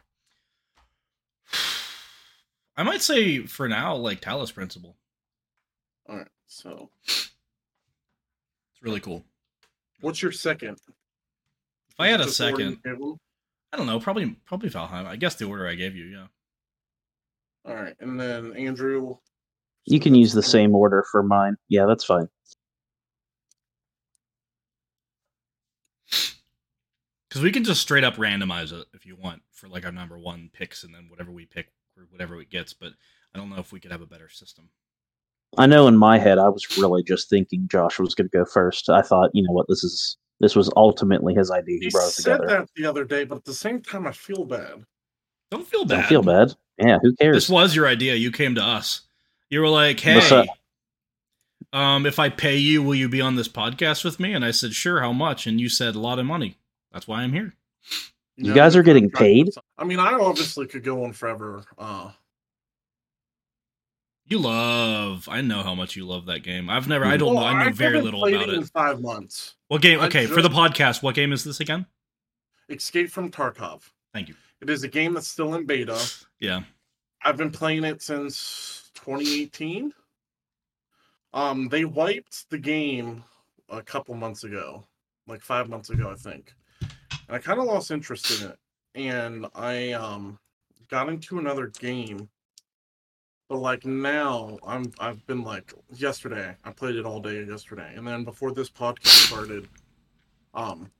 I 2.77 2.83
might 2.83 3.03
say 3.03 3.41
for 3.47 3.69
now, 3.69 3.95
like 3.97 4.20
Talos 4.20 4.53
Principle. 4.53 4.97
All 6.09 6.16
right. 6.19 6.29
So, 6.47 6.91
It's 7.05 7.31
really 8.83 9.01
cool. 9.01 9.24
what's 10.01 10.23
your 10.23 10.33
second? 10.33 10.79
If 11.91 11.99
I 11.99 12.09
had 12.09 12.20
a 12.20 12.24
Just 12.24 12.39
the 12.39 12.51
order 12.51 12.62
you 12.65 12.79
second. 12.85 13.19
I 13.73 13.77
don't 13.77 13.87
know. 13.87 14.01
Probably, 14.01 14.37
probably 14.47 14.69
Valheim. 14.69 15.07
I 15.07 15.16
guess 15.16 15.37
the 15.37 15.47
order 15.47 15.66
I 15.66 15.74
gave 15.74 15.97
you. 15.97 16.05
Yeah. 16.05 16.27
All 17.65 17.74
right, 17.74 17.95
and 18.01 18.19
then 18.20 18.55
Andrew. 18.57 19.16
You 19.87 20.01
can 20.01 20.15
use 20.15 20.33
the 20.33 20.43
same 20.43 20.74
order 20.74 21.05
for 21.11 21.23
mine. 21.23 21.57
Yeah, 21.69 21.87
that's 21.87 22.05
fine. 22.05 22.29
Because 27.32 27.44
we 27.44 27.50
can 27.50 27.64
just 27.64 27.80
straight 27.80 28.04
up 28.04 28.16
randomize 28.16 28.78
it 28.78 28.86
if 28.92 29.06
you 29.06 29.16
want 29.16 29.40
for 29.52 29.66
like 29.66 29.86
our 29.86 29.90
number 29.90 30.18
one 30.18 30.50
picks, 30.52 30.84
and 30.84 30.94
then 30.94 31.06
whatever 31.09 31.32
we 31.32 31.46
pick 31.46 31.68
or 31.96 32.04
whatever 32.10 32.38
it 32.42 32.50
gets. 32.50 32.74
But 32.74 32.92
I 33.34 33.38
don't 33.38 33.48
know 33.48 33.56
if 33.56 33.72
we 33.72 33.80
could 33.80 33.90
have 33.90 34.02
a 34.02 34.06
better 34.06 34.28
system. 34.28 34.68
I 35.56 35.64
know 35.64 35.86
in 35.86 35.96
my 35.96 36.18
head 36.18 36.38
I 36.38 36.50
was 36.50 36.76
really 36.76 37.02
just 37.02 37.30
thinking 37.30 37.68
Josh 37.68 37.98
was 37.98 38.14
going 38.14 38.28
to 38.28 38.36
go 38.36 38.44
first. 38.44 38.90
I 38.90 39.00
thought, 39.00 39.30
you 39.32 39.42
know 39.42 39.52
what, 39.52 39.64
this 39.66 39.82
is 39.82 40.18
this 40.40 40.54
was 40.54 40.70
ultimately 40.76 41.32
his 41.32 41.50
idea. 41.50 41.78
He 41.78 41.86
He 41.86 41.90
brought 41.90 42.09
it 42.09 42.10
said 42.10 42.36
together. 42.36 42.59
that 42.59 42.68
the 42.76 42.84
other 42.84 43.04
day, 43.06 43.24
but 43.24 43.36
at 43.36 43.44
the 43.46 43.54
same 43.54 43.80
time, 43.80 44.06
I 44.06 44.12
feel 44.12 44.44
bad. 44.44 44.84
Don't 45.50 45.66
feel 45.66 45.86
bad. 45.86 46.00
Don't 46.00 46.09
feel 46.09 46.22
bad. 46.22 46.54
Yeah, 46.76 46.98
who 47.00 47.16
cares? 47.16 47.34
This 47.34 47.48
was 47.48 47.74
your 47.74 47.86
idea. 47.86 48.14
You 48.14 48.30
came 48.30 48.54
to 48.56 48.62
us. 48.62 49.00
You 49.48 49.60
were 49.62 49.70
like, 49.70 50.00
"Hey, 50.00 50.46
um, 51.72 52.04
if 52.04 52.18
I 52.18 52.28
pay 52.28 52.59
you, 52.59 52.82
will 52.82 52.94
you 52.94 53.09
be 53.09 53.22
on 53.22 53.36
this 53.36 53.48
podcast 53.48 54.04
with 54.04 54.20
me?" 54.20 54.34
And 54.34 54.44
I 54.44 54.50
said, 54.50 54.74
"Sure." 54.74 55.00
How 55.00 55.14
much? 55.14 55.46
And 55.46 55.59
you 55.59 55.70
said, 55.70 55.94
"A 55.94 55.98
lot 55.98 56.18
of 56.18 56.26
money." 56.26 56.59
That's 56.93 57.09
why 57.09 57.23
I'm 57.23 57.32
here. 57.32 57.55
You 58.36 58.55
guys 58.55 58.77
are 58.77 58.82
getting 58.82 59.10
paid? 59.10 59.51
I 59.78 59.85
mean, 59.85 59.98
I 59.98 60.12
obviously 60.14 60.66
could 60.66 60.82
go 60.85 61.05
on 61.05 61.12
forever. 61.12 61.64
Uh, 61.78 62.10
You 64.27 64.39
love. 64.39 65.28
I 65.31 65.43
know 65.43 65.62
how 65.62 65.74
much 65.74 65.97
you 65.97 66.06
love 66.06 66.27
that 66.27 66.40
game. 66.43 66.70
I've 66.70 66.89
never. 66.89 67.05
I 67.05 67.16
don't 67.16 67.35
well, 67.35 67.44
know. 67.44 67.48
I 67.48 67.52
know 67.52 67.59
haven't 67.59 67.74
very 67.74 68.01
little 68.01 68.20
played 68.20 68.36
about 68.36 68.48
in 68.48 68.62
it. 68.62 68.70
five 68.70 69.01
months. 69.01 69.56
What 69.69 69.82
game? 69.82 70.01
I 70.01 70.06
Okay, 70.06 70.27
for 70.27 70.40
the 70.43 70.48
podcast, 70.48 71.02
what 71.02 71.14
game 71.14 71.32
is 71.32 71.44
this 71.44 71.60
again? 71.60 71.86
Escape 72.69 73.10
from 73.10 73.31
Tarkov. 73.31 73.82
Thank 74.14 74.28
you. 74.28 74.35
It 74.60 74.70
is 74.70 74.85
a 74.85 74.89
game 74.89 75.12
that's 75.14 75.28
still 75.28 75.55
in 75.55 75.66
beta. 75.66 75.98
Yeah. 76.40 76.62
I've 77.24 77.36
been 77.36 77.51
playing 77.51 77.85
it 77.85 78.01
since 78.01 78.90
2018. 78.94 79.93
Um, 81.35 81.69
they 81.69 81.85
wiped 81.85 82.48
the 82.51 82.59
game 82.59 83.24
a 83.69 83.82
couple 83.82 84.14
months 84.14 84.44
ago, 84.44 84.85
like 85.27 85.40
five 85.40 85.69
months 85.69 85.90
ago, 85.90 86.10
I 86.10 86.14
think. 86.14 86.55
I 87.32 87.38
kind 87.38 87.59
of 87.59 87.64
lost 87.64 87.90
interest 87.90 88.42
in 88.42 88.50
it, 88.50 88.59
and 88.94 89.46
I 89.54 89.92
um 89.92 90.38
got 90.88 91.09
into 91.09 91.38
another 91.38 91.68
game. 91.68 92.28
But 93.48 93.59
like 93.59 93.86
now, 93.86 94.59
I'm 94.66 94.92
I've 94.98 95.26
been 95.26 95.42
like 95.42 95.72
yesterday. 95.94 96.54
I 96.62 96.72
played 96.72 96.96
it 96.96 97.06
all 97.06 97.20
day 97.20 97.42
yesterday, 97.44 97.94
and 97.96 98.06
then 98.06 98.24
before 98.24 98.52
this 98.52 98.68
podcast 98.68 99.28
started, 99.28 99.66
um, 100.52 100.90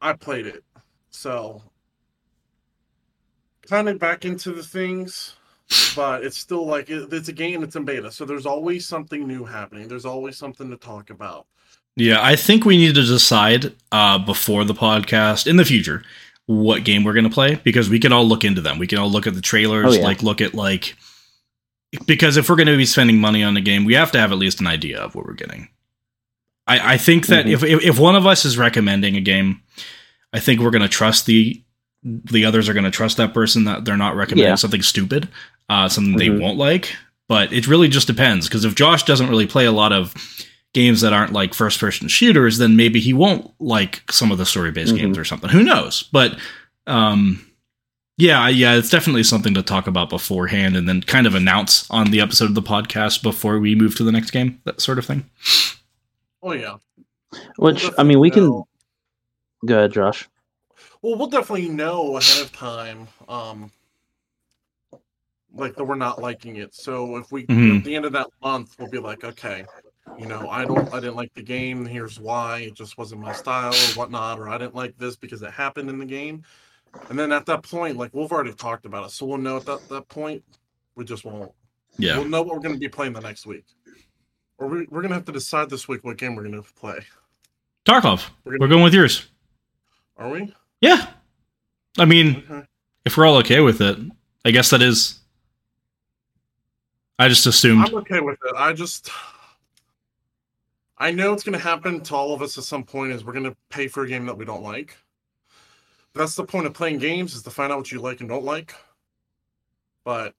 I 0.00 0.14
played 0.14 0.46
it. 0.46 0.64
So 1.10 1.62
kind 3.68 3.90
of 3.90 3.98
back 3.98 4.24
into 4.24 4.52
the 4.52 4.62
things, 4.62 5.35
but 5.96 6.24
it's 6.24 6.36
still 6.38 6.66
like 6.66 6.88
it, 6.90 7.12
it's 7.12 7.28
a 7.28 7.32
game. 7.32 7.62
It's 7.62 7.76
in 7.76 7.84
beta, 7.84 8.10
so 8.10 8.24
there's 8.24 8.46
always 8.46 8.86
something 8.86 9.26
new 9.26 9.44
happening. 9.44 9.88
There's 9.88 10.04
always 10.06 10.36
something 10.36 10.70
to 10.70 10.76
talk 10.76 11.10
about. 11.10 11.46
Yeah, 11.96 12.18
I 12.22 12.36
think 12.36 12.64
we 12.64 12.76
need 12.76 12.94
to 12.94 13.02
decide 13.04 13.74
uh, 13.90 14.18
before 14.18 14.64
the 14.64 14.74
podcast 14.74 15.46
in 15.46 15.56
the 15.56 15.64
future 15.64 16.02
what 16.44 16.84
game 16.84 17.02
we're 17.04 17.14
going 17.14 17.24
to 17.24 17.30
play 17.30 17.56
because 17.64 17.88
we 17.88 17.98
can 17.98 18.12
all 18.12 18.24
look 18.24 18.44
into 18.44 18.60
them. 18.60 18.78
We 18.78 18.86
can 18.86 18.98
all 18.98 19.10
look 19.10 19.26
at 19.26 19.34
the 19.34 19.40
trailers, 19.40 19.86
Oh, 19.96 19.98
yeah. 19.98 20.04
like 20.04 20.22
look 20.22 20.40
at 20.40 20.54
like 20.54 20.94
because 22.06 22.36
if 22.36 22.48
we're 22.50 22.56
going 22.56 22.68
to 22.68 22.76
be 22.76 22.84
spending 22.86 23.18
money 23.18 23.42
on 23.42 23.56
a 23.56 23.60
game, 23.60 23.84
we 23.84 23.94
have 23.94 24.12
to 24.12 24.18
have 24.20 24.30
at 24.32 24.38
least 24.38 24.60
an 24.60 24.66
idea 24.66 24.98
of 25.00 25.14
what 25.14 25.24
we're 25.26 25.32
getting. 25.32 25.68
I, 26.66 26.94
I 26.94 26.96
think 26.98 27.28
that 27.28 27.46
Mhm. 27.46 27.52
if, 27.52 27.62
if 27.64 27.82
if 27.84 27.98
one 27.98 28.14
of 28.16 28.26
us 28.26 28.44
is 28.44 28.58
recommending 28.58 29.16
a 29.16 29.20
game, 29.20 29.62
I 30.32 30.40
think 30.40 30.60
we're 30.60 30.70
going 30.70 30.82
to 30.82 30.88
trust 30.88 31.26
the 31.26 31.62
the 32.02 32.44
others 32.44 32.68
are 32.68 32.72
going 32.74 32.84
to 32.84 32.90
trust 32.90 33.16
that 33.16 33.32
person 33.34 33.64
that 33.64 33.84
they're 33.84 33.96
not 33.96 34.14
recommending 34.16 34.50
Yeah. 34.50 34.54
something 34.56 34.82
stupid, 34.82 35.28
uh, 35.68 35.88
something 35.88 36.16
they 36.16 36.28
Mhm. 36.28 36.40
won't 36.40 36.58
like. 36.58 36.94
But 37.28 37.52
it 37.52 37.66
really 37.66 37.88
just 37.88 38.06
depends 38.06 38.46
because 38.48 38.64
if 38.64 38.74
Josh 38.76 39.02
doesn't 39.04 39.28
really 39.28 39.46
play 39.46 39.64
a 39.66 39.72
lot 39.72 39.92
of 39.92 40.14
games 40.74 41.00
that 41.00 41.12
aren't 41.12 41.32
like 41.32 41.54
first 41.54 41.80
person 41.80 42.06
shooters, 42.08 42.58
then 42.58 42.76
maybe 42.76 43.00
he 43.00 43.12
won't 43.12 43.50
like 43.58 44.02
some 44.12 44.30
of 44.30 44.38
the 44.38 44.46
story 44.46 44.70
based 44.70 44.94
Mhm. 44.94 44.98
games 44.98 45.18
or 45.18 45.24
something. 45.24 45.50
Who 45.50 45.62
knows? 45.64 46.04
But 46.12 46.38
um 46.86 47.42
yeah, 48.18 48.48
yeah, 48.48 48.74
it's 48.76 48.88
definitely 48.90 49.24
something 49.24 49.52
to 49.54 49.62
talk 49.62 49.86
about 49.86 50.08
beforehand 50.08 50.74
and 50.76 50.88
then 50.88 51.02
kind 51.02 51.26
of 51.26 51.34
announce 51.34 51.86
on 51.90 52.10
the 52.12 52.20
episode 52.20 52.46
of 52.46 52.54
the 52.54 52.62
podcast 52.62 53.22
before 53.22 53.58
we 53.58 53.74
move 53.74 53.94
to 53.96 54.04
the 54.04 54.12
next 54.12 54.30
game, 54.30 54.60
that 54.64 54.80
sort 54.80 54.98
of 54.98 55.04
thing. 55.04 55.28
Oh 56.42 56.52
yeah. 56.52 56.76
Which 57.56 57.82
We'll 57.82 57.94
I 57.98 58.02
mean, 58.04 58.20
we 58.20 58.30
can 58.30 58.62
go 59.66 59.78
ahead, 59.78 59.92
Josh. 59.92 60.28
Well, 61.02 61.16
we'll 61.16 61.26
definitely 61.28 61.68
know 61.68 62.16
ahead 62.16 62.40
of 62.42 62.52
time. 62.52 63.08
Um, 63.28 63.70
like 65.56 65.74
that 65.76 65.84
we're 65.84 65.94
not 65.96 66.20
liking 66.20 66.56
it. 66.56 66.74
So 66.74 67.16
if 67.16 67.30
we 67.32 67.46
Mhm. 67.46 67.78
at 67.78 67.84
the 67.84 67.94
end 67.96 68.04
of 68.04 68.12
that 68.12 68.28
month, 68.42 68.76
we'll 68.78 68.90
be 68.90 68.98
like, 68.98 69.24
okay, 69.24 69.64
you 70.18 70.26
know, 70.26 70.48
I 70.48 70.64
don't, 70.64 70.92
I 70.94 71.00
didn't 71.00 71.16
like 71.16 71.32
the 71.34 71.42
game. 71.42 71.84
Here's 71.84 72.18
why. 72.20 72.58
It 72.60 72.74
just 72.74 72.96
wasn't 72.98 73.20
my 73.22 73.32
style 73.32 73.72
or 73.74 73.94
whatnot, 73.98 74.38
or 74.38 74.48
I 74.48 74.58
didn't 74.58 74.74
like 74.74 74.96
this 74.98 75.16
because 75.16 75.42
it 75.42 75.50
happened 75.50 75.90
in 75.90 75.98
the 75.98 76.04
game. 76.06 76.42
And 77.10 77.18
then 77.18 77.32
at 77.32 77.44
that 77.46 77.62
point, 77.62 77.96
like 77.96 78.14
we've 78.14 78.30
already 78.30 78.52
talked 78.52 78.86
about 78.86 79.04
it, 79.06 79.10
so 79.10 79.26
we'll 79.26 79.38
know 79.38 79.56
at 79.58 79.66
that 79.66 79.88
that 79.88 80.08
point. 80.08 80.42
We 80.94 81.04
just 81.04 81.24
won't. 81.24 81.52
Yeah. 81.98 82.18
We'll 82.18 82.28
know 82.28 82.40
what 82.42 82.54
we're 82.54 82.62
going 82.62 82.74
to 82.74 82.80
be 82.80 82.88
playing 82.88 83.12
the 83.12 83.20
next 83.20 83.44
week. 83.46 83.64
Or 84.58 84.66
we, 84.66 84.86
we're 84.90 85.02
going 85.02 85.10
to 85.10 85.16
have 85.16 85.26
to 85.26 85.32
decide 85.32 85.68
this 85.68 85.86
week 85.88 86.04
what 86.04 86.16
game 86.16 86.34
we're 86.34 86.42
going 86.48 86.62
to 86.62 86.72
play. 86.74 87.00
Tarkov, 87.84 88.28
We're 88.44 88.52
gonna- 88.52 88.58
we're 88.60 88.68
going 88.68 88.82
with 88.82 88.94
yours. 88.94 89.26
Are 90.16 90.30
we? 90.30 90.54
Yeah. 90.80 91.06
I 91.98 92.06
mean, 92.06 92.42
Okay. 92.48 92.66
if 93.04 93.16
we're 93.16 93.26
all 93.26 93.36
okay 93.36 93.60
with 93.60 93.80
it, 93.82 93.98
I 94.44 94.50
guess 94.50 94.70
that 94.70 94.80
is. 94.80 95.20
I 97.18 97.28
just 97.28 97.46
assumed. 97.46 97.88
I'm 97.88 97.94
okay 97.96 98.20
with 98.20 98.38
it. 98.44 98.54
I 98.56 98.72
just 98.72 99.10
I 100.98 101.10
know 101.10 101.32
it's 101.32 101.42
gonna 101.42 101.58
happen 101.58 102.00
to 102.02 102.14
all 102.14 102.34
of 102.34 102.42
us 102.42 102.56
at 102.58 102.64
some 102.64 102.84
point 102.84 103.12
is 103.12 103.24
we're 103.24 103.32
gonna 103.32 103.56
pay 103.70 103.88
for 103.88 104.04
a 104.04 104.08
game 104.08 104.26
that 104.26 104.36
we 104.36 104.44
don't 104.44 104.62
like. 104.62 104.96
That's 106.14 106.34
the 106.34 106.44
point 106.44 106.66
of 106.66 106.72
playing 106.74 106.98
games 106.98 107.34
is 107.34 107.42
to 107.42 107.50
find 107.50 107.72
out 107.72 107.78
what 107.78 107.92
you 107.92 108.00
like 108.00 108.20
and 108.20 108.28
don't 108.28 108.44
like. 108.44 108.74
But 110.04 110.34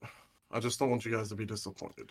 I 0.50 0.60
just 0.60 0.78
don't 0.78 0.90
want 0.90 1.04
you 1.04 1.12
guys 1.12 1.28
to 1.28 1.36
be 1.36 1.44
disappointed. 1.44 2.10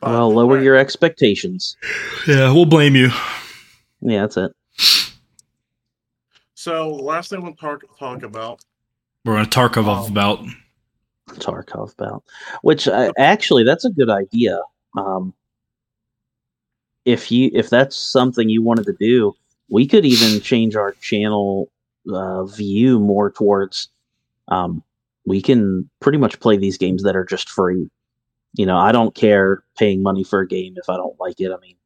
But, 0.00 0.10
well, 0.10 0.30
lower 0.32 0.50
alright, 0.52 0.64
your 0.64 0.76
expectations. 0.76 1.76
Yeah, 2.26 2.52
we'll 2.52 2.66
blame 2.66 2.96
you. 2.96 3.10
Yeah, 4.00 4.22
that's 4.22 4.36
it. 4.36 4.52
So 6.54 6.96
the 6.96 7.02
last 7.02 7.30
thing 7.30 7.40
I 7.40 7.42
want 7.42 7.58
to 7.58 7.60
talk, 7.60 7.98
talk 7.98 8.22
about 8.22 8.60
We're 9.24 9.36
on 9.36 9.46
Tarkov 9.46 9.86
Um, 9.86 10.10
about. 10.10 10.44
Tarkov 11.36 11.96
bout. 11.96 12.22
Which 12.62 12.88
uh, 12.88 13.12
actually, 13.18 13.64
that's 13.64 13.84
a 13.84 13.90
good 13.90 14.10
idea. 14.10 14.60
Um, 14.96 15.34
if 17.04 17.30
you 17.32 17.50
if 17.52 17.70
that's 17.70 17.96
something 17.96 18.48
you 18.48 18.62
wanted 18.62 18.86
to 18.86 18.96
do, 18.98 19.34
we 19.68 19.86
could 19.86 20.04
even 20.04 20.40
change 20.40 20.76
our 20.76 20.92
channel 21.00 21.70
uh, 22.12 22.44
view 22.44 22.98
more 22.98 23.30
towards. 23.30 23.88
Um, 24.48 24.82
we 25.24 25.40
can 25.40 25.88
pretty 26.00 26.18
much 26.18 26.40
play 26.40 26.56
these 26.56 26.78
games 26.78 27.02
that 27.04 27.16
are 27.16 27.24
just 27.24 27.48
free. 27.48 27.88
You 28.54 28.66
know, 28.66 28.76
I 28.76 28.92
don't 28.92 29.14
care 29.14 29.62
paying 29.78 30.02
money 30.02 30.24
for 30.24 30.40
a 30.40 30.48
game 30.48 30.74
if 30.76 30.88
I 30.90 30.96
don't 30.96 31.18
like 31.18 31.40
it. 31.40 31.52
I 31.52 31.56
mean, 31.58 31.76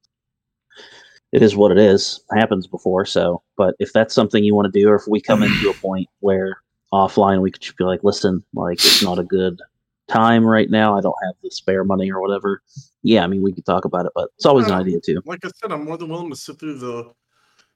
it 1.32 1.42
is 1.42 1.54
what 1.54 1.70
it 1.70 1.78
is. 1.78 2.20
Happens 2.34 2.66
before, 2.66 3.04
so. 3.04 3.42
But 3.56 3.74
if 3.78 3.92
that's 3.92 4.14
something 4.14 4.42
you 4.42 4.54
want 4.54 4.72
to 4.72 4.80
do, 4.80 4.88
or 4.88 4.96
if 4.96 5.06
we 5.06 5.20
come 5.20 5.42
into 5.42 5.70
a 5.70 5.74
point 5.74 6.08
where 6.20 6.62
offline 6.92 7.40
we 7.40 7.50
could 7.50 7.62
just 7.62 7.76
be 7.76 7.84
like, 7.84 8.04
listen, 8.04 8.42
like 8.54 8.78
it's 8.78 9.02
not 9.02 9.18
a 9.18 9.24
good 9.24 9.60
time 10.08 10.44
right 10.44 10.70
now. 10.70 10.96
I 10.96 11.00
don't 11.00 11.16
have 11.24 11.34
the 11.42 11.50
spare 11.50 11.84
money 11.84 12.10
or 12.10 12.20
whatever. 12.20 12.62
Yeah, 13.02 13.24
I 13.24 13.26
mean 13.26 13.42
we 13.42 13.52
could 13.52 13.66
talk 13.66 13.84
about 13.84 14.06
it, 14.06 14.12
but 14.14 14.30
it's 14.36 14.46
always 14.46 14.66
an 14.66 14.72
idea 14.72 15.00
too. 15.00 15.20
like 15.24 15.44
I 15.44 15.50
said, 15.56 15.72
I'm 15.72 15.84
more 15.84 15.96
than 15.96 16.08
willing 16.08 16.30
to 16.30 16.36
sit 16.36 16.58
through 16.58 16.78
the 16.78 17.12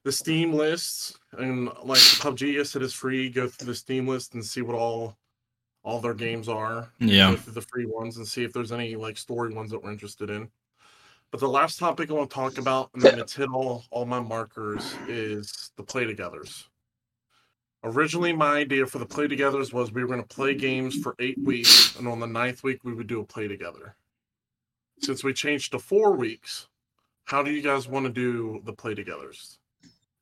the 0.05 0.13
Steam 0.13 0.55
lists 0.55 1.19
and 1.33 1.67
like 1.85 1.99
PUBG. 1.99 2.55
Yes, 2.55 2.75
it 2.75 2.83
is 2.83 2.95
free. 2.95 3.29
Go 3.29 3.49
through 3.49 3.67
the 3.67 3.75
Steam 3.75 4.09
list 4.09 4.35
and 4.35 4.45
see 4.45 4.63
what 4.63 4.77
all 4.77 5.17
all 5.83 6.01
their 6.01 6.15
games 6.15 6.49
are. 6.49 6.91
Yeah. 6.99 7.31
Go 7.31 7.37
through 7.37 7.55
the 7.55 7.63
free 7.63 7.87
ones 7.87 8.17
and 8.17 8.27
see 8.27 8.45
if 8.45 8.53
there's 8.53 8.73
any 8.73 8.97
like 8.97 9.17
story 9.17 9.53
ones 9.53 9.71
that 9.71 9.83
we're 9.83 9.91
interested 9.91 10.31
in. 10.31 10.49
But 11.31 11.41
the 11.41 11.49
last 11.49 11.79
topic 11.79 12.11
I 12.11 12.15
want 12.15 12.29
to 12.29 12.35
talk 12.35 12.59
about, 12.59 12.91
and 12.95 13.03
then 13.03 13.19
it's 13.21 13.35
hit 13.35 13.49
all, 13.51 13.85
all 13.93 14.05
my 14.05 14.19
markers, 14.19 14.97
is 15.07 15.71
the 15.77 15.83
play 15.83 16.05
togethers. 16.05 16.65
Originally, 17.83 18.33
my 18.33 18.57
idea 18.59 18.87
for 18.87 18.99
the 18.99 19.07
play 19.07 19.27
togethers 19.27 19.73
was 19.73 19.91
we 19.91 20.03
were 20.03 20.09
going 20.09 20.23
to 20.23 20.35
play 20.35 20.55
games 20.55 20.97
for 20.97 21.15
eight 21.19 21.39
weeks, 21.43 21.97
and 21.97 22.07
on 22.07 22.21
the 22.21 22.27
ninth 22.27 22.63
week, 22.63 22.81
we 22.85 22.93
would 22.93 23.07
do 23.07 23.21
a 23.21 23.25
play 23.25 23.49
together. 23.49 23.97
Since 25.01 25.25
we 25.25 25.33
changed 25.33 25.73
to 25.73 25.79
four 25.79 26.13
weeks, 26.13 26.69
how 27.25 27.43
do 27.43 27.51
you 27.51 27.63
guys 27.63 27.89
want 27.89 28.05
to 28.05 28.13
do 28.13 28.61
the 28.65 28.73
play 28.73 28.95
togethers? 28.95 29.57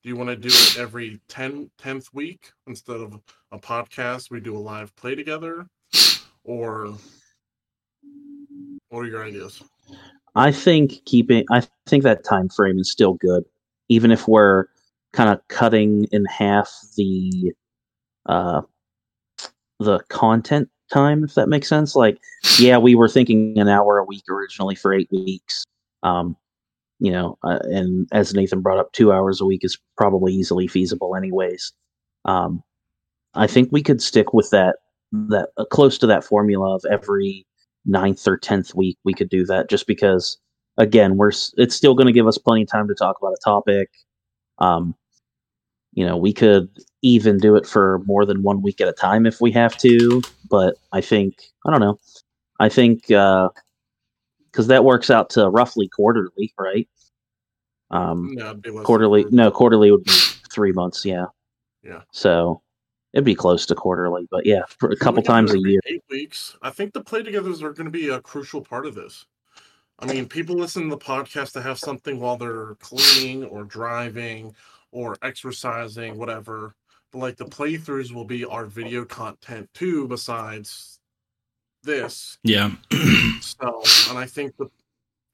Do 0.02 0.08
you 0.08 0.16
want 0.16 0.30
to 0.30 0.36
do 0.36 0.48
it 0.48 0.78
every 0.78 1.20
10, 1.28 1.70
10th 1.82 2.14
week 2.14 2.52
instead 2.68 3.00
of 3.00 3.18
a 3.50 3.58
podcast? 3.58 4.30
We 4.30 4.38
do 4.38 4.56
a 4.56 4.58
live 4.58 4.94
play 4.94 5.16
together? 5.16 5.66
Or 6.44 6.94
what 8.88 9.00
are 9.00 9.06
your 9.06 9.24
ideas? 9.24 9.62
I 10.36 10.52
think 10.52 11.04
keeping 11.04 11.44
I 11.50 11.66
think 11.86 12.04
that 12.04 12.24
time 12.24 12.48
frame 12.48 12.78
is 12.78 12.92
still 12.92 13.14
good, 13.14 13.44
even 13.88 14.12
if 14.12 14.28
we're 14.28 14.66
kind 15.12 15.30
of 15.30 15.40
cutting 15.48 16.04
in 16.12 16.24
half 16.26 16.72
the 16.96 17.52
uh 18.26 18.62
the 19.80 20.00
content 20.08 20.68
time, 20.92 21.24
if 21.24 21.34
that 21.34 21.48
makes 21.48 21.68
sense. 21.68 21.94
Like, 21.94 22.18
yeah, 22.58 22.78
we 22.78 22.94
were 22.94 23.08
thinking 23.08 23.58
an 23.58 23.68
hour 23.68 23.98
a 23.98 24.04
week 24.04 24.24
originally 24.28 24.74
for 24.74 24.92
eight 24.92 25.08
weeks. 25.12 25.64
Um, 26.02 26.36
you 26.98 27.12
know, 27.12 27.38
uh, 27.44 27.60
and 27.64 28.08
as 28.12 28.34
Nathan 28.34 28.60
brought 28.60 28.78
up, 28.78 28.92
two 28.92 29.12
hours 29.12 29.40
a 29.40 29.44
week 29.44 29.64
is 29.64 29.78
probably 29.96 30.32
easily 30.34 30.66
feasible, 30.66 31.14
anyways. 31.14 31.72
Um, 32.24 32.62
I 33.34 33.46
think 33.46 33.70
we 33.70 33.82
could 33.82 34.02
stick 34.02 34.32
with 34.32 34.50
that 34.50 34.76
that 35.12 35.50
uh, 35.56 35.64
close 35.66 35.96
to 35.98 36.06
that 36.06 36.24
formula 36.24 36.74
of 36.74 36.84
every 36.90 37.46
ninth 37.86 38.26
or 38.26 38.36
tenth 38.36 38.74
week 38.74 38.98
we 39.04 39.14
could 39.14 39.30
do 39.30 39.46
that 39.46 39.70
just 39.70 39.86
because 39.86 40.36
again 40.76 41.16
we're 41.16 41.32
it's 41.56 41.74
still 41.74 41.94
going 41.94 42.06
to 42.06 42.12
give 42.12 42.26
us 42.26 42.36
plenty 42.36 42.62
of 42.62 42.68
time 42.68 42.86
to 42.86 42.94
talk 42.94 43.16
about 43.18 43.32
a 43.32 43.40
topic 43.42 43.88
um 44.60 44.94
you 45.92 46.04
know 46.06 46.16
we 46.16 46.32
could 46.32 46.68
even 47.02 47.38
do 47.38 47.56
it 47.56 47.66
for 47.66 48.00
more 48.06 48.24
than 48.26 48.42
one 48.42 48.62
week 48.62 48.80
at 48.80 48.88
a 48.88 48.92
time 48.92 49.26
if 49.26 49.40
we 49.40 49.50
have 49.50 49.76
to 49.78 50.20
but 50.50 50.74
i 50.92 51.00
think 51.00 51.34
i 51.66 51.70
don't 51.70 51.80
know 51.80 51.98
i 52.60 52.68
think 52.68 53.10
uh 53.10 53.48
because 54.50 54.66
that 54.66 54.84
works 54.84 55.10
out 55.10 55.30
to 55.30 55.48
roughly 55.50 55.88
quarterly 55.88 56.52
right 56.58 56.88
um 57.90 58.34
No, 58.34 58.46
it'd 58.50 58.62
be 58.62 58.70
less 58.70 58.76
than 58.78 58.84
quarterly 58.84 59.24
no 59.30 59.50
quarterly 59.50 59.90
would 59.90 60.04
be 60.04 60.12
three 60.52 60.72
months 60.72 61.04
yeah 61.04 61.26
Yeah. 61.82 62.02
so 62.12 62.62
it'd 63.12 63.24
be 63.24 63.34
close 63.34 63.64
to 63.66 63.74
quarterly 63.74 64.26
but 64.30 64.44
yeah 64.44 64.62
for 64.78 64.90
a 64.90 64.96
couple 64.96 65.22
look 65.22 65.30
at 65.30 65.32
it 65.32 65.34
times 65.34 65.54
a 65.54 65.58
year 65.60 65.80
Eight 65.86 66.02
weeks. 66.10 66.56
I 66.62 66.70
think 66.70 66.92
the 66.92 67.02
play 67.02 67.22
togethers 67.22 67.62
are 67.62 67.72
going 67.72 67.86
to 67.86 67.90
be 67.90 68.08
a 68.08 68.20
crucial 68.20 68.60
part 68.60 68.84
of 68.86 68.94
this. 68.94 69.24
I 70.00 70.06
mean, 70.06 70.28
people 70.28 70.56
listen 70.56 70.84
to 70.84 70.90
the 70.90 70.98
podcast 70.98 71.52
to 71.52 71.62
have 71.62 71.78
something 71.78 72.20
while 72.20 72.36
they're 72.36 72.76
cleaning 72.76 73.44
or 73.44 73.64
driving 73.64 74.54
or 74.92 75.16
exercising, 75.22 76.16
whatever. 76.16 76.74
But 77.10 77.18
like 77.18 77.36
the 77.36 77.46
playthroughs 77.46 78.12
will 78.12 78.24
be 78.24 78.44
our 78.44 78.66
video 78.66 79.04
content 79.04 79.68
too, 79.74 80.06
besides 80.08 81.00
this. 81.82 82.38
Yeah. 82.42 82.72
So, 83.40 83.82
and 84.10 84.18
I 84.18 84.26
think 84.26 84.56
the 84.56 84.68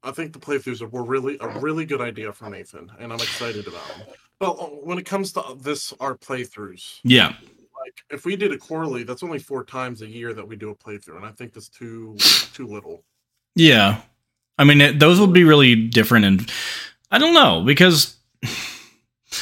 I 0.03 0.11
think 0.11 0.33
the 0.35 0.39
playthroughs 0.39 0.83
are, 0.83 0.89
were 0.89 1.03
really 1.03 1.39
a 1.41 1.49
really 1.59 1.87
good 1.87 2.01
idea 2.01 2.33
for 2.33 2.49
Nathan, 2.51 2.93
and 2.99 3.13
I'm 3.13 3.19
excited 3.19 3.67
about 3.67 3.87
them. 3.89 4.07
But 4.39 4.53
uh, 4.53 4.67
when 4.67 4.99
it 4.99 5.07
comes 5.07 5.33
to 5.33 5.43
this, 5.59 5.93
our 6.01 6.17
playthroughs, 6.17 7.01
yeah. 7.03 7.29
like 7.29 7.95
if 8.11 8.25
we 8.25 8.37
did 8.37 8.53
it 8.53 8.61
quarterly, 8.61 9.05
that's 9.05 9.23
only 9.23 9.39
four 9.39 9.65
times 9.65 10.03
a 10.03 10.07
year 10.07 10.35
that 10.35 10.47
we 10.47 10.57
do 10.57 10.71
a 10.71 10.75
playthrough, 10.75 11.17
and 11.17 11.25
I 11.25 11.31
think 11.31 11.55
that's 11.55 11.71
too 11.71 12.17
too 12.19 12.67
little. 12.67 13.03
Yeah. 13.55 14.03
I 14.59 14.65
mean, 14.65 14.81
it, 14.81 14.99
those 14.99 15.19
would 15.21 15.33
be 15.33 15.45
really 15.45 15.75
different. 15.75 16.25
And 16.25 16.51
I 17.11 17.19
don't 17.19 17.35
know 17.35 17.63
because. 17.65 18.17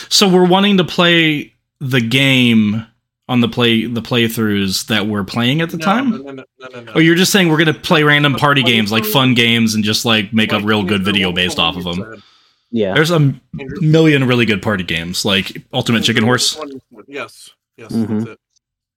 So 0.09 0.27
we're 0.29 0.47
wanting 0.49 0.79
to 0.79 0.85
play 0.85 1.53
the 1.81 2.01
game 2.01 2.87
on 3.29 3.41
the 3.43 3.49
play 3.49 3.85
the 3.87 4.01
playthroughs 4.01 4.87
that 4.87 5.07
we're 5.07 5.25
playing 5.25 5.61
at 5.61 5.69
the 5.71 5.77
No, 5.77 5.85
time. 5.85 6.11
no, 6.11 6.17
no, 6.17 6.23
no, 6.33 6.45
no, 6.61 6.69
no, 6.73 6.81
no. 6.81 6.93
Oh, 6.95 6.99
you're 6.99 7.15
just 7.15 7.31
saying 7.31 7.49
we're 7.51 7.59
gonna 7.59 7.75
play 7.75 8.03
random 8.03 8.35
party 8.35 8.63
games, 8.63 8.91
like 8.91 9.05
fun 9.05 9.35
games, 9.35 9.75
and 9.75 9.85
just 9.85 10.05
like 10.07 10.33
make 10.33 10.51
Like, 10.53 10.63
a 10.63 10.67
real 10.67 10.83
good 10.83 11.05
video 11.05 11.31
based 11.31 11.59
off 11.59 11.77
of 11.77 11.85
them. 11.85 11.97
said, 11.97 12.23
yeah 12.71 12.95
There's 12.95 13.11
a 13.11 13.17
m- 13.17 13.41
Andrew. 13.61 13.81
million 13.83 14.27
really 14.27 14.47
good 14.47 14.63
party 14.63 14.83
games, 14.85 15.25
like 15.27 15.63
Ultimate 15.75 16.05
Chicken 16.05 16.25
Horse. 16.25 16.57
one 16.57 16.69
you 16.71 16.81
said. 16.95 17.05
Yes, 17.09 17.51
yes, 17.77 17.93
Mhm. 17.93 18.37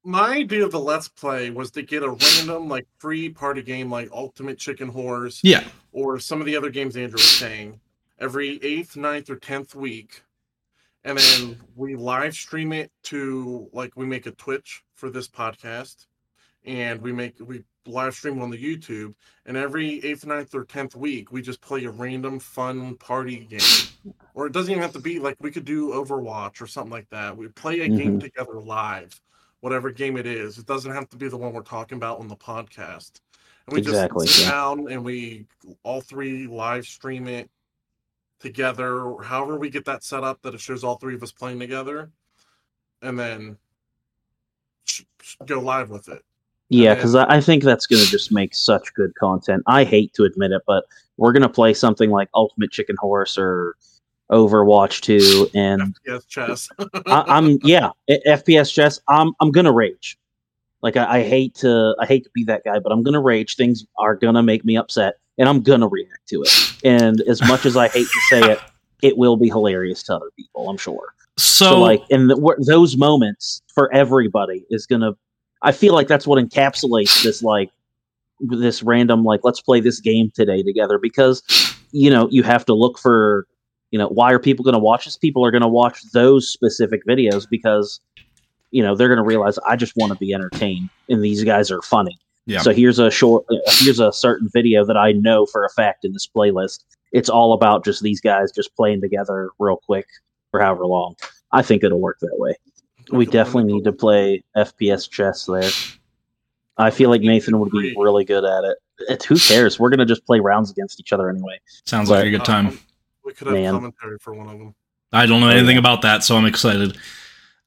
My 0.08 0.36
idea 0.36 0.64
of 0.64 0.72
the 0.72 0.80
Let's 0.80 1.08
Play 1.08 1.50
was 1.50 1.72
to 1.72 1.82
get 1.82 2.04
a 2.04 2.10
random, 2.10 2.70
like, 2.70 2.88
free 3.00 3.28
party 3.28 3.64
game 3.64 3.90
like 3.90 4.08
Ultimate 4.12 4.60
Chicken 4.60 4.88
Horse 4.88 5.42
Yeah, 5.44 5.64
or 5.92 6.20
some 6.20 6.40
of 6.40 6.46
the 6.46 6.56
other 6.56 6.70
games 6.70 6.96
Andrew 6.96 7.18
was 7.18 7.24
saying 7.24 7.80
every 8.20 8.64
eighth, 8.64 8.96
ninth, 8.96 9.30
or 9.30 9.36
tenth 9.36 9.76
week. 9.76 10.22
And 11.04 11.18
then 11.18 11.60
we 11.76 11.96
live 11.96 12.34
stream 12.34 12.72
it 12.74 12.92
to 13.04 13.70
like 13.74 13.94
we 13.96 14.06
make 14.06 14.26
a 14.26 14.32
Twitch 14.32 14.84
for 14.96 15.10
this 15.10 15.28
podcast 15.28 16.08
and 16.66 17.00
we 17.02 17.12
make 17.12 17.36
we 17.40 17.64
live 17.86 18.16
stream 18.16 18.42
on 18.42 18.50
the 18.50 18.58
YouTube. 18.58 19.14
And 19.46 19.56
every 19.56 20.04
eighth, 20.04 20.26
ninth, 20.26 20.56
or 20.56 20.66
tenth 20.66 20.96
week 20.96 21.32
we 21.32 21.42
just 21.42 21.62
play 21.62 21.86
a 21.86 21.92
random 21.92 22.40
fun 22.40 22.96
party 22.96 23.46
game. 23.46 24.14
Or 24.34 24.48
it 24.48 24.54
doesn't 24.54 24.72
even 24.72 24.82
have 24.82 24.94
to 24.94 25.00
be 25.00 25.20
like 25.20 25.38
we 25.40 25.52
could 25.52 25.66
do 25.66 25.90
Overwatch 25.90 26.62
or 26.62 26.68
something 26.68 26.92
like 26.92 27.10
that. 27.12 27.38
We 27.38 27.48
play 27.50 27.82
a 27.82 27.88
game 27.88 28.14
mm-hmm. 28.14 28.20
together 28.20 28.60
live, 28.60 29.20
whatever 29.62 29.92
game 29.92 30.18
it 30.18 30.26
is. 30.26 30.58
It 30.58 30.66
doesn't 30.66 30.92
have 30.92 31.10
to 31.10 31.18
be 31.18 31.28
the 31.28 31.38
one 31.38 31.54
we're 31.54 31.62
talking 31.62 31.98
about 31.98 32.20
on 32.20 32.28
the 32.28 32.36
podcast. 32.36 33.22
And 33.68 33.74
we 33.74 33.80
Exactly, 33.80 34.28
just 34.28 34.40
sit 34.40 34.46
yeah. 34.46 34.52
down 34.52 34.92
and 34.92 35.04
we 35.04 35.48
all 35.84 36.02
three 36.02 36.48
live 36.48 36.86
stream 36.86 37.28
it 37.28 37.50
together, 38.40 39.02
or 39.02 39.24
however 39.24 39.58
we 39.58 39.70
get 39.70 39.86
that 39.86 40.04
set 40.04 40.24
up 40.24 40.42
that 40.44 40.54
it 40.54 40.60
shows 40.60 40.84
all 40.84 40.98
three 40.98 41.16
of 41.16 41.24
us 41.24 41.32
playing 41.32 41.60
together, 41.60 42.12
and 43.02 43.18
then 43.18 43.58
go 45.46 45.60
live 45.60 45.90
with 45.90 46.10
it. 46.10 46.24
Yeah, 46.70 46.96
because 46.96 47.16
I, 47.16 47.26
I 47.36 47.42
think 47.42 47.64
that's 47.64 47.88
going 47.88 48.04
to 48.04 48.10
just 48.10 48.32
make 48.32 48.54
such 48.54 48.94
good 48.94 49.16
content. 49.16 49.64
I 49.68 49.84
hate 49.84 50.14
to 50.14 50.24
admit 50.24 50.52
it, 50.52 50.64
but 50.68 50.86
we're 51.18 51.32
going 51.32 51.44
to 51.44 51.50
play 51.50 51.74
something 51.74 52.10
like 52.10 52.30
Ultimate 52.34 52.72
Chicken 52.72 52.96
Horse 53.00 53.38
or 53.38 53.76
Overwatch 54.32 55.02
2, 55.02 55.50
and 55.54 55.96
FPS 56.08 56.28
chess. 56.28 56.70
I, 57.08 57.24
I'm 57.28 57.60
yeah, 57.64 57.90
FPS 58.10 58.74
chess. 58.74 59.00
I'm 59.08 59.34
I'm 59.40 59.52
gonna 59.52 59.72
rage. 59.72 60.18
Like 60.82 60.98
I, 60.98 61.20
I 61.20 61.24
hate 61.24 61.56
to 61.56 61.96
I 62.00 62.06
hate 62.06 62.24
to 62.24 62.30
be 62.34 62.44
that 62.46 62.64
guy, 62.64 62.80
but 62.80 62.92
I'm 62.92 63.04
gonna 63.04 63.22
rage. 63.22 63.56
Things 63.56 63.86
are 63.98 64.16
gonna 64.16 64.44
make 64.44 64.66
me 64.66 64.78
upset, 64.78 65.16
and 65.38 65.48
I'm 65.48 65.62
gonna 65.62 65.88
react 65.88 66.28
to 66.30 66.42
it. 66.42 66.74
And 66.84 67.22
as 67.22 67.42
much 67.48 67.66
as 67.66 67.78
I 67.78 67.88
hate 67.88 68.08
to 68.08 68.22
say 68.30 68.52
it, 68.52 68.60
it 69.02 69.18
will 69.18 69.38
be 69.38 69.48
hilarious 69.48 70.04
to 70.04 70.16
other 70.16 70.32
people. 70.36 70.70
I'm 70.70 70.78
sure. 70.78 71.14
So, 71.38 71.66
So, 71.66 71.82
like, 71.82 72.02
in 72.10 72.28
the, 72.28 72.64
those 72.66 72.98
moments 72.98 73.62
for 73.74 73.94
everybody 73.94 74.66
is 74.70 74.86
gonna. 74.86 75.14
I 75.62 75.72
feel 75.72 75.94
like 75.94 76.08
that's 76.08 76.28
what 76.28 76.44
encapsulates 76.44 77.24
this 77.24 77.42
like 77.44 77.70
this 78.40 78.84
random 78.84 79.24
like 79.24 79.40
let's 79.44 79.62
play 79.62 79.80
this 79.80 80.00
game 80.00 80.32
today 80.36 80.62
together 80.62 81.00
because 81.02 81.42
you 81.92 82.10
know 82.10 82.28
you 82.30 82.44
have 82.44 82.66
to 82.66 82.74
look 82.74 83.00
for 83.00 83.48
you 83.96 84.00
know 84.00 84.10
why 84.10 84.34
are 84.34 84.40
people 84.40 84.62
going 84.62 84.74
to 84.74 84.80
watch 84.80 85.06
this? 85.06 85.16
People 85.16 85.46
are 85.46 85.52
going 85.52 85.62
to 85.62 85.70
watch 85.70 86.04
those 86.12 86.50
specific 86.50 87.06
videos 87.06 87.48
because 87.50 88.02
you 88.72 88.84
know 88.84 88.94
they're 88.94 89.08
going 89.08 89.16
to 89.16 89.24
realize 89.24 89.58
i 89.60 89.78
just 89.78 89.94
want 89.96 90.12
to 90.12 90.20
be 90.20 90.34
entertained 90.34 90.90
and 91.08 91.24
these 91.24 91.46
guys 91.46 91.72
are 91.72 91.82
funny. 91.82 92.20
Yeah. 92.46 92.60
so 92.60 92.74
here's 92.74 93.00
a 93.00 93.10
short 93.10 93.46
uh, 93.50 93.56
here's 93.68 94.02
a 94.02 94.12
certain 94.12 94.50
video 94.52 94.84
that 94.84 94.98
i 94.98 95.14
know 95.14 95.46
for 95.46 95.64
a 95.64 95.70
fact 95.70 96.04
in 96.04 96.12
this 96.12 96.28
playlist. 96.28 96.84
It's 97.14 97.30
all 97.30 97.54
about 97.54 97.86
just 97.86 98.04
these 98.04 98.20
guys 98.20 98.52
just 98.52 98.76
playing 98.76 99.00
together 99.00 99.52
real 99.60 99.78
quick 99.78 100.08
for 100.52 100.60
however 100.60 100.86
long. 100.86 101.16
I 101.54 101.62
think 101.62 101.86
it'll 101.86 102.02
work 102.02 102.18
that 102.20 102.38
way. 102.38 102.56
We 103.14 103.26
definitely. 103.26 103.72
it 103.72 103.76
need 103.76 103.84
to 103.86 103.94
play 103.94 104.44
fps 104.58 105.10
chess 105.10 105.46
there. 105.46 105.72
I 106.78 106.92
feel 106.92 107.10
like 107.10 107.22
nathan 107.22 107.58
would 107.62 107.72
be 107.72 107.96
really 107.98 108.26
good 108.26 108.44
at 108.44 108.66
it. 108.66 108.78
It, 109.08 109.24
who 109.24 109.38
cares? 109.38 109.80
We're 109.80 109.90
going 109.90 110.00
to 110.00 110.06
just 110.06 110.26
play 110.26 110.42
rounds 110.42 110.70
against 110.70 111.00
each 111.00 111.14
other 111.14 111.30
anyway. 111.30 111.62
Sounds 111.86 112.10
like 112.10 112.26
a 112.26 112.30
good 112.30 112.44
time. 112.44 112.78
We 113.26 113.34
could 113.34 113.48
have 113.48 113.56
Man. 113.56 113.74
commentary 113.74 114.18
for 114.20 114.34
one 114.34 114.48
of 114.48 114.60
them. 114.60 114.76
I 115.12 115.26
don't 115.26 115.42
know 115.42 115.48
Oh, 115.48 115.52
anything 115.52 115.78
about 115.78 116.04
that, 116.04 116.24
so 116.24 116.38
I'm 116.38 116.46
excited. 116.46 116.98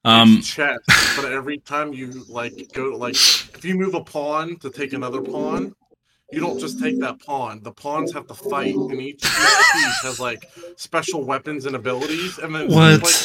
Um, 0.05 0.41
chess, 0.43 0.79
but 1.17 1.33
every 1.33 1.59
time 1.59 1.93
you 1.93 2.25
like 2.29 2.73
go 2.73 2.97
like 2.97 3.15
if 3.15 3.65
you 3.65 3.75
move 3.75 3.95
a 3.95 4.05
pawn 4.05 4.57
to 4.61 4.71
take 4.71 4.93
another 4.93 5.21
pawn, 5.21 5.75
you 6.31 6.41
don't 6.41 6.59
just 6.59 6.79
take 6.79 7.01
that 7.01 7.21
pawn. 7.25 7.61
The 7.63 7.73
pawns 7.73 8.13
have 8.13 8.27
to 8.29 8.35
fight, 8.35 8.75
and 8.75 9.01
each, 9.01 9.25
each 9.25 9.73
piece 9.73 10.03
has 10.03 10.21
like 10.21 10.49
special 10.77 11.25
weapons 11.25 11.67
and 11.67 11.75
abilities. 11.75 12.39
And 12.39 12.55
then 12.55 12.69
what? 12.69 13.03
like, 13.03 13.17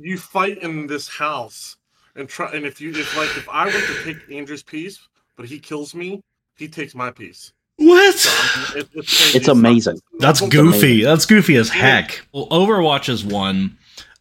you 0.00 0.16
fight 0.16 0.62
in 0.62 0.86
this 0.86 1.08
house 1.08 1.76
and 2.16 2.28
try. 2.28 2.50
And 2.52 2.64
if 2.64 2.80
you 2.80 2.90
if 2.90 3.16
like 3.16 3.36
if 3.36 3.48
I 3.50 3.66
were 3.66 3.72
to 3.72 4.04
take 4.04 4.34
Andrew's 4.34 4.62
piece, 4.62 5.06
but 5.36 5.46
he 5.46 5.58
kills 5.58 5.94
me, 5.94 6.22
he 6.56 6.68
takes 6.68 6.94
my 6.94 7.10
piece. 7.10 7.52
What? 7.76 8.14
So, 8.14 8.30
I 8.32 8.74
mean, 8.74 8.82
it, 8.82 8.88
it's. 8.94 9.34
It's 9.34 9.48
amazing. 9.48 10.00
That's 10.18 10.40
not- 10.40 10.50
goofy. 10.50 11.02
That's 11.02 11.26
goofy 11.26 11.56
as 11.56 11.68
heck. 11.68 12.26
Well, 12.32 12.48
Overwatch 12.48 13.08
is 13.08 13.24
one. 13.24 13.76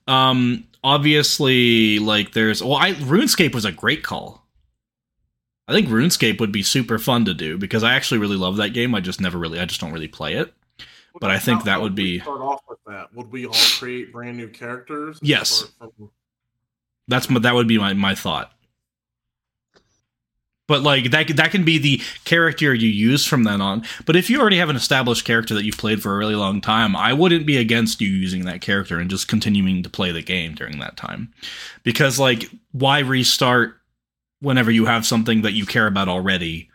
Um, 0.08 0.66
obviously, 0.84 2.00
like 2.00 2.34
there's 2.34 2.62
well, 2.64 2.76
I 2.76 2.94
RuneScape 2.94 3.54
was 3.54 3.66
a 3.66 3.72
great 3.72 4.04
call. 4.04 4.44
I 5.68 5.72
think 5.74 5.88
RuneScape 5.88 6.40
would 6.42 6.52
be 6.52 6.62
super 6.64 7.00
fun 7.00 7.24
to 7.26 7.34
do 7.34 7.58
because 7.58 7.84
I 7.84 7.94
actually 7.94 8.18
really 8.18 8.36
love 8.36 8.58
that 8.58 8.70
game. 8.70 8.94
I 8.94 9.00
just 9.00 9.22
never 9.22 9.38
really, 9.38 9.60
I 9.60 9.66
just 9.66 9.80
don't 9.80 9.94
really 9.94 10.10
play 10.10 10.34
it. 10.34 10.54
But 11.22 11.30
I 11.30 11.38
think 11.40 11.60
How- 11.60 11.66
that 11.66 11.72
how 11.74 11.82
would 11.84 11.96
we 11.98 12.04
be- 12.18 12.20
start 12.20 12.42
off 12.42 12.62
with 12.68 12.80
that. 12.88 13.14
Would 13.16 13.32
we 13.32 13.46
all 13.46 13.54
create 13.80 14.12
brand 14.12 14.36
new 14.36 14.48
characters? 14.50 15.20
Yes. 15.22 15.72
from- 15.78 16.10
That's 17.08 17.30
my, 17.30 17.40
that 17.40 17.54
would 17.54 17.68
be 17.68 17.78
my, 17.78 17.94
my 17.94 18.16
thought. 18.16 18.52
But 20.74 20.82
like 20.82 21.12
that 21.12 21.28
that 21.36 21.52
can 21.52 21.64
be 21.64 21.78
the 21.78 22.02
character 22.26 22.74
you 22.74 22.90
use 22.90 23.28
from 23.28 23.44
then 23.44 23.62
on. 23.62 23.84
But 24.08 24.16
if 24.16 24.28
you 24.28 24.42
already 24.42 24.58
have 24.58 24.70
an 24.70 24.76
established 24.76 25.24
character 25.24 25.54
that 25.54 25.66
you've 25.66 25.78
played 25.78 26.02
for 26.02 26.16
a 26.16 26.18
really 26.18 26.34
long 26.34 26.62
time, 26.62 26.96
I 26.96 27.14
wouldn't 27.14 27.46
be 27.46 27.58
against 27.58 28.02
you 28.02 28.10
using 28.10 28.46
that 28.46 28.62
character 28.62 28.98
and 28.98 29.08
just 29.08 29.28
continuing 29.28 29.84
to 29.84 29.90
play 29.92 30.12
the 30.12 30.24
game 30.24 30.56
during 30.56 30.80
that 30.80 30.98
time. 30.98 31.32
Because 31.84 32.18
like 32.18 32.50
why 32.72 32.98
restart 33.02 33.76
whenever 34.40 34.72
you 34.72 34.86
have 34.86 35.06
something 35.06 35.44
that 35.44 35.54
you 35.54 35.68
care 35.68 35.86
about 35.86 36.10
already? 36.10 36.72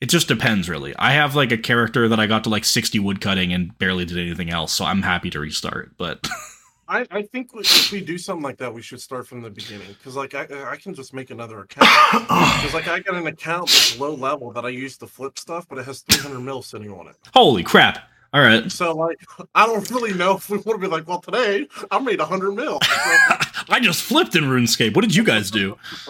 It 0.00 0.08
just 0.08 0.26
depends 0.26 0.68
really. 0.68 0.92
I 0.96 1.12
have 1.12 1.36
like 1.36 1.52
a 1.52 1.56
character 1.56 2.08
that 2.08 2.18
I 2.18 2.26
got 2.26 2.42
to 2.44 2.50
like 2.50 2.64
60 2.64 2.98
woodcutting 2.98 3.52
and 3.52 3.78
barely 3.78 4.04
did 4.04 4.18
anything 4.18 4.50
else, 4.50 4.72
so 4.72 4.84
I'm 4.84 5.02
happy 5.02 5.30
to 5.30 5.38
restart. 5.38 5.92
But 5.96 6.26
I, 6.88 7.06
I 7.10 7.22
think 7.22 7.50
if 7.54 7.90
we 7.90 8.00
do 8.00 8.16
something 8.18 8.42
like 8.42 8.58
that, 8.58 8.72
we 8.72 8.82
should 8.82 9.00
start 9.00 9.26
from 9.26 9.42
the 9.42 9.50
beginning. 9.50 9.88
Because 9.88 10.16
like 10.16 10.34
I, 10.34 10.46
I 10.70 10.76
can 10.76 10.94
just 10.94 11.12
make 11.12 11.30
another 11.30 11.60
account. 11.60 11.88
Because 12.56 12.74
like 12.74 12.88
I 12.88 13.00
got 13.00 13.16
an 13.16 13.26
account 13.26 13.68
that's 13.68 13.98
low 13.98 14.14
level 14.14 14.52
that 14.52 14.64
I 14.64 14.68
use 14.68 14.96
to 14.98 15.06
flip 15.06 15.38
stuff, 15.38 15.66
but 15.68 15.78
it 15.78 15.84
has 15.86 16.00
300 16.02 16.40
mil 16.40 16.62
sitting 16.62 16.92
on 16.92 17.08
it. 17.08 17.16
holy 17.34 17.62
crap. 17.62 17.98
All 18.32 18.40
right. 18.40 18.70
So 18.70 18.94
like 18.94 19.18
I 19.54 19.66
don't 19.66 19.88
really 19.90 20.14
know 20.14 20.36
if 20.36 20.48
we 20.48 20.58
want 20.58 20.80
to 20.80 20.86
be 20.86 20.86
like, 20.86 21.06
well, 21.08 21.20
today 21.20 21.66
I 21.90 21.98
made 21.98 22.18
100 22.18 22.52
mil. 22.52 22.78
I 22.82 23.78
just 23.80 24.02
flipped 24.02 24.36
in 24.36 24.44
RuneScape. 24.44 24.94
What 24.94 25.02
did 25.02 25.14
you 25.14 25.24
guys 25.24 25.50
do? 25.50 25.76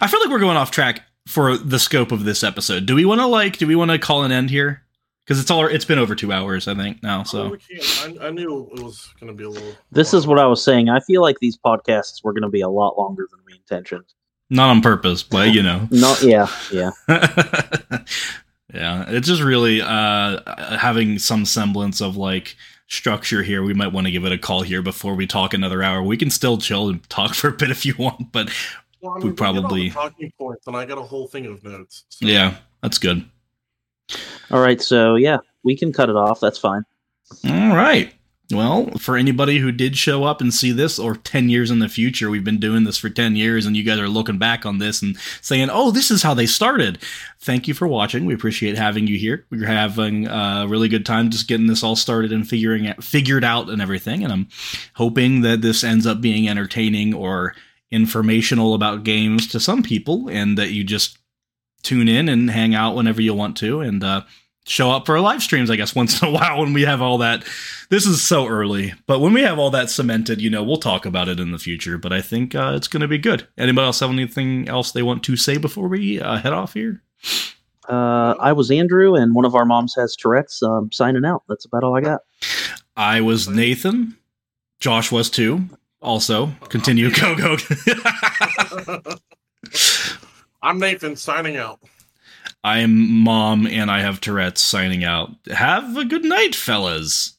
I 0.00 0.06
feel 0.06 0.20
like 0.20 0.30
we're 0.30 0.38
going 0.38 0.56
off 0.56 0.70
track 0.70 1.02
for 1.26 1.56
the 1.56 1.78
scope 1.78 2.12
of 2.12 2.24
this 2.24 2.42
episode. 2.42 2.86
Do 2.86 2.94
we 2.94 3.04
want 3.04 3.20
to 3.20 3.26
like? 3.26 3.58
Do 3.58 3.66
we 3.66 3.76
want 3.76 3.90
to 3.90 3.98
call 3.98 4.24
an 4.24 4.32
end 4.32 4.50
here? 4.50 4.81
Because 5.24 5.40
it's 5.40 5.50
all 5.50 5.64
it's 5.66 5.84
been 5.84 5.98
over 6.00 6.14
two 6.16 6.32
hours, 6.32 6.66
I 6.66 6.74
think 6.74 7.02
now. 7.02 7.20
Oh, 7.20 7.24
So. 7.24 7.56
I, 8.20 8.26
I 8.26 8.30
knew 8.30 8.68
it 8.74 8.82
was 8.82 9.08
going 9.20 9.30
to 9.30 9.36
be 9.36 9.44
a 9.44 9.48
little. 9.48 9.72
This 9.92 10.12
is 10.14 10.26
what 10.26 10.38
I 10.38 10.46
was 10.46 10.62
saying. 10.64 10.88
I 10.88 10.98
feel 11.00 11.22
like 11.22 11.38
these 11.40 11.56
podcasts 11.56 12.24
were 12.24 12.32
going 12.32 12.42
to 12.42 12.48
be 12.48 12.60
a 12.62 12.68
lot 12.68 12.98
longer 12.98 13.28
than 13.30 13.38
we 13.46 13.54
intentioned. 13.54 14.04
not 14.50 14.68
on 14.70 14.80
purpose, 14.82 15.22
but 15.22 15.52
you 15.54 15.62
know. 15.62 15.86
not 15.92 16.22
yeah, 16.22 16.48
yeah. 16.72 16.90
yeah, 18.74 19.04
it's 19.08 19.26
just 19.28 19.42
really 19.42 19.80
uh 19.82 20.40
having 20.76 21.18
some 21.18 21.44
semblance 21.44 22.00
of 22.00 22.16
like 22.16 22.56
structure 22.88 23.42
here. 23.42 23.62
We 23.62 23.74
might 23.74 23.92
want 23.92 24.06
to 24.06 24.10
give 24.10 24.24
it 24.24 24.32
a 24.32 24.38
call 24.38 24.62
here 24.62 24.82
before 24.82 25.14
we 25.14 25.26
talk 25.26 25.54
another 25.54 25.82
hour. 25.82 26.02
We 26.02 26.16
can 26.16 26.30
still 26.30 26.58
chill 26.58 26.88
and 26.88 27.08
talk 27.08 27.34
for 27.36 27.48
a 27.48 27.52
bit 27.52 27.70
if 27.70 27.86
you 27.86 27.94
want, 27.98 28.32
but 28.32 28.50
Well, 29.00 29.12
I 29.12 29.18
we 29.18 29.24
mean, 29.26 29.34
get 29.34 29.44
all 29.46 29.52
the 29.54 29.60
probably- 29.60 29.90
talking 29.90 30.32
points, 30.38 30.66
and 30.66 30.76
I 30.76 30.84
got 30.84 30.98
a 30.98 31.02
whole 31.02 31.28
thing 31.28 31.46
of 31.46 31.62
notes. 31.62 32.04
So- 32.08 32.26
yeah, 32.26 32.56
that's 32.82 32.98
good. 32.98 33.24
All 34.50 34.60
right, 34.60 34.80
so 34.80 35.16
yeah, 35.16 35.38
we 35.62 35.76
can 35.76 35.92
cut 35.92 36.08
it 36.08 36.16
off. 36.16 36.40
That's 36.40 36.58
fine. 36.58 36.84
All 37.48 37.74
right. 37.74 38.12
Well, 38.50 38.90
for 38.98 39.16
anybody 39.16 39.60
who 39.60 39.72
did 39.72 39.96
show 39.96 40.24
up 40.24 40.42
and 40.42 40.52
see 40.52 40.72
this, 40.72 40.98
or 40.98 41.16
10 41.16 41.48
years 41.48 41.70
in 41.70 41.78
the 41.78 41.88
future, 41.88 42.28
we've 42.28 42.44
been 42.44 42.60
doing 42.60 42.84
this 42.84 42.98
for 42.98 43.08
10 43.08 43.34
years, 43.34 43.64
and 43.64 43.74
you 43.74 43.82
guys 43.82 43.98
are 43.98 44.08
looking 44.08 44.36
back 44.36 44.66
on 44.66 44.76
this 44.76 45.00
and 45.00 45.16
saying, 45.40 45.70
oh, 45.70 45.90
this 45.90 46.10
is 46.10 46.22
how 46.22 46.34
they 46.34 46.44
started. 46.44 46.98
Thank 47.40 47.66
you 47.66 47.72
for 47.72 47.88
watching. 47.88 48.26
We 48.26 48.34
appreciate 48.34 48.76
having 48.76 49.06
you 49.06 49.16
here. 49.16 49.46
We're 49.50 49.66
having 49.66 50.26
a 50.26 50.66
really 50.68 50.88
good 50.88 51.06
time 51.06 51.30
just 51.30 51.48
getting 51.48 51.66
this 51.66 51.82
all 51.82 51.96
started 51.96 52.30
and 52.30 52.46
figuring 52.46 52.84
it, 52.84 53.02
figured 53.02 53.44
out 53.44 53.70
and 53.70 53.80
everything. 53.80 54.22
And 54.22 54.30
I'm 54.30 54.48
hoping 54.96 55.40
that 55.42 55.62
this 55.62 55.82
ends 55.82 56.06
up 56.06 56.20
being 56.20 56.46
entertaining 56.46 57.14
or 57.14 57.54
informational 57.90 58.74
about 58.74 59.04
games 59.04 59.46
to 59.46 59.60
some 59.60 59.82
people, 59.82 60.28
and 60.28 60.58
that 60.58 60.72
you 60.72 60.84
just 60.84 61.16
tune 61.82 62.08
in 62.08 62.28
and 62.28 62.50
hang 62.50 62.74
out 62.74 62.94
whenever 62.94 63.20
you 63.20 63.34
want 63.34 63.56
to. 63.58 63.80
And, 63.80 64.02
uh, 64.02 64.22
show 64.64 64.90
up 64.90 65.06
for 65.06 65.16
our 65.16 65.20
live 65.20 65.42
streams, 65.42 65.70
I 65.70 65.76
guess, 65.76 65.94
once 65.96 66.20
in 66.22 66.28
a 66.28 66.30
while 66.30 66.60
when 66.60 66.72
we 66.72 66.82
have 66.82 67.02
all 67.02 67.18
that. 67.18 67.44
This 67.90 68.06
is 68.06 68.22
so 68.22 68.46
early, 68.46 68.94
but 69.06 69.20
when 69.20 69.32
we 69.32 69.42
have 69.42 69.58
all 69.58 69.70
that 69.70 69.90
cemented, 69.90 70.40
you 70.40 70.50
know, 70.50 70.62
we'll 70.62 70.76
talk 70.76 71.04
about 71.06 71.28
it 71.28 71.40
in 71.40 71.52
the 71.52 71.58
future. 71.58 71.98
But 71.98 72.12
I 72.12 72.20
think 72.20 72.54
uh, 72.54 72.72
it's 72.76 72.88
going 72.88 73.02
to 73.02 73.08
be 73.08 73.18
good. 73.18 73.46
Anybody 73.58 73.86
else 73.86 74.00
have 74.00 74.10
anything 74.10 74.68
else 74.68 74.92
they 74.92 75.02
want 75.02 75.22
to 75.24 75.36
say 75.36 75.58
before 75.58 75.88
we 75.88 76.20
uh, 76.20 76.38
head 76.38 76.52
off 76.52 76.74
here? 76.74 77.02
Uh, 77.88 78.34
I 78.38 78.52
was 78.52 78.70
Andrew, 78.70 79.14
and 79.14 79.34
one 79.34 79.44
of 79.44 79.54
our 79.54 79.64
moms 79.64 79.94
has 79.96 80.16
Tourette's. 80.16 80.62
Um, 80.62 80.90
signing 80.92 81.24
out. 81.24 81.42
That's 81.48 81.64
about 81.64 81.84
all 81.84 81.96
I 81.96 82.00
got. 82.00 82.20
I 82.96 83.20
was 83.20 83.48
Nathan. 83.48 84.16
Josh 84.80 85.12
was 85.12 85.28
too. 85.30 85.68
Also, 86.00 86.52
continue. 86.68 87.10
Go, 87.14 87.36
go. 87.36 87.56
I'm 90.62 90.78
Nathan 90.78 91.16
signing 91.16 91.56
out. 91.56 91.80
I'm 92.64 93.10
mom 93.10 93.66
and 93.66 93.90
I 93.90 94.00
have 94.00 94.20
Tourette's 94.20 94.62
signing 94.62 95.02
out. 95.02 95.30
Have 95.52 95.96
a 95.96 96.04
good 96.04 96.24
night, 96.24 96.54
fellas. 96.54 97.36